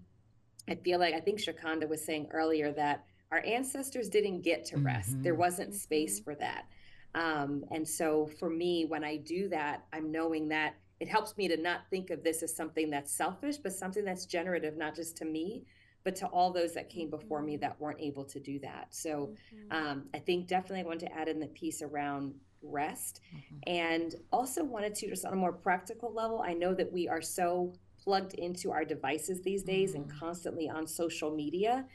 I 0.68 0.76
feel 0.76 1.00
like 1.00 1.14
I 1.14 1.20
think 1.20 1.40
Shacunda 1.40 1.88
was 1.88 2.04
saying 2.04 2.30
earlier 2.32 2.72
that 2.74 3.06
our 3.32 3.44
ancestors 3.46 4.10
didn't 4.10 4.42
get 4.42 4.66
to 4.66 4.78
rest, 4.78 5.12
mm-hmm. 5.12 5.24
there 5.24 5.36
wasn't 5.36 5.74
space 5.74 6.20
mm-hmm. 6.20 6.32
for 6.32 6.36
that. 6.36 6.66
Um, 7.14 7.66
and 7.72 7.88
so, 7.88 8.28
for 8.40 8.50
me, 8.50 8.86
when 8.86 9.04
I 9.04 9.18
do 9.18 9.50
that, 9.50 9.86
I'm 9.92 10.12
knowing 10.12 10.50
that 10.50 10.76
it 11.02 11.08
helps 11.08 11.36
me 11.36 11.48
to 11.48 11.58
not 11.58 11.82
think 11.90 12.12
of 12.12 12.24
this 12.24 12.44
as 12.44 12.56
something 12.56 12.90
that's 12.90 13.12
selfish, 13.12 13.58
but 13.58 13.74
something 13.74 14.06
that's 14.06 14.26
generative, 14.26 14.78
not 14.78 14.96
just 14.96 15.18
to 15.18 15.26
me, 15.26 15.66
but 16.04 16.16
to 16.18 16.28
all 16.28 16.52
those 16.52 16.74
that 16.74 16.90
came 16.90 17.10
before 17.10 17.42
me 17.42 17.54
mm-hmm. 17.54 17.62
that 17.62 17.82
weren't 17.82 18.00
able 18.00 18.24
to 18.26 18.40
do 18.40 18.60
that. 18.60 18.88
So 18.92 19.34
mm-hmm. 19.54 19.76
um, 19.76 20.04
I 20.14 20.20
think 20.20 20.48
definitely 20.48 20.82
I 20.82 20.84
wanted 20.84 21.08
to 21.08 21.18
add 21.18 21.28
in 21.28 21.40
the 21.40 21.48
piece 21.48 21.82
around 21.82 22.36
rest 22.62 23.22
mm-hmm. 23.36 23.56
and 23.66 24.16
also 24.32 24.64
wanted 24.64 24.94
to 24.96 25.10
just 25.10 25.26
on 25.26 25.34
a 25.34 25.38
more 25.38 25.54
practical 25.54 26.14
level. 26.14 26.44
I 26.46 26.54
know 26.54 26.76
that 26.76 26.92
we 26.92 27.08
are 27.08 27.22
so 27.22 27.74
plugged 28.04 28.34
into 28.36 28.72
our 28.72 28.86
devices 28.86 29.42
these 29.42 29.64
days 29.64 29.94
mm-hmm. 29.94 30.04
and 30.04 30.20
constantly 30.20 30.70
on 30.70 30.88
social 30.88 31.36
media. 31.36 31.86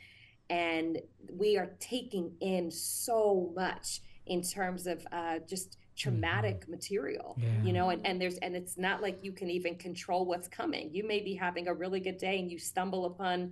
And 0.50 0.98
we 1.32 1.56
are 1.56 1.70
taking 1.80 2.32
in 2.40 2.70
so 2.70 3.52
much 3.54 4.00
in 4.26 4.42
terms 4.42 4.86
of 4.86 5.06
uh, 5.12 5.38
just 5.48 5.78
traumatic 5.96 6.60
mm-hmm. 6.62 6.72
material 6.72 7.38
yeah. 7.38 7.62
you 7.62 7.72
know 7.72 7.88
and, 7.88 8.06
and 8.06 8.20
there's 8.20 8.36
and 8.38 8.54
it's 8.54 8.76
not 8.76 9.00
like 9.00 9.18
you 9.22 9.32
can 9.32 9.48
even 9.48 9.74
control 9.76 10.26
what's 10.26 10.46
coming 10.46 10.90
you 10.92 11.06
may 11.06 11.20
be 11.20 11.34
having 11.34 11.68
a 11.68 11.72
really 11.72 12.00
good 12.00 12.18
day 12.18 12.38
and 12.38 12.50
you 12.50 12.58
stumble 12.58 13.06
upon 13.06 13.50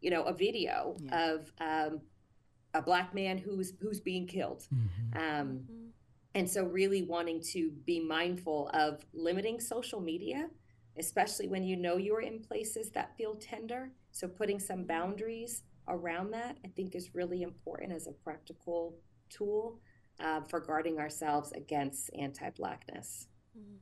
you 0.00 0.10
know, 0.10 0.22
a 0.22 0.32
video 0.32 0.96
yeah. 1.00 1.30
of 1.30 1.52
um, 1.60 2.00
a 2.74 2.82
black 2.82 3.14
man 3.14 3.38
who's 3.38 3.72
who's 3.80 4.00
being 4.00 4.26
killed. 4.26 4.66
Mm-hmm. 4.72 5.18
Um, 5.18 5.48
mm-hmm. 5.48 5.86
And 6.34 6.48
so, 6.48 6.64
really 6.64 7.02
wanting 7.02 7.42
to 7.52 7.70
be 7.86 8.00
mindful 8.00 8.70
of 8.74 9.04
limiting 9.14 9.58
social 9.58 10.00
media, 10.00 10.48
especially 10.98 11.48
when 11.48 11.64
you 11.64 11.76
know 11.76 11.96
you're 11.96 12.20
in 12.20 12.40
places 12.40 12.90
that 12.90 13.16
feel 13.16 13.34
tender. 13.36 13.90
So, 14.12 14.28
putting 14.28 14.58
some 14.58 14.78
mm-hmm. 14.78 14.86
boundaries 14.86 15.62
around 15.88 16.32
that, 16.32 16.58
I 16.64 16.68
think, 16.68 16.94
is 16.94 17.14
really 17.14 17.42
important 17.42 17.92
as 17.92 18.06
a 18.06 18.12
practical 18.12 18.96
tool 19.30 19.80
uh, 20.20 20.40
for 20.42 20.60
guarding 20.60 20.98
ourselves 20.98 21.52
against 21.52 22.10
anti 22.18 22.50
Blackness. 22.50 23.28
Mm-hmm. 23.58 23.76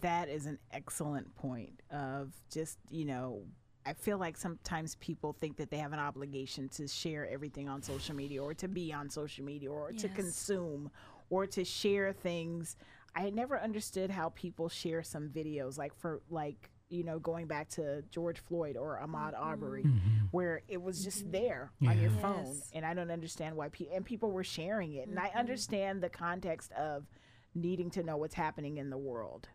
That 0.00 0.28
is 0.28 0.46
an 0.46 0.58
excellent 0.72 1.34
point 1.34 1.82
of 1.90 2.32
just, 2.50 2.78
you 2.90 3.04
know, 3.04 3.42
I 3.84 3.94
feel 3.94 4.18
like 4.18 4.36
sometimes 4.36 4.94
people 4.96 5.32
think 5.32 5.56
that 5.56 5.70
they 5.70 5.78
have 5.78 5.92
an 5.92 5.98
obligation 5.98 6.68
to 6.70 6.86
share 6.86 7.28
everything 7.28 7.68
on 7.68 7.82
social 7.82 8.14
media 8.14 8.42
or 8.42 8.54
to 8.54 8.68
be 8.68 8.92
on 8.92 9.08
social 9.08 9.44
media 9.44 9.70
or 9.70 9.90
yes. 9.90 10.02
to 10.02 10.08
consume 10.10 10.90
or 11.28 11.46
to 11.46 11.64
share 11.64 12.12
things. 12.12 12.76
I 13.16 13.30
never 13.30 13.58
understood 13.58 14.10
how 14.10 14.28
people 14.30 14.68
share 14.68 15.02
some 15.02 15.28
videos 15.28 15.78
like 15.78 15.94
for 15.98 16.20
like 16.30 16.70
you 16.90 17.04
know 17.04 17.18
going 17.18 17.46
back 17.46 17.68
to 17.70 18.02
George 18.10 18.40
Floyd 18.40 18.76
or 18.76 19.00
Ahmaud 19.02 19.32
mm-hmm. 19.32 19.42
Arbery 19.42 19.84
mm-hmm. 19.84 20.26
where 20.30 20.62
it 20.68 20.82
was 20.82 21.02
just 21.02 21.22
mm-hmm. 21.22 21.32
there 21.32 21.72
yeah. 21.80 21.90
on 21.90 22.00
your 22.00 22.10
yes. 22.10 22.20
phone 22.20 22.56
and 22.74 22.84
I 22.84 22.92
don't 22.94 23.10
understand 23.10 23.56
why 23.56 23.68
people 23.68 23.96
and 23.96 24.04
people 24.04 24.30
were 24.30 24.44
sharing 24.44 24.94
it 24.94 25.02
mm-hmm. 25.02 25.10
and 25.10 25.18
I 25.18 25.28
mm-hmm. 25.28 25.38
understand 25.38 26.02
the 26.02 26.10
context 26.10 26.72
of 26.72 27.04
needing 27.54 27.90
to 27.90 28.02
know 28.02 28.16
what's 28.16 28.34
happening 28.34 28.76
in 28.76 28.90
the 28.90 28.98
world 28.98 29.48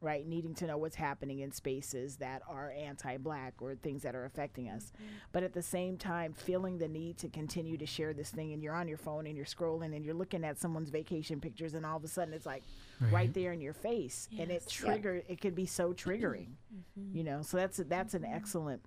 right? 0.00 0.26
Needing 0.26 0.54
to 0.54 0.66
know 0.66 0.78
what's 0.78 0.96
happening 0.96 1.40
in 1.40 1.52
spaces 1.52 2.16
that 2.16 2.42
are 2.48 2.72
anti 2.72 3.18
black 3.18 3.54
or 3.60 3.74
things 3.74 4.02
that 4.02 4.14
are 4.14 4.24
affecting 4.24 4.68
us. 4.68 4.92
Mm-hmm. 4.94 5.12
But 5.32 5.42
at 5.42 5.52
the 5.52 5.62
same 5.62 5.96
time, 5.96 6.32
feeling 6.32 6.78
the 6.78 6.88
need 6.88 7.18
to 7.18 7.28
continue 7.28 7.76
to 7.76 7.86
share 7.86 8.14
this 8.14 8.30
thing 8.30 8.52
and 8.52 8.62
you're 8.62 8.74
on 8.74 8.88
your 8.88 8.98
phone 8.98 9.26
and 9.26 9.36
you're 9.36 9.46
scrolling 9.46 9.94
and 9.94 10.04
you're 10.04 10.14
looking 10.14 10.44
at 10.44 10.58
someone's 10.58 10.90
vacation 10.90 11.40
pictures 11.40 11.74
and 11.74 11.84
all 11.84 11.96
of 11.96 12.04
a 12.04 12.08
sudden 12.08 12.32
it's 12.32 12.46
like 12.46 12.62
right, 13.00 13.12
right 13.12 13.34
there 13.34 13.52
in 13.52 13.60
your 13.60 13.74
face 13.74 14.28
yes. 14.30 14.40
and 14.40 14.50
it 14.50 14.66
trigger 14.68 15.16
yeah. 15.16 15.32
it 15.32 15.40
could 15.40 15.54
be 15.54 15.66
so 15.66 15.92
triggering. 15.92 16.48
Mm-hmm. 16.74 17.16
You 17.16 17.24
know, 17.24 17.42
so 17.42 17.56
that's 17.56 17.78
that's 17.88 18.14
mm-hmm. 18.14 18.24
an 18.24 18.32
excellent 18.32 18.82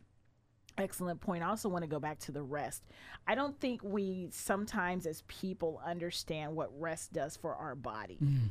excellent 0.78 1.22
point. 1.22 1.44
I 1.44 1.48
also 1.48 1.70
want 1.70 1.84
to 1.84 1.88
go 1.88 2.00
back 2.00 2.20
to 2.22 2.32
the 2.32 2.42
rest. 2.42 2.84
I 3.28 3.36
don't 3.36 3.60
think 3.60 3.82
we 3.84 4.30
sometimes 4.32 5.06
as 5.06 5.24
people 5.28 5.82
understand 5.86 6.56
what 6.56 6.70
rest 6.80 7.14
does 7.14 7.38
for 7.38 7.56
our 7.56 7.76
body. 7.76 8.18
Mm. 8.24 8.50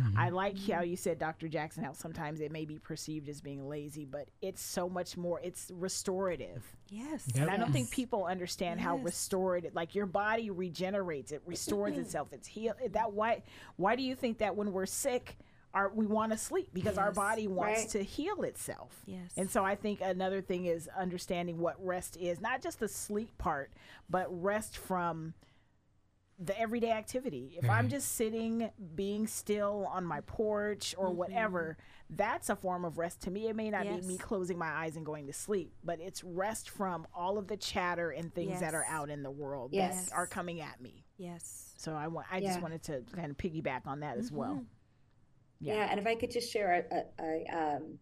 Mm-hmm. 0.00 0.18
I 0.18 0.30
like 0.30 0.58
how 0.68 0.82
you 0.82 0.96
said, 0.96 1.18
Dr. 1.18 1.48
Jackson, 1.48 1.84
how 1.84 1.92
sometimes 1.92 2.40
it 2.40 2.50
may 2.50 2.64
be 2.64 2.78
perceived 2.78 3.28
as 3.28 3.40
being 3.40 3.68
lazy, 3.68 4.04
but 4.04 4.28
it's 4.40 4.62
so 4.62 4.88
much 4.88 5.16
more. 5.16 5.40
It's 5.42 5.70
restorative. 5.74 6.64
Yes. 6.88 7.24
Yep. 7.34 7.42
And 7.42 7.50
I 7.50 7.56
don't 7.56 7.72
think 7.72 7.90
people 7.90 8.24
understand 8.24 8.80
yes. 8.80 8.86
how 8.86 8.96
restorative, 8.96 9.74
like 9.74 9.94
your 9.94 10.06
body 10.06 10.50
regenerates, 10.50 11.30
it 11.32 11.42
restores 11.46 11.98
itself. 11.98 12.28
It's 12.32 12.48
heal. 12.48 12.74
That 12.92 13.12
why? 13.12 13.42
Why 13.76 13.96
do 13.96 14.02
you 14.02 14.14
think 14.14 14.38
that 14.38 14.56
when 14.56 14.72
we're 14.72 14.86
sick? 14.86 15.36
Our, 15.74 15.88
we 15.88 16.04
want 16.04 16.32
to 16.32 16.38
sleep 16.38 16.68
because 16.74 16.96
yes, 16.96 16.98
our 16.98 17.12
body 17.12 17.48
wants 17.48 17.80
right. 17.80 17.88
to 17.92 18.02
heal 18.02 18.42
itself. 18.42 18.90
Yes. 19.06 19.32
And 19.38 19.50
so 19.50 19.64
I 19.64 19.74
think 19.74 20.02
another 20.02 20.42
thing 20.42 20.66
is 20.66 20.86
understanding 20.94 21.56
what 21.56 21.76
rest 21.82 22.18
is, 22.18 22.42
not 22.42 22.60
just 22.60 22.78
the 22.78 22.88
sleep 22.88 23.30
part, 23.38 23.70
but 24.10 24.26
rest 24.28 24.76
from 24.76 25.32
the 26.44 26.58
everyday 26.58 26.90
activity. 26.90 27.54
If 27.56 27.62
mm-hmm. 27.62 27.70
I'm 27.70 27.88
just 27.88 28.16
sitting, 28.16 28.70
being 28.94 29.26
still 29.26 29.86
on 29.90 30.04
my 30.04 30.20
porch 30.22 30.94
or 30.98 31.08
mm-hmm. 31.08 31.16
whatever, 31.18 31.76
that's 32.10 32.50
a 32.50 32.56
form 32.56 32.84
of 32.84 32.98
rest 32.98 33.22
to 33.22 33.30
me. 33.30 33.48
It 33.48 33.56
may 33.56 33.70
not 33.70 33.84
yes. 33.84 34.00
be 34.00 34.06
me 34.06 34.18
closing 34.18 34.58
my 34.58 34.68
eyes 34.68 34.96
and 34.96 35.06
going 35.06 35.26
to 35.26 35.32
sleep, 35.32 35.72
but 35.84 36.00
it's 36.00 36.24
rest 36.24 36.70
from 36.70 37.06
all 37.14 37.38
of 37.38 37.46
the 37.46 37.56
chatter 37.56 38.10
and 38.10 38.34
things 38.34 38.52
yes. 38.52 38.60
that 38.60 38.74
are 38.74 38.84
out 38.88 39.10
in 39.10 39.22
the 39.22 39.30
world 39.30 39.70
yes. 39.72 40.06
that 40.06 40.14
are 40.14 40.26
coming 40.26 40.60
at 40.60 40.80
me. 40.80 41.04
Yes. 41.16 41.72
So 41.76 41.94
I 41.94 42.08
want 42.08 42.26
I 42.30 42.38
yeah. 42.38 42.48
just 42.48 42.60
wanted 42.60 42.82
to 42.84 43.02
kind 43.14 43.30
of 43.30 43.36
piggyback 43.36 43.86
on 43.86 44.00
that 44.00 44.12
mm-hmm. 44.12 44.20
as 44.20 44.32
well. 44.32 44.64
Yeah. 45.60 45.74
yeah. 45.74 45.88
and 45.90 46.00
if 46.00 46.06
I 46.06 46.16
could 46.16 46.30
just 46.30 46.52
share 46.52 46.86
a, 46.90 46.96
a, 46.96 47.24
a 47.24 47.76
um, 47.76 47.98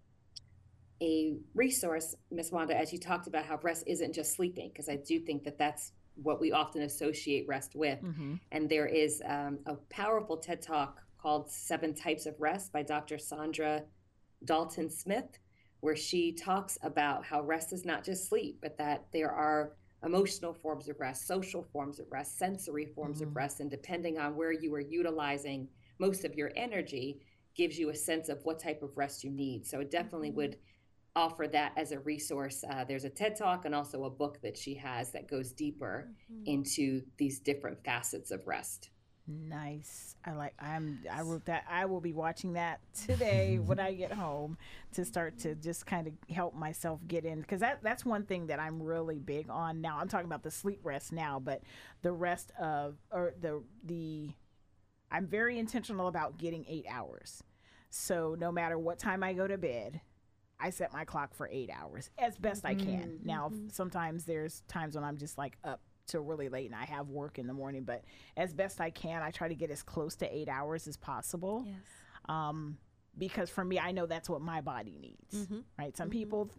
a 1.02 1.36
resource, 1.54 2.14
Miss 2.30 2.50
Wanda, 2.50 2.78
as 2.78 2.92
you 2.92 2.98
talked 2.98 3.26
about 3.26 3.46
how 3.46 3.58
rest 3.62 3.84
isn't 3.86 4.14
just 4.14 4.34
sleeping, 4.34 4.70
because 4.70 4.88
I 4.88 4.96
do 4.96 5.18
think 5.18 5.44
that 5.44 5.58
that's 5.58 5.92
what 6.14 6.40
we 6.40 6.52
often 6.52 6.82
associate 6.82 7.46
rest 7.48 7.74
with. 7.74 8.00
Mm-hmm. 8.02 8.34
And 8.52 8.68
there 8.68 8.86
is 8.86 9.22
um, 9.26 9.58
a 9.66 9.74
powerful 9.88 10.36
TED 10.36 10.62
talk 10.62 11.00
called 11.18 11.50
Seven 11.50 11.94
Types 11.94 12.26
of 12.26 12.40
Rest 12.40 12.72
by 12.72 12.82
Dr. 12.82 13.16
Saundra 13.16 13.82
Dalton 14.44 14.90
Smith, 14.90 15.38
where 15.80 15.96
she 15.96 16.32
talks 16.32 16.78
about 16.82 17.24
how 17.24 17.42
rest 17.42 17.72
is 17.72 17.84
not 17.84 18.04
just 18.04 18.28
sleep, 18.28 18.58
but 18.62 18.76
that 18.78 19.06
there 19.12 19.30
are 19.30 19.72
emotional 20.04 20.54
forms 20.54 20.88
of 20.88 20.98
rest, 20.98 21.26
social 21.26 21.62
forms 21.62 22.00
of 22.00 22.06
rest, 22.10 22.38
sensory 22.38 22.86
forms 22.86 23.18
mm-hmm. 23.18 23.28
of 23.28 23.36
rest. 23.36 23.60
And 23.60 23.70
depending 23.70 24.18
on 24.18 24.36
where 24.36 24.52
you 24.52 24.74
are 24.74 24.80
utilizing 24.80 25.68
most 25.98 26.24
of 26.24 26.34
your 26.34 26.50
energy, 26.56 27.20
gives 27.54 27.78
you 27.78 27.90
a 27.90 27.94
sense 27.94 28.28
of 28.28 28.42
what 28.44 28.58
type 28.58 28.82
of 28.82 28.96
rest 28.96 29.24
you 29.24 29.30
need. 29.30 29.66
So 29.66 29.80
it 29.80 29.90
definitely 29.90 30.30
mm-hmm. 30.30 30.36
would 30.38 30.56
offer 31.16 31.48
that 31.48 31.72
as 31.76 31.92
a 31.92 31.98
resource. 32.00 32.64
Uh, 32.68 32.84
there's 32.84 33.04
a 33.04 33.10
TED 33.10 33.36
Talk 33.36 33.64
and 33.64 33.74
also 33.74 34.04
a 34.04 34.10
book 34.10 34.40
that 34.42 34.56
she 34.56 34.74
has 34.74 35.10
that 35.12 35.28
goes 35.28 35.52
deeper 35.52 36.08
mm-hmm. 36.32 36.42
into 36.46 37.02
these 37.16 37.40
different 37.40 37.82
facets 37.84 38.30
of 38.30 38.46
rest. 38.46 38.90
Nice. 39.26 40.16
I 40.24 40.32
like 40.32 40.54
I'm 40.58 41.00
I 41.10 41.22
wrote 41.22 41.44
that 41.44 41.64
I 41.70 41.86
will 41.86 42.00
be 42.00 42.12
watching 42.12 42.54
that 42.54 42.80
today 43.06 43.58
when 43.58 43.78
I 43.78 43.94
get 43.94 44.12
home 44.26 44.58
to 44.92 45.04
start 45.04 45.38
to 45.40 45.54
just 45.54 45.86
kind 45.86 46.08
of 46.08 46.14
help 46.34 46.54
myself 46.54 47.00
get 47.06 47.24
in 47.24 47.42
cuz 47.44 47.60
that 47.60 47.82
that's 47.82 48.04
one 48.04 48.24
thing 48.26 48.48
that 48.48 48.58
I'm 48.58 48.82
really 48.82 49.18
big 49.18 49.48
on 49.48 49.80
now. 49.80 49.98
I'm 49.98 50.08
talking 50.08 50.26
about 50.26 50.42
the 50.42 50.50
sleep 50.50 50.80
rest 50.82 51.12
now, 51.12 51.38
but 51.38 51.62
the 52.02 52.12
rest 52.12 52.50
of 52.58 52.96
or 53.12 53.34
the 53.40 53.62
the 53.84 54.34
I'm 55.12 55.26
very 55.26 55.58
intentional 55.58 56.08
about 56.08 56.38
getting 56.38 56.64
8 56.68 56.86
hours. 56.88 57.42
So 57.90 58.36
no 58.38 58.52
matter 58.52 58.78
what 58.78 58.98
time 58.98 59.22
I 59.22 59.32
go 59.32 59.46
to 59.48 59.58
bed, 59.58 60.00
I 60.60 60.70
set 60.70 60.92
my 60.92 61.04
clock 61.04 61.34
for 61.34 61.48
8 61.50 61.70
hours 61.70 62.10
as 62.18 62.36
best 62.36 62.64
mm-hmm. 62.64 62.80
I 62.80 62.84
can. 62.84 63.08
Mm-hmm. 63.08 63.26
Now 63.26 63.52
sometimes 63.72 64.24
there's 64.24 64.62
times 64.68 64.94
when 64.94 65.04
I'm 65.04 65.16
just 65.16 65.38
like 65.38 65.56
up 65.64 65.80
till 66.10 66.22
really 66.22 66.48
late 66.48 66.66
and 66.66 66.74
I 66.74 66.84
have 66.84 67.08
work 67.08 67.38
in 67.38 67.46
the 67.46 67.52
morning, 67.52 67.84
but 67.84 68.04
as 68.36 68.52
best 68.52 68.80
I 68.80 68.90
can, 68.90 69.22
I 69.22 69.30
try 69.30 69.48
to 69.48 69.54
get 69.54 69.70
as 69.70 69.82
close 69.82 70.16
to 70.16 70.36
eight 70.36 70.48
hours 70.48 70.86
as 70.86 70.96
possible. 70.96 71.64
Yes. 71.66 71.76
Um, 72.28 72.76
because 73.16 73.50
for 73.50 73.64
me, 73.64 73.78
I 73.78 73.92
know 73.92 74.06
that's 74.06 74.28
what 74.28 74.40
my 74.40 74.60
body 74.60 74.98
needs, 75.00 75.46
mm-hmm. 75.46 75.60
right? 75.78 75.96
Some 75.96 76.08
mm-hmm. 76.08 76.18
people, 76.18 76.50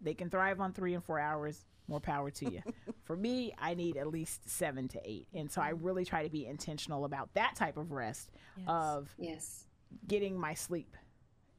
they 0.00 0.14
can 0.14 0.30
thrive 0.30 0.60
on 0.60 0.72
three 0.72 0.94
and 0.94 1.04
four 1.04 1.18
hours. 1.18 1.64
More 1.88 2.00
power 2.00 2.30
to 2.30 2.52
you. 2.52 2.62
for 3.02 3.16
me, 3.16 3.52
I 3.58 3.74
need 3.74 3.96
at 3.96 4.06
least 4.06 4.48
seven 4.48 4.86
to 4.88 5.00
eight. 5.04 5.26
And 5.34 5.50
so 5.50 5.60
I 5.60 5.72
mm-hmm. 5.72 5.84
really 5.84 6.04
try 6.04 6.22
to 6.22 6.30
be 6.30 6.46
intentional 6.46 7.04
about 7.04 7.34
that 7.34 7.56
type 7.56 7.76
of 7.76 7.90
rest 7.90 8.30
yes. 8.56 8.66
of 8.68 9.14
yes. 9.18 9.64
getting 10.06 10.38
my 10.38 10.54
sleep, 10.54 10.96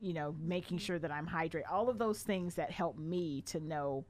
you 0.01 0.13
know, 0.13 0.35
making 0.41 0.77
mm-hmm. 0.77 0.85
sure 0.85 0.99
that 0.99 1.11
I'm 1.11 1.27
hydrated, 1.27 1.71
all 1.71 1.89
of 1.89 1.97
those 1.97 2.21
things 2.21 2.55
that 2.55 2.71
help 2.71 2.97
me 2.97 3.41
to 3.47 3.59
know 3.59 4.05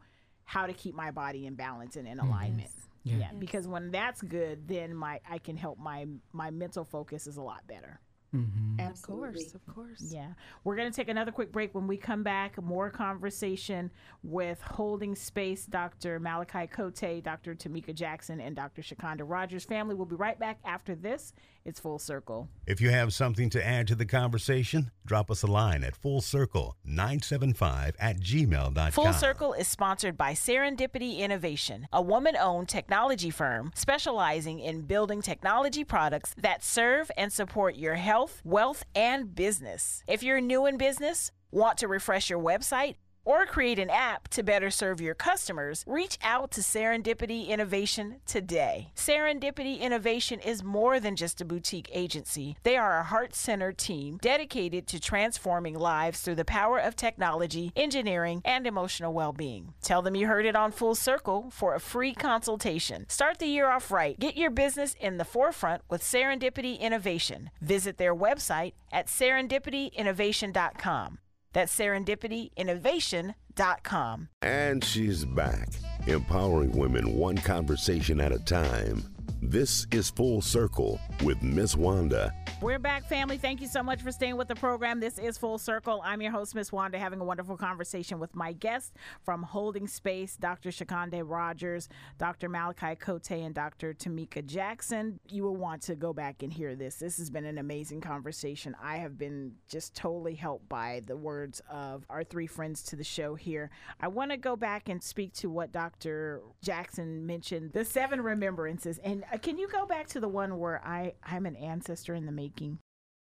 how 0.45 0.65
to 0.65 0.73
keep 0.73 0.95
my 0.95 1.11
body 1.11 1.45
in 1.45 1.55
balance 1.55 1.95
and 1.95 2.07
in 2.07 2.17
mm-hmm. 2.17 2.27
alignment. 2.27 2.69
Yes. 2.73 2.87
Yeah. 3.03 3.17
yeah. 3.17 3.31
Because 3.37 3.67
when 3.67 3.91
that's 3.91 4.21
good, 4.21 4.67
then 4.67 4.95
my 4.95 5.19
I 5.29 5.37
can 5.37 5.57
help 5.57 5.77
my 5.77 6.07
my 6.31 6.51
mental 6.51 6.85
focus 6.85 7.27
is 7.27 7.37
a 7.37 7.41
lot 7.41 7.67
better. 7.67 7.99
Mm-hmm. 8.35 8.87
Of 8.87 9.01
course, 9.01 9.53
of 9.53 9.65
course. 9.67 10.01
Yeah. 10.09 10.29
We're 10.63 10.77
going 10.77 10.89
to 10.89 10.95
take 10.95 11.09
another 11.09 11.31
quick 11.31 11.51
break. 11.51 11.75
When 11.75 11.87
we 11.87 11.97
come 11.97 12.23
back, 12.23 12.61
more 12.61 12.89
conversation 12.89 13.91
with 14.23 14.61
Holding 14.61 15.15
Space 15.15 15.65
Dr. 15.65 16.19
Malakai 16.19 16.69
Cote, 16.71 17.23
Dr. 17.23 17.55
Tameka 17.55 17.93
Jackson, 17.93 18.39
and 18.39 18.55
Dr. 18.55 18.81
Shacunda 18.81 19.23
Rodgers. 19.25 19.65
Family, 19.65 19.95
we'll 19.95 20.05
be 20.05 20.15
right 20.15 20.39
back 20.39 20.59
after 20.63 20.95
this. 20.95 21.33
It's 21.63 21.79
Full 21.79 21.99
Circle. 21.99 22.49
If 22.65 22.81
you 22.81 22.89
have 22.89 23.13
something 23.13 23.49
to 23.51 23.63
add 23.65 23.87
to 23.87 23.95
the 23.95 24.05
conversation, 24.05 24.89
drop 25.05 25.29
us 25.29 25.43
a 25.43 25.47
line 25.47 25.83
at 25.83 25.95
Full 25.95 26.21
Circle 26.21 26.75
975 26.85 27.95
at 27.99 28.19
gmail.com. 28.19 28.91
Full 28.91 29.13
Circle 29.13 29.53
is 29.53 29.67
sponsored 29.67 30.17
by 30.17 30.33
Serendipity 30.33 31.19
Innovation, 31.19 31.87
a 31.93 32.01
woman 32.01 32.35
owned 32.35 32.67
technology 32.67 33.29
firm 33.29 33.71
specializing 33.75 34.59
in 34.59 34.81
building 34.81 35.21
technology 35.21 35.83
products 35.83 36.33
that 36.37 36.63
serve 36.63 37.11
and 37.15 37.31
support 37.31 37.75
your 37.75 37.95
health, 37.95 38.20
wealth, 38.43 38.83
and 38.93 39.33
business. 39.33 40.03
If 40.07 40.23
you're 40.23 40.41
new 40.41 40.65
in 40.65 40.77
business, 40.77 41.31
want 41.51 41.77
to 41.79 41.87
refresh 41.87 42.29
your 42.29 42.39
website, 42.39 42.95
or 43.25 43.45
create 43.45 43.79
an 43.79 43.89
app 43.89 44.27
to 44.29 44.43
better 44.43 44.69
serve 44.69 45.01
your 45.01 45.15
customers, 45.15 45.83
reach 45.87 46.17
out 46.23 46.51
to 46.51 46.61
Serendipity 46.61 47.47
Innovation 47.47 48.17
today. 48.25 48.91
Serendipity 48.95 49.79
Innovation 49.79 50.39
is 50.39 50.63
more 50.63 50.99
than 50.99 51.15
just 51.15 51.41
a 51.41 51.45
boutique 51.45 51.89
agency. 51.93 52.55
They 52.63 52.77
are 52.77 52.99
a 52.99 53.03
heart 53.03 53.35
centered 53.35 53.77
team 53.77 54.17
dedicated 54.21 54.87
to 54.87 54.99
transforming 54.99 55.77
lives 55.77 56.21
through 56.21 56.35
the 56.35 56.45
power 56.45 56.77
of 56.77 56.95
technology, 56.95 57.71
engineering, 57.75 58.41
and 58.45 58.67
emotional 58.67 59.13
well 59.13 59.33
being. 59.33 59.73
Tell 59.81 60.01
them 60.01 60.15
you 60.15 60.27
heard 60.27 60.45
it 60.45 60.55
on 60.55 60.71
Full 60.71 60.95
Circle 60.95 61.49
for 61.51 61.75
a 61.75 61.79
free 61.79 62.13
consultation. 62.13 63.05
Start 63.09 63.39
the 63.39 63.47
year 63.47 63.69
off 63.69 63.91
right. 63.91 64.19
Get 64.19 64.37
your 64.37 64.51
business 64.51 64.95
in 64.99 65.17
the 65.17 65.25
forefront 65.25 65.81
with 65.89 66.01
Serendipity 66.01 66.79
Innovation. 66.79 67.49
Visit 67.61 67.97
their 67.97 68.15
website 68.15 68.73
at 68.91 69.07
serendipityinnovation.com. 69.07 71.19
That's 71.53 71.77
serendipityinnovation.com. 71.77 74.29
And 74.41 74.83
she's 74.83 75.25
back, 75.25 75.69
empowering 76.07 76.71
women 76.71 77.15
one 77.15 77.37
conversation 77.37 78.19
at 78.19 78.31
a 78.31 78.39
time. 78.39 79.03
This 79.43 79.87
is 79.89 80.11
Full 80.11 80.39
Circle 80.39 80.99
with 81.23 81.41
Miss 81.41 81.75
Wanda. 81.75 82.31
We're 82.61 82.77
back, 82.77 83.09
family. 83.09 83.39
Thank 83.39 83.59
you 83.59 83.67
so 83.67 83.81
much 83.81 84.03
for 84.03 84.11
staying 84.11 84.37
with 84.37 84.47
the 84.47 84.53
program. 84.53 84.99
This 84.99 85.17
is 85.17 85.35
Full 85.39 85.57
Circle. 85.57 85.99
I'm 86.05 86.21
your 86.21 86.31
host, 86.31 86.53
Miss 86.53 86.71
Wanda, 86.71 86.99
having 86.99 87.19
a 87.19 87.23
wonderful 87.23 87.57
conversation 87.57 88.19
with 88.19 88.35
my 88.35 88.53
guests 88.53 88.91
from 89.25 89.41
Holding 89.41 89.87
Space, 89.87 90.37
Dr. 90.37 90.69
Shacunda 90.69 91.23
Rodgers, 91.25 91.89
Dr. 92.19 92.49
Malakai 92.49 92.99
Cote, 92.99 93.31
and 93.31 93.55
Dr. 93.55 93.95
Tameka 93.95 94.45
Jackson. 94.45 95.19
You 95.27 95.41
will 95.41 95.55
want 95.55 95.81
to 95.83 95.95
go 95.95 96.13
back 96.13 96.43
and 96.43 96.53
hear 96.53 96.75
this. 96.75 96.97
This 96.97 97.17
has 97.17 97.31
been 97.31 97.45
an 97.45 97.57
amazing 97.57 98.01
conversation. 98.01 98.75
I 98.79 98.97
have 98.97 99.17
been 99.17 99.53
just 99.67 99.95
totally 99.95 100.35
helped 100.35 100.69
by 100.69 101.01
the 101.07 101.17
words 101.17 101.63
of 101.67 102.05
our 102.11 102.23
three 102.23 102.45
friends 102.45 102.83
to 102.83 102.95
the 102.95 103.03
show 103.03 103.33
here. 103.33 103.71
I 103.99 104.07
want 104.07 104.29
to 104.29 104.37
go 104.37 104.55
back 104.55 104.87
and 104.87 105.01
speak 105.01 105.33
to 105.33 105.49
what 105.49 105.71
Dr. 105.71 106.43
Jackson 106.61 107.25
mentioned 107.25 107.73
the 107.73 107.83
seven 107.83 108.21
remembrances. 108.21 108.99
And 108.99 109.23
Uh, 109.31 109.37
can 109.37 109.57
you 109.57 109.67
go 109.67 109.85
back 109.85 110.07
to 110.07 110.19
the 110.19 110.27
one 110.27 110.57
where 110.59 110.85
I, 110.85 111.13
I'm 111.23 111.45
an 111.45 111.55
ancestor 111.55 112.15
in 112.15 112.25
the 112.25 112.31
making? 112.31 112.79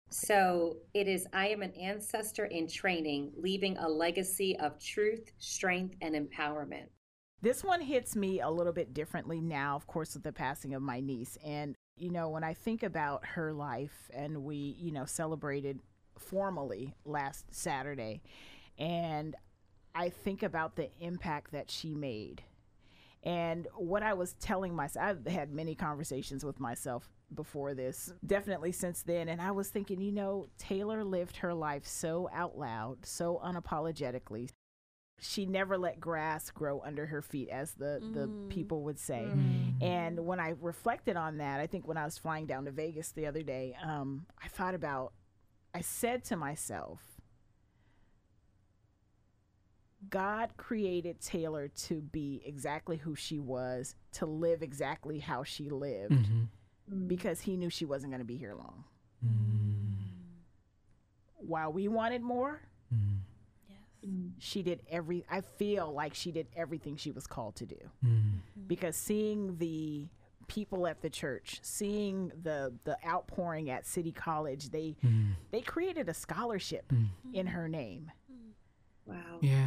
So 0.09 0.77
it 0.93 1.07
is 1.07 1.27
I 1.33 1.47
am 1.47 1.61
an 1.61 1.71
ancestor 1.71 2.45
in 2.45 2.67
training, 2.67 3.31
leaving 3.37 3.77
a 3.77 3.87
legacy 3.87 4.57
of 4.59 4.79
truth, 4.79 5.31
strength, 5.39 5.95
and 6.01 6.13
empowerment. 6.13 6.87
This 7.41 7.63
one 7.63 7.81
hits 7.81 8.15
me 8.15 8.41
a 8.41 8.49
little 8.49 8.73
bit 8.73 8.93
differently 8.93 9.41
now, 9.41 9.75
of 9.75 9.87
course, 9.87 10.13
with 10.13 10.23
the 10.23 10.31
passing 10.31 10.73
of 10.73 10.81
my 10.81 10.99
niece. 10.99 11.37
And, 11.43 11.75
you 11.97 12.09
know, 12.09 12.29
when 12.29 12.43
I 12.43 12.53
think 12.53 12.83
about 12.83 13.25
her 13.25 13.53
life, 13.53 14.09
and 14.13 14.43
we, 14.43 14.75
you 14.79 14.91
know, 14.91 15.05
celebrated 15.05 15.79
formally 16.17 16.93
last 17.05 17.45
Saturday, 17.53 18.21
and 18.77 19.35
I 19.95 20.09
think 20.09 20.43
about 20.43 20.75
the 20.75 20.89
impact 20.99 21.51
that 21.51 21.71
she 21.71 21.95
made 21.95 22.43
and 23.23 23.67
what 23.75 24.03
I 24.03 24.13
was 24.13 24.33
telling 24.33 24.75
myself, 24.75 25.05
I've 25.05 25.31
had 25.31 25.51
many 25.51 25.75
conversations 25.75 26.43
with 26.43 26.59
myself 26.59 27.09
before 27.33 27.73
this, 27.73 28.13
definitely 28.25 28.73
since 28.73 29.01
then. 29.01 29.29
And 29.29 29.41
I 29.41 29.51
was 29.51 29.69
thinking, 29.69 30.01
you 30.01 30.11
know, 30.11 30.47
Taylor 30.57 31.03
lived 31.03 31.37
her 31.37 31.53
life 31.53 31.87
so 31.87 32.29
out 32.33 32.57
loud, 32.57 33.05
so 33.05 33.41
unapologetically. 33.43 34.49
She 35.21 35.45
never 35.45 35.77
let 35.77 36.01
grass 36.01 36.51
grow 36.51 36.81
under 36.81 37.05
her 37.05 37.21
feet, 37.21 37.47
as 37.47 37.71
the, 37.75 38.01
mm. 38.03 38.13
the 38.13 38.53
people 38.53 38.83
would 38.83 38.99
say. 38.99 39.25
Mm. 39.25 39.81
And 39.81 40.25
when 40.25 40.41
I 40.41 40.55
reflected 40.59 41.15
on 41.15 41.37
that, 41.37 41.61
I 41.61 41.67
think 41.67 41.87
when 41.87 41.97
I 41.97 42.03
was 42.03 42.17
flying 42.17 42.45
down 42.45 42.65
to 42.65 42.71
Vegas 42.71 43.11
the 43.11 43.27
other 43.27 43.41
day, 43.41 43.73
um, 43.81 44.25
I 44.43 44.49
thought 44.49 44.75
about, 44.75 45.13
I 45.73 45.79
said 45.79 46.25
to 46.25 46.35
myself, 46.35 46.99
God 50.09 50.49
created 50.57 51.19
Taylor 51.21 51.67
to 51.67 52.01
be 52.01 52.41
exactly 52.45 52.97
who 52.97 53.15
she 53.15 53.39
was, 53.39 53.95
to 54.13 54.25
live 54.25 54.61
exactly 54.61 55.19
how 55.19 55.43
she 55.43 55.69
lived, 55.69 56.13
mm-hmm. 56.13 57.07
because 57.07 57.41
he 57.41 57.57
knew 57.57 57.69
she 57.69 57.85
wasn't 57.85 58.11
going 58.11 58.21
to 58.21 58.25
be 58.25 58.37
here 58.37 58.55
long. 58.55 58.83
Mm. 59.25 59.93
While 61.37 61.73
we 61.73 61.87
wanted 61.87 62.21
more, 62.21 62.61
mm. 62.93 63.17
yes. 63.69 63.77
she 64.39 64.63
did 64.63 64.81
every. 64.89 65.25
I 65.29 65.41
feel 65.41 65.91
like 65.91 66.13
she 66.13 66.31
did 66.31 66.47
everything 66.55 66.95
she 66.95 67.11
was 67.11 67.27
called 67.27 67.55
to 67.57 67.65
do, 67.65 67.79
mm. 68.05 68.39
because 68.67 68.95
seeing 68.95 69.57
the 69.57 70.07
people 70.47 70.87
at 70.87 71.01
the 71.01 71.09
church, 71.09 71.59
seeing 71.61 72.31
the 72.41 72.73
the 72.83 72.97
outpouring 73.05 73.69
at 73.69 73.85
City 73.85 74.11
College, 74.11 74.69
they 74.69 74.95
mm. 75.05 75.31
they 75.51 75.61
created 75.61 76.09
a 76.09 76.13
scholarship 76.13 76.91
mm. 76.91 77.07
in 77.33 77.47
her 77.47 77.67
name. 77.67 78.11
Wow. 79.05 79.39
Yeah. 79.41 79.62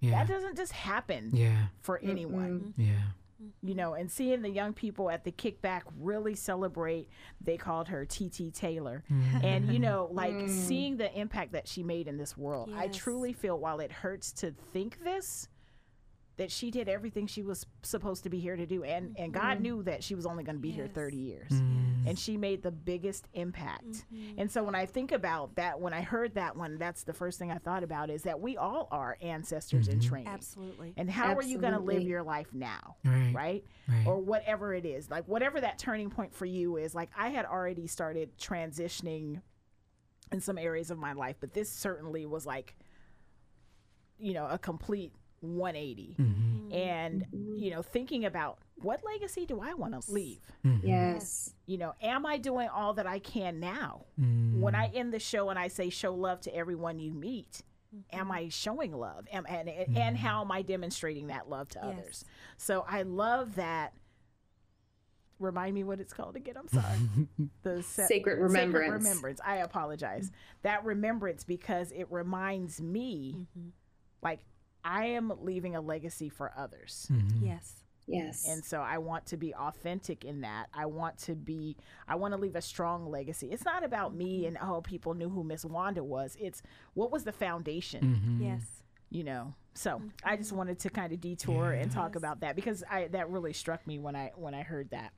Yeah. 0.00 0.10
That 0.10 0.28
doesn't 0.28 0.56
just 0.56 0.72
happen 0.72 1.30
yeah. 1.32 1.66
for 1.80 1.98
anyone. 2.02 2.74
Mm-hmm. 2.78 2.82
Yeah. 2.82 3.02
You 3.62 3.74
know, 3.74 3.94
and 3.94 4.10
seeing 4.10 4.40
the 4.40 4.48
young 4.48 4.72
people 4.72 5.10
at 5.10 5.24
the 5.24 5.32
kickback 5.32 5.82
really 5.98 6.34
celebrate, 6.34 7.08
they 7.40 7.56
called 7.56 7.88
her 7.88 8.06
TT 8.06 8.54
Taylor. 8.54 9.04
Mm-hmm. 9.12 9.44
And, 9.44 9.72
you 9.72 9.78
know, 9.78 10.08
like 10.12 10.34
mm. 10.34 10.48
seeing 10.48 10.96
the 10.96 11.12
impact 11.18 11.52
that 11.52 11.68
she 11.68 11.82
made 11.82 12.08
in 12.08 12.16
this 12.16 12.38
world, 12.38 12.70
yes. 12.70 12.78
I 12.80 12.88
truly 12.88 13.32
feel 13.32 13.58
while 13.58 13.80
it 13.80 13.92
hurts 13.92 14.32
to 14.32 14.52
think 14.72 15.04
this, 15.04 15.48
that 16.36 16.50
she 16.50 16.70
did 16.70 16.88
everything 16.88 17.26
she 17.26 17.42
was 17.42 17.66
supposed 17.82 18.24
to 18.24 18.30
be 18.30 18.38
here 18.38 18.56
to 18.56 18.66
do 18.66 18.82
and 18.82 19.14
and 19.18 19.32
God 19.32 19.54
mm-hmm. 19.54 19.62
knew 19.62 19.82
that 19.84 20.02
she 20.02 20.14
was 20.14 20.26
only 20.26 20.42
going 20.42 20.56
to 20.56 20.60
be 20.60 20.68
yes. 20.68 20.76
here 20.76 20.88
30 20.88 21.16
years 21.16 21.50
mm. 21.52 22.08
and 22.08 22.18
she 22.18 22.36
made 22.36 22.62
the 22.62 22.70
biggest 22.70 23.28
impact 23.34 24.04
mm-hmm. 24.12 24.38
and 24.38 24.50
so 24.50 24.62
when 24.62 24.74
I 24.74 24.86
think 24.86 25.12
about 25.12 25.54
that 25.56 25.80
when 25.80 25.92
I 25.92 26.02
heard 26.02 26.34
that 26.34 26.56
one 26.56 26.78
that's 26.78 27.04
the 27.04 27.12
first 27.12 27.38
thing 27.38 27.50
I 27.50 27.58
thought 27.58 27.82
about 27.82 28.10
is 28.10 28.22
that 28.22 28.40
we 28.40 28.56
all 28.56 28.88
are 28.90 29.16
ancestors 29.20 29.86
mm-hmm. 29.86 30.00
in 30.00 30.08
training 30.08 30.28
absolutely 30.28 30.94
and 30.96 31.10
how 31.10 31.24
absolutely. 31.24 31.44
are 31.44 31.48
you 31.52 31.58
going 31.58 31.74
to 31.74 31.80
live 31.80 32.02
your 32.02 32.22
life 32.22 32.48
now 32.52 32.96
right. 33.04 33.32
right 33.34 33.64
right 33.88 34.06
or 34.06 34.18
whatever 34.18 34.74
it 34.74 34.84
is 34.84 35.10
like 35.10 35.26
whatever 35.28 35.60
that 35.60 35.78
turning 35.78 36.10
point 36.10 36.34
for 36.34 36.46
you 36.46 36.76
is 36.76 36.94
like 36.94 37.10
I 37.16 37.28
had 37.28 37.46
already 37.46 37.86
started 37.86 38.36
transitioning 38.38 39.40
in 40.32 40.40
some 40.40 40.58
areas 40.58 40.90
of 40.90 40.98
my 40.98 41.12
life 41.12 41.36
but 41.40 41.54
this 41.54 41.70
certainly 41.70 42.26
was 42.26 42.44
like 42.44 42.76
you 44.18 44.32
know, 44.32 44.46
a 44.46 44.58
complete 44.58 45.12
180 45.44 46.16
Mm-hmm. 46.18 46.72
and 46.72 47.26
you 47.56 47.70
know 47.70 47.82
thinking 47.82 48.24
about 48.24 48.58
what 48.76 49.00
legacy 49.04 49.46
do 49.46 49.60
i 49.60 49.74
want 49.74 50.00
to 50.00 50.12
leave 50.12 50.40
Mm-hmm. 50.64 50.86
Yes. 50.86 51.54
you 51.66 51.78
know 51.78 51.94
am 52.02 52.26
i 52.26 52.36
doing 52.38 52.68
all 52.68 52.94
that 52.94 53.06
i 53.06 53.18
can 53.18 53.60
now 53.60 54.04
Mm-hmm. 54.20 54.60
when 54.60 54.74
i 54.74 54.86
end 54.94 55.12
the 55.12 55.18
show 55.20 55.50
and 55.50 55.58
i 55.58 55.68
say 55.68 55.90
show 55.90 56.12
love 56.14 56.40
to 56.42 56.54
everyone 56.54 56.98
you 56.98 57.12
meet 57.12 57.62
am 58.12 58.30
i 58.32 58.48
showing 58.48 58.92
love 58.92 59.26
am, 59.32 59.46
and, 59.48 59.68
and, 59.68 59.96
and 59.96 60.16
how 60.16 60.40
am 60.40 60.50
i 60.50 60.62
demonstrating 60.62 61.28
that 61.28 61.48
love 61.48 61.68
to 61.70 61.78
Yes. 61.82 61.92
others 61.98 62.24
so 62.56 62.84
i 62.88 63.02
love 63.02 63.54
that 63.56 63.92
remind 65.40 65.74
me 65.74 65.84
what 65.84 66.00
it's 66.00 66.12
called 66.12 66.36
again 66.36 66.54
i'm 66.56 66.68
sorry 66.68 67.48
the 67.62 67.82
se- 67.82 68.06
Sacred 68.06 68.38
remembrance. 68.38 68.92
remembrance 69.04 69.40
i 69.44 69.56
apologize 69.56 70.30
that 70.62 70.84
remembrance 70.84 71.44
because 71.44 71.92
it 71.92 72.06
reminds 72.10 72.80
me 72.80 73.46
Mm-hmm. 73.58 73.68
like 74.22 74.40
i 74.84 75.06
am 75.06 75.32
leaving 75.40 75.74
a 75.76 75.80
legacy 75.80 76.28
for 76.28 76.52
others 76.56 77.08
Mm-hmm. 77.12 77.46
Yes. 77.46 77.80
Yes. 78.06 78.46
and 78.46 78.62
so 78.62 78.80
I 78.82 78.98
want 78.98 79.24
to 79.28 79.38
be 79.38 79.54
authentic 79.54 80.26
in 80.26 80.42
that. 80.42 80.66
I 80.74 80.84
want 80.84 81.16
to 81.20 81.34
be, 81.34 81.74
I 82.06 82.16
want 82.16 82.34
to 82.34 82.38
leave 82.38 82.54
a 82.54 82.60
strong 82.60 83.10
legacy. 83.10 83.50
It's 83.50 83.64
not 83.64 83.82
about 83.82 84.14
me 84.14 84.44
and, 84.44 84.58
oh, 84.60 84.82
people 84.82 85.14
knew 85.14 85.30
who 85.30 85.42
Miss 85.42 85.64
Wanda 85.64 86.04
was. 86.04 86.36
It's 86.38 86.60
what 86.92 87.10
was 87.10 87.24
the 87.24 87.32
foundation, 87.32 88.04
Mm-hmm. 88.04 88.44
Yes. 88.44 88.82
you 89.08 89.24
know? 89.24 89.54
So 89.72 90.02
I 90.22 90.36
just 90.36 90.52
wanted 90.52 90.80
to 90.80 90.90
kind 90.90 91.14
of 91.14 91.20
detour 91.22 91.72
and 91.72 91.90
talk 91.90 92.14
about 92.14 92.40
that 92.40 92.56
because 92.56 92.84
I, 92.90 93.06
that 93.08 93.30
really 93.30 93.54
struck 93.54 93.86
me 93.86 93.98
when 93.98 94.14
I, 94.14 94.32
when 94.36 94.52
I 94.52 94.64
heard 94.64 94.90
that. 94.90 95.14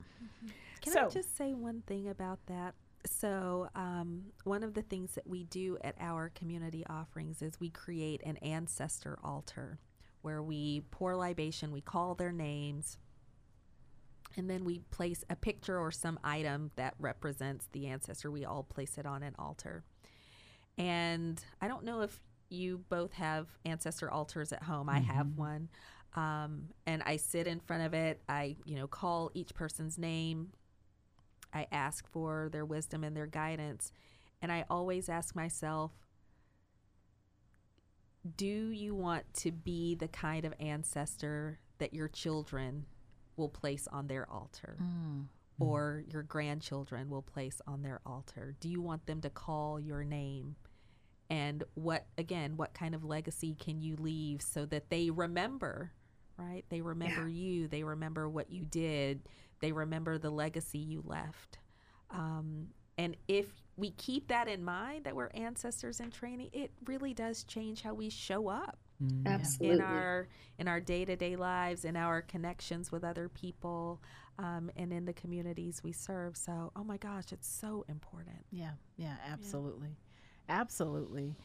Can 0.81 0.93
So- 0.93 1.07
I 1.07 1.09
just 1.09 1.35
say 1.35 1.53
one 1.53 1.83
thing 1.87 2.07
about 2.07 2.39
that? 2.45 2.73
So, 3.07 3.69
um, 3.75 4.23
one 4.43 4.63
of 4.63 4.73
the 4.73 4.81
things 4.81 5.13
that 5.15 5.27
we 5.27 5.45
do 5.45 5.77
at 5.83 5.95
our 5.99 6.29
community 6.29 6.85
offerings 6.89 7.41
is 7.41 7.59
we 7.59 7.69
create 7.69 8.21
an 8.25 8.37
ancestor 8.37 9.17
altar 9.23 9.79
where 10.21 10.43
we 10.43 10.81
pour 10.91 11.15
libation, 11.15 11.71
we 11.71 11.81
call 11.81 12.15
their 12.15 12.31
names, 12.31 12.97
and 14.35 14.49
then 14.49 14.65
we 14.65 14.79
place 14.91 15.23
a 15.29 15.35
picture 15.35 15.79
or 15.79 15.91
some 15.91 16.19
item 16.23 16.71
that 16.75 16.95
represents 16.99 17.67
the 17.71 17.87
ancestor. 17.87 18.29
We 18.29 18.45
all 18.45 18.63
place 18.63 18.97
it 18.97 19.05
on 19.05 19.23
an 19.23 19.35
altar. 19.39 19.83
And 20.77 21.43
I 21.61 21.67
don't 21.67 21.83
know 21.83 22.01
if 22.01 22.19
you 22.49 22.83
both 22.89 23.13
have 23.13 23.47
ancestor 23.65 24.11
altars 24.11 24.51
at 24.51 24.63
home. 24.63 24.89
I 24.89 24.99
have 24.99 25.37
one. 25.37 25.69
Um, 26.15 26.69
and 26.85 27.01
I 27.05 27.17
sit 27.17 27.47
in 27.47 27.59
front 27.59 27.83
of 27.83 27.93
it. 27.93 28.21
I, 28.29 28.57
you 28.65 28.75
know, 28.75 28.87
call 28.87 29.31
each 29.33 29.53
person's 29.53 29.97
name. 29.97 30.49
I 31.53 31.67
ask 31.71 32.07
for 32.07 32.49
their 32.51 32.65
wisdom 32.65 33.03
and 33.03 33.15
their 33.15 33.27
guidance. 33.27 33.91
And 34.41 34.51
I 34.51 34.65
always 34.69 35.09
ask 35.09 35.35
myself, 35.35 35.91
do 38.35 38.45
you 38.45 38.93
want 38.93 39.33
to 39.35 39.51
be 39.51 39.95
the 39.95 40.07
kind 40.07 40.45
of 40.45 40.53
ancestor 40.59 41.59
that 41.79 41.93
your 41.93 42.07
children 42.07 42.85
will 43.35 43.49
place 43.49 43.87
on 43.91 44.07
their 44.07 44.29
altar? 44.29 44.77
Mm. 44.81 45.27
Or 45.59 46.03
your 46.07 46.21
grandchildren 46.21 47.09
will 47.09 47.23
place 47.23 47.61
on 47.65 47.81
their 47.81 47.99
altar? 48.05 48.55
Do 48.59 48.69
you 48.69 48.79
want 48.79 49.07
them 49.07 49.21
to 49.21 49.29
call 49.29 49.79
your 49.79 50.03
name? 50.03 50.55
And 51.31 51.63
what, 51.73 52.05
again, 52.17 52.57
what 52.57 52.73
kind 52.75 52.93
of 52.93 53.03
legacy 53.03 53.55
can 53.59 53.81
you 53.81 53.95
leave 53.95 54.41
so 54.41 54.65
that 54.67 54.89
they 54.89 55.09
remember, 55.09 55.91
right? 56.37 56.63
They 56.69 56.81
remember 56.81 57.27
you, 57.27 57.67
they 57.67 57.83
remember 57.83 58.29
what 58.29 58.51
you 58.51 58.65
did, 58.65 59.21
they 59.59 59.71
remember 59.71 60.17
the 60.17 60.29
legacy 60.29 60.79
you 60.79 61.03
left. 61.05 61.59
Um, 62.11 62.67
and 62.97 63.15
if 63.27 63.47
we 63.75 63.91
keep 63.91 64.27
that 64.29 64.47
in 64.47 64.63
mind 64.63 65.05
that 65.05 65.15
we're 65.15 65.29
ancestors 65.33 65.99
in 65.99 66.09
training, 66.09 66.49
it 66.53 66.71
really 66.85 67.13
does 67.13 67.43
change 67.43 67.81
how 67.81 67.93
we 67.93 68.09
show 68.09 68.47
up 68.47 68.79
Absolutely. 69.25 69.75
in 69.77 69.81
our 69.83 70.27
in 70.57 70.67
our 70.67 70.79
day-to-day 70.79 71.35
lives 71.35 71.85
in 71.85 71.95
our 71.95 72.23
connections 72.23 72.91
with 72.91 73.03
other 73.03 73.29
people 73.29 74.01
um, 74.39 74.71
and 74.75 74.91
in 74.91 75.05
the 75.05 75.13
communities 75.13 75.81
we 75.83 75.91
serve 75.91 76.35
so 76.35 76.71
oh 76.75 76.83
my 76.83 76.97
gosh 76.97 77.25
it's 77.31 77.47
so 77.47 77.85
important 77.89 78.43
Yeah, 78.51 78.71
yeah, 78.97 79.17
absolutely. 79.31 79.97
Absolutely. 80.49 81.35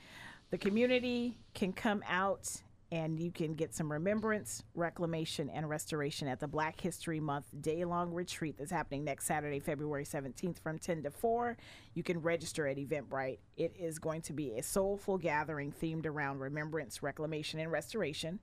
The 0.50 0.58
community 0.58 1.36
can 1.54 1.72
come 1.74 2.02
out 2.08 2.62
and 2.92 3.18
you 3.18 3.32
can 3.32 3.54
get 3.54 3.74
some 3.74 3.90
remembrance, 3.90 4.62
reclamation, 4.74 5.48
and 5.48 5.66
restoration 5.66 6.28
at 6.28 6.38
the 6.38 6.46
Black 6.46 6.78
History 6.78 7.20
Month 7.20 7.46
day 7.62 7.86
long 7.86 8.12
retreat 8.12 8.56
that's 8.58 8.70
happening 8.70 9.02
next 9.02 9.24
Saturday, 9.24 9.60
February 9.60 10.04
17th 10.04 10.58
from 10.58 10.78
10 10.78 11.04
to 11.04 11.10
4. 11.10 11.56
You 11.94 12.02
can 12.02 12.20
register 12.20 12.66
at 12.66 12.76
Eventbrite. 12.76 13.38
It 13.56 13.74
is 13.80 13.98
going 13.98 14.20
to 14.22 14.34
be 14.34 14.58
a 14.58 14.62
soulful 14.62 15.16
gathering 15.16 15.72
themed 15.72 16.04
around 16.04 16.40
remembrance, 16.40 17.02
reclamation, 17.02 17.60
and 17.60 17.72
restoration. 17.72 18.40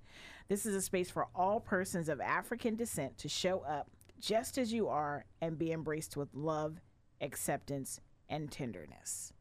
This 0.47 0.65
is 0.65 0.73
a 0.73 0.81
space 0.81 1.11
for 1.11 1.27
all 1.35 1.59
persons 1.59 2.09
of 2.09 2.19
African 2.19 2.75
descent 2.75 3.19
to 3.19 3.29
show 3.29 3.59
up 3.59 3.91
just 4.19 4.57
as 4.57 4.73
you 4.73 4.87
are 4.87 5.25
and 5.43 5.59
be 5.59 5.71
embraced 5.71 6.17
with 6.17 6.33
love, 6.33 6.81
acceptance, 7.21 8.01
and 8.27 8.51
tenderness. 8.51 9.31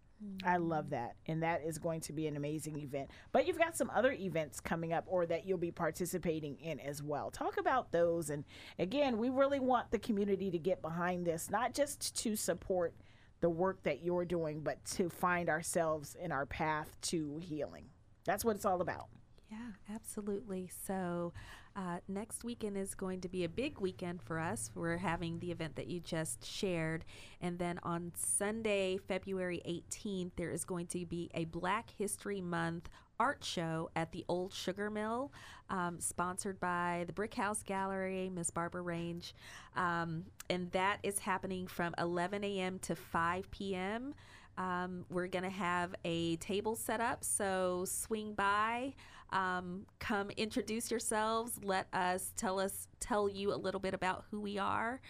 I 0.44 0.56
love 0.56 0.90
that. 0.90 1.16
And 1.26 1.42
that 1.42 1.62
is 1.64 1.78
going 1.78 2.00
to 2.02 2.12
be 2.12 2.26
an 2.26 2.36
amazing 2.36 2.78
event. 2.78 3.10
But 3.32 3.46
you've 3.46 3.58
got 3.58 3.76
some 3.76 3.90
other 3.94 4.12
events 4.12 4.60
coming 4.60 4.92
up 4.92 5.04
or 5.06 5.26
that 5.26 5.46
you'll 5.46 5.58
be 5.58 5.70
participating 5.70 6.56
in 6.56 6.80
as 6.80 7.02
well. 7.02 7.30
Talk 7.30 7.56
about 7.56 7.92
those. 7.92 8.30
And 8.30 8.44
again, 8.78 9.18
we 9.18 9.28
really 9.28 9.60
want 9.60 9.90
the 9.90 9.98
community 9.98 10.50
to 10.50 10.58
get 10.58 10.82
behind 10.82 11.24
this, 11.26 11.50
not 11.50 11.74
just 11.74 12.16
to 12.22 12.34
support 12.34 12.94
the 13.40 13.50
work 13.50 13.82
that 13.84 14.02
you're 14.02 14.24
doing, 14.24 14.60
but 14.60 14.84
to 14.84 15.08
find 15.08 15.48
ourselves 15.48 16.16
in 16.20 16.32
our 16.32 16.46
path 16.46 16.96
to 17.02 17.38
healing. 17.40 17.84
That's 18.24 18.44
what 18.44 18.56
it's 18.56 18.64
all 18.64 18.80
about. 18.80 19.06
Yeah, 19.50 19.94
absolutely. 19.94 20.70
So, 20.86 21.32
uh, 21.78 21.98
next 22.08 22.42
weekend 22.42 22.76
is 22.76 22.96
going 22.96 23.20
to 23.20 23.28
be 23.28 23.44
a 23.44 23.48
big 23.48 23.78
weekend 23.78 24.20
for 24.20 24.40
us. 24.40 24.72
We're 24.74 24.96
having 24.96 25.38
the 25.38 25.52
event 25.52 25.76
that 25.76 25.86
you 25.86 26.00
just 26.00 26.44
shared. 26.44 27.04
And 27.40 27.56
then 27.56 27.78
on 27.84 28.10
Sunday, 28.16 28.96
February 28.96 29.62
18th, 29.64 30.32
there 30.34 30.50
is 30.50 30.64
going 30.64 30.88
to 30.88 31.06
be 31.06 31.30
a 31.34 31.44
Black 31.44 31.90
History 31.96 32.40
Month 32.40 32.88
art 33.20 33.44
show 33.44 33.90
at 33.94 34.10
the 34.10 34.24
Old 34.28 34.52
Sugar 34.52 34.90
Mill, 34.90 35.30
um, 35.70 36.00
sponsored 36.00 36.58
by 36.58 37.04
the 37.06 37.12
Brick 37.12 37.34
House 37.34 37.62
Gallery, 37.62 38.28
Miss 38.28 38.50
Barbara 38.50 38.82
Range. 38.82 39.32
Um, 39.76 40.24
and 40.50 40.72
that 40.72 40.98
is 41.04 41.20
happening 41.20 41.68
from 41.68 41.94
11 41.96 42.42
a.m. 42.42 42.80
to 42.80 42.96
5 42.96 43.48
p.m. 43.52 44.14
Um, 44.56 45.04
we're 45.10 45.28
going 45.28 45.44
to 45.44 45.50
have 45.50 45.94
a 46.04 46.34
table 46.36 46.74
set 46.74 47.00
up, 47.00 47.22
so 47.22 47.84
swing 47.86 48.32
by, 48.32 48.94
um, 49.30 49.86
come 49.98 50.30
introduce 50.36 50.90
yourselves, 50.90 51.58
let 51.62 51.86
us 51.92 52.32
tell 52.36 52.58
us 52.58 52.88
tell 53.00 53.28
you 53.28 53.52
a 53.52 53.56
little 53.56 53.80
bit 53.80 53.94
about 53.94 54.24
who 54.30 54.40
we 54.40 54.58
are, 54.58 55.00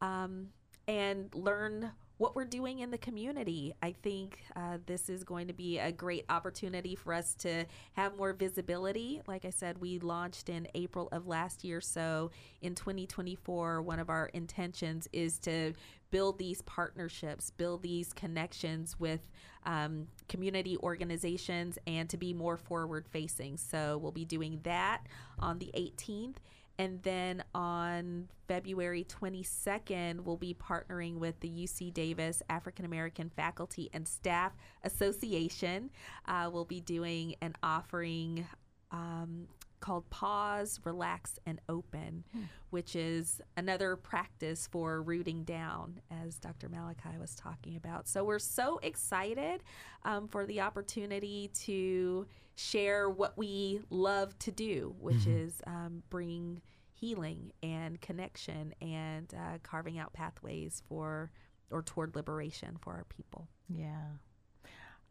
um, 0.00 0.48
and 0.86 1.32
learn 1.34 1.92
what 2.18 2.34
we're 2.34 2.44
doing 2.44 2.80
in 2.80 2.90
the 2.90 2.98
community. 2.98 3.72
I 3.80 3.92
think 4.02 4.40
uh, 4.54 4.78
this 4.86 5.08
is 5.08 5.24
going 5.24 5.46
to 5.46 5.52
be 5.52 5.78
a 5.78 5.92
great 5.92 6.24
opportunity 6.28 6.94
for 6.94 7.14
us 7.14 7.34
to 7.36 7.64
have 7.94 8.16
more 8.16 8.32
visibility. 8.32 9.22
Like 9.26 9.44
I 9.44 9.50
said, 9.50 9.78
we 9.78 10.00
launched 10.00 10.48
in 10.48 10.66
April 10.74 11.08
of 11.12 11.28
last 11.28 11.64
year, 11.64 11.80
so 11.80 12.30
in 12.60 12.74
2024, 12.74 13.82
one 13.82 14.00
of 14.00 14.10
our 14.10 14.26
intentions 14.34 15.08
is 15.12 15.38
to 15.40 15.72
build 16.10 16.38
these 16.38 16.62
partnerships, 16.62 17.50
build 17.50 17.82
these 17.82 18.12
connections 18.12 18.98
with 18.98 19.20
um, 19.64 20.08
community 20.28 20.76
organizations, 20.78 21.78
and 21.86 22.08
to 22.08 22.16
be 22.16 22.32
more 22.32 22.56
forward 22.56 23.06
facing. 23.08 23.56
So 23.56 23.98
we'll 23.98 24.12
be 24.12 24.24
doing 24.24 24.60
that 24.64 25.02
on 25.38 25.58
the 25.58 25.70
18th. 25.76 26.36
And 26.78 27.02
then 27.02 27.42
on 27.54 28.28
February 28.46 29.04
22nd, 29.04 30.20
we'll 30.20 30.36
be 30.36 30.54
partnering 30.54 31.18
with 31.18 31.38
the 31.40 31.48
UC 31.48 31.92
Davis 31.92 32.42
African 32.48 32.84
American 32.84 33.30
Faculty 33.30 33.90
and 33.92 34.06
Staff 34.06 34.52
Association. 34.84 35.90
Uh, 36.26 36.48
we'll 36.52 36.64
be 36.64 36.80
doing 36.80 37.34
an 37.42 37.54
offering 37.62 38.46
um, 38.92 39.48
called 39.80 40.08
Pause, 40.10 40.80
Relax, 40.84 41.38
and 41.46 41.60
Open, 41.68 42.24
which 42.70 42.96
is 42.96 43.40
another 43.56 43.96
practice 43.96 44.68
for 44.70 45.02
rooting 45.02 45.44
down, 45.44 46.00
as 46.10 46.38
Dr. 46.38 46.68
Malakai 46.68 47.18
was 47.20 47.34
talking 47.34 47.76
about. 47.76 48.08
So 48.08 48.24
we're 48.24 48.38
so 48.38 48.78
excited 48.82 49.62
um, 50.04 50.28
for 50.28 50.46
the 50.46 50.60
opportunity 50.60 51.50
to 51.64 52.26
share 52.54 53.08
what 53.08 53.36
we 53.38 53.80
love 53.90 54.38
to 54.40 54.50
do, 54.50 54.94
which 55.00 55.26
is 55.26 55.60
um, 55.66 56.02
bring 56.10 56.60
healing 56.92 57.52
and 57.62 58.00
connection 58.00 58.74
and 58.80 59.32
uh, 59.34 59.58
carving 59.62 59.98
out 59.98 60.12
pathways 60.12 60.82
for 60.88 61.30
or 61.70 61.82
toward 61.82 62.16
liberation 62.16 62.76
for 62.80 62.94
our 62.94 63.04
people. 63.04 63.46
Yeah. 63.68 64.02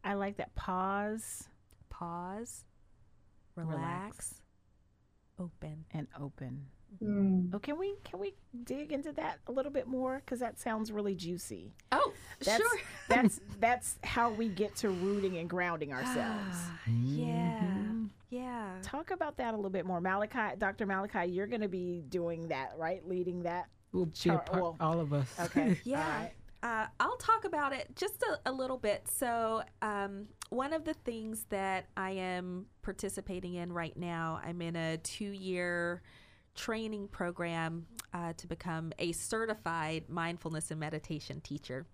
I 0.04 0.14
like 0.14 0.36
that 0.36 0.54
pause 0.54 1.48
Pause, 1.98 2.64
relax, 3.56 3.74
Relax. 3.74 4.42
Open. 5.38 5.84
and 5.92 6.06
open. 6.20 6.66
Mm. 7.02 7.50
Oh, 7.52 7.58
can 7.58 7.78
we 7.78 7.94
can 8.02 8.18
we 8.18 8.34
dig 8.64 8.92
into 8.92 9.12
that 9.12 9.38
a 9.46 9.52
little 9.52 9.70
bit 9.70 9.86
more? 9.86 10.16
Because 10.24 10.40
that 10.40 10.58
sounds 10.58 10.90
really 10.90 11.14
juicy. 11.14 11.72
Oh, 11.92 12.12
That's, 12.40 12.56
sure. 12.56 12.78
That's 13.08 13.40
that's 13.60 13.96
how 14.02 14.30
we 14.30 14.48
get 14.48 14.74
to 14.76 14.88
rooting 14.88 15.36
and 15.36 15.48
grounding 15.48 15.92
ourselves. 15.92 16.56
yeah. 16.88 17.62
Yeah. 18.30 18.68
Talk 18.82 19.10
about 19.10 19.36
that 19.38 19.54
a 19.54 19.56
little 19.56 19.70
bit 19.70 19.86
more. 19.86 20.00
Malakai, 20.00 20.58
Dr. 20.58 20.86
Malakai, 20.86 21.34
you're 21.34 21.46
going 21.46 21.62
to 21.62 21.68
be 21.68 22.02
doing 22.08 22.48
that, 22.48 22.72
right? 22.76 23.06
Leading 23.08 23.42
that. 23.44 23.68
We'll 23.92 24.04
be 24.06 24.12
a 24.12 24.14
Char- 24.14 24.38
part, 24.40 24.62
well, 24.62 24.76
all 24.80 25.00
of 25.00 25.12
us. 25.14 25.28
Okay. 25.40 25.78
Yeah. 25.84 26.02
All 26.02 26.20
right. 26.22 26.32
Uh, 26.62 26.86
I'll 26.98 27.16
talk 27.16 27.44
about 27.44 27.72
it 27.72 27.94
just 27.94 28.22
a, 28.22 28.50
a 28.50 28.52
little 28.52 28.78
bit. 28.78 29.06
So, 29.08 29.62
um, 29.80 30.26
one 30.50 30.72
of 30.72 30.84
the 30.84 30.94
things 30.94 31.44
that 31.50 31.86
I 31.96 32.10
am 32.12 32.66
participating 32.82 33.54
in 33.54 33.72
right 33.72 33.96
now, 33.96 34.40
I'm 34.44 34.60
in 34.62 34.74
a 34.74 34.96
two 34.96 35.30
year 35.30 36.02
training 36.54 37.08
program 37.08 37.86
uh, 38.12 38.32
to 38.38 38.46
become 38.48 38.92
a 38.98 39.12
certified 39.12 40.08
mindfulness 40.08 40.70
and 40.70 40.80
meditation 40.80 41.40
teacher. 41.40 41.86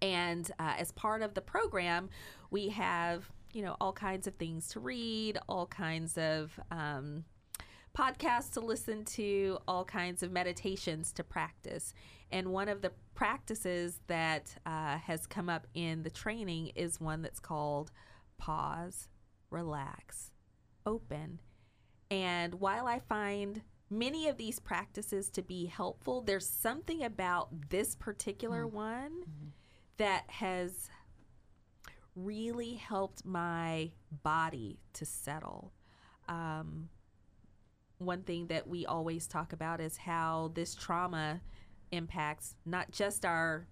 And 0.00 0.50
uh, 0.58 0.74
as 0.78 0.92
part 0.92 1.22
of 1.22 1.34
the 1.34 1.40
program, 1.40 2.08
we 2.50 2.68
have, 2.70 3.30
you 3.52 3.62
know, 3.62 3.76
all 3.80 3.92
kinds 3.92 4.26
of 4.26 4.34
things 4.36 4.68
to 4.68 4.80
read, 4.80 5.38
all 5.48 5.66
kinds 5.66 6.16
of 6.16 6.58
um, 6.70 7.24
podcasts 7.98 8.52
to 8.52 8.60
listen 8.60 9.04
to, 9.04 9.58
all 9.66 9.84
kinds 9.84 10.22
of 10.22 10.30
meditations 10.30 11.12
to 11.12 11.24
practice. 11.24 11.92
And 12.30 12.52
one 12.52 12.68
of 12.68 12.80
the 12.80 12.92
practices 13.14 13.98
that 14.06 14.54
uh, 14.64 14.98
has 14.98 15.26
come 15.26 15.48
up 15.48 15.66
in 15.74 16.04
the 16.04 16.10
training 16.10 16.68
is 16.76 17.00
one 17.00 17.22
that's 17.22 17.40
called 17.40 17.90
pause, 18.36 19.08
relax, 19.50 20.30
open. 20.86 21.40
And 22.10 22.54
while 22.54 22.86
I 22.86 23.00
find 23.00 23.62
many 23.90 24.28
of 24.28 24.36
these 24.36 24.60
practices 24.60 25.28
to 25.30 25.42
be 25.42 25.66
helpful, 25.66 26.22
there's 26.22 26.48
something 26.48 27.02
about 27.02 27.48
this 27.68 27.96
particular 27.96 28.66
one 28.66 29.24
that 29.96 30.24
has 30.28 30.88
really 32.14 32.74
helped 32.74 33.24
my 33.24 33.90
body 34.22 34.78
to 34.92 35.04
settle. 35.04 35.72
Um, 36.28 36.90
one 37.98 38.22
thing 38.22 38.46
that 38.46 38.66
we 38.66 38.86
always 38.86 39.26
talk 39.26 39.52
about 39.52 39.80
is 39.80 39.96
how 39.96 40.52
this 40.54 40.74
trauma 40.74 41.40
impacts 41.90 42.54
not 42.64 42.90
just 42.90 43.24
our 43.24 43.66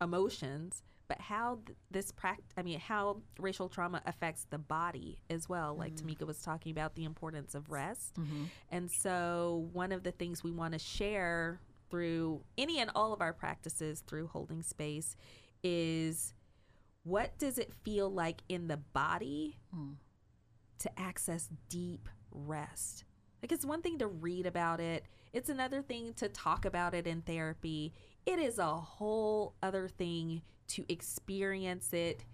emotions, 0.00 0.82
but 1.08 1.20
how 1.20 1.58
th- 1.66 1.76
this 1.90 2.12
pract 2.12 2.38
I 2.56 2.62
mean 2.62 2.78
how 2.78 3.22
racial 3.38 3.68
trauma 3.68 4.02
affects 4.06 4.46
the 4.50 4.58
body 4.58 5.18
as 5.28 5.48
well. 5.48 5.76
Like 5.76 5.94
mm-hmm. 5.94 6.08
Tameka 6.08 6.26
was 6.26 6.40
talking 6.40 6.72
about 6.72 6.94
the 6.94 7.04
importance 7.04 7.54
of 7.54 7.70
rest. 7.70 8.14
Mm-hmm. 8.14 8.44
And 8.70 8.90
so 8.90 9.68
one 9.72 9.92
of 9.92 10.02
the 10.02 10.12
things 10.12 10.42
we 10.42 10.52
want 10.52 10.72
to 10.72 10.78
share 10.78 11.60
through 11.90 12.42
any 12.56 12.78
and 12.78 12.90
all 12.94 13.12
of 13.12 13.20
our 13.20 13.34
practices 13.34 14.02
through 14.06 14.28
holding 14.28 14.62
space 14.62 15.14
is 15.62 16.32
what 17.04 17.36
does 17.38 17.58
it 17.58 17.72
feel 17.84 18.10
like 18.10 18.42
in 18.48 18.68
the 18.68 18.76
body 18.76 19.58
mm. 19.76 19.94
to 20.78 20.98
access 20.98 21.48
deep 21.68 22.08
rest? 22.30 23.04
Like 23.42 23.52
it's 23.52 23.66
one 23.66 23.82
thing 23.82 23.98
to 23.98 24.06
read 24.06 24.46
about 24.46 24.80
it, 24.80 25.04
it's 25.32 25.48
another 25.48 25.82
thing 25.82 26.14
to 26.14 26.28
talk 26.28 26.64
about 26.64 26.94
it 26.94 27.06
in 27.06 27.22
therapy. 27.22 27.92
It 28.24 28.38
is 28.38 28.58
a 28.58 28.74
whole 28.74 29.54
other 29.62 29.88
thing 29.88 30.42
to 30.68 30.84
experience 30.88 31.92
it 31.92 32.24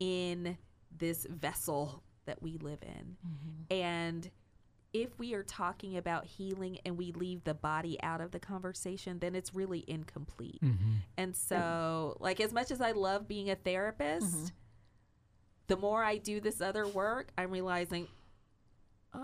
in 0.00 0.58
this 0.96 1.26
vessel 1.30 2.02
that 2.26 2.42
we 2.42 2.58
live 2.58 2.82
in. 2.82 3.16
Mm-hmm. 3.26 3.72
And 3.72 4.30
if 4.92 5.18
we 5.18 5.34
are 5.34 5.42
talking 5.42 5.96
about 5.96 6.24
healing 6.24 6.78
and 6.84 6.96
we 6.96 7.12
leave 7.12 7.44
the 7.44 7.54
body 7.54 8.02
out 8.02 8.20
of 8.20 8.30
the 8.30 8.40
conversation, 8.40 9.18
then 9.18 9.34
it's 9.34 9.54
really 9.54 9.84
incomplete. 9.86 10.60
Mm-hmm. 10.62 10.94
And 11.16 11.36
so, 11.36 12.16
like, 12.20 12.40
as 12.40 12.52
much 12.52 12.70
as 12.70 12.80
I 12.80 12.92
love 12.92 13.28
being 13.28 13.50
a 13.50 13.54
therapist, 13.54 14.26
mm-hmm. 14.26 14.46
the 15.66 15.76
more 15.76 16.02
I 16.02 16.16
do 16.16 16.40
this 16.40 16.60
other 16.60 16.86
work, 16.88 17.28
I'm 17.36 17.50
realizing 17.50 18.08
uh, 19.14 19.20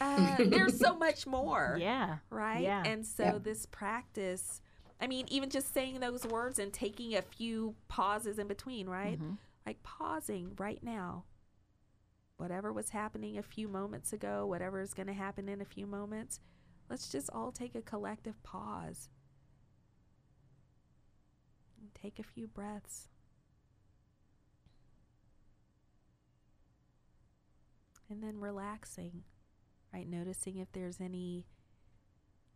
uh, 0.00 0.36
there's 0.38 0.78
so 0.78 0.94
much 0.96 1.26
more 1.26 1.76
Yeah. 1.80 2.18
right? 2.30 2.62
Yeah. 2.62 2.82
And 2.84 3.04
so 3.06 3.24
Yeah. 3.24 3.38
this 3.38 3.66
practice, 3.66 4.60
I 5.00 5.06
mean, 5.06 5.26
even 5.28 5.50
just 5.50 5.72
saying 5.74 6.00
those 6.00 6.24
words 6.26 6.58
and 6.58 6.72
taking 6.72 7.14
a 7.14 7.22
few 7.22 7.74
pauses 7.88 8.38
in 8.38 8.48
between, 8.48 8.88
right? 8.88 9.18
Mm-hmm. 9.20 9.34
Like 9.66 9.82
pausing 9.82 10.52
right 10.58 10.82
now. 10.82 11.24
Whatever 12.38 12.72
was 12.72 12.88
happening 12.90 13.36
a 13.36 13.42
few 13.42 13.68
moments 13.68 14.12
ago, 14.14 14.46
whatever 14.46 14.80
is 14.80 14.94
going 14.94 15.08
to 15.08 15.12
happen 15.12 15.46
in 15.48 15.60
a 15.60 15.64
few 15.66 15.86
moments, 15.86 16.40
let's 16.88 17.08
just 17.10 17.28
all 17.34 17.52
take 17.52 17.74
a 17.74 17.82
collective 17.82 18.42
pause. 18.42 19.10
And 21.78 21.90
take 21.94 22.18
a 22.18 22.22
few 22.22 22.46
breaths. 22.46 23.08
And 28.10 28.22
then 28.22 28.40
relaxing, 28.40 29.22
right? 29.94 30.08
Noticing 30.08 30.56
if 30.56 30.72
there's 30.72 31.00
any 31.00 31.46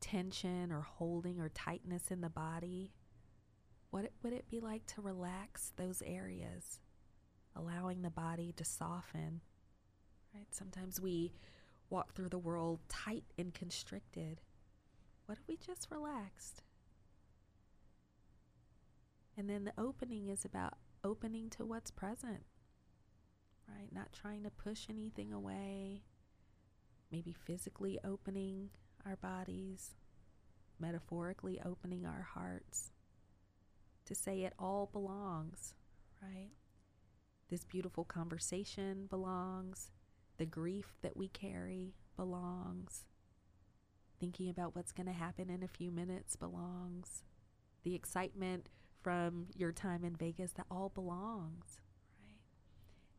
tension 0.01 0.71
or 0.73 0.81
holding 0.81 1.41
or 1.41 1.49
tightness 1.49 2.11
in 2.11 2.21
the 2.21 2.29
body. 2.29 2.93
What 3.91 4.11
would 4.23 4.33
it 4.33 4.51
be 4.51 4.61
like 4.61 4.85
to 4.87 5.01
relax 5.01 5.73
those 5.77 6.03
areas, 6.05 6.81
allowing 7.55 8.03
the 8.03 8.11
body 8.11 8.53
to 8.57 8.65
soften? 8.65 9.41
Right? 10.35 10.49
Sometimes 10.51 11.01
we 11.01 11.33
walk 11.89 12.15
through 12.15 12.31
the 12.31 12.39
world 12.39 12.81
tight 12.89 13.25
and 13.39 13.55
constricted. 13.55 14.41
What 15.27 15.39
if 15.39 15.47
we 15.47 15.57
just 15.57 15.89
relaxed? 15.91 16.63
And 19.37 19.49
then 19.49 19.65
the 19.65 19.73
opening 19.79 20.29
is 20.29 20.45
about 20.45 20.75
opening 21.03 21.49
to 21.51 21.65
what's 21.65 21.91
present, 21.91 22.45
right? 23.69 23.93
Not 23.93 24.13
trying 24.13 24.43
to 24.45 24.51
push 24.51 24.87
anything 24.89 25.33
away, 25.33 26.03
maybe 27.11 27.33
physically 27.33 27.99
opening 28.05 28.71
our 29.07 29.17
bodies, 29.17 29.93
metaphorically 30.79 31.61
opening 31.65 32.05
our 32.07 32.27
hearts 32.35 32.91
to 34.07 34.15
say 34.15 34.43
it 34.43 34.53
all 34.59 34.89
belongs, 34.93 35.75
right? 36.23 36.51
This 37.51 37.65
beautiful 37.65 38.05
conversation 38.05 39.07
belongs, 39.09 39.91
the 40.39 40.47
grief 40.47 40.97
that 41.03 41.17
we 41.17 41.29
carry 41.29 41.95
belongs, 42.17 43.05
thinking 44.19 44.49
about 44.49 44.75
what's 44.75 44.93
going 44.93 45.07
to 45.07 45.13
happen 45.13 45.51
in 45.51 45.63
a 45.63 45.69
few 45.69 45.91
minutes 45.91 46.37
belongs, 46.37 47.23
the 47.83 47.95
excitement 47.95 48.69
from 49.03 49.47
your 49.55 49.73
time 49.73 50.05
in 50.05 50.17
Vegas 50.17 50.53
that 50.53 50.67
all 50.71 50.89
belongs? 50.89 51.79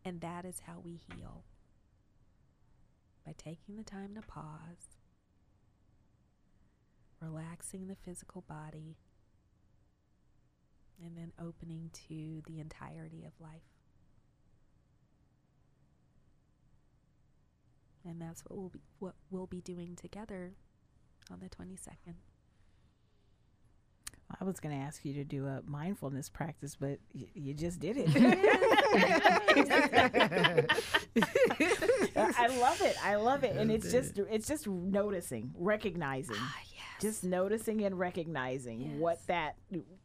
And 0.06 0.22
that 0.22 0.45
is 0.45 0.61
how 0.68 0.80
we 0.84 1.02
heal 1.11 1.44
by 3.26 3.34
taking 3.36 3.76
the 3.76 3.84
time 3.84 4.14
to 4.14 4.22
pause, 4.22 4.99
relaxing 7.19 7.88
the 7.88 7.95
physical 7.95 8.44
body, 8.48 8.98
and 11.03 11.18
then 11.18 11.32
opening 11.41 11.90
to 12.07 12.44
the 12.45 12.60
entirety 12.60 13.26
of 13.26 13.34
life. 13.40 13.64
And 18.07 18.22
that's 18.22 18.44
what 18.45 18.56
we'll 18.56 18.69
be 18.69 18.82
what 18.99 19.15
we'll 19.32 19.48
be 19.48 19.61
doing 19.61 19.95
together 19.95 20.53
on 21.32 21.40
the 21.40 21.49
22nd. 21.49 22.14
I 24.39 24.43
was 24.43 24.60
going 24.60 24.76
to 24.77 24.84
ask 24.84 25.06
you 25.06 25.14
to 25.14 25.23
do 25.23 25.45
a 25.45 25.61
mindfulness 25.68 26.30
practice, 26.30 26.76
but 26.76 26.97
y- 27.14 27.27
you 27.35 27.53
just 27.53 27.80
did 27.80 27.95
it. 27.97 28.07
I 32.18 32.47
love 32.60 32.81
it. 32.81 32.95
I 33.03 33.15
love 33.15 33.43
it, 33.43 33.56
and 33.56 33.72
it's 33.72 33.91
just 33.91 34.18
it's 34.18 34.47
just 34.47 34.68
noticing, 34.68 35.53
recognizing, 35.57 36.35
Ah, 36.39 36.60
yes. 36.73 37.02
just 37.02 37.23
noticing 37.23 37.84
and 37.84 37.97
recognizing 37.97 38.99
what 38.99 39.26
that 39.27 39.56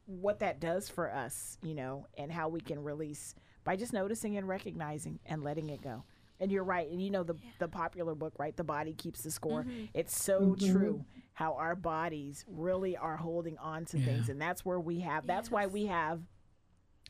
what 0.07 0.41
that 0.41 0.61
does 0.61 0.89
for 0.89 1.11
us, 1.13 1.59
you 1.63 1.75
know, 1.75 2.07
and 2.19 2.31
how 2.31 2.49
we 2.49 2.61
can 2.61 2.83
release 2.83 3.35
by 3.65 3.77
just 3.77 3.93
noticing 3.93 4.37
and 4.37 4.49
recognizing 4.49 5.19
and 5.27 5.43
letting 5.43 5.71
it 5.71 5.83
go. 5.83 6.05
And 6.41 6.51
you're 6.51 6.65
right, 6.65 6.91
and 6.91 7.03
you 7.03 7.11
know 7.11 7.23
the 7.23 7.35
the 7.59 7.69
popular 7.69 8.15
book, 8.15 8.35
right? 8.39 8.57
The 8.57 8.65
body 8.65 8.95
keeps 8.95 9.23
the 9.23 9.31
score. 9.31 9.67
It's 9.95 10.21
so 10.23 10.57
true 10.59 11.05
how 11.35 11.55
our 11.55 11.74
bodies 11.74 12.44
really 12.48 12.97
are 12.97 13.16
holding 13.16 13.57
on 13.59 13.85
to 13.86 13.98
things, 13.98 14.28
and 14.28 14.40
that's 14.40 14.65
where 14.65 14.81
we 14.81 15.01
have. 15.01 15.27
That's 15.27 15.51
why 15.51 15.66
we 15.66 15.86
have 15.86 16.20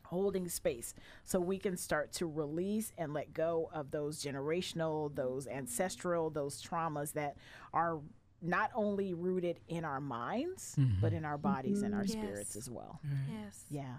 holding 0.05 0.49
space 0.49 0.93
so 1.23 1.39
we 1.39 1.57
can 1.57 1.77
start 1.77 2.13
to 2.13 2.27
release 2.27 2.93
and 2.99 3.15
let 3.15 3.33
go 3.33 3.71
of 3.73 3.93
those 3.93 4.23
generational, 4.23 5.15
those 5.15 5.47
ancestral, 5.47 6.31
those 6.31 6.61
traumas 6.61 7.13
that 7.13 7.37
are 7.73 8.01
not 8.43 8.71
only 8.75 9.15
rooted 9.15 9.61
in 9.69 9.85
our 9.85 10.01
minds, 10.01 10.75
but 11.01 11.09
mm-hmm. 11.09 11.17
in 11.19 11.25
our 11.25 11.39
bodies 11.39 11.83
and 11.83 11.95
our 11.95 12.03
mm-hmm. 12.03 12.23
spirits 12.23 12.57
as 12.57 12.69
well. 12.69 13.01
Yes. 13.31 13.65
Yeah. 13.71 13.99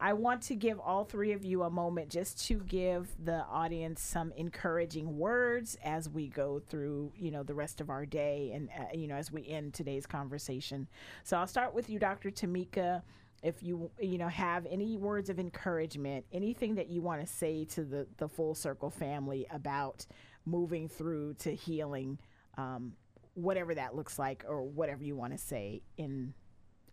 I 0.00 0.12
want 0.12 0.42
to 0.42 0.54
give 0.54 0.80
all 0.80 1.04
three 1.04 1.32
of 1.32 1.44
you 1.44 1.62
a 1.62 1.70
moment 1.70 2.10
just 2.10 2.46
to 2.48 2.60
give 2.60 3.14
the 3.22 3.44
audience 3.44 4.02
some 4.02 4.32
encouraging 4.36 5.18
words 5.18 5.76
as 5.84 6.08
we 6.08 6.28
go 6.28 6.60
through, 6.60 7.12
you 7.16 7.30
know, 7.30 7.42
the 7.42 7.54
rest 7.54 7.80
of 7.80 7.90
our 7.90 8.04
day 8.04 8.52
and, 8.54 8.68
uh, 8.70 8.84
you 8.92 9.06
know, 9.06 9.14
as 9.14 9.30
we 9.30 9.46
end 9.48 9.72
today's 9.74 10.06
conversation. 10.06 10.88
So 11.22 11.36
I'll 11.36 11.46
start 11.46 11.74
with 11.74 11.88
you, 11.88 11.98
Dr. 11.98 12.30
Tameka. 12.30 13.02
if 13.42 13.62
you 13.62 13.90
you 14.00 14.16
know 14.16 14.28
have 14.28 14.66
any 14.70 14.96
words 14.96 15.28
of 15.28 15.38
encouragement, 15.38 16.24
anything 16.32 16.74
that 16.76 16.88
you 16.88 17.02
want 17.02 17.20
to 17.20 17.26
say 17.26 17.64
to 17.66 17.84
the 17.84 18.06
the 18.16 18.28
full 18.28 18.54
circle 18.54 18.90
family 18.90 19.46
about 19.50 20.06
moving 20.46 20.88
through 20.88 21.34
to 21.34 21.54
healing, 21.54 22.18
um, 22.56 22.94
whatever 23.34 23.74
that 23.74 23.94
looks 23.94 24.18
like, 24.18 24.44
or 24.48 24.62
whatever 24.62 25.04
you 25.04 25.14
want 25.14 25.32
to 25.32 25.38
say 25.38 25.82
in 25.98 26.32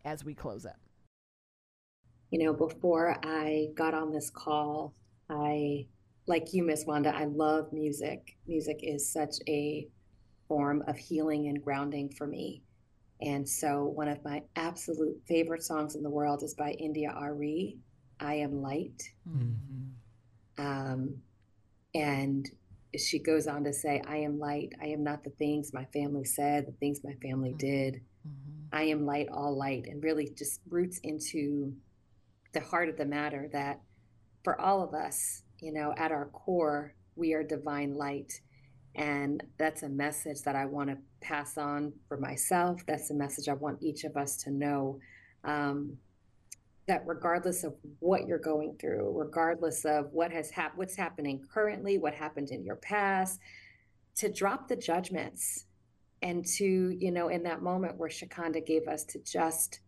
as 0.04 0.24
we 0.26 0.34
close 0.34 0.66
up. 0.66 0.80
You 2.32 2.46
know, 2.46 2.54
before 2.54 3.18
I 3.24 3.68
got 3.76 3.94
on 3.94 4.12
this 4.12 4.30
call, 4.30 4.94
I 5.30 5.86
like 6.28 6.54
you, 6.54 6.64
Miss 6.64 6.86
Wanda. 6.86 7.14
I 7.14 7.26
love 7.26 7.74
music. 7.74 8.38
Music 8.48 8.80
is 8.82 9.12
such 9.12 9.36
a 9.48 9.88
form 10.48 10.84
of 10.88 10.98
healing 10.98 11.48
and 11.48 11.62
grounding 11.62 12.10
for 12.10 12.26
me. 12.26 12.64
And 13.22 13.48
so, 13.48 13.84
one 13.84 14.08
of 14.08 14.24
my 14.24 14.44
absolute 14.56 15.22
favorite 15.28 15.62
songs 15.62 15.96
in 15.96 16.04
the 16.04 16.10
world 16.10 16.42
is 16.42 16.56
by 16.56 16.72
India.Arie, 16.72 17.78
I 18.20 18.36
Am 18.36 18.62
Light. 18.62 19.04
Mm-hmm. 19.30 20.66
Um, 20.66 21.16
and 21.94 22.50
she 22.98 23.20
goes 23.20 23.48
on 23.48 23.64
to 23.66 23.74
say, 23.74 24.02
I 24.08 24.18
am 24.18 24.40
light. 24.40 24.74
I 24.82 24.88
am 24.88 25.04
not 25.04 25.24
the 25.24 25.30
things 25.32 25.74
my 25.74 25.86
family 25.86 26.26
said, 26.26 26.66
the 26.66 26.72
things 26.74 27.02
my 27.04 27.14
family 27.22 27.50
mm-hmm. 27.50 27.58
did. 27.58 27.96
Mm-hmm. 28.28 28.76
I 28.76 28.84
am 28.84 29.06
light, 29.06 29.28
all 29.32 29.58
light, 29.58 29.86
and 29.88 30.04
really 30.04 30.30
just 30.36 30.62
roots 30.70 31.00
into 31.04 31.74
the 32.54 32.60
heart 32.60 32.90
of 32.90 32.98
the 32.98 33.06
matter 33.06 33.50
that 33.54 33.82
for 34.44 34.60
all 34.60 34.84
of 34.84 34.94
us, 34.94 35.44
you 35.60 35.72
know, 35.72 35.94
at 35.98 36.12
our 36.12 36.26
core, 36.28 36.94
we 37.16 37.34
are 37.34 37.44
divine 37.44 37.96
light. 37.96 38.42
And 38.96 39.44
that's 39.58 39.84
a 39.84 39.90
message 39.90 40.42
that 40.44 40.56
I 40.56 40.66
want 40.66 40.90
to 40.90 40.98
pass 41.22 41.58
on 41.58 41.94
for 42.08 42.18
myself. 42.18 42.82
That's 42.86 43.10
a 43.12 43.14
message 43.14 43.48
I 43.48 43.54
want 43.54 43.82
each 43.82 44.04
of 44.04 44.18
us 44.18 44.36
to 44.44 44.52
know. 44.52 45.00
Um, 45.44 45.98
that 46.88 47.04
regardless 47.06 47.64
of 47.64 47.76
what 48.00 48.28
you're 48.28 48.40
going 48.40 48.76
through, 48.80 49.14
regardless 49.16 49.86
of 49.86 50.12
what 50.12 50.32
has 50.32 50.50
happened, 50.50 50.80
what's 50.80 50.96
happening 50.96 51.42
currently, 51.54 51.98
what 51.98 52.14
happened 52.14 52.50
in 52.50 52.66
your 52.66 52.76
past, 52.76 53.40
to 54.16 54.32
drop 54.32 54.68
the 54.68 54.76
judgments 54.76 55.66
and 56.22 56.46
to, 56.46 56.96
you 57.00 57.12
know, 57.12 57.30
in 57.30 57.44
that 57.44 57.62
moment 57.62 57.98
where 57.98 58.10
Shacunda 58.10 58.66
gave 58.66 58.88
us 58.88 59.04
to 59.06 59.20
just 59.20 59.80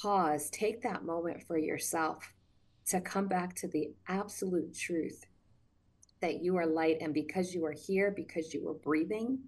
pause, 0.00 0.50
take 0.50 0.82
that 0.82 1.04
moment 1.04 1.42
for 1.42 1.58
yourself 1.58 2.32
to 2.86 3.00
come 3.00 3.28
back 3.28 3.54
to 3.56 3.68
the 3.68 3.90
absolute 4.08 4.74
truth 4.74 5.26
that 6.20 6.42
you 6.42 6.56
are 6.56 6.66
light. 6.66 6.98
And 7.00 7.14
because 7.14 7.54
you 7.54 7.64
are 7.64 7.74
here, 7.74 8.10
because 8.10 8.52
you 8.52 8.68
are 8.68 8.74
breathing, 8.74 9.38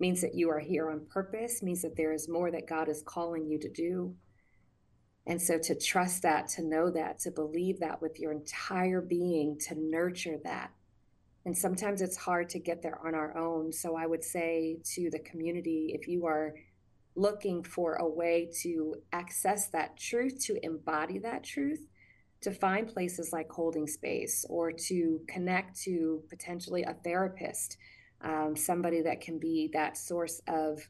means 0.00 0.20
that 0.20 0.34
you 0.34 0.50
are 0.50 0.60
here 0.60 0.90
on 0.90 1.06
purpose, 1.06 1.62
means 1.62 1.82
that 1.82 1.96
there 1.96 2.12
is 2.12 2.28
more 2.28 2.50
that 2.50 2.68
God 2.68 2.88
is 2.88 3.02
calling 3.06 3.46
you 3.46 3.58
to 3.58 3.68
do. 3.70 4.14
And 5.26 5.40
so 5.40 5.58
to 5.58 5.74
trust 5.74 6.22
that, 6.22 6.48
to 6.48 6.62
know 6.62 6.90
that, 6.90 7.18
to 7.20 7.30
believe 7.30 7.80
that 7.80 8.02
with 8.02 8.20
your 8.20 8.32
entire 8.32 9.00
being, 9.00 9.58
to 9.60 9.74
nurture 9.74 10.38
that. 10.44 10.70
And 11.46 11.56
sometimes 11.56 12.02
it's 12.02 12.16
hard 12.16 12.48
to 12.50 12.58
get 12.58 12.82
there 12.82 12.98
on 13.06 13.14
our 13.14 13.36
own. 13.36 13.72
So 13.72 13.96
I 13.96 14.06
would 14.06 14.24
say 14.24 14.78
to 14.94 15.10
the 15.10 15.18
community 15.20 15.92
if 15.98 16.08
you 16.08 16.26
are 16.26 16.54
looking 17.16 17.62
for 17.62 17.94
a 17.94 18.08
way 18.08 18.50
to 18.62 18.96
access 19.12 19.68
that 19.68 19.96
truth, 19.96 20.38
to 20.46 20.58
embody 20.64 21.18
that 21.18 21.44
truth, 21.44 21.86
to 22.40 22.50
find 22.52 22.88
places 22.88 23.32
like 23.32 23.50
holding 23.50 23.86
space 23.86 24.44
or 24.48 24.70
to 24.70 25.20
connect 25.28 25.80
to 25.82 26.22
potentially 26.28 26.82
a 26.82 26.94
therapist, 27.04 27.78
um, 28.20 28.56
somebody 28.56 29.00
that 29.02 29.20
can 29.20 29.38
be 29.38 29.70
that 29.72 29.96
source 29.96 30.40
of 30.48 30.80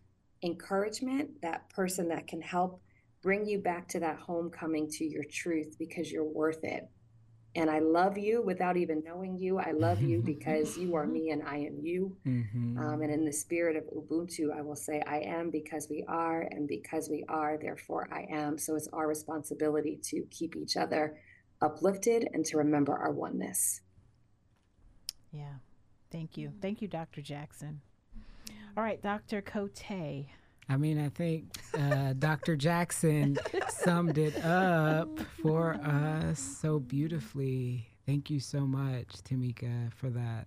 encouragement, 0.42 1.40
that 1.42 1.68
person 1.70 2.08
that 2.08 2.26
can 2.26 2.40
help 2.40 2.80
bring 3.22 3.46
you 3.46 3.58
back 3.58 3.88
to 3.88 4.00
that 4.00 4.18
homecoming 4.18 4.88
to 4.88 5.04
your 5.04 5.24
truth 5.24 5.76
because 5.78 6.10
you're 6.10 6.24
worth 6.24 6.62
it. 6.62 6.88
And 7.56 7.70
I 7.70 7.78
love 7.78 8.18
you 8.18 8.42
without 8.42 8.76
even 8.76 9.02
knowing 9.04 9.38
you. 9.38 9.58
I 9.58 9.70
love 9.70 10.02
you 10.02 10.20
because 10.24 10.76
you 10.76 10.96
are 10.96 11.06
me 11.06 11.30
and 11.30 11.42
I 11.42 11.56
am 11.58 11.78
you. 11.80 12.16
Mm-hmm. 12.26 12.78
Um, 12.78 13.02
and 13.02 13.12
in 13.12 13.24
the 13.24 13.32
spirit 13.32 13.76
of 13.76 13.84
Ubuntu, 13.84 14.56
I 14.56 14.60
will 14.60 14.76
say, 14.76 15.02
I 15.06 15.18
am 15.20 15.50
because 15.50 15.88
we 15.88 16.04
are, 16.08 16.42
and 16.42 16.66
because 16.66 17.08
we 17.08 17.24
are, 17.28 17.56
therefore 17.56 18.08
I 18.12 18.26
am. 18.30 18.58
So 18.58 18.74
it's 18.74 18.88
our 18.92 19.06
responsibility 19.06 20.00
to 20.04 20.24
keep 20.30 20.56
each 20.56 20.76
other 20.76 21.16
uplifted 21.62 22.28
and 22.32 22.44
to 22.46 22.58
remember 22.58 22.96
our 22.96 23.12
oneness. 23.12 23.80
Yeah. 25.32 25.54
Thank 26.10 26.36
you. 26.36 26.52
Thank 26.60 26.80
you, 26.82 26.88
Dr. 26.88 27.22
Jackson. 27.22 27.80
All 28.76 28.84
right, 28.84 29.00
Dr. 29.02 29.42
Cote. 29.42 30.26
I 30.68 30.76
mean, 30.76 30.98
I 30.98 31.08
think 31.10 31.56
uh, 31.78 32.14
Dr. 32.18 32.56
Jackson 32.56 33.38
summed 33.68 34.16
it 34.18 34.42
up 34.44 35.08
for 35.42 35.74
us 35.74 36.38
so 36.40 36.78
beautifully. 36.78 37.86
Thank 38.06 38.30
you 38.30 38.40
so 38.40 38.60
much, 38.60 39.08
Tameka, 39.24 39.92
for 39.92 40.10
that. 40.10 40.46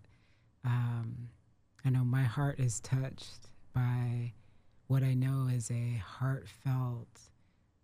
Um, 0.66 1.30
I 1.86 1.90
know 1.90 2.04
my 2.04 2.24
heart 2.24 2.60
is 2.60 2.80
touched 2.80 3.50
by 3.74 4.34
what 4.88 5.04
I 5.04 5.14
know 5.14 5.48
is 5.54 5.70
a 5.70 6.02
heartfelt 6.06 7.20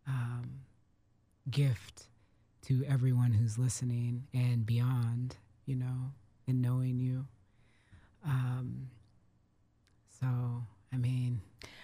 um, 0.07 0.61
gift 1.49 2.07
to 2.63 2.83
everyone 2.87 3.33
who's 3.33 3.57
listening 3.57 4.23
and 4.33 4.65
beyond, 4.65 5.37
you 5.65 5.75
know, 5.75 6.11
in 6.47 6.61
knowing 6.61 6.97
you. 6.99 7.25
Um, 8.25 8.89
so, 10.19 10.27
I 10.93 10.97
mean, 10.97 11.41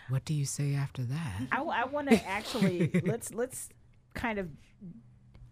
what 0.09 0.25
do 0.25 0.33
you 0.33 0.45
say 0.45 0.75
after 0.75 1.03
that? 1.03 1.41
I, 1.51 1.61
I 1.61 1.85
want 1.85 2.09
to 2.09 2.25
actually 2.27 2.91
let's 3.03 3.33
let's 3.33 3.69
kind 4.13 4.39
of 4.39 4.49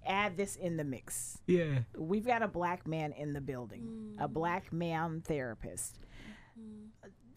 add 0.06 0.38
this 0.38 0.56
in 0.56 0.78
the 0.78 0.84
mix. 0.84 1.38
Yeah, 1.48 1.80
we've 1.96 2.26
got 2.26 2.42
a 2.44 2.48
black 2.48 2.88
man 2.88 3.14
in 3.14 3.34
the 3.34 3.42
building, 3.42 4.16
mm. 4.18 4.24
a 4.24 4.28
black 4.28 4.72
man 4.72 5.22
therapist. 5.26 6.00
Mm. 6.60 6.88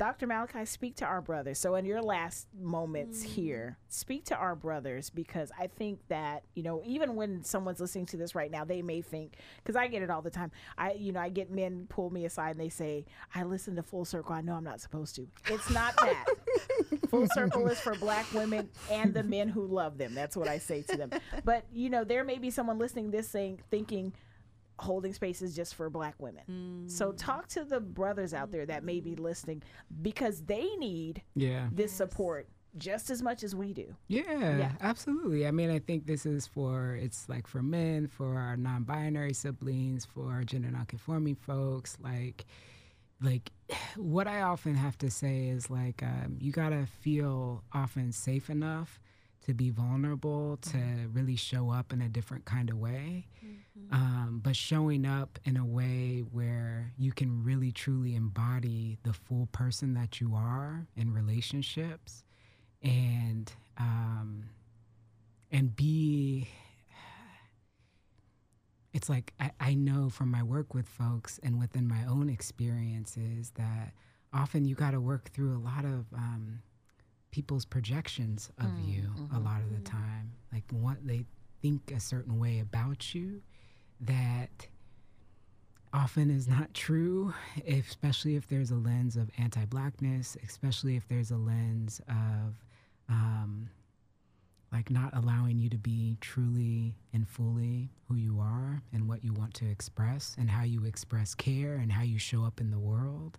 Dr. 0.01 0.27
Malakai, 0.27 0.67
speak 0.67 0.97
to 0.97 1.05
our 1.05 1.21
brothers. 1.21 1.59
So, 1.59 1.75
in 1.75 1.85
your 1.85 2.01
last 2.01 2.47
moments 2.59 3.23
mm. 3.23 3.27
here, 3.27 3.77
speak 3.91 4.25
to 4.25 4.35
our 4.35 4.57
brothers 4.57 5.11
because 5.11 5.53
I 5.59 5.67
think 5.67 6.01
that, 6.09 6.43
you 6.55 6.63
know, 6.63 6.81
even 6.87 7.17
when 7.17 7.45
someone's 7.45 7.81
listening 7.81 8.07
to 8.07 8.17
this 8.17 8.35
right 8.35 8.51
now, 8.51 8.65
they 8.65 8.81
may 8.81 9.03
think, 9.03 9.35
because 9.59 9.77
I 9.77 9.89
get 9.89 10.01
it 10.01 10.09
all 10.09 10.23
the 10.23 10.31
time. 10.31 10.53
I, 10.79 10.93
you 10.95 11.13
know, 11.13 11.21
I 11.21 11.29
get 11.29 11.51
men 11.51 11.85
pull 11.91 12.09
me 12.09 12.25
aside 12.25 12.53
and 12.53 12.61
they 12.61 12.71
say, 12.71 13.05
I 13.35 13.43
listen 13.43 13.77
to 13.77 13.83
Full 13.83 14.07
Circle. 14.07 14.35
I 14.35 14.41
know 14.41 14.55
I'm 14.55 14.65
not 14.65 14.81
supposed 14.81 15.17
to. 15.17 15.29
It's 15.51 15.69
not 15.69 15.95
that. 16.01 16.25
Full 17.11 17.29
Circle 17.35 17.69
is 17.69 17.79
for 17.79 17.95
black 17.97 18.33
women 18.33 18.71
and 18.91 19.13
the 19.13 19.23
men 19.23 19.51
who 19.51 19.67
love 19.67 19.99
them. 19.99 20.15
That's 20.15 20.35
what 20.35 20.49
I 20.49 20.57
say 20.57 20.81
to 20.81 20.97
them. 20.97 21.11
But, 21.45 21.67
you 21.75 21.91
know, 21.91 22.05
there 22.05 22.25
may 22.25 22.39
be 22.39 22.49
someone 22.49 22.79
listening 22.79 23.11
this 23.11 23.29
saying, 23.29 23.61
thinking, 23.71 24.15
holding 24.81 25.13
spaces 25.13 25.55
just 25.55 25.75
for 25.75 25.91
black 25.91 26.15
women. 26.19 26.43
Mm. 26.51 26.91
So 26.91 27.13
talk 27.13 27.49
to 27.49 27.65
the 27.65 27.81
brothers 27.81 28.35
out 28.35 28.51
there 28.51 28.67
that 28.67 28.85
may 28.85 29.01
be 29.01 29.15
listening 29.15 29.63
because 30.03 30.43
they 30.43 30.67
need 30.77 31.23
yeah. 31.35 31.69
this 31.73 31.93
support 31.93 32.49
just 32.77 33.11
as 33.11 33.21
much 33.21 33.43
as 33.43 33.55
we 33.55 33.73
do. 33.73 33.95
Yeah, 34.09 34.57
yeah, 34.59 34.73
absolutely. 34.81 35.47
I 35.47 35.51
mean, 35.51 35.71
I 35.71 35.81
think 35.81 36.07
this 36.07 36.25
is 36.25 36.47
for 36.47 36.95
it's 36.95 37.29
like 37.29 37.47
for 37.47 37.63
men, 37.63 38.07
for 38.07 38.39
our 38.39 38.57
non-binary 38.57 39.35
siblings, 39.35 40.05
for 40.05 40.31
our 40.31 40.45
gender 40.45 40.71
non-conforming 40.71 41.35
folks, 41.35 41.97
like 42.03 42.47
like 43.21 43.51
what 43.97 44.27
I 44.27 44.43
often 44.43 44.75
have 44.75 44.97
to 44.99 45.11
say 45.11 45.49
is 45.49 45.69
like 45.69 46.03
um, 46.03 46.37
you 46.41 46.53
gotta 46.53 46.87
feel 47.01 47.65
often 47.73 48.13
safe 48.13 48.51
enough 48.51 49.01
to 49.47 49.55
be 49.55 49.71
vulnerable, 49.71 50.59
to 50.59 50.77
mm-hmm. 50.77 51.13
really 51.13 51.37
show 51.37 51.71
up 51.71 51.93
in 51.93 52.03
a 52.03 52.09
different 52.09 52.45
kind 52.45 52.71
of 52.71 52.77
way. 52.77 53.27
Mm-hmm. 53.45 53.95
Um, 53.95 54.41
but 54.43 54.55
showing 54.55 55.07
up 55.07 55.39
in 55.45 55.57
a 55.57 55.65
way 55.65 56.23
where 56.31 56.93
you 56.99 57.13
can 57.13 57.43
really 57.43 57.73
truly 57.73 58.15
embody 58.15 58.99
the 59.03 59.13
full 59.13 59.49
person 59.53 59.95
that 59.95 60.21
you 60.21 60.35
are 60.35 60.87
in 60.97 61.13
relationships 61.13 62.25
and 62.83 63.51
um, 63.79 64.45
and 65.51 65.75
be 65.75 66.49
it's 68.93 69.09
like 69.09 69.33
I, 69.41 69.51
I 69.59 69.75
know 69.75 70.11
from 70.11 70.31
my 70.31 70.43
work 70.43 70.75
with 70.75 70.89
folks 70.89 71.41
and 71.43 71.59
within 71.59 71.89
my 71.89 72.05
own 72.09 72.29
experiences 72.29 73.53
that 73.57 73.93
often 74.33 74.65
you 74.65 74.75
got 74.75 74.93
to 74.93 75.01
work 75.01 75.31
through 75.31 75.57
a 75.57 75.59
lot 75.59 75.85
of 75.85 76.07
um, 76.15 76.63
people's 77.31 77.65
projections 77.65 78.51
of 78.59 78.67
mm, 78.67 78.89
you 78.89 79.03
mm-hmm. 79.03 79.37
a 79.37 79.41
lot 79.41 79.61
of 79.61 79.71
the 79.71 79.77
mm-hmm. 79.77 79.97
time. 79.97 80.33
Like 80.53 80.65
what 80.71 80.97
they 81.07 81.25
think 81.63 81.93
a 81.95 82.01
certain 82.01 82.39
way 82.39 82.61
about 82.61 83.15
you 83.15 83.43
that 84.01 84.67
often 85.93 86.31
is 86.31 86.49
not 86.49 86.73
true, 86.75 87.35
especially 87.67 88.37
if 88.37 88.47
there's 88.49 88.71
a 88.71 88.77
lens 88.77 89.17
of 89.17 89.31
anti 89.39 89.65
blackness, 89.67 90.37
especially 90.47 90.97
if 90.97 91.07
there's 91.09 91.31
a 91.31 91.37
lens 91.37 92.01
of 92.09 92.55
um, 93.09 93.69
like 94.73 94.91
not 94.91 95.17
allowing 95.17 95.59
you 95.59 95.69
to 95.69 95.79
be 95.79 96.17
truly 96.21 96.95
and 97.13 97.29
fully 97.29 97.91
who 98.09 98.15
you 98.15 98.39
are 98.41 98.81
and 98.93 99.09
what 99.09 99.25
you 99.25 99.33
want 99.33 99.53
to 99.55 99.69
express 99.69 100.37
and 100.39 100.49
how 100.49 100.63
you 100.63 100.85
express 100.85 101.35
care 101.35 101.75
and 101.75 101.91
how 101.91 102.03
you 102.03 102.19
show 102.19 102.45
up 102.45 102.61
in 102.61 102.71
the 102.71 102.79
world. 102.79 103.39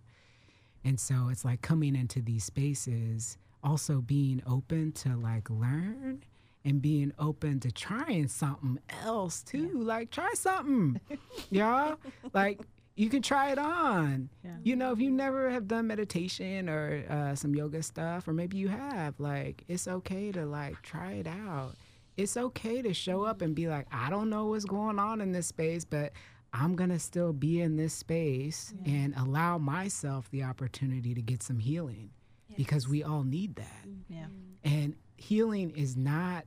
And 0.84 1.00
so 1.00 1.28
it's 1.30 1.44
like 1.44 1.62
coming 1.62 1.96
into 1.96 2.20
these 2.20 2.44
spaces 2.44 3.38
also 3.62 4.00
being 4.00 4.42
open 4.46 4.92
to 4.92 5.16
like 5.16 5.48
learn 5.50 6.24
and 6.64 6.80
being 6.80 7.12
open 7.18 7.60
to 7.60 7.72
trying 7.72 8.28
something 8.28 8.78
else 9.04 9.42
too. 9.42 9.70
Yeah. 9.74 9.84
Like 9.84 10.10
try 10.10 10.32
something, 10.34 11.00
y'all. 11.50 11.96
Like 12.32 12.60
you 12.94 13.08
can 13.08 13.22
try 13.22 13.50
it 13.50 13.58
on. 13.58 14.28
Yeah. 14.44 14.56
You 14.62 14.76
know, 14.76 14.92
if 14.92 15.00
you 15.00 15.10
never 15.10 15.50
have 15.50 15.66
done 15.66 15.86
meditation 15.86 16.68
or 16.68 17.04
uh, 17.08 17.34
some 17.34 17.54
yoga 17.54 17.82
stuff, 17.82 18.28
or 18.28 18.32
maybe 18.32 18.58
you 18.58 18.68
have, 18.68 19.18
like 19.18 19.64
it's 19.68 19.88
okay 19.88 20.32
to 20.32 20.44
like 20.44 20.80
try 20.82 21.12
it 21.12 21.26
out. 21.26 21.72
It's 22.16 22.36
okay 22.36 22.82
to 22.82 22.92
show 22.92 23.24
up 23.24 23.40
and 23.40 23.54
be 23.54 23.68
like, 23.68 23.86
I 23.90 24.10
don't 24.10 24.28
know 24.28 24.46
what's 24.46 24.66
going 24.66 24.98
on 24.98 25.22
in 25.22 25.32
this 25.32 25.46
space, 25.46 25.84
but 25.84 26.12
I'm 26.52 26.76
to 26.76 26.98
still 26.98 27.32
be 27.32 27.62
in 27.62 27.76
this 27.76 27.94
space 27.94 28.74
yeah. 28.84 28.92
and 28.92 29.14
allow 29.16 29.56
myself 29.56 30.30
the 30.30 30.42
opportunity 30.42 31.14
to 31.14 31.22
get 31.22 31.42
some 31.42 31.58
healing 31.58 32.10
yes. 32.52 32.56
because 32.56 32.88
we 32.88 33.02
all 33.02 33.24
need 33.24 33.56
that. 33.56 33.86
Yeah. 34.08 34.26
And 34.64 34.94
healing 35.16 35.70
is 35.70 35.96
not 35.96 36.44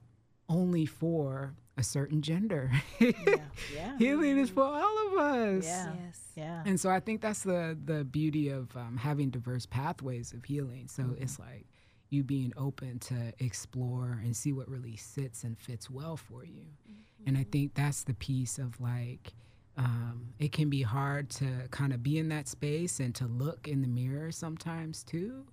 only 0.50 0.86
for 0.86 1.54
a 1.78 1.84
certain 1.84 2.22
gender. 2.22 2.72
yeah. 3.00 3.12
yeah. 3.74 3.98
Healing 3.98 4.38
is 4.38 4.50
for 4.50 4.64
all 4.64 5.08
of 5.08 5.20
us. 5.20 5.66
Yeah. 5.66 5.94
Yes. 6.06 6.22
Yeah. 6.36 6.64
And 6.66 6.80
so 6.80 6.90
I 6.90 7.00
think 7.00 7.22
that's 7.22 7.44
the 7.44 7.78
the 7.84 8.04
beauty 8.04 8.50
of 8.50 8.76
um, 8.76 8.98
having 8.98 9.30
diverse 9.30 9.66
pathways 9.66 10.34
of 10.34 10.44
healing. 10.44 10.88
So 10.88 11.04
mm-hmm. 11.04 11.24
it's 11.24 11.40
like 11.40 11.66
you 12.10 12.24
being 12.24 12.54
open 12.56 13.00
to 13.00 13.34
explore 13.40 14.20
and 14.24 14.36
see 14.36 14.54
what 14.54 14.70
really 14.70 14.96
sits 14.96 15.44
and 15.44 15.58
fits 15.58 15.90
well 15.90 16.16
for 16.16 16.46
you. 16.46 16.66
Mm-hmm. 16.90 17.28
And 17.28 17.38
I 17.38 17.46
think 17.52 17.74
that's 17.74 18.04
the 18.04 18.14
piece 18.14 18.58
of 18.58 18.80
like 18.80 19.34
um, 19.78 20.34
it 20.40 20.52
can 20.52 20.70
be 20.70 20.82
hard 20.82 21.30
to 21.32 21.68
kind 21.72 21.92
of 21.94 22.02
be 22.02 22.18
in 22.18 22.30
that 22.30 22.48
space 22.48 23.00
and 23.00 23.14
to 23.16 23.26
look 23.26 23.68
in 23.68 23.82
the 23.82 23.88
mirror 23.88 24.32
sometimes 24.32 25.04
too. 25.04 25.46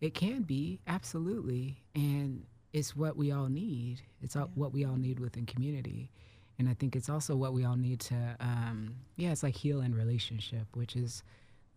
It 0.00 0.14
can 0.14 0.42
be 0.42 0.80
absolutely, 0.86 1.82
and 1.94 2.44
it's 2.72 2.94
what 2.94 3.16
we 3.16 3.32
all 3.32 3.48
need. 3.48 4.02
It's 4.22 4.36
all, 4.36 4.50
what 4.54 4.72
we 4.72 4.84
all 4.84 4.96
need 4.96 5.18
within 5.18 5.46
community, 5.46 6.10
and 6.58 6.68
I 6.68 6.74
think 6.74 6.94
it's 6.94 7.08
also 7.08 7.34
what 7.34 7.52
we 7.52 7.64
all 7.64 7.76
need 7.76 8.00
to. 8.00 8.36
Um, 8.40 8.94
yeah, 9.16 9.32
it's 9.32 9.42
like 9.42 9.56
heal 9.56 9.80
in 9.80 9.94
relationship, 9.94 10.66
which 10.74 10.94
is 10.94 11.22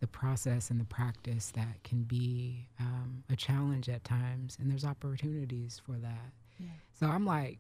the 0.02 0.08
process 0.08 0.70
and 0.70 0.80
the 0.80 0.86
practice 0.86 1.52
that 1.52 1.84
can 1.84 2.04
be 2.04 2.68
um, 2.80 3.24
a 3.30 3.36
challenge 3.36 3.90
at 3.90 4.04
times, 4.04 4.58
and 4.60 4.70
there's 4.70 4.86
opportunities 4.86 5.82
for 5.86 5.94
that. 5.94 6.32
Yeah. 6.60 6.68
So 7.00 7.08
I'm 7.08 7.26
like, 7.26 7.60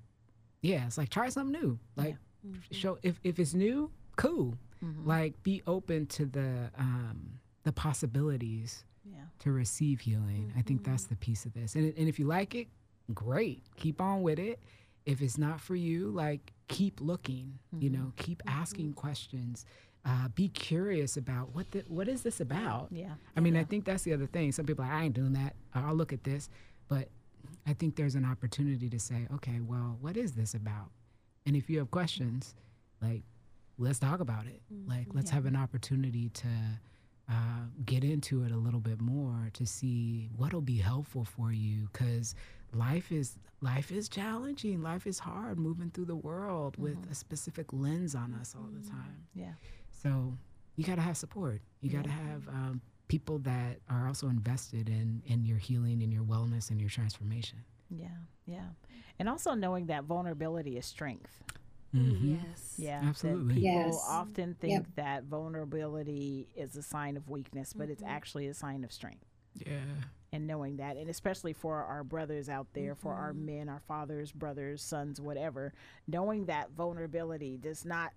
yeah, 0.61 0.85
it's 0.85 0.97
like 0.97 1.09
try 1.09 1.29
something 1.29 1.59
new. 1.59 1.79
Like, 1.95 2.17
yeah. 2.43 2.51
mm-hmm. 2.51 2.75
show 2.75 2.97
if 3.01 3.19
if 3.23 3.39
it's 3.39 3.53
new, 3.53 3.91
cool. 4.15 4.57
Mm-hmm. 4.83 5.07
Like 5.07 5.41
be 5.43 5.61
open 5.67 6.07
to 6.07 6.25
the 6.25 6.71
um, 6.77 7.39
the 7.63 7.71
possibilities 7.71 8.83
yeah. 9.05 9.19
to 9.39 9.51
receive 9.51 10.01
healing. 10.01 10.47
Mm-hmm. 10.49 10.59
I 10.59 10.61
think 10.61 10.83
that's 10.83 11.03
mm-hmm. 11.03 11.13
the 11.13 11.17
piece 11.17 11.45
of 11.45 11.53
this. 11.53 11.75
And 11.75 11.93
and 11.97 12.07
if 12.07 12.19
you 12.19 12.25
like 12.25 12.55
it, 12.55 12.67
great. 13.13 13.63
Keep 13.77 14.01
on 14.01 14.21
with 14.21 14.39
it. 14.39 14.59
If 15.05 15.21
it's 15.21 15.37
not 15.37 15.59
for 15.59 15.75
you, 15.75 16.09
like 16.09 16.53
keep 16.67 17.01
looking. 17.01 17.59
Mm-hmm. 17.73 17.83
You 17.83 17.89
know, 17.91 18.13
keep 18.15 18.43
mm-hmm. 18.43 18.61
asking 18.61 18.93
questions. 18.93 19.65
Uh, 20.03 20.29
be 20.33 20.49
curious 20.49 21.15
about 21.15 21.53
what 21.53 21.69
the, 21.71 21.83
what 21.87 22.07
is 22.07 22.23
this 22.23 22.39
about. 22.39 22.87
Yeah. 22.89 23.13
I 23.37 23.39
mean, 23.39 23.53
yeah. 23.53 23.61
I 23.61 23.63
think 23.65 23.85
that's 23.85 24.01
the 24.01 24.13
other 24.13 24.25
thing. 24.25 24.51
Some 24.51 24.65
people 24.65 24.83
are 24.83 24.87
like, 24.87 24.97
I 24.97 25.03
ain't 25.03 25.13
doing 25.13 25.33
that. 25.33 25.55
I'll 25.75 25.93
look 25.93 26.11
at 26.11 26.23
this, 26.23 26.49
but 26.87 27.09
I 27.67 27.73
think 27.73 27.95
there's 27.95 28.15
an 28.15 28.25
opportunity 28.25 28.89
to 28.89 28.99
say, 28.99 29.27
okay, 29.35 29.59
well, 29.59 29.97
what 30.01 30.17
is 30.17 30.31
this 30.31 30.55
about? 30.55 30.89
And 31.45 31.55
if 31.55 31.69
you 31.69 31.77
have 31.77 31.91
questions, 31.91 32.55
like 32.99 33.21
let's 33.81 33.99
talk 33.99 34.19
about 34.19 34.45
it. 34.45 34.61
Mm-hmm. 34.73 34.89
Like, 34.89 35.07
let's 35.13 35.31
yeah. 35.31 35.35
have 35.35 35.45
an 35.45 35.55
opportunity 35.55 36.29
to 36.29 36.47
uh, 37.31 37.65
get 37.85 38.03
into 38.03 38.43
it 38.43 38.51
a 38.51 38.57
little 38.57 38.79
bit 38.79 38.99
more 38.99 39.49
to 39.53 39.65
see 39.65 40.29
what'll 40.35 40.61
be 40.61 40.77
helpful 40.77 41.23
for 41.23 41.51
you. 41.51 41.87
Because 41.91 42.35
life 42.73 43.11
is 43.11 43.37
life 43.61 43.91
is 43.91 44.09
challenging. 44.09 44.81
Life 44.81 45.07
is 45.07 45.19
hard 45.19 45.57
moving 45.57 45.89
through 45.91 46.05
the 46.05 46.15
world 46.15 46.73
mm-hmm. 46.73 46.83
with 46.83 47.11
a 47.11 47.15
specific 47.15 47.71
lens 47.71 48.15
on 48.15 48.33
us 48.39 48.55
all 48.57 48.67
the 48.73 48.79
mm-hmm. 48.79 48.97
time. 48.97 49.25
Yeah. 49.33 49.53
So 49.91 50.33
you 50.75 50.83
got 50.83 50.95
to 50.95 51.01
have 51.01 51.17
support. 51.17 51.61
You 51.81 51.89
got 51.89 52.03
to 52.03 52.11
have 52.11 52.47
um, 52.47 52.81
people 53.07 53.39
that 53.39 53.77
are 53.89 54.07
also 54.07 54.27
invested 54.27 54.89
in 54.89 55.21
in 55.25 55.45
your 55.45 55.57
healing 55.57 56.01
and 56.01 56.13
your 56.13 56.23
wellness 56.23 56.69
and 56.69 56.79
your 56.79 56.89
transformation. 56.89 57.59
Yeah, 57.89 58.07
yeah, 58.45 58.69
and 59.19 59.27
also 59.27 59.53
knowing 59.53 59.87
that 59.87 60.05
vulnerability 60.05 60.77
is 60.77 60.85
strength. 60.85 61.43
Mm-hmm. 61.95 62.35
Yes. 62.35 62.75
Yeah. 62.77 63.01
Absolutely. 63.03 63.55
People 63.55 63.69
yes. 63.69 64.05
often 64.07 64.55
think 64.59 64.73
yep. 64.73 64.85
that 64.95 65.23
vulnerability 65.25 66.47
is 66.55 66.75
a 66.75 66.83
sign 66.83 67.17
of 67.17 67.29
weakness, 67.29 67.73
but 67.73 67.83
mm-hmm. 67.83 67.93
it's 67.93 68.03
actually 68.05 68.47
a 68.47 68.53
sign 68.53 68.83
of 68.83 68.91
strength. 68.91 69.25
Yeah. 69.55 69.79
And 70.33 70.47
knowing 70.47 70.77
that, 70.77 70.95
and 70.95 71.09
especially 71.09 71.51
for 71.51 71.83
our 71.83 72.05
brothers 72.05 72.47
out 72.47 72.67
there, 72.73 72.93
mm-hmm. 72.93 73.01
for 73.01 73.13
our 73.13 73.33
mm-hmm. 73.33 73.45
men, 73.45 73.69
our 73.69 73.81
fathers, 73.87 74.31
brothers, 74.31 74.81
sons, 74.81 75.19
whatever, 75.19 75.73
knowing 76.07 76.45
that 76.45 76.71
vulnerability 76.71 77.57
does 77.57 77.83
not 77.83 78.13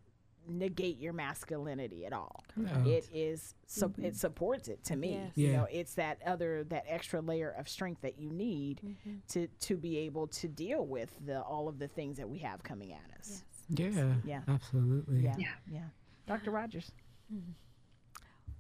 negate 0.47 0.99
your 1.01 1.13
masculinity 1.13 2.05
at 2.07 2.13
all. 2.13 2.45
No. 2.57 2.71
It 2.87 3.09
is 3.13 3.55
su- 3.67 3.89
mm-hmm. 3.89 4.05
it 4.05 4.17
supports 4.17 4.69
it 4.69 4.85
to 4.85 4.97
me. 4.97 5.15
Yes. 5.15 5.33
Yeah. 5.35 5.47
You 5.47 5.53
know, 5.55 5.67
it's 5.71 5.95
that 5.95 6.19
other 6.27 6.65
that 6.65 6.85
extra 6.87 7.21
layer 7.21 7.51
of 7.59 7.69
strength 7.69 8.03
that 8.03 8.19
you 8.19 8.31
need 8.31 8.81
mm-hmm. 8.85 9.17
to 9.29 9.47
to 9.47 9.77
be 9.77 9.99
able 9.99 10.27
to 10.29 10.49
deal 10.49 10.85
with 10.85 11.11
the 11.25 11.41
all 11.41 11.69
of 11.69 11.79
the 11.79 11.89
things 11.89 12.19
that 12.19 12.29
we 12.29 12.39
have 12.39 12.63
coming 12.63 12.93
at 12.93 13.19
us. 13.19 13.29
Yes. 13.31 13.45
Yeah. 13.69 14.15
Yeah. 14.25 14.41
Absolutely. 14.49 15.21
Yeah. 15.21 15.35
Yeah. 15.39 15.47
yeah. 15.71 15.89
Dr. 16.27 16.51
Rodgers. 16.51 16.91
Mm-hmm. 17.33 17.53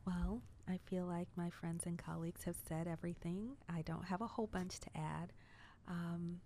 Well, 0.06 0.42
I 0.68 0.78
feel 0.86 1.06
like 1.06 1.28
my 1.36 1.50
friends 1.50 1.84
and 1.86 1.98
colleagues 1.98 2.44
have 2.44 2.56
said 2.68 2.86
everything. 2.86 3.56
I 3.68 3.82
don't 3.82 4.04
have 4.04 4.20
a 4.20 4.26
whole 4.26 4.46
bunch 4.46 4.80
to 4.80 4.90
add. 4.96 5.32
Um, 5.88 6.40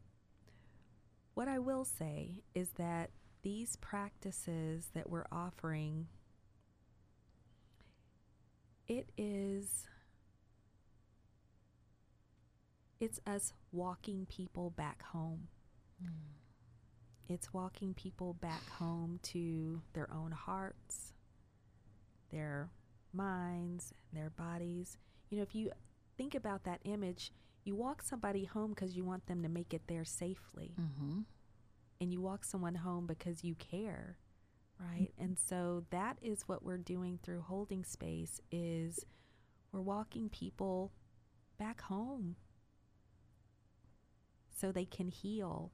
what 1.35 1.49
I 1.49 1.59
will 1.59 1.85
say 1.85 2.43
is 2.55 2.71
that 2.79 3.11
these 3.43 3.77
practices 3.77 4.89
that 4.95 5.09
we're 5.09 5.27
offering, 5.31 6.09
it 8.89 9.09
is 9.17 9.87
it's 13.01 13.21
us 13.27 13.53
walking 13.71 14.27
people 14.29 14.71
back 14.71 15.03
home. 15.03 15.47
Mm. 16.03 16.38
It's 17.29 17.53
walking 17.53 17.93
people 17.95 18.35
back 18.35 18.69
home 18.71 19.21
to 19.25 19.83
their 19.93 20.09
own 20.13 20.33
hearts, 20.33 21.13
their 22.31 22.71
minds, 23.13 23.93
their 24.13 24.31
bodies. 24.31 24.97
You 25.29 25.37
know, 25.37 25.43
if 25.43 25.55
you 25.55 25.71
think 26.17 26.35
about 26.35 26.65
that 26.65 26.81
image, 26.85 27.33
you 27.65 27.75
walk 27.75 28.03
somebody 28.03 28.45
home 28.45 28.71
because 28.71 28.97
you 28.97 29.05
want 29.05 29.27
them 29.27 29.43
to 29.43 29.49
make 29.49 29.75
it 29.75 29.83
there 29.89 30.05
safely. 30.05 30.75
Mm-hmm. 30.81 31.21
And 32.01 32.13
you 32.13 32.21
walk 32.21 32.45
someone 32.45 32.77
home 32.77 33.07
because 33.07 33.45
you 33.45 33.55
care, 33.57 34.17
right? 34.81 35.11
Mm-hmm. 35.13 35.25
And 35.25 35.39
so 35.39 35.85
that 35.91 36.17
is 36.23 36.45
what 36.47 36.63
we're 36.63 36.79
doing 36.79 37.19
through 37.23 37.43
holding 37.43 37.85
space 37.85 38.41
is 38.51 39.05
we're 39.71 39.81
walking 39.81 40.31
people 40.31 40.93
back 41.59 41.83
home 41.83 42.37
so 44.57 44.73
they 44.73 44.85
can 44.87 45.09
heal 45.09 45.73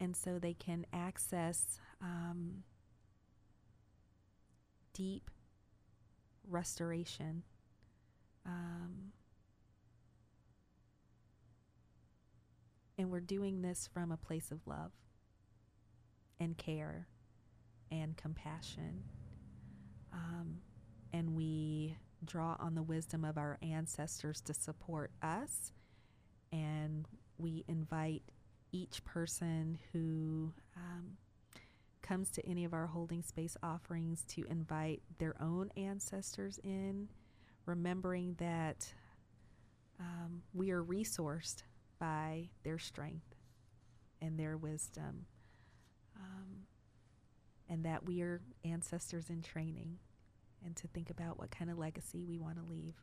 and 0.00 0.16
so 0.16 0.38
they 0.38 0.54
can 0.54 0.86
access 0.92 1.80
um, 2.02 2.62
deep 4.92 5.30
restoration. 6.48 7.42
Um, 8.44 9.12
and 12.98 13.10
we're 13.10 13.20
doing 13.20 13.62
this 13.62 13.88
from 13.92 14.12
a 14.12 14.16
place 14.16 14.50
of 14.50 14.60
love 14.66 14.92
and 16.38 16.56
care 16.56 17.08
and 17.90 18.16
compassion. 18.16 19.02
Um, 20.12 20.58
and 21.12 21.34
we 21.34 21.96
draw 22.24 22.56
on 22.58 22.74
the 22.74 22.82
wisdom 22.82 23.24
of 23.24 23.36
our 23.38 23.58
ancestors 23.62 24.40
to 24.42 24.54
support 24.54 25.10
us. 25.22 25.72
And 26.52 27.06
we 27.38 27.64
invite 27.68 28.22
each 28.72 29.04
person 29.04 29.78
who 29.92 30.52
um, 30.76 31.16
comes 32.02 32.30
to 32.30 32.46
any 32.46 32.64
of 32.64 32.72
our 32.72 32.86
holding 32.86 33.22
space 33.22 33.56
offerings 33.62 34.24
to 34.28 34.44
invite 34.48 35.02
their 35.18 35.34
own 35.40 35.70
ancestors 35.76 36.58
in, 36.62 37.08
remembering 37.64 38.34
that 38.38 38.92
um, 39.98 40.42
we 40.54 40.70
are 40.70 40.82
resourced 40.84 41.62
by 41.98 42.48
their 42.62 42.78
strength 42.78 43.34
and 44.20 44.38
their 44.38 44.56
wisdom, 44.56 45.26
um, 46.16 46.66
and 47.68 47.84
that 47.84 48.04
we 48.04 48.20
are 48.22 48.40
ancestors 48.64 49.30
in 49.30 49.42
training, 49.42 49.98
and 50.64 50.76
to 50.76 50.86
think 50.88 51.10
about 51.10 51.38
what 51.38 51.50
kind 51.50 51.70
of 51.70 51.78
legacy 51.78 52.24
we 52.24 52.38
want 52.38 52.56
to 52.56 52.62
leave. 52.70 52.94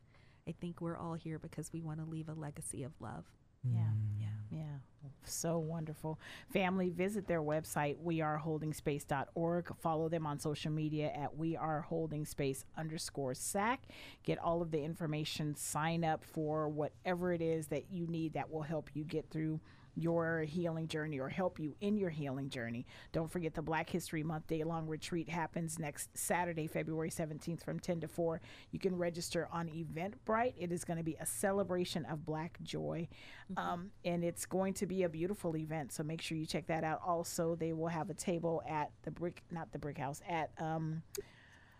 I 0.48 0.52
think 0.60 0.80
we're 0.80 0.98
all 0.98 1.14
here 1.14 1.38
because 1.38 1.72
we 1.72 1.80
want 1.80 1.98
to 2.00 2.04
leave 2.04 2.28
a 2.28 2.34
legacy 2.34 2.82
of 2.82 2.92
love. 3.00 3.24
Yeah, 3.62 3.80
yeah, 4.18 4.26
yeah. 4.50 4.78
So 5.26 5.58
wonderful. 5.58 6.18
Family, 6.52 6.90
visit 6.90 7.26
their 7.26 7.42
website, 7.42 7.96
weareholdingspace.org. 8.04 9.76
Follow 9.80 10.08
them 10.08 10.26
on 10.26 10.38
social 10.38 10.70
media 10.70 11.12
at 11.14 11.36
weareholdingspace 11.36 12.64
underscore 12.76 13.34
SAC. 13.34 13.82
Get 14.22 14.38
all 14.38 14.62
of 14.62 14.70
the 14.70 14.82
information. 14.82 15.54
Sign 15.54 16.04
up 16.04 16.24
for 16.24 16.68
whatever 16.68 17.32
it 17.32 17.42
is 17.42 17.68
that 17.68 17.84
you 17.90 18.06
need 18.06 18.34
that 18.34 18.50
will 18.50 18.62
help 18.62 18.90
you 18.94 19.04
get 19.04 19.30
through 19.30 19.60
your 19.94 20.42
healing 20.42 20.88
journey 20.88 21.18
or 21.18 21.28
help 21.28 21.58
you 21.58 21.74
in 21.80 21.96
your 21.96 22.10
healing 22.10 22.48
journey. 22.48 22.86
Don't 23.12 23.30
forget 23.30 23.54
the 23.54 23.62
Black 23.62 23.88
History 23.88 24.22
Month 24.22 24.46
day 24.46 24.64
long 24.64 24.86
retreat 24.86 25.28
happens 25.28 25.78
next 25.78 26.16
Saturday, 26.16 26.66
February 26.66 27.10
17th 27.10 27.64
from 27.64 27.78
10 27.78 28.00
to 28.00 28.08
4. 28.08 28.40
You 28.70 28.78
can 28.78 28.96
register 28.96 29.48
on 29.52 29.68
Eventbrite. 29.68 30.54
It 30.58 30.72
is 30.72 30.84
going 30.84 30.98
to 30.98 31.04
be 31.04 31.16
a 31.20 31.26
celebration 31.26 32.04
of 32.06 32.24
Black 32.24 32.58
joy, 32.62 33.08
mm-hmm. 33.52 33.66
um, 33.66 33.90
and 34.04 34.24
it's 34.24 34.46
going 34.46 34.74
to 34.74 34.86
be 34.86 35.04
a 35.04 35.08
beautiful 35.08 35.56
event. 35.56 35.92
So 35.92 36.02
make 36.02 36.20
sure 36.20 36.36
you 36.36 36.46
check 36.46 36.66
that 36.66 36.84
out. 36.84 37.00
Also, 37.06 37.54
they 37.54 37.72
will 37.72 37.88
have 37.88 38.10
a 38.10 38.14
table 38.14 38.62
at 38.68 38.90
the 39.02 39.10
brick, 39.10 39.42
not 39.50 39.72
the 39.72 39.78
brick 39.78 39.98
house, 39.98 40.20
at 40.28 40.50
um, 40.58 41.02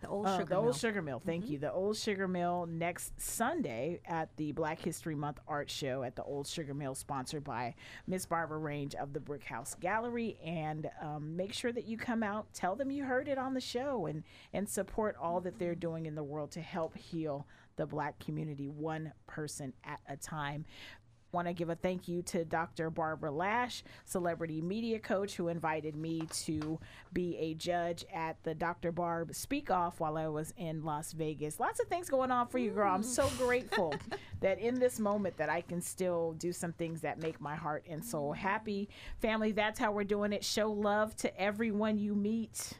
the 0.04 0.10
old 0.10 0.26
uh, 0.26 0.38
sugar 0.38 0.44
the 0.44 0.54
mill. 0.54 0.64
old 0.64 0.76
sugar 0.76 1.02
mill. 1.02 1.22
Thank 1.24 1.44
mm-hmm. 1.44 1.52
you. 1.54 1.58
The 1.58 1.72
old 1.72 1.96
sugar 1.96 2.28
mill 2.28 2.66
next 2.70 3.18
Sunday 3.18 4.00
at 4.04 4.28
the 4.36 4.52
Black 4.52 4.78
History 4.80 5.14
Month 5.14 5.40
art 5.48 5.70
show 5.70 6.02
at 6.02 6.14
the 6.14 6.22
old 6.22 6.46
sugar 6.46 6.74
mill, 6.74 6.94
sponsored 6.94 7.42
by 7.42 7.74
Miss 8.06 8.26
Barbara 8.26 8.58
Range 8.58 8.94
of 8.96 9.14
the 9.14 9.20
Brick 9.20 9.44
House 9.44 9.74
Gallery. 9.80 10.36
And 10.44 10.90
um, 11.00 11.36
make 11.36 11.54
sure 11.54 11.72
that 11.72 11.86
you 11.86 11.96
come 11.96 12.22
out, 12.22 12.52
tell 12.52 12.76
them 12.76 12.90
you 12.90 13.04
heard 13.04 13.28
it 13.28 13.38
on 13.38 13.54
the 13.54 13.60
show, 13.60 14.06
and 14.06 14.24
and 14.52 14.68
support 14.68 15.16
all 15.20 15.40
that 15.40 15.58
they're 15.58 15.74
doing 15.74 16.04
in 16.04 16.14
the 16.14 16.24
world 16.24 16.50
to 16.52 16.60
help 16.60 16.96
heal 16.96 17.46
the 17.76 17.86
black 17.86 18.18
community 18.20 18.68
one 18.68 19.12
person 19.26 19.72
at 19.84 20.00
a 20.08 20.16
time 20.16 20.64
want 21.34 21.48
to 21.48 21.52
give 21.52 21.68
a 21.68 21.74
thank 21.74 22.08
you 22.08 22.22
to 22.22 22.44
Dr. 22.44 22.88
Barbara 22.88 23.30
Lash, 23.30 23.82
celebrity 24.04 24.62
media 24.62 24.98
coach, 24.98 25.34
who 25.34 25.48
invited 25.48 25.96
me 25.96 26.22
to 26.44 26.78
be 27.12 27.36
a 27.36 27.54
judge 27.54 28.04
at 28.14 28.42
the 28.44 28.54
Dr. 28.54 28.92
Barb 28.92 29.34
Speak 29.34 29.70
Off 29.70 30.00
while 30.00 30.16
I 30.16 30.28
was 30.28 30.54
in 30.56 30.84
Las 30.84 31.12
Vegas. 31.12 31.60
Lots 31.60 31.80
of 31.80 31.88
things 31.88 32.08
going 32.08 32.30
on 32.30 32.46
for 32.46 32.58
you, 32.58 32.70
girl. 32.70 32.94
I'm 32.94 33.02
so 33.02 33.28
grateful 33.36 33.94
that 34.40 34.58
in 34.58 34.78
this 34.78 34.98
moment 34.98 35.36
that 35.36 35.50
I 35.50 35.60
can 35.60 35.80
still 35.80 36.32
do 36.38 36.52
some 36.52 36.72
things 36.72 37.00
that 37.02 37.20
make 37.20 37.40
my 37.40 37.56
heart 37.56 37.84
and 37.88 38.02
soul 38.02 38.32
mm. 38.32 38.36
happy. 38.36 38.88
Family, 39.20 39.52
that's 39.52 39.78
how 39.78 39.92
we're 39.92 40.04
doing 40.04 40.32
it. 40.32 40.44
Show 40.44 40.70
love 40.70 41.16
to 41.16 41.40
everyone 41.40 41.98
you 41.98 42.14
meet. 42.14 42.72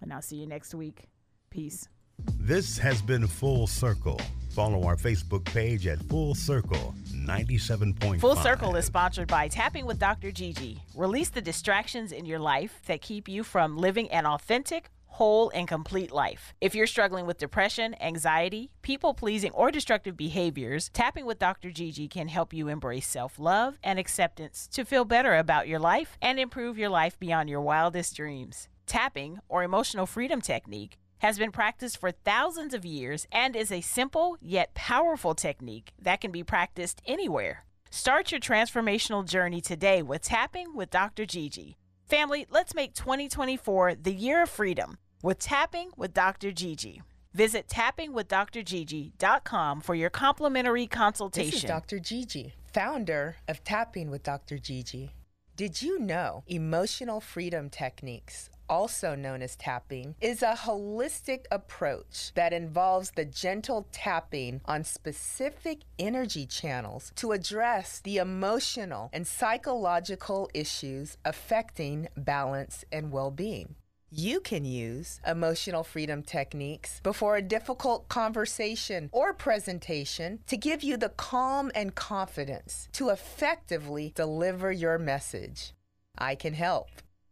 And 0.00 0.12
I'll 0.12 0.22
see 0.22 0.36
you 0.36 0.46
next 0.46 0.74
week. 0.74 1.08
Peace. 1.50 1.88
This 2.38 2.78
has 2.78 3.00
been 3.00 3.26
Full 3.26 3.66
Circle. 3.66 4.20
Follow 4.50 4.82
our 4.82 4.96
Facebook 4.96 5.44
page 5.44 5.86
at 5.86 6.00
Full 6.08 6.34
Circle 6.34 6.94
97.5. 7.14 8.20
Full 8.20 8.36
Circle 8.36 8.74
is 8.76 8.84
sponsored 8.84 9.28
by 9.28 9.46
Tapping 9.46 9.86
with 9.86 9.98
Dr. 9.98 10.32
Gigi. 10.32 10.82
Release 10.96 11.28
the 11.28 11.40
distractions 11.40 12.10
in 12.10 12.24
your 12.24 12.40
life 12.40 12.80
that 12.86 13.00
keep 13.00 13.28
you 13.28 13.44
from 13.44 13.76
living 13.78 14.10
an 14.10 14.26
authentic, 14.26 14.90
whole, 15.06 15.50
and 15.54 15.68
complete 15.68 16.10
life. 16.10 16.52
If 16.60 16.74
you're 16.74 16.88
struggling 16.88 17.26
with 17.26 17.38
depression, 17.38 17.94
anxiety, 18.00 18.72
people 18.82 19.14
pleasing, 19.14 19.52
or 19.52 19.70
destructive 19.70 20.16
behaviors, 20.16 20.88
Tapping 20.88 21.26
with 21.26 21.38
Dr. 21.38 21.70
Gigi 21.70 22.08
can 22.08 22.26
help 22.26 22.52
you 22.52 22.68
embrace 22.68 23.06
self 23.06 23.38
love 23.38 23.78
and 23.84 23.98
acceptance 23.98 24.66
to 24.72 24.84
feel 24.84 25.04
better 25.04 25.36
about 25.36 25.68
your 25.68 25.78
life 25.78 26.18
and 26.20 26.40
improve 26.40 26.76
your 26.76 26.88
life 26.88 27.18
beyond 27.20 27.48
your 27.48 27.60
wildest 27.60 28.16
dreams. 28.16 28.68
Tapping, 28.86 29.38
or 29.48 29.62
emotional 29.62 30.06
freedom 30.06 30.40
technique, 30.40 30.98
has 31.20 31.38
been 31.38 31.52
practiced 31.52 31.98
for 31.98 32.10
thousands 32.10 32.74
of 32.74 32.84
years 32.84 33.26
and 33.32 33.56
is 33.56 33.72
a 33.72 33.80
simple 33.80 34.36
yet 34.40 34.74
powerful 34.74 35.34
technique 35.34 35.92
that 36.00 36.20
can 36.20 36.32
be 36.32 36.42
practiced 36.42 37.00
anywhere. 37.06 37.64
Start 37.90 38.32
your 38.32 38.40
transformational 38.40 39.24
journey 39.26 39.60
today 39.60 40.02
with 40.02 40.22
Tapping 40.22 40.74
with 40.74 40.90
Dr. 40.90 41.26
Gigi. 41.26 41.76
Family, 42.06 42.46
let's 42.50 42.74
make 42.74 42.94
2024 42.94 43.94
the 43.96 44.12
year 44.12 44.42
of 44.42 44.50
freedom 44.50 44.98
with 45.22 45.38
Tapping 45.38 45.90
with 45.96 46.14
Dr. 46.14 46.52
Gigi. 46.52 47.02
Visit 47.32 47.68
tappingwithdrgigi.com 47.68 49.80
for 49.80 49.94
your 49.94 50.10
complimentary 50.10 50.88
consultation. 50.88 51.52
This 51.52 51.62
is 51.64 51.68
Dr. 51.68 52.00
Gigi, 52.00 52.54
founder 52.72 53.36
of 53.46 53.62
Tapping 53.62 54.10
with 54.10 54.24
Dr. 54.24 54.58
Gigi. 54.58 55.12
Did 55.56 55.82
you 55.82 55.98
know 55.98 56.44
emotional 56.46 57.20
freedom 57.20 57.68
techniques 57.70 58.49
also 58.70 59.14
known 59.14 59.42
as 59.42 59.56
tapping, 59.56 60.14
is 60.20 60.42
a 60.42 60.54
holistic 60.54 61.44
approach 61.50 62.32
that 62.36 62.52
involves 62.52 63.10
the 63.10 63.24
gentle 63.24 63.86
tapping 63.92 64.60
on 64.64 64.84
specific 64.84 65.80
energy 65.98 66.46
channels 66.46 67.12
to 67.16 67.32
address 67.32 68.00
the 68.00 68.16
emotional 68.18 69.10
and 69.12 69.26
psychological 69.26 70.48
issues 70.54 71.18
affecting 71.24 72.08
balance 72.16 72.84
and 72.92 73.10
well 73.12 73.32
being. 73.32 73.74
You 74.12 74.40
can 74.40 74.64
use 74.64 75.20
emotional 75.24 75.84
freedom 75.84 76.24
techniques 76.24 76.98
before 77.04 77.36
a 77.36 77.42
difficult 77.42 78.08
conversation 78.08 79.08
or 79.12 79.32
presentation 79.32 80.40
to 80.48 80.56
give 80.56 80.82
you 80.82 80.96
the 80.96 81.10
calm 81.10 81.70
and 81.76 81.94
confidence 81.94 82.88
to 82.94 83.10
effectively 83.10 84.12
deliver 84.16 84.72
your 84.72 84.98
message. 84.98 85.74
I 86.18 86.34
can 86.34 86.54
help. 86.54 86.88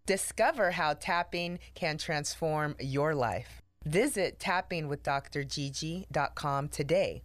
Discover 0.08 0.70
how 0.70 0.94
tapping 0.94 1.58
can 1.74 1.98
transform 1.98 2.76
your 2.80 3.14
life. 3.14 3.60
Visit 3.84 4.38
tappingwithdrgigi.com 4.38 6.68
today 6.68 7.22